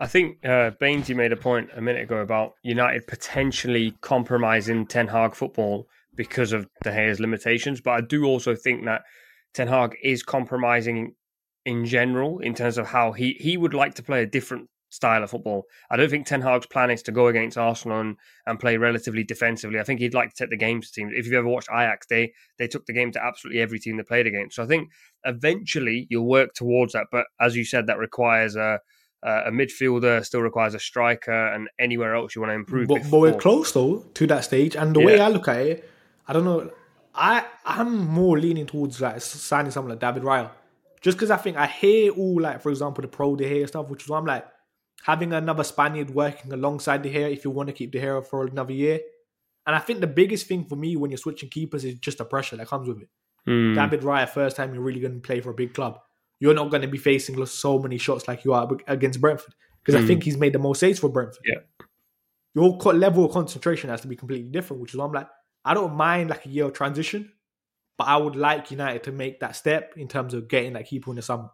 I 0.00 0.06
think 0.08 0.44
uh, 0.44 0.72
Bainsy 0.80 1.14
made 1.14 1.32
a 1.32 1.36
point 1.36 1.70
a 1.76 1.80
minute 1.80 2.02
ago 2.02 2.18
about 2.18 2.54
United 2.64 3.06
potentially 3.06 3.94
compromising 4.00 4.86
Ten 4.86 5.06
Hag 5.06 5.34
football 5.34 5.86
because 6.14 6.52
of 6.52 6.68
De 6.82 6.90
Gea's 6.90 7.20
limitations, 7.20 7.80
but 7.80 7.92
I 7.92 8.00
do 8.00 8.24
also 8.24 8.56
think 8.56 8.84
that 8.84 9.02
Ten 9.54 9.68
Hag 9.68 9.96
is 10.02 10.22
compromising 10.22 11.14
in 11.64 11.84
general 11.84 12.40
in 12.40 12.54
terms 12.54 12.78
of 12.78 12.86
how 12.86 13.12
he 13.12 13.36
he 13.38 13.56
would 13.56 13.74
like 13.74 13.94
to 13.94 14.02
play 14.02 14.22
a 14.22 14.26
different 14.26 14.68
style 14.92 15.24
of 15.24 15.30
football. 15.30 15.64
I 15.90 15.96
don't 15.96 16.10
think 16.10 16.26
Ten 16.26 16.42
Hag's 16.42 16.66
plan 16.66 16.90
is 16.90 17.02
to 17.04 17.12
go 17.12 17.28
against 17.28 17.56
Arsenal 17.56 18.00
and, 18.00 18.16
and 18.46 18.60
play 18.60 18.76
relatively 18.76 19.24
defensively. 19.24 19.80
I 19.80 19.84
think 19.84 20.00
he'd 20.00 20.12
like 20.12 20.28
to 20.28 20.36
take 20.36 20.50
the 20.50 20.56
game 20.56 20.82
to 20.82 20.92
teams. 20.92 21.14
If 21.16 21.24
you've 21.24 21.34
ever 21.34 21.48
watched 21.48 21.70
Ajax, 21.70 22.06
they 22.08 22.34
they 22.58 22.68
took 22.68 22.84
the 22.84 22.92
game 22.92 23.10
to 23.12 23.24
absolutely 23.24 23.62
every 23.62 23.78
team 23.78 23.96
they 23.96 24.02
played 24.02 24.26
against. 24.26 24.56
So 24.56 24.62
I 24.62 24.66
think 24.66 24.90
eventually 25.24 26.06
you'll 26.10 26.28
work 26.28 26.52
towards 26.54 26.92
that. 26.92 27.06
But 27.10 27.26
as 27.40 27.56
you 27.56 27.64
said, 27.64 27.86
that 27.86 27.98
requires 27.98 28.54
a 28.54 28.80
a 29.24 29.50
midfielder, 29.52 30.24
still 30.24 30.42
requires 30.42 30.74
a 30.74 30.80
striker, 30.80 31.46
and 31.46 31.68
anywhere 31.78 32.14
else 32.14 32.34
you 32.34 32.42
want 32.42 32.50
to 32.50 32.56
improve. 32.56 32.88
But, 32.88 33.08
but 33.10 33.18
we're 33.18 33.34
close 33.38 33.72
though 33.72 34.04
to 34.14 34.26
that 34.26 34.44
stage. 34.44 34.76
And 34.76 34.94
the 34.94 35.00
yeah. 35.00 35.06
way 35.06 35.20
I 35.20 35.28
look 35.28 35.48
at 35.48 35.56
it, 35.56 35.90
I 36.26 36.32
don't 36.32 36.44
know. 36.44 36.70
I 37.14 37.46
I'm 37.64 38.08
more 38.08 38.38
leaning 38.38 38.66
towards 38.66 39.00
like 39.00 39.20
signing 39.20 39.70
someone 39.70 39.90
like 39.90 40.00
David 40.00 40.22
Raya. 40.22 40.50
Just 41.00 41.16
because 41.16 41.30
I 41.30 41.36
think 41.36 41.56
I 41.56 41.66
hear 41.66 42.12
all 42.12 42.40
like, 42.40 42.60
for 42.62 42.70
example, 42.70 43.02
the 43.02 43.08
pro 43.08 43.34
De 43.34 43.44
Gea 43.44 43.66
stuff, 43.66 43.88
which 43.88 44.04
is 44.04 44.08
why 44.08 44.18
I'm 44.18 44.24
like, 44.24 44.46
having 45.02 45.32
another 45.32 45.64
Spaniard 45.64 46.10
working 46.10 46.52
alongside 46.52 47.02
De 47.02 47.12
Gea 47.12 47.32
if 47.32 47.44
you 47.44 47.50
want 47.50 47.68
to 47.68 47.72
keep 47.72 47.90
De 47.90 48.00
Gea 48.00 48.24
for 48.24 48.46
another 48.46 48.72
year. 48.72 49.00
And 49.66 49.76
I 49.76 49.78
think 49.78 50.00
the 50.00 50.06
biggest 50.06 50.46
thing 50.46 50.64
for 50.64 50.76
me 50.76 50.96
when 50.96 51.10
you're 51.10 51.18
switching 51.18 51.48
keepers 51.48 51.84
is 51.84 51.94
just 51.94 52.18
the 52.18 52.24
pressure 52.24 52.56
that 52.56 52.68
comes 52.68 52.88
with 52.88 53.02
it. 53.02 53.08
Mm. 53.46 53.74
David 53.74 54.02
Raya, 54.02 54.28
first 54.28 54.56
time 54.56 54.72
you're 54.72 54.82
really 54.82 55.00
going 55.00 55.14
to 55.14 55.20
play 55.20 55.40
for 55.40 55.50
a 55.50 55.54
big 55.54 55.74
club, 55.74 55.98
you're 56.40 56.54
not 56.54 56.70
going 56.70 56.82
to 56.82 56.88
be 56.88 56.98
facing 56.98 57.44
so 57.46 57.78
many 57.78 57.98
shots 57.98 58.26
like 58.28 58.44
you 58.44 58.52
are 58.52 58.68
against 58.86 59.20
Brentford 59.20 59.54
because 59.84 60.00
mm. 60.00 60.04
I 60.04 60.06
think 60.06 60.22
he's 60.22 60.36
made 60.36 60.52
the 60.52 60.58
most 60.58 60.80
saves 60.80 60.98
for 60.98 61.08
Brentford. 61.08 61.44
Yeah. 61.44 61.60
Your 62.54 62.70
level 62.92 63.24
of 63.24 63.32
concentration 63.32 63.90
has 63.90 64.02
to 64.02 64.08
be 64.08 64.16
completely 64.16 64.50
different, 64.50 64.82
which 64.82 64.92
is 64.92 64.98
why 64.98 65.06
I'm 65.06 65.12
like, 65.12 65.28
I 65.64 65.74
don't 65.74 65.94
mind 65.94 66.30
like 66.30 66.44
a 66.46 66.48
year 66.48 66.66
of 66.66 66.74
transition, 66.74 67.32
but 67.96 68.08
I 68.08 68.16
would 68.16 68.36
like 68.36 68.70
United 68.70 69.04
to 69.04 69.12
make 69.12 69.40
that 69.40 69.56
step 69.56 69.94
in 69.96 70.06
terms 70.06 70.34
of 70.34 70.48
getting 70.48 70.74
that 70.74 70.86
keeper 70.86 71.10
in 71.10 71.16
the 71.16 71.22
summer. 71.22 71.50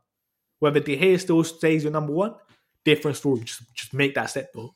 Whether 0.59 0.80
De 0.80 0.99
Gea 0.99 1.20
still 1.20 1.44
stays 1.44 1.84
your 1.84 1.92
number 1.92 2.12
one, 2.12 2.34
different 2.95 3.16
story. 3.16 3.41
Just 3.41 3.62
just 3.74 3.93
make 3.93 4.14
that 4.14 4.30
step 4.30 4.53
though. 4.55 4.74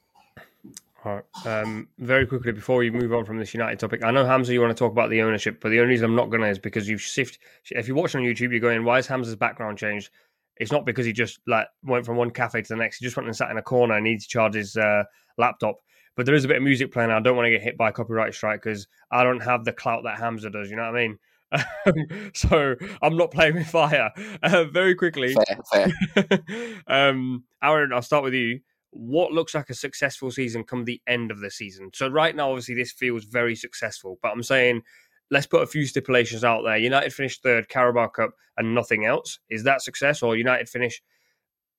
All 1.04 1.16
right. 1.16 1.46
Um, 1.46 1.88
very 1.98 2.26
quickly 2.26 2.52
before 2.52 2.76
we 2.76 2.90
move 2.90 3.12
on 3.12 3.24
from 3.24 3.38
this 3.38 3.52
United 3.52 3.80
topic, 3.80 4.04
I 4.04 4.12
know 4.12 4.24
Hamza, 4.24 4.52
you 4.52 4.60
want 4.60 4.76
to 4.76 4.78
talk 4.78 4.92
about 4.92 5.10
the 5.10 5.20
ownership, 5.22 5.58
but 5.60 5.70
the 5.70 5.80
only 5.80 5.90
reason 5.90 6.04
I'm 6.04 6.14
not 6.14 6.30
going 6.30 6.42
to 6.42 6.48
is 6.48 6.60
because 6.60 6.88
you've 6.88 7.00
shifted. 7.00 7.40
If 7.70 7.88
you're 7.88 7.96
watching 7.96 8.20
on 8.20 8.26
YouTube, 8.26 8.50
you're 8.50 8.60
going, 8.60 8.84
"Why 8.84 8.98
is 8.98 9.06
Hamza's 9.06 9.36
background 9.36 9.78
changed?" 9.78 10.10
It's 10.58 10.70
not 10.70 10.86
because 10.86 11.06
he 11.06 11.12
just 11.12 11.40
like 11.46 11.66
went 11.82 12.06
from 12.06 12.16
one 12.16 12.30
cafe 12.30 12.62
to 12.62 12.68
the 12.68 12.76
next. 12.76 12.98
He 12.98 13.04
just 13.04 13.16
went 13.16 13.26
and 13.26 13.36
sat 13.36 13.50
in 13.50 13.58
a 13.58 13.62
corner 13.62 13.94
and 13.94 14.04
needs 14.04 14.24
to 14.24 14.30
charge 14.30 14.54
his 14.54 14.76
uh, 14.76 15.04
laptop. 15.38 15.80
But 16.14 16.26
there 16.26 16.34
is 16.34 16.44
a 16.44 16.48
bit 16.48 16.58
of 16.58 16.62
music 16.62 16.92
playing. 16.92 17.10
I 17.10 17.20
don't 17.20 17.36
want 17.36 17.46
to 17.46 17.50
get 17.50 17.62
hit 17.62 17.78
by 17.78 17.88
a 17.88 17.92
copyright 17.92 18.34
strike 18.34 18.62
because 18.62 18.86
I 19.10 19.24
don't 19.24 19.42
have 19.42 19.64
the 19.64 19.72
clout 19.72 20.04
that 20.04 20.18
Hamza 20.18 20.50
does. 20.50 20.70
You 20.70 20.76
know 20.76 20.82
what 20.82 20.94
I 20.94 21.08
mean? 21.08 21.18
so 22.34 22.74
I'm 23.03 23.16
not 23.16 23.30
playing 23.30 23.55
with 23.55 23.66
fire. 23.66 24.11
Uh, 24.42 24.64
very 24.64 24.94
quickly, 24.94 25.34
fair, 25.34 25.90
fair. 26.16 26.82
um, 26.86 27.44
Aaron, 27.62 27.92
I'll 27.92 28.03
start 28.03 28.24
with 28.24 28.34
you. 28.34 28.61
What 28.90 29.32
looks 29.32 29.55
like 29.55 29.70
a 29.70 29.74
successful 29.74 30.30
season 30.30 30.64
come 30.64 30.84
the 30.84 31.00
end 31.07 31.30
of 31.30 31.40
the 31.40 31.50
season? 31.50 31.90
So 31.94 32.09
right 32.09 32.34
now, 32.36 32.50
obviously, 32.50 32.74
this 32.74 32.92
feels 32.92 33.24
very 33.24 33.57
successful. 33.57 34.18
But 34.22 34.32
I'm 34.32 34.42
saying, 34.42 34.82
let's 35.30 35.46
put 35.46 35.62
a 35.62 35.66
few 35.66 35.86
stipulations 35.86 36.44
out 36.44 36.62
there. 36.62 36.76
United 36.76 37.12
finished 37.12 37.42
third, 37.42 37.68
Carabao 37.68 38.09
Cup, 38.09 38.32
and 38.57 38.74
nothing 38.74 39.07
else. 39.07 39.38
Is 39.48 39.64
that 39.64 39.82
success, 39.82 40.22
or 40.22 40.36
United 40.36 40.68
finish 40.68 41.03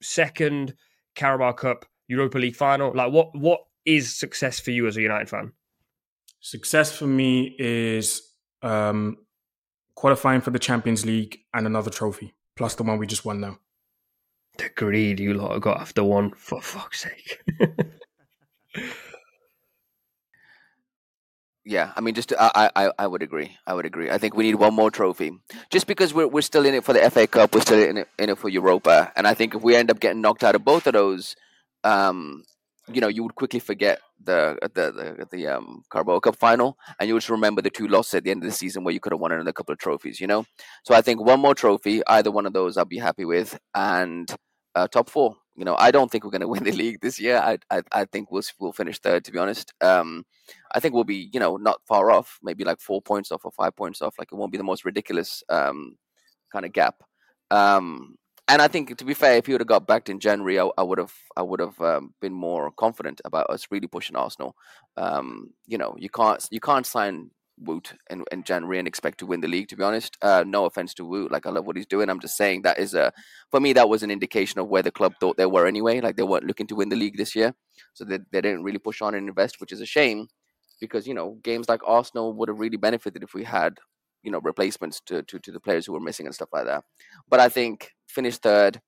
second, 0.01 0.73
Carabao 1.15 1.53
Cup, 1.53 1.85
Europa 2.07 2.37
League 2.39 2.55
final? 2.55 2.91
Like, 2.93 3.11
what 3.11 3.37
what 3.37 3.61
is 3.85 4.17
success 4.17 4.59
for 4.59 4.71
you 4.71 4.87
as 4.87 4.97
a 4.97 5.01
United 5.01 5.29
fan? 5.29 5.51
Success 6.39 6.91
for 6.95 7.07
me 7.07 7.55
is 7.59 8.33
um, 8.63 9.17
qualifying 9.95 10.41
for 10.41 10.51
the 10.51 10.59
Champions 10.59 11.05
League, 11.05 11.39
and 11.53 11.65
another 11.65 11.89
trophy, 11.89 12.33
plus 12.55 12.75
the 12.75 12.83
one 12.83 12.97
we 12.97 13.07
just 13.07 13.25
won 13.25 13.39
now. 13.39 13.59
The 14.57 14.69
greed 14.69 15.19
you 15.19 15.33
lot 15.33 15.53
have 15.53 15.61
got 15.61 15.81
after 15.81 16.03
one, 16.03 16.31
for 16.31 16.61
fuck's 16.61 17.01
sake. 17.01 17.41
yeah, 21.65 21.91
I 21.95 22.01
mean, 22.01 22.13
just 22.13 22.33
I, 22.37 22.69
I, 22.75 22.91
I 22.99 23.07
would 23.07 23.23
agree. 23.23 23.57
I 23.65 23.73
would 23.73 23.85
agree. 23.85 24.11
I 24.11 24.17
think 24.17 24.35
we 24.35 24.43
need 24.43 24.55
one 24.55 24.73
more 24.73 24.91
trophy, 24.91 25.31
just 25.71 25.87
because 25.87 26.13
we're 26.13 26.27
we're 26.27 26.41
still 26.41 26.65
in 26.65 26.75
it 26.75 26.83
for 26.83 26.93
the 26.93 27.09
FA 27.09 27.25
Cup, 27.25 27.55
we're 27.55 27.61
still 27.61 27.81
in 27.81 27.97
it, 27.97 28.07
in 28.19 28.29
it 28.29 28.37
for 28.37 28.49
Europa, 28.49 29.11
and 29.15 29.27
I 29.27 29.33
think 29.33 29.55
if 29.55 29.63
we 29.63 29.75
end 29.75 29.89
up 29.89 29.99
getting 29.99 30.21
knocked 30.21 30.43
out 30.43 30.55
of 30.55 30.63
both 30.63 30.85
of 30.85 30.93
those, 30.93 31.35
um, 31.83 32.43
you 32.91 33.01
know, 33.01 33.07
you 33.07 33.23
would 33.23 33.35
quickly 33.35 33.59
forget 33.59 33.99
the 34.23 34.57
the 34.61 34.91
the, 34.91 35.27
the 35.31 35.47
um 35.47 35.83
Carabao 35.91 36.19
Cup 36.19 36.35
final, 36.35 36.77
and 36.99 37.07
you 37.07 37.17
just 37.17 37.29
remember 37.29 37.61
the 37.61 37.69
two 37.69 37.87
losses 37.87 38.15
at 38.15 38.23
the 38.23 38.31
end 38.31 38.43
of 38.43 38.49
the 38.49 38.55
season 38.55 38.83
where 38.83 38.93
you 38.93 38.99
could 38.99 39.13
have 39.13 39.19
won 39.19 39.31
another 39.31 39.53
couple 39.53 39.73
of 39.73 39.79
trophies. 39.79 40.19
You 40.19 40.27
know, 40.27 40.45
so 40.83 40.93
I 40.95 41.01
think 41.01 41.21
one 41.21 41.39
more 41.39 41.55
trophy, 41.55 42.01
either 42.07 42.31
one 42.31 42.45
of 42.45 42.53
those, 42.53 42.77
I'll 42.77 42.85
be 42.85 42.97
happy 42.97 43.25
with, 43.25 43.59
and 43.75 44.33
uh, 44.75 44.87
top 44.87 45.09
four 45.09 45.35
You 45.55 45.65
know, 45.65 45.75
I 45.77 45.91
don't 45.91 46.11
think 46.11 46.23
we're 46.23 46.31
going 46.31 46.41
to 46.47 46.47
win 46.47 46.63
the 46.63 46.71
league 46.71 47.01
this 47.01 47.19
year. 47.19 47.37
I, 47.37 47.57
I, 47.69 47.81
I 47.91 48.05
think 48.05 48.31
we'll 48.31 48.43
we'll 48.59 48.73
finish 48.73 48.99
third. 48.99 49.23
To 49.25 49.31
be 49.31 49.39
honest, 49.39 49.73
um, 49.81 50.25
I 50.73 50.79
think 50.79 50.93
we'll 50.93 51.03
be, 51.03 51.29
you 51.33 51.39
know, 51.39 51.57
not 51.57 51.81
far 51.87 52.11
off. 52.11 52.39
Maybe 52.41 52.63
like 52.63 52.79
four 52.81 53.01
points 53.01 53.31
off 53.31 53.45
or 53.45 53.51
five 53.51 53.75
points 53.75 54.01
off. 54.01 54.15
Like 54.17 54.29
it 54.31 54.35
won't 54.35 54.51
be 54.51 54.57
the 54.57 54.63
most 54.63 54.85
ridiculous 54.85 55.43
um, 55.49 55.97
kind 56.51 56.65
of 56.65 56.73
gap. 56.73 56.95
Um, 57.51 58.15
and 58.47 58.61
I 58.61 58.67
think, 58.67 58.97
to 58.97 59.05
be 59.05 59.13
fair, 59.13 59.37
if 59.37 59.45
he 59.45 59.53
would 59.53 59.61
have 59.61 59.67
got 59.67 59.87
backed 59.87 60.09
in 60.09 60.19
January, 60.19 60.59
I, 60.59 60.69
I 60.77 60.83
would 60.83 60.97
have, 60.97 61.13
I 61.37 61.41
would 61.41 61.59
have 61.59 61.79
um, 61.79 62.13
been 62.21 62.33
more 62.33 62.71
confident 62.71 63.21
about 63.23 63.49
us 63.49 63.67
really 63.71 63.87
pushing 63.87 64.15
Arsenal. 64.15 64.55
Um, 64.97 65.51
you 65.65 65.77
know, 65.77 65.95
you 65.97 66.09
can't, 66.09 66.45
you 66.51 66.59
can't 66.59 66.85
sign 66.85 67.31
Woot 67.59 67.93
in, 68.09 68.23
in 68.31 68.43
January 68.43 68.79
and 68.79 68.87
expect 68.87 69.19
to 69.19 69.25
win 69.25 69.39
the 69.41 69.47
league. 69.47 69.69
To 69.69 69.77
be 69.77 69.83
honest, 69.83 70.17
uh, 70.21 70.43
no 70.45 70.65
offense 70.65 70.93
to 70.95 71.05
Woot, 71.05 71.31
like 71.31 71.45
I 71.45 71.51
love 71.51 71.65
what 71.65 71.77
he's 71.77 71.85
doing. 71.85 72.09
I'm 72.09 72.19
just 72.19 72.35
saying 72.35 72.63
that 72.63 72.79
is 72.79 72.93
a, 72.93 73.13
for 73.51 73.59
me, 73.59 73.73
that 73.73 73.89
was 73.89 74.03
an 74.03 74.11
indication 74.11 74.59
of 74.59 74.67
where 74.67 74.81
the 74.81 74.91
club 74.91 75.13
thought 75.19 75.37
they 75.37 75.45
were 75.45 75.65
anyway. 75.65 76.01
Like 76.01 76.17
they 76.17 76.23
weren't 76.23 76.45
looking 76.45 76.67
to 76.67 76.75
win 76.75 76.89
the 76.89 76.95
league 76.95 77.17
this 77.17 77.35
year, 77.35 77.53
so 77.93 78.03
they, 78.03 78.19
they 78.31 78.41
didn't 78.41 78.63
really 78.63 78.79
push 78.79 79.01
on 79.01 79.13
and 79.13 79.29
invest, 79.29 79.61
which 79.61 79.71
is 79.71 79.81
a 79.81 79.85
shame 79.85 80.27
because 80.81 81.07
you 81.07 81.13
know 81.13 81.37
games 81.43 81.69
like 81.69 81.81
Arsenal 81.85 82.33
would 82.33 82.49
have 82.49 82.59
really 82.59 82.77
benefited 82.77 83.23
if 83.23 83.33
we 83.33 83.43
had 83.43 83.77
you 84.23 84.31
know 84.31 84.39
replacements 84.39 85.01
to, 85.05 85.21
to 85.23 85.39
to 85.39 85.51
the 85.51 85.59
players 85.59 85.85
who 85.85 85.93
were 85.93 85.99
missing 85.99 86.25
and 86.25 86.35
stuff 86.35 86.49
like 86.51 86.65
that. 86.65 86.83
But 87.29 87.39
I 87.39 87.49
think 87.49 87.91
finish 88.07 88.37
third, 88.37 88.81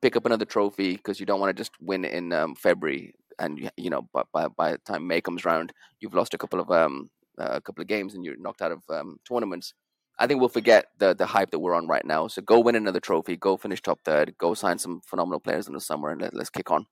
pick 0.00 0.16
up 0.16 0.26
another 0.26 0.44
trophy 0.44 0.96
because 0.96 1.20
you 1.20 1.26
don't 1.26 1.40
want 1.40 1.56
to 1.56 1.60
just 1.60 1.72
win 1.80 2.04
in 2.04 2.32
um, 2.32 2.54
February 2.54 3.14
and 3.38 3.58
you, 3.58 3.70
you 3.76 3.90
know 3.90 4.08
by, 4.12 4.22
by 4.32 4.48
by 4.48 4.72
the 4.72 4.78
time 4.78 5.06
May 5.06 5.20
comes 5.20 5.44
around, 5.44 5.72
you've 6.00 6.14
lost 6.14 6.34
a 6.34 6.38
couple 6.38 6.60
of 6.60 6.70
um 6.70 7.10
uh, 7.38 7.50
a 7.52 7.60
couple 7.60 7.82
of 7.82 7.88
games 7.88 8.14
and 8.14 8.24
you're 8.24 8.36
knocked 8.36 8.62
out 8.62 8.72
of 8.72 8.82
um, 8.90 9.18
tournaments. 9.26 9.74
I 10.18 10.28
think 10.28 10.38
we'll 10.38 10.48
forget 10.48 10.86
the 10.98 11.14
the 11.14 11.26
hype 11.26 11.50
that 11.50 11.58
we're 11.58 11.74
on 11.74 11.88
right 11.88 12.04
now. 12.04 12.28
So 12.28 12.42
go 12.42 12.60
win 12.60 12.76
another 12.76 13.00
trophy, 13.00 13.36
go 13.36 13.56
finish 13.56 13.82
top 13.82 14.00
third, 14.04 14.34
go 14.38 14.54
sign 14.54 14.78
some 14.78 15.00
phenomenal 15.06 15.40
players 15.40 15.66
in 15.66 15.74
the 15.74 15.80
summer, 15.80 16.10
and 16.10 16.20
let, 16.20 16.34
let's 16.34 16.50
kick 16.50 16.70
on. 16.70 16.86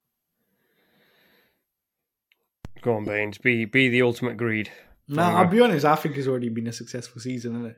Go 2.81 2.97
on, 2.97 3.05
Bains. 3.05 3.39
Be 3.39 3.65
be 3.65 3.89
the 3.89 4.03
ultimate 4.03 4.37
greed. 4.37 4.71
No, 5.09 5.23
I'll 5.23 5.49
be 5.49 5.61
honest. 5.61 5.85
I 5.85 5.97
think 5.97 6.17
it's 6.17 6.29
already 6.29 6.49
been 6.49 6.67
a 6.69 6.73
successful 6.73 7.21
season, 7.21 7.57
isn't 7.57 7.67
it? 7.67 7.77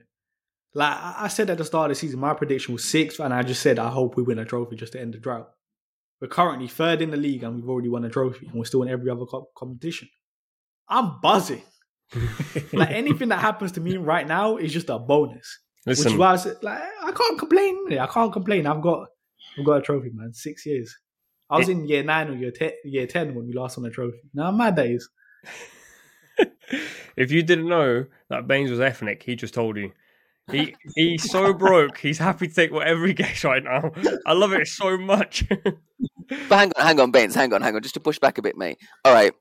Like 0.75 0.97
I 0.97 1.29
said 1.29 1.51
at 1.51 1.59
the 1.59 1.65
start 1.65 1.91
of 1.91 1.97
the 1.97 2.01
season, 2.01 2.21
my 2.21 2.35
prediction 2.35 2.73
was 2.75 2.85
sixth, 2.85 3.21
and 3.21 3.33
I 3.33 3.43
just 3.43 3.63
said 3.63 3.79
I 3.79 3.91
hope 3.91 4.17
we 4.17 4.23
win 4.23 4.39
a 4.39 4.45
trophy 4.45 4.77
just 4.77 4.93
to 4.95 5.01
end 5.01 5.15
the 5.15 5.19
drought. 5.19 5.49
We're 6.21 6.29
currently 6.29 6.69
third 6.69 7.01
in 7.03 7.11
the 7.11 7.17
league, 7.17 7.43
and 7.43 7.57
we've 7.57 7.69
already 7.69 7.89
won 7.89 8.05
a 8.05 8.11
trophy, 8.11 8.47
and 8.47 8.55
we're 8.55 8.65
still 8.65 8.83
in 8.83 8.89
every 8.89 9.11
other 9.11 9.25
co- 9.25 9.49
competition. 9.57 10.09
I'm 10.89 11.21
buzzing. 11.21 11.63
like 12.73 12.91
anything 12.91 13.29
that 13.29 13.41
happens 13.41 13.73
to 13.73 13.81
me 13.81 13.97
right 13.97 14.27
now 14.27 14.57
is 14.57 14.73
just 14.73 14.91
a 14.91 14.99
bonus. 14.99 15.61
Listen, 15.87 16.05
Which 16.05 16.13
is 16.15 16.19
why 16.19 16.33
I 16.33 16.37
said, 16.37 16.57
like 16.63 16.83
I 17.03 17.13
can't 17.13 17.39
complain. 17.39 17.99
I 17.99 18.07
can't 18.07 18.33
complain. 18.33 18.67
I've 18.67 18.81
got 18.83 19.07
I've 19.59 19.65
got 19.65 19.79
a 19.79 19.83
trophy, 19.83 20.11
man. 20.13 20.33
Six 20.33 20.67
years. 20.67 20.97
I 21.51 21.59
was 21.59 21.69
in 21.69 21.87
year 21.87 22.03
nine 22.03 22.29
or 22.29 22.35
year 22.35 22.51
ten, 22.51 22.73
year 22.85 23.07
ten 23.07 23.35
when 23.35 23.47
we 23.47 23.53
lost 23.53 23.79
on 23.79 23.85
a 23.85 23.91
trophy. 23.91 24.19
Now 24.33 24.51
mad 24.51 24.77
days. 24.77 25.09
if 27.17 27.31
you 27.31 27.43
didn't 27.43 27.69
know 27.69 28.07
that 28.31 28.47
Bains 28.47 28.71
was 28.71 28.81
ethnic, 28.81 29.23
he 29.23 29.37
just 29.37 29.55
told 29.55 29.77
you. 29.77 29.93
He 30.51 30.75
he's 30.95 31.31
so 31.31 31.55
broke. 31.55 31.97
He's 31.97 32.19
happy 32.19 32.49
to 32.49 32.55
take 32.55 32.71
whatever 32.71 33.07
he 33.07 33.15
gets 33.15 33.45
right 33.45 33.65
now. 33.65 33.93
I 34.27 34.35
love 34.35 34.53
it 34.53 34.67
so 34.69 34.99
much. 34.99 35.45
But 36.49 36.57
hang 36.57 36.73
on, 36.77 36.87
hang 36.87 37.01
on, 37.01 37.11
Bains, 37.11 37.35
hang 37.35 37.53
on, 37.53 37.61
hang 37.61 37.77
on, 37.77 37.83
just 37.83 37.95
to 37.95 38.01
push 38.01 38.19
back 38.19 38.39
a 38.39 38.43
bit, 38.43 38.57
mate. 38.57 38.79
All 39.05 39.13
right, 39.13 39.35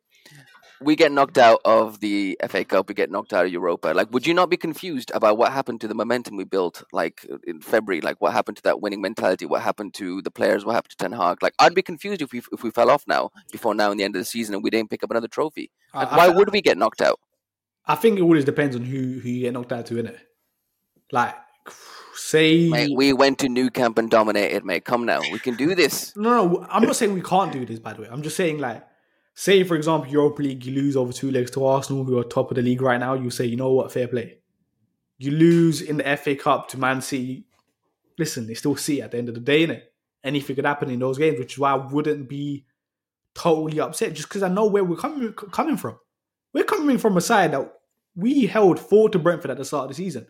we 0.84 0.96
get 0.96 1.12
knocked 1.12 1.38
out 1.38 1.60
of 1.66 2.00
the 2.00 2.38
FA 2.48 2.64
Cup, 2.66 2.88
we 2.90 2.94
get 2.94 3.10
knocked 3.12 3.34
out 3.34 3.46
of 3.46 3.52
Europa. 3.52 3.88
Like, 3.90 4.12
would 4.12 4.26
you 4.28 4.34
not 4.34 4.50
be 4.50 4.58
confused 4.58 5.12
about 5.14 5.38
what 5.38 5.52
happened 5.52 5.82
to 5.82 5.88
the 5.88 5.94
momentum 5.96 6.36
we 6.36 6.44
built, 6.44 6.84
like 6.92 7.26
in 7.48 7.62
February? 7.62 8.02
Like, 8.02 8.22
what 8.22 8.34
happened 8.34 8.58
to 8.58 8.64
that 8.64 8.82
winning 8.82 9.02
mentality? 9.02 9.46
What 9.46 9.62
happened 9.62 9.94
to 9.96 10.22
the 10.22 10.32
players? 10.32 10.66
What 10.66 10.74
happened 10.76 10.92
to 10.92 10.98
Ten 10.98 11.12
Hag? 11.12 11.42
Like, 11.42 11.54
I'd 11.60 11.76
be 11.76 11.82
confused 11.82 12.22
if 12.22 12.32
we 12.32 12.42
if 12.52 12.64
we 12.64 12.72
fell 12.72 12.90
off 12.90 13.04
now 13.08 13.32
before 13.52 13.74
now 13.74 13.92
in 13.92 13.98
the 13.98 14.04
end 14.04 14.16
of 14.16 14.22
the 14.22 14.26
season 14.26 14.56
and 14.56 14.64
we 14.64 14.70
didn't 14.70 14.90
pick 14.90 15.04
up 15.04 15.12
another 15.12 15.28
trophy. 15.28 15.72
Like, 15.94 16.12
I- 16.12 16.18
why 16.18 16.26
I- 16.26 16.30
would 16.30 16.52
we 16.52 16.62
get 16.62 16.78
knocked 16.78 17.02
out? 17.02 17.20
I 17.86 17.96
think 17.96 18.18
it 18.18 18.22
always 18.22 18.46
depends 18.46 18.76
on 18.76 18.84
who 18.84 19.20
who 19.20 19.30
you 19.30 19.42
get 19.42 19.54
knocked 19.54 19.74
out 19.74 19.86
to, 19.88 19.96
innit? 19.96 20.18
Like, 21.12 21.36
say 22.16 22.70
Mate, 22.70 22.96
we 22.96 23.14
went 23.14 23.40
to 23.40 23.50
Nou 23.50 23.70
Camp 23.70 23.98
and 23.98 24.10
dominated, 24.10 24.64
mate. 24.66 24.86
Come 24.86 25.06
now, 25.06 25.20
we 25.32 25.40
can 25.40 25.56
do 25.56 25.76
this. 25.76 26.16
no, 26.16 26.30
no. 26.48 26.66
I'm 26.70 26.84
not 26.84 26.96
saying 26.96 27.14
we 27.14 27.22
can't 27.22 27.52
do 27.52 27.66
this. 27.66 27.80
By 27.80 27.94
the 27.94 28.02
way, 28.04 28.08
I'm 28.12 28.22
just 28.22 28.36
saying 28.38 28.60
like, 28.60 28.84
say 29.36 29.64
for 29.64 29.76
example, 29.76 30.12
Europa 30.12 30.42
League, 30.42 30.66
you 30.66 30.74
lose 30.74 30.96
over 30.96 31.14
two 31.14 31.32
legs 31.32 31.52
to 31.52 31.66
Arsenal, 31.66 32.04
who 32.04 32.18
are 32.18 32.24
top 32.24 32.52
of 32.52 32.56
the 32.56 32.62
league 32.62 32.82
right 32.82 33.00
now. 33.00 33.14
You 33.14 33.30
say, 33.30 33.46
you 33.46 33.58
know 33.58 33.72
what, 33.72 33.92
fair 33.92 34.08
play. 34.08 34.38
You 35.18 35.32
lose 35.32 35.82
in 35.82 35.98
the 35.98 36.18
FA 36.18 36.36
Cup 36.36 36.68
to 36.70 36.80
Man 36.80 37.02
City. 37.02 37.46
Listen, 38.18 38.48
they 38.48 38.54
still 38.54 38.76
see 38.76 39.02
at 39.02 39.12
the 39.12 39.18
end 39.18 39.30
of 39.30 39.36
the 39.36 39.42
day, 39.42 39.66
innit? 39.66 39.84
Anything 40.24 40.56
could 40.56 40.66
happen 40.66 40.90
in 40.90 41.00
those 41.00 41.18
games, 41.18 41.40
which 41.40 41.54
is 41.54 41.60
why 41.60 41.72
I 41.72 41.76
wouldn't 41.76 42.30
be 42.30 42.66
totally 43.34 43.80
upset 43.80 44.14
just 44.14 44.30
because 44.30 44.44
I 44.44 44.48
know 44.48 44.66
where 44.66 44.84
we're 44.84 44.96
coming 44.96 45.34
coming 45.34 45.78
from. 45.78 45.98
We're 46.54 46.64
coming 46.64 46.98
from 46.98 47.18
a 47.18 47.22
side 47.22 47.52
that 47.54 47.72
we 48.16 48.46
held 48.46 48.80
four 48.80 49.10
to 49.10 49.20
Brentford 49.20 49.52
at 49.52 49.58
the 49.58 49.66
start 49.66 49.86
of 49.86 49.90
the 49.90 49.96
season. 49.96 50.28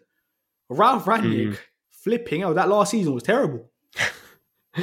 Ralf 0.70 1.06
Rangnick 1.06 1.49
hmm. 1.49 1.56
flipping 1.91 2.43
out 2.43 2.56
that 2.56 2.70
last 2.70 2.91
season 2.91 3.14
was 3.14 3.24
terrible. 3.24 3.70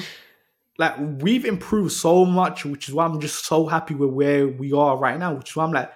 like 0.80 0.96
we've 0.98 1.44
improved 1.44 1.92
so 1.92 2.24
much, 2.24 2.64
which 2.64 2.88
is 2.88 2.94
why 2.94 3.04
I'm 3.04 3.20
just 3.20 3.44
so 3.44 3.66
happy 3.66 3.94
with 3.94 4.10
where 4.10 4.48
we 4.48 4.72
are 4.72 4.96
right 4.96 5.18
now. 5.18 5.34
Which 5.34 5.50
is 5.50 5.56
why 5.56 5.64
I'm 5.64 5.72
like, 5.72 5.92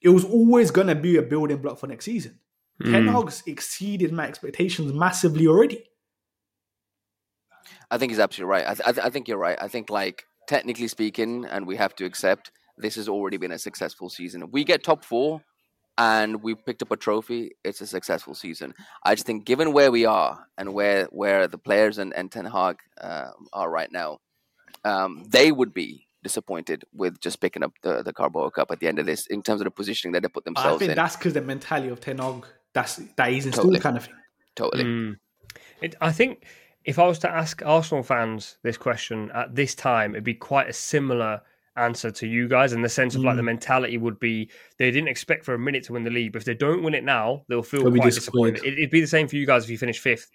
it 0.00 0.10
was 0.10 0.24
always 0.24 0.70
gonna 0.70 0.94
be 0.94 1.16
a 1.16 1.22
building 1.22 1.58
block 1.58 1.78
for 1.78 1.88
next 1.88 2.04
season. 2.04 2.38
Ten 2.84 3.06
Mm. 3.06 3.12
Hag's 3.12 3.42
exceeded 3.46 4.12
my 4.12 4.26
expectations 4.28 4.92
massively 4.92 5.46
already. 5.48 5.84
I 7.90 7.98
think 7.98 8.12
he's 8.12 8.20
absolutely 8.20 8.52
right. 8.52 8.66
I, 8.66 8.74
th- 8.74 8.88
I, 8.88 8.92
th- 8.92 9.06
I 9.06 9.10
think 9.10 9.26
you're 9.26 9.36
right. 9.36 9.58
I 9.60 9.66
think, 9.66 9.90
like, 9.90 10.24
technically 10.46 10.86
speaking, 10.86 11.44
and 11.44 11.66
we 11.66 11.76
have 11.76 11.94
to 11.96 12.04
accept 12.04 12.52
this 12.78 12.94
has 12.94 13.08
already 13.08 13.36
been 13.36 13.50
a 13.50 13.58
successful 13.58 14.08
season. 14.08 14.44
If 14.44 14.50
we 14.50 14.62
get 14.64 14.84
top 14.84 15.04
four 15.04 15.42
and 15.98 16.42
we 16.42 16.54
picked 16.54 16.82
up 16.82 16.90
a 16.90 16.96
trophy, 16.96 17.52
it's 17.64 17.80
a 17.80 17.86
successful 17.86 18.34
season. 18.34 18.74
I 19.04 19.14
just 19.14 19.26
think, 19.26 19.44
given 19.44 19.72
where 19.72 19.90
we 19.90 20.04
are 20.06 20.46
and 20.56 20.72
where 20.72 21.04
where 21.06 21.46
the 21.46 21.58
players 21.58 21.98
and, 21.98 22.14
and 22.14 22.30
Ten 22.30 22.44
Hag 22.44 22.78
uh, 23.00 23.30
are 23.52 23.70
right 23.70 23.90
now, 23.92 24.18
um, 24.84 25.24
they 25.28 25.52
would 25.52 25.74
be 25.74 26.06
disappointed 26.22 26.84
with 26.92 27.20
just 27.20 27.40
picking 27.40 27.62
up 27.62 27.72
the, 27.82 28.02
the 28.02 28.12
Carabao 28.12 28.50
Cup 28.50 28.70
at 28.70 28.80
the 28.80 28.88
end 28.88 28.98
of 28.98 29.06
this 29.06 29.26
in 29.28 29.42
terms 29.42 29.60
of 29.60 29.64
the 29.64 29.70
positioning 29.70 30.12
that 30.12 30.22
they 30.22 30.28
put 30.28 30.44
themselves 30.44 30.68
in. 30.68 30.74
I 30.76 30.78
think 30.78 30.90
in. 30.90 30.96
that's 30.96 31.16
because 31.16 31.34
the 31.34 31.42
mentality 31.42 31.88
of 31.88 32.00
Ten 32.00 32.18
Hag 32.18 32.46
that's 32.72 32.96
that 33.16 33.28
is 33.28 33.34
he's 33.34 33.46
installed 33.46 33.66
Totally. 33.66 33.80
kind 33.80 33.96
of 33.96 34.04
thing. 34.04 34.14
Totally. 34.56 34.84
Mm. 34.84 35.16
It, 35.82 35.94
I 36.00 36.12
think 36.12 36.44
if 36.84 36.98
I 36.98 37.06
was 37.06 37.18
to 37.20 37.30
ask 37.30 37.62
Arsenal 37.64 38.02
fans 38.02 38.58
this 38.62 38.76
question 38.76 39.30
at 39.34 39.54
this 39.54 39.74
time, 39.74 40.14
it'd 40.14 40.24
be 40.24 40.34
quite 40.34 40.68
a 40.68 40.72
similar 40.72 41.42
answer 41.80 42.10
to 42.10 42.26
you 42.26 42.46
guys 42.48 42.72
in 42.72 42.82
the 42.82 42.88
sense 42.88 43.14
of 43.14 43.22
like 43.24 43.36
the 43.36 43.42
Mm. 43.42 43.46
mentality 43.46 43.98
would 43.98 44.18
be 44.20 44.50
they 44.78 44.90
didn't 44.90 45.08
expect 45.08 45.44
for 45.44 45.54
a 45.54 45.58
minute 45.58 45.82
to 45.84 45.92
win 45.94 46.04
the 46.04 46.10
league, 46.10 46.32
but 46.32 46.38
if 46.42 46.44
they 46.44 46.54
don't 46.54 46.82
win 46.82 46.94
it 46.94 47.04
now, 47.04 47.44
they'll 47.48 47.62
feel 47.62 47.82
They'll 47.84 47.92
quite 47.96 48.12
disappointed. 48.12 48.54
disappointed. 48.54 48.74
It, 48.74 48.78
it'd 48.78 48.90
be 48.90 49.00
the 49.00 49.06
same 49.06 49.26
for 49.28 49.36
you 49.36 49.46
guys 49.46 49.64
if 49.64 49.70
you 49.70 49.78
finish 49.78 49.98
fifth. 49.98 50.30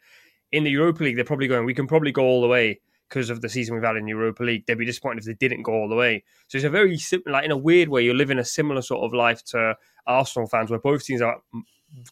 In 0.51 0.63
the 0.63 0.71
Europa 0.71 1.03
League, 1.03 1.15
they're 1.15 1.25
probably 1.25 1.47
going, 1.47 1.65
we 1.65 1.73
can 1.73 1.87
probably 1.87 2.11
go 2.11 2.23
all 2.23 2.41
the 2.41 2.47
way 2.47 2.79
because 3.09 3.29
of 3.29 3.41
the 3.41 3.49
season 3.49 3.75
we've 3.75 3.83
had 3.83 3.97
in 3.97 4.07
Europa 4.07 4.43
League. 4.43 4.65
They'd 4.65 4.77
be 4.77 4.85
disappointed 4.85 5.19
if 5.19 5.25
they 5.25 5.33
didn't 5.47 5.63
go 5.63 5.73
all 5.73 5.87
the 5.89 5.95
way. 5.95 6.23
So 6.47 6.57
it's 6.57 6.65
a 6.65 6.69
very 6.69 6.97
simple, 6.97 7.31
like 7.33 7.45
in 7.45 7.51
a 7.51 7.57
weird 7.57 7.89
way, 7.89 8.03
you're 8.03 8.15
living 8.15 8.39
a 8.39 8.45
similar 8.45 8.81
sort 8.81 9.03
of 9.03 9.13
life 9.13 9.43
to 9.45 9.75
Arsenal 10.07 10.47
fans 10.47 10.69
where 10.71 10.79
both 10.79 11.03
teams 11.05 11.21
are 11.21 11.37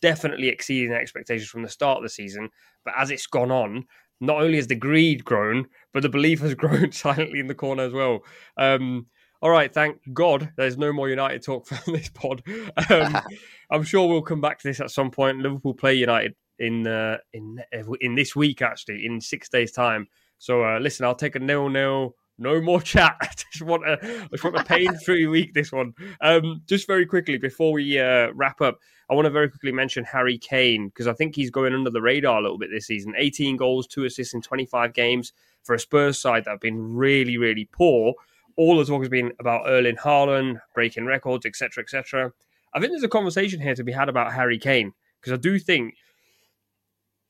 definitely 0.01 0.49
exceeding 0.49 0.89
their 0.89 1.01
expectations 1.01 1.49
from 1.49 1.63
the 1.63 1.69
start 1.69 1.97
of 1.97 2.03
the 2.03 2.09
season. 2.09 2.49
But 2.85 2.93
as 2.97 3.11
it's 3.11 3.27
gone 3.27 3.51
on, 3.51 3.85
not 4.21 4.41
only 4.41 4.55
has 4.57 4.67
the 4.67 4.75
greed 4.75 5.25
grown, 5.25 5.67
but 5.93 6.03
the 6.03 6.09
belief 6.09 6.39
has 6.41 6.53
grown 6.63 6.91
silently 6.91 7.39
in 7.39 7.47
the 7.47 7.55
corner 7.55 7.83
as 7.83 7.93
well. 7.93 8.19
Um, 8.57 9.07
all 9.43 9.49
right, 9.49 9.73
thank 9.73 9.99
God 10.13 10.53
there's 10.55 10.77
no 10.77 10.93
more 10.93 11.09
United 11.09 11.43
talk 11.43 11.67
from 11.67 11.77
this 11.93 12.07
pod. 12.07 12.41
Um, 12.89 13.17
I'm 13.69 13.83
sure 13.83 14.07
we'll 14.07 14.21
come 14.21 14.39
back 14.39 14.59
to 14.59 14.69
this 14.69 14.79
at 14.79 14.89
some 14.89 15.11
point. 15.11 15.39
Liverpool 15.39 15.73
play 15.73 15.95
United 15.95 16.33
in 16.59 16.87
uh, 16.87 17.17
in 17.33 17.61
in 17.99 18.15
this 18.15 18.37
week 18.37 18.61
actually 18.61 19.05
in 19.05 19.19
six 19.19 19.49
days 19.49 19.73
time. 19.73 20.07
So 20.39 20.63
uh, 20.63 20.79
listen, 20.79 21.05
I'll 21.05 21.13
take 21.13 21.35
a 21.35 21.39
nil 21.39 21.67
nil. 21.67 22.15
No 22.37 22.61
more 22.61 22.81
chat. 22.93 23.17
I 23.21 23.27
just 23.51 23.63
want 23.63 23.85
a, 23.85 23.99
I 24.01 24.27
just 24.31 24.45
want 24.45 24.55
a 24.55 24.63
pain-free 24.63 25.27
week. 25.27 25.53
This 25.53 25.73
one. 25.73 25.93
Um, 26.21 26.61
just 26.65 26.87
very 26.87 27.05
quickly 27.05 27.37
before 27.37 27.73
we 27.73 27.99
uh, 27.99 28.29
wrap 28.33 28.61
up, 28.61 28.79
I 29.09 29.13
want 29.13 29.25
to 29.25 29.29
very 29.29 29.49
quickly 29.49 29.73
mention 29.73 30.05
Harry 30.05 30.37
Kane 30.37 30.87
because 30.87 31.05
I 31.05 31.13
think 31.13 31.35
he's 31.35 31.51
going 31.51 31.73
under 31.73 31.89
the 31.89 32.01
radar 32.01 32.39
a 32.39 32.41
little 32.41 32.57
bit 32.57 32.69
this 32.71 32.87
season. 32.87 33.13
18 33.17 33.57
goals, 33.57 33.87
two 33.87 34.05
assists 34.05 34.33
in 34.33 34.41
25 34.41 34.93
games 34.93 35.33
for 35.63 35.75
a 35.75 35.79
Spurs 35.79 36.17
side 36.17 36.45
that 36.45 36.51
have 36.51 36.61
been 36.61 36.95
really, 36.95 37.37
really 37.37 37.67
poor. 37.73 38.13
All 38.57 38.77
the 38.77 38.85
talk 38.85 39.01
has 39.01 39.09
been 39.09 39.31
about 39.39 39.63
Erling 39.67 39.97
Haaland 39.97 40.59
breaking 40.75 41.05
records, 41.05 41.45
etc., 41.45 41.83
etc. 41.83 42.31
I 42.73 42.79
think 42.79 42.91
there's 42.91 43.03
a 43.03 43.09
conversation 43.09 43.61
here 43.61 43.75
to 43.75 43.83
be 43.83 43.91
had 43.91 44.09
about 44.09 44.33
Harry 44.33 44.57
Kane 44.57 44.93
because 45.21 45.33
I 45.33 45.41
do 45.41 45.59
think, 45.59 45.95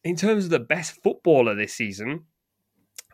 in 0.04 0.16
terms 0.16 0.46
of 0.46 0.50
the 0.50 0.60
best 0.60 1.02
footballer 1.04 1.56
this 1.56 1.74
season, 1.74 2.26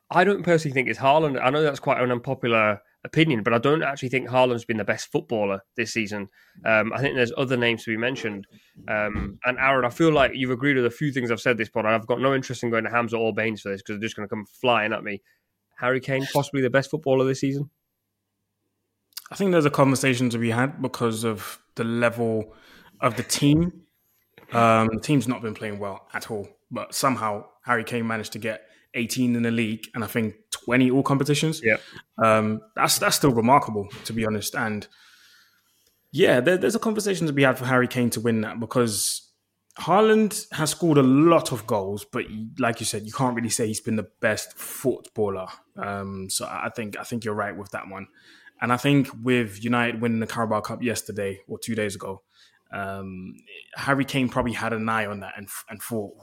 I 0.09 0.23
don't 0.23 0.43
personally 0.43 0.73
think 0.73 0.89
it's 0.89 0.99
Haaland. 0.99 1.39
I 1.41 1.49
know 1.49 1.61
that's 1.61 1.79
quite 1.79 2.01
an 2.01 2.11
unpopular 2.11 2.81
opinion, 3.03 3.43
but 3.43 3.53
I 3.53 3.59
don't 3.59 3.83
actually 3.83 4.09
think 4.09 4.27
Haaland's 4.27 4.65
been 4.65 4.77
the 4.77 4.83
best 4.83 5.11
footballer 5.11 5.61
this 5.75 5.93
season. 5.93 6.29
Um, 6.65 6.91
I 6.93 6.99
think 6.99 7.15
there's 7.15 7.31
other 7.37 7.57
names 7.57 7.83
to 7.83 7.91
be 7.91 7.97
mentioned. 7.97 8.47
Um, 8.87 9.39
and 9.45 9.57
Aaron, 9.57 9.85
I 9.85 9.89
feel 9.89 10.11
like 10.11 10.31
you've 10.33 10.51
agreed 10.51 10.75
with 10.75 10.85
a 10.85 10.91
few 10.91 11.11
things 11.11 11.31
I've 11.31 11.41
said 11.41 11.57
this 11.57 11.69
pod. 11.69 11.85
I've 11.85 12.07
got 12.07 12.19
no 12.19 12.33
interest 12.33 12.63
in 12.63 12.69
going 12.69 12.83
to 12.83 12.89
Hamza 12.89 13.17
or 13.17 13.33
Bains 13.33 13.61
for 13.61 13.69
this 13.69 13.81
because 13.81 13.99
they're 13.99 14.07
just 14.07 14.15
going 14.15 14.27
to 14.27 14.33
come 14.35 14.45
flying 14.45 14.93
at 14.93 15.03
me. 15.03 15.21
Harry 15.77 16.01
Kane 16.01 16.25
possibly 16.33 16.61
the 16.61 16.69
best 16.69 16.89
footballer 16.89 17.25
this 17.25 17.39
season? 17.39 17.69
I 19.31 19.35
think 19.35 19.51
there's 19.51 19.65
a 19.65 19.71
conversation 19.71 20.29
to 20.31 20.37
be 20.37 20.49
had 20.49 20.81
because 20.81 21.23
of 21.23 21.59
the 21.75 21.83
level 21.83 22.53
of 22.99 23.15
the 23.15 23.23
team. 23.23 23.83
Um, 24.51 24.89
the 24.91 24.99
team's 24.99 25.27
not 25.27 25.41
been 25.41 25.53
playing 25.53 25.77
well 25.77 26.07
at 26.13 26.31
all, 26.31 26.47
but 26.71 26.95
somehow 26.95 27.45
Harry 27.63 27.83
Kane 27.83 28.07
managed 28.07 28.33
to 28.33 28.39
get 28.39 28.63
18 28.95 29.35
in 29.35 29.43
the 29.43 29.51
league 29.51 29.85
and 29.93 30.03
I 30.03 30.07
think 30.07 30.35
20 30.65 30.89
all 30.89 31.03
competitions. 31.03 31.61
Yeah. 31.63 31.77
Um, 32.17 32.61
that's 32.75 32.97
that's 32.97 33.15
still 33.15 33.31
remarkable 33.31 33.87
to 34.05 34.13
be 34.13 34.25
honest. 34.25 34.55
And 34.55 34.87
yeah, 36.11 36.39
there, 36.39 36.57
there's 36.57 36.75
a 36.75 36.79
conversation 36.79 37.27
to 37.27 37.33
be 37.33 37.43
had 37.43 37.59
for 37.59 37.65
Harry 37.65 37.87
Kane 37.87 38.09
to 38.11 38.19
win 38.19 38.41
that 38.41 38.59
because 38.59 39.28
Haaland 39.79 40.51
has 40.51 40.71
scored 40.71 40.97
a 40.97 41.03
lot 41.03 41.51
of 41.51 41.65
goals, 41.65 42.05
but 42.05 42.25
like 42.57 42.79
you 42.79 42.85
said, 42.85 43.05
you 43.05 43.13
can't 43.13 43.35
really 43.35 43.49
say 43.49 43.67
he's 43.67 43.79
been 43.79 43.95
the 43.95 44.09
best 44.19 44.57
footballer. 44.57 45.47
Um, 45.77 46.29
so 46.29 46.45
I 46.45 46.69
think 46.75 46.97
I 46.99 47.03
think 47.03 47.23
you're 47.23 47.33
right 47.33 47.55
with 47.55 47.71
that 47.71 47.87
one. 47.87 48.07
And 48.61 48.73
I 48.73 48.77
think 48.77 49.09
with 49.23 49.63
United 49.63 50.01
winning 50.01 50.19
the 50.19 50.27
Carabao 50.27 50.61
Cup 50.61 50.83
yesterday 50.83 51.39
or 51.47 51.57
two 51.57 51.75
days 51.75 51.95
ago, 51.95 52.23
um, 52.73 53.35
Harry 53.75 54.03
Kane 54.03 54.27
probably 54.27 54.51
had 54.51 54.73
an 54.73 54.87
eye 54.89 55.05
on 55.05 55.21
that 55.21 55.33
and 55.37 55.47
and 55.69 55.81
thought, 55.81 56.13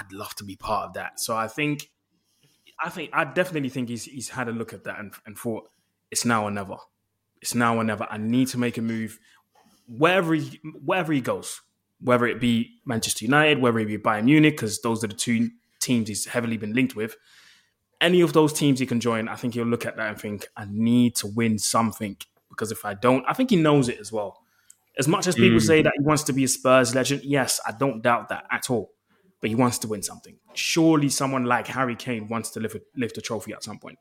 I'd 0.00 0.12
love 0.12 0.34
to 0.36 0.44
be 0.44 0.56
part 0.56 0.88
of 0.88 0.94
that. 0.94 1.20
So 1.20 1.36
I 1.36 1.46
think, 1.46 1.90
I 2.82 2.90
think 2.90 3.10
I 3.12 3.24
definitely 3.24 3.68
think 3.68 3.88
he's 3.88 4.04
he's 4.04 4.30
had 4.30 4.48
a 4.48 4.52
look 4.52 4.72
at 4.72 4.84
that 4.84 4.98
and, 4.98 5.14
and 5.24 5.38
thought 5.38 5.68
it's 6.10 6.24
now 6.24 6.44
or 6.44 6.50
never. 6.50 6.76
It's 7.40 7.54
now 7.54 7.76
or 7.76 7.84
never. 7.84 8.06
I 8.10 8.18
need 8.18 8.48
to 8.48 8.58
make 8.58 8.78
a 8.78 8.82
move 8.82 9.20
wherever 9.86 10.34
he 10.34 10.60
wherever 10.84 11.12
he 11.12 11.20
goes, 11.20 11.60
whether 12.00 12.26
it 12.26 12.40
be 12.40 12.80
Manchester 12.84 13.24
United, 13.24 13.60
whether 13.60 13.78
it 13.78 13.86
be 13.86 13.98
Bayern 13.98 14.24
Munich, 14.24 14.54
because 14.54 14.80
those 14.82 15.02
are 15.02 15.08
the 15.08 15.14
two 15.14 15.50
teams 15.80 16.08
he's 16.08 16.26
heavily 16.26 16.56
been 16.56 16.72
linked 16.74 16.94
with. 16.96 17.16
Any 18.00 18.20
of 18.20 18.32
those 18.34 18.52
teams 18.52 18.78
he 18.78 18.86
can 18.86 19.00
join, 19.00 19.28
I 19.28 19.36
think 19.36 19.54
he'll 19.54 19.64
look 19.66 19.86
at 19.86 19.96
that 19.96 20.08
and 20.10 20.20
think, 20.20 20.46
I 20.56 20.66
need 20.68 21.16
to 21.16 21.26
win 21.26 21.58
something. 21.58 22.16
Because 22.50 22.70
if 22.70 22.84
I 22.84 22.94
don't, 22.94 23.24
I 23.26 23.32
think 23.32 23.50
he 23.50 23.56
knows 23.56 23.88
it 23.88 23.98
as 23.98 24.12
well. 24.12 24.42
As 24.98 25.08
much 25.08 25.26
as 25.26 25.34
people 25.34 25.58
Mm. 25.58 25.66
say 25.66 25.82
that 25.82 25.92
he 25.96 26.02
wants 26.04 26.22
to 26.24 26.32
be 26.32 26.44
a 26.44 26.48
Spurs 26.48 26.94
legend, 26.94 27.22
yes, 27.24 27.60
I 27.66 27.72
don't 27.72 28.02
doubt 28.02 28.28
that 28.28 28.46
at 28.50 28.70
all. 28.70 28.92
But 29.40 29.50
he 29.50 29.56
wants 29.56 29.78
to 29.78 29.88
win 29.88 30.02
something. 30.02 30.38
Surely 30.54 31.08
someone 31.10 31.44
like 31.44 31.66
Harry 31.68 31.96
Kane 31.96 32.28
wants 32.28 32.50
to 32.50 32.60
lift 32.60 32.76
a, 32.76 32.82
lift 32.96 33.18
a 33.18 33.20
trophy 33.20 33.52
at 33.52 33.62
some 33.62 33.78
point. 33.78 33.98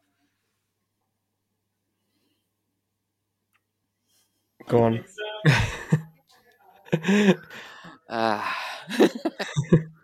Go 4.67 4.83
on. 4.83 5.05
Ah. 8.07 8.55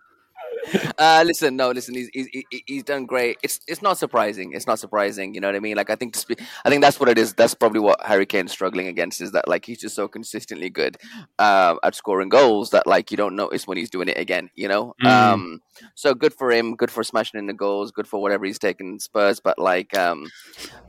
uh, 0.98 1.24
listen, 1.26 1.56
no, 1.56 1.72
listen. 1.72 1.96
He's, 1.96 2.10
he's 2.14 2.28
he's 2.66 2.84
done 2.84 3.06
great. 3.06 3.38
It's 3.44 3.60
it's 3.68 3.82
not 3.82 3.98
surprising. 3.98 4.54
It's 4.54 4.68
not 4.68 4.80
surprising. 4.80 5.34
You 5.34 5.42
know 5.42 5.48
what 5.48 5.56
I 5.56 5.60
mean? 5.60 5.76
Like 5.78 5.90
I 5.90 5.96
think 5.96 6.14
to 6.14 6.20
speak, 6.20 6.42
I 6.66 6.70
think 6.70 6.82
that's 6.82 7.00
what 7.00 7.10
it 7.10 7.18
is. 7.18 7.34
That's 7.34 7.54
probably 7.54 7.80
what 7.80 8.02
Harry 8.06 8.26
Kane's 8.26 8.52
struggling 8.52 8.88
against 8.88 9.22
is 9.22 9.32
that 9.32 9.48
like 9.48 9.66
he's 9.66 9.80
just 9.80 9.96
so 9.96 10.08
consistently 10.08 10.70
good 10.70 10.98
uh, 11.40 11.76
at 11.84 11.96
scoring 11.96 12.30
goals 12.30 12.70
that 12.72 12.88
like 12.88 13.12
you 13.12 13.18
don't 13.18 13.36
notice 13.36 13.68
when 13.68 13.78
he's 13.78 13.90
doing 13.90 14.08
it 14.08 14.18
again. 14.18 14.50
You 14.56 14.68
know. 14.68 14.94
Mm. 15.04 15.08
Um. 15.10 15.60
So 15.96 16.14
good 16.14 16.34
for 16.34 16.52
him. 16.52 16.76
Good 16.76 16.92
for 16.92 17.04
smashing 17.04 17.40
in 17.40 17.48
the 17.48 17.54
goals. 17.54 17.92
Good 17.92 18.08
for 18.08 18.22
whatever 18.22 18.46
he's 18.46 18.60
taking 18.60 19.00
Spurs. 19.00 19.40
But 19.40 19.58
like 19.58 19.98
um, 19.98 20.30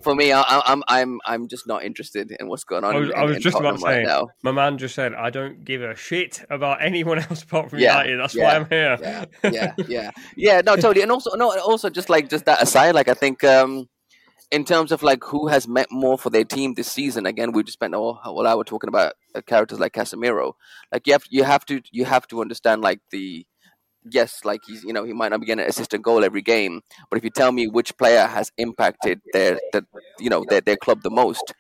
for 0.03 0.15
me, 0.15 0.33
I, 0.33 0.43
I- 0.43 0.63
I'm 0.67 0.83
I'm 0.89 1.21
I'm 1.27 1.49
just 1.49 1.67
not 1.67 1.85
interested 1.85 2.35
in 2.39 2.49
what's 2.49 2.65
going 2.65 2.85
on. 2.85 2.95
I 2.95 2.99
was, 2.99 3.09
in, 3.09 3.15
I 3.15 3.25
was 3.25 3.39
just 3.39 3.57
about 3.59 3.79
Tottenham 3.79 3.81
to 3.81 3.87
right 3.87 4.07
say, 4.07 4.13
now. 4.13 4.29
my 4.43 4.53
man 4.53 4.79
just 4.79 4.95
said, 4.95 5.15
I 5.15 5.31
don't 5.31 5.65
give 5.65 5.83
a 5.83 5.95
shit 5.95 6.45
about 6.51 6.83
anyone 6.83 7.19
else 7.19 7.43
apart 7.43 7.71
from 7.71 7.79
Yeah, 7.79 7.93
United. 8.03 8.21
That's 8.21 8.35
yeah, 8.35 8.45
why 8.45 8.57
I'm 8.57 8.69
here. 8.69 8.99
yeah, 9.01 9.25
yeah, 9.51 9.72
yeah, 9.89 10.11
yeah. 10.37 10.61
No, 10.65 10.77
totally. 10.77 11.03
And 11.03 11.13
also, 11.13 11.35
no, 11.37 11.59
also 11.61 11.91
just 11.91 12.09
like 12.09 12.29
just 12.29 12.45
that 12.47 12.63
aside, 12.63 12.95
like 12.95 13.09
I 13.09 13.15
think 13.15 13.45
um, 13.45 13.89
in 14.51 14.65
terms 14.65 14.93
of 14.93 15.03
like 15.03 15.25
who 15.25 15.49
has 15.49 15.67
meant 15.67 15.89
more 15.91 16.19
for 16.19 16.31
their 16.31 16.45
team 16.45 16.75
this 16.75 16.91
season. 16.91 17.27
Again, 17.27 17.53
we 17.53 17.63
just 17.63 17.75
spent 17.75 17.95
all 17.95 18.15
whole 18.15 18.47
hour 18.47 18.63
talking 18.65 18.89
about 18.89 19.15
uh, 19.35 19.41
characters 19.41 19.81
like 19.81 19.95
Casemiro. 19.95 20.53
Like 20.93 21.07
you 21.07 21.15
have 21.15 21.25
you 21.31 21.45
have 21.45 21.65
to 21.67 21.83
you 21.91 22.05
have 22.05 22.29
to 22.29 22.41
understand 22.43 22.83
like 22.83 23.01
the 23.11 23.47
yes, 24.11 24.41
like 24.45 24.61
he's 24.67 24.85
you 24.85 24.93
know 24.93 25.05
he 25.05 25.13
might 25.13 25.31
not 25.31 25.41
be 25.41 25.47
getting 25.47 25.65
an 25.65 25.71
assistant 25.71 26.05
goal 26.05 26.23
every 26.23 26.43
game, 26.43 26.83
but 27.11 27.17
if 27.17 27.25
you 27.25 27.31
tell 27.31 27.51
me 27.51 27.67
which 27.67 27.97
player 27.97 28.27
has 28.27 28.53
impacted 28.59 29.21
their 29.33 29.59
the 29.73 29.85
you 30.19 30.29
know 30.29 30.45
their 30.49 30.61
their 30.61 30.77
club 30.77 31.03
the 31.03 31.11
most. 31.11 31.55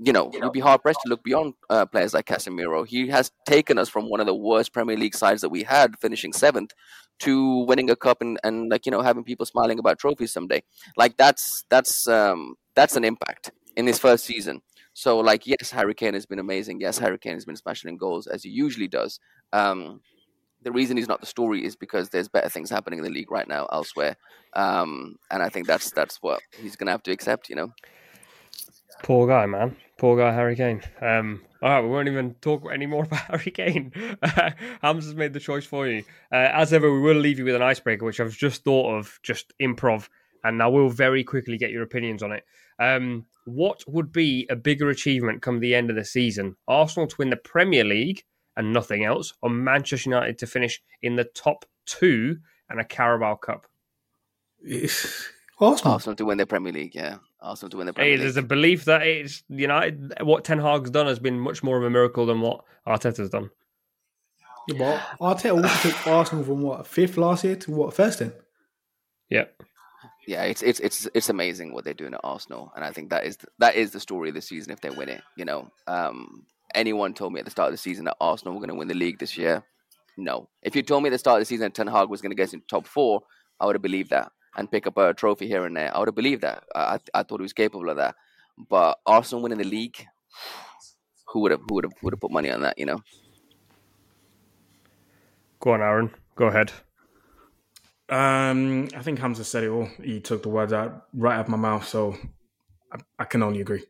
You 0.00 0.12
know, 0.12 0.30
you'd 0.32 0.52
be 0.52 0.60
hard 0.60 0.82
pressed 0.82 1.00
to 1.04 1.08
look 1.08 1.24
beyond 1.24 1.54
uh, 1.70 1.84
players 1.84 2.14
like 2.14 2.26
Casemiro. 2.26 2.86
He 2.86 3.08
has 3.08 3.32
taken 3.46 3.78
us 3.78 3.88
from 3.88 4.08
one 4.08 4.20
of 4.20 4.26
the 4.26 4.34
worst 4.34 4.72
Premier 4.72 4.96
League 4.96 5.16
sides 5.16 5.40
that 5.40 5.48
we 5.48 5.64
had, 5.64 5.98
finishing 5.98 6.32
seventh, 6.32 6.72
to 7.20 7.64
winning 7.64 7.90
a 7.90 7.96
cup 7.96 8.20
and, 8.20 8.38
and 8.44 8.70
like 8.70 8.86
you 8.86 8.92
know 8.92 9.02
having 9.02 9.24
people 9.24 9.44
smiling 9.44 9.78
about 9.78 9.98
trophies 9.98 10.32
someday. 10.32 10.62
Like 10.96 11.16
that's 11.16 11.64
that's 11.68 12.06
um, 12.06 12.54
that's 12.74 12.96
an 12.96 13.04
impact 13.04 13.50
in 13.76 13.86
his 13.86 13.98
first 13.98 14.24
season. 14.24 14.62
So 14.94 15.18
like 15.18 15.46
yes, 15.46 15.70
Harry 15.70 15.94
Kane 15.94 16.14
has 16.14 16.26
been 16.26 16.38
amazing. 16.38 16.80
Yes, 16.80 16.98
Harry 16.98 17.18
Kane 17.18 17.34
has 17.34 17.44
been 17.44 17.56
smashing 17.56 17.88
in 17.88 17.96
goals 17.96 18.26
as 18.26 18.42
he 18.42 18.50
usually 18.50 18.88
does. 18.88 19.20
Um, 19.52 20.00
the 20.62 20.72
reason 20.72 20.96
he's 20.96 21.08
not 21.08 21.20
the 21.20 21.26
story 21.26 21.64
is 21.64 21.76
because 21.76 22.08
there's 22.08 22.28
better 22.28 22.48
things 22.48 22.68
happening 22.70 22.98
in 22.98 23.04
the 23.04 23.10
league 23.10 23.30
right 23.30 23.46
now 23.46 23.66
elsewhere, 23.72 24.16
um, 24.54 25.16
and 25.30 25.42
I 25.42 25.48
think 25.48 25.66
that's 25.66 25.90
that's 25.90 26.18
what 26.20 26.40
he's 26.60 26.76
gonna 26.76 26.90
have 26.90 27.02
to 27.04 27.12
accept. 27.12 27.48
You 27.48 27.56
know. 27.56 27.72
Poor 29.04 29.28
guy, 29.28 29.46
man. 29.46 29.76
Poor 29.98 30.16
guy, 30.16 30.32
Harry 30.32 30.54
Kane. 30.54 30.80
Um, 31.02 31.42
all 31.60 31.70
right, 31.70 31.80
we 31.80 31.88
won't 31.88 32.06
even 32.06 32.34
talk 32.34 32.62
any 32.72 32.86
more 32.86 33.02
about 33.10 33.18
Harry 33.18 33.50
Kane. 33.50 33.92
Hams 34.80 35.04
has 35.04 35.14
made 35.16 35.32
the 35.32 35.40
choice 35.40 35.66
for 35.66 35.88
you. 35.88 36.04
Uh, 36.32 36.36
as 36.36 36.72
ever, 36.72 36.92
we 36.92 37.00
will 37.00 37.16
leave 37.16 37.38
you 37.38 37.44
with 37.44 37.56
an 37.56 37.62
icebreaker, 37.62 38.04
which 38.04 38.20
I've 38.20 38.36
just 38.36 38.62
thought 38.62 38.96
of, 38.96 39.18
just 39.24 39.52
improv, 39.60 40.08
and 40.44 40.62
I 40.62 40.68
will 40.68 40.88
very 40.88 41.24
quickly 41.24 41.58
get 41.58 41.72
your 41.72 41.82
opinions 41.82 42.22
on 42.22 42.30
it. 42.30 42.44
Um, 42.78 43.26
what 43.44 43.82
would 43.88 44.12
be 44.12 44.46
a 44.48 44.56
bigger 44.56 44.88
achievement 44.88 45.42
come 45.42 45.58
the 45.58 45.74
end 45.74 45.90
of 45.90 45.96
the 45.96 46.04
season? 46.04 46.54
Arsenal 46.68 47.08
to 47.08 47.16
win 47.18 47.30
the 47.30 47.36
Premier 47.36 47.84
League 47.84 48.22
and 48.56 48.72
nothing 48.72 49.04
else, 49.04 49.34
or 49.42 49.50
Manchester 49.50 50.10
United 50.10 50.38
to 50.38 50.46
finish 50.46 50.80
in 51.02 51.16
the 51.16 51.24
top 51.24 51.64
two 51.86 52.36
and 52.70 52.78
a 52.78 52.84
Carabao 52.84 53.34
Cup? 53.36 53.66
Arsenal. 55.60 55.94
Arsenal 55.94 56.16
to 56.16 56.24
win 56.24 56.38
the 56.38 56.46
Premier 56.46 56.72
League, 56.72 56.94
yeah. 56.94 57.16
Arsenal 57.40 57.70
to 57.70 57.76
win 57.76 57.86
the 57.86 57.92
Hey, 57.92 57.96
Premier 57.96 58.18
there's 58.18 58.36
a 58.36 58.42
belief 58.42 58.84
that 58.86 59.02
it's 59.02 59.42
United. 59.48 60.14
What 60.22 60.44
Ten 60.44 60.58
Hag's 60.58 60.90
done 60.90 61.06
has 61.06 61.18
been 61.18 61.38
much 61.38 61.62
more 61.62 61.76
of 61.76 61.84
a 61.84 61.90
miracle 61.90 62.26
than 62.26 62.40
what 62.40 62.64
Arteta's 62.86 63.30
done. 63.30 63.50
Yeah, 64.68 64.78
but 64.78 65.00
Arteta 65.20 65.62
also 65.62 65.88
took 65.88 66.06
Arsenal 66.06 66.44
from 66.44 66.62
what 66.62 66.86
fifth 66.86 67.16
last 67.16 67.44
year 67.44 67.56
to 67.56 67.70
what 67.70 67.94
first 67.94 68.18
then. 68.18 68.32
Yeah, 69.30 69.44
Yeah, 70.26 70.44
it's 70.44 70.62
it's 70.62 70.80
it's 70.80 71.08
it's 71.14 71.28
amazing 71.28 71.72
what 71.72 71.84
they're 71.84 71.94
doing 71.94 72.14
at 72.14 72.20
Arsenal, 72.24 72.72
and 72.74 72.84
I 72.84 72.92
think 72.92 73.10
that 73.10 73.24
is 73.24 73.38
that 73.58 73.76
is 73.76 73.92
the 73.92 74.00
story 74.00 74.28
of 74.28 74.34
the 74.34 74.42
season 74.42 74.72
if 74.72 74.80
they 74.80 74.90
win 74.90 75.08
it. 75.08 75.22
You 75.36 75.44
know, 75.44 75.70
um, 75.86 76.46
anyone 76.74 77.14
told 77.14 77.32
me 77.32 77.40
at 77.40 77.44
the 77.44 77.50
start 77.50 77.68
of 77.68 77.74
the 77.74 77.78
season 77.78 78.04
that 78.06 78.16
Arsenal 78.20 78.54
were 78.54 78.60
going 78.60 78.70
to 78.70 78.74
win 78.74 78.88
the 78.88 78.94
league 78.94 79.18
this 79.18 79.36
year? 79.36 79.64
No. 80.16 80.48
If 80.62 80.74
you 80.74 80.82
told 80.82 81.02
me 81.02 81.08
at 81.08 81.12
the 81.12 81.18
start 81.18 81.40
of 81.40 81.42
the 81.42 81.46
season 81.46 81.64
that 81.64 81.74
Ten 81.74 81.86
Hag 81.86 82.08
was 82.08 82.20
going 82.20 82.30
to 82.30 82.36
get 82.36 82.52
into 82.52 82.66
top 82.66 82.86
four, 82.86 83.22
I 83.60 83.66
would 83.66 83.76
have 83.76 83.82
believed 83.82 84.10
that 84.10 84.32
and 84.58 84.70
pick 84.70 84.86
up 84.86 84.98
a 84.98 85.14
trophy 85.14 85.46
here 85.46 85.64
and 85.64 85.76
there. 85.76 85.94
I 85.94 85.98
would 85.98 86.08
have 86.08 86.14
believed 86.14 86.42
that. 86.42 86.64
I 86.74 86.80
I, 86.80 86.98
I 87.14 87.22
thought 87.22 87.40
he 87.40 87.44
was 87.44 87.52
capable 87.52 87.88
of 87.88 87.96
that. 87.96 88.16
But 88.68 88.98
Arsenal 89.06 89.42
winning 89.42 89.58
the 89.58 89.64
league, 89.64 90.04
who 91.28 91.40
would 91.40 91.52
have 91.52 91.60
who 91.68 91.76
would 91.76 91.84
have 91.84 91.94
would 92.02 92.12
have 92.12 92.20
put 92.20 92.32
money 92.32 92.50
on 92.50 92.60
that? 92.62 92.78
You 92.78 92.86
know. 92.86 93.00
go 95.60 95.72
on, 95.72 95.80
Aaron. 95.80 96.10
Go 96.36 96.46
ahead. 96.46 96.72
Um, 98.10 98.88
I 98.96 99.02
think 99.02 99.18
Hamza 99.18 99.44
said 99.44 99.64
it 99.64 99.68
all. 99.68 99.88
He 100.02 100.20
took 100.20 100.42
the 100.42 100.48
words 100.48 100.72
out 100.72 101.06
right 101.12 101.36
out 101.36 101.44
of 101.44 101.48
my 101.48 101.56
mouth, 101.58 101.86
so 101.86 102.16
I, 102.92 102.98
I 103.18 103.24
can 103.24 103.42
only 103.42 103.60
agree. 103.60 103.84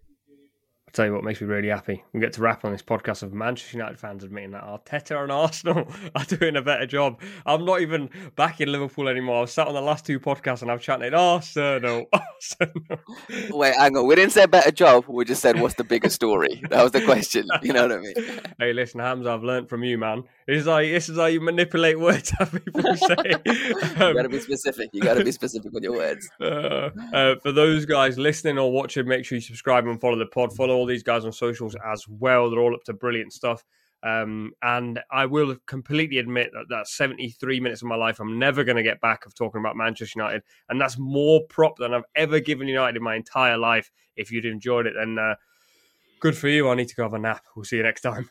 Tell 0.98 1.06
you 1.06 1.12
what 1.12 1.22
makes 1.22 1.40
me 1.40 1.46
really 1.46 1.68
happy. 1.68 2.02
We 2.12 2.18
get 2.18 2.32
to 2.32 2.40
wrap 2.40 2.64
on 2.64 2.72
this 2.72 2.82
podcast 2.82 3.22
of 3.22 3.32
Manchester 3.32 3.76
United 3.76 4.00
fans 4.00 4.24
admitting 4.24 4.50
that 4.50 4.64
Arteta 4.64 5.22
and 5.22 5.30
Arsenal 5.30 5.86
are 6.16 6.24
doing 6.24 6.56
a 6.56 6.60
better 6.60 6.86
job. 6.86 7.20
I'm 7.46 7.64
not 7.64 7.82
even 7.82 8.10
back 8.34 8.60
in 8.60 8.72
Liverpool 8.72 9.06
anymore. 9.06 9.36
I 9.36 9.40
was 9.42 9.52
sat 9.52 9.68
on 9.68 9.74
the 9.74 9.80
last 9.80 10.04
two 10.04 10.18
podcasts 10.18 10.62
and 10.62 10.72
I've 10.72 10.80
chatted 10.80 11.14
Arsenal, 11.14 12.06
Arsenal. 12.12 12.98
Wait, 13.50 13.76
hang 13.76 13.96
on. 13.96 14.08
We 14.08 14.16
didn't 14.16 14.32
say 14.32 14.46
better 14.46 14.72
job. 14.72 15.04
We 15.06 15.24
just 15.24 15.40
said 15.40 15.60
what's 15.60 15.76
the 15.76 15.84
bigger 15.84 16.08
story. 16.10 16.64
That 16.68 16.82
was 16.82 16.90
the 16.90 17.04
question. 17.04 17.46
You 17.62 17.74
know 17.74 17.86
what 17.86 17.92
I 17.92 17.98
mean? 17.98 18.14
Hey, 18.58 18.72
listen, 18.72 18.98
Hamza, 18.98 19.30
I've 19.30 19.44
learnt 19.44 19.68
from 19.68 19.84
you, 19.84 19.98
man. 19.98 20.24
Is 20.48 20.64
how 20.64 20.78
this 20.78 21.10
is 21.10 21.18
how 21.18 21.26
you 21.26 21.42
manipulate 21.42 22.00
words. 22.00 22.30
How 22.38 22.46
people 22.46 22.96
say. 22.96 23.16
You 23.44 23.54
Um, 23.98 24.14
gotta 24.14 24.30
be 24.30 24.40
specific. 24.40 24.88
You 24.94 25.02
gotta 25.02 25.22
be 25.22 25.30
specific 25.30 25.70
with 25.72 25.82
your 25.82 25.92
words. 25.92 26.28
Uh, 26.40 26.90
uh, 27.12 27.34
for 27.42 27.52
those 27.52 27.84
guys 27.84 28.16
listening 28.16 28.58
or 28.58 28.72
watching, 28.72 29.06
make 29.06 29.26
sure 29.26 29.36
you 29.36 29.42
subscribe 29.42 29.86
and 29.86 30.00
follow 30.00 30.16
the 30.16 30.24
pod. 30.26 30.54
Follow 30.54 30.74
all 30.74 30.86
these 30.86 31.02
guys 31.02 31.26
on 31.26 31.32
socials 31.32 31.76
as 31.86 32.08
well. 32.08 32.48
They're 32.48 32.60
all 32.60 32.74
up 32.74 32.82
to 32.84 32.94
brilliant 32.94 33.32
stuff. 33.34 33.62
Um, 34.02 34.52
and 34.62 35.00
I 35.10 35.26
will 35.26 35.56
completely 35.66 36.18
admit 36.18 36.50
that 36.54 36.66
that's 36.70 36.96
73 36.96 37.60
minutes 37.60 37.82
of 37.82 37.88
my 37.88 37.96
life 37.96 38.20
I'm 38.20 38.38
never 38.38 38.64
going 38.64 38.76
to 38.76 38.82
get 38.82 39.00
back 39.00 39.26
of 39.26 39.34
talking 39.34 39.60
about 39.60 39.76
Manchester 39.76 40.20
United. 40.20 40.42
And 40.70 40.80
that's 40.80 40.96
more 40.98 41.42
prop 41.48 41.76
than 41.78 41.92
I've 41.92 42.04
ever 42.14 42.40
given 42.40 42.68
United 42.68 42.96
in 42.96 43.02
my 43.02 43.16
entire 43.16 43.58
life. 43.58 43.90
If 44.16 44.30
you'd 44.32 44.46
enjoyed 44.46 44.86
it, 44.86 44.94
then 44.96 45.18
uh, 45.18 45.34
good 46.20 46.36
for 46.36 46.48
you. 46.48 46.70
I 46.70 46.74
need 46.74 46.88
to 46.88 46.94
go 46.94 47.02
have 47.02 47.14
a 47.14 47.18
nap. 47.18 47.44
We'll 47.54 47.64
see 47.64 47.76
you 47.76 47.82
next 47.82 48.00
time. 48.02 48.30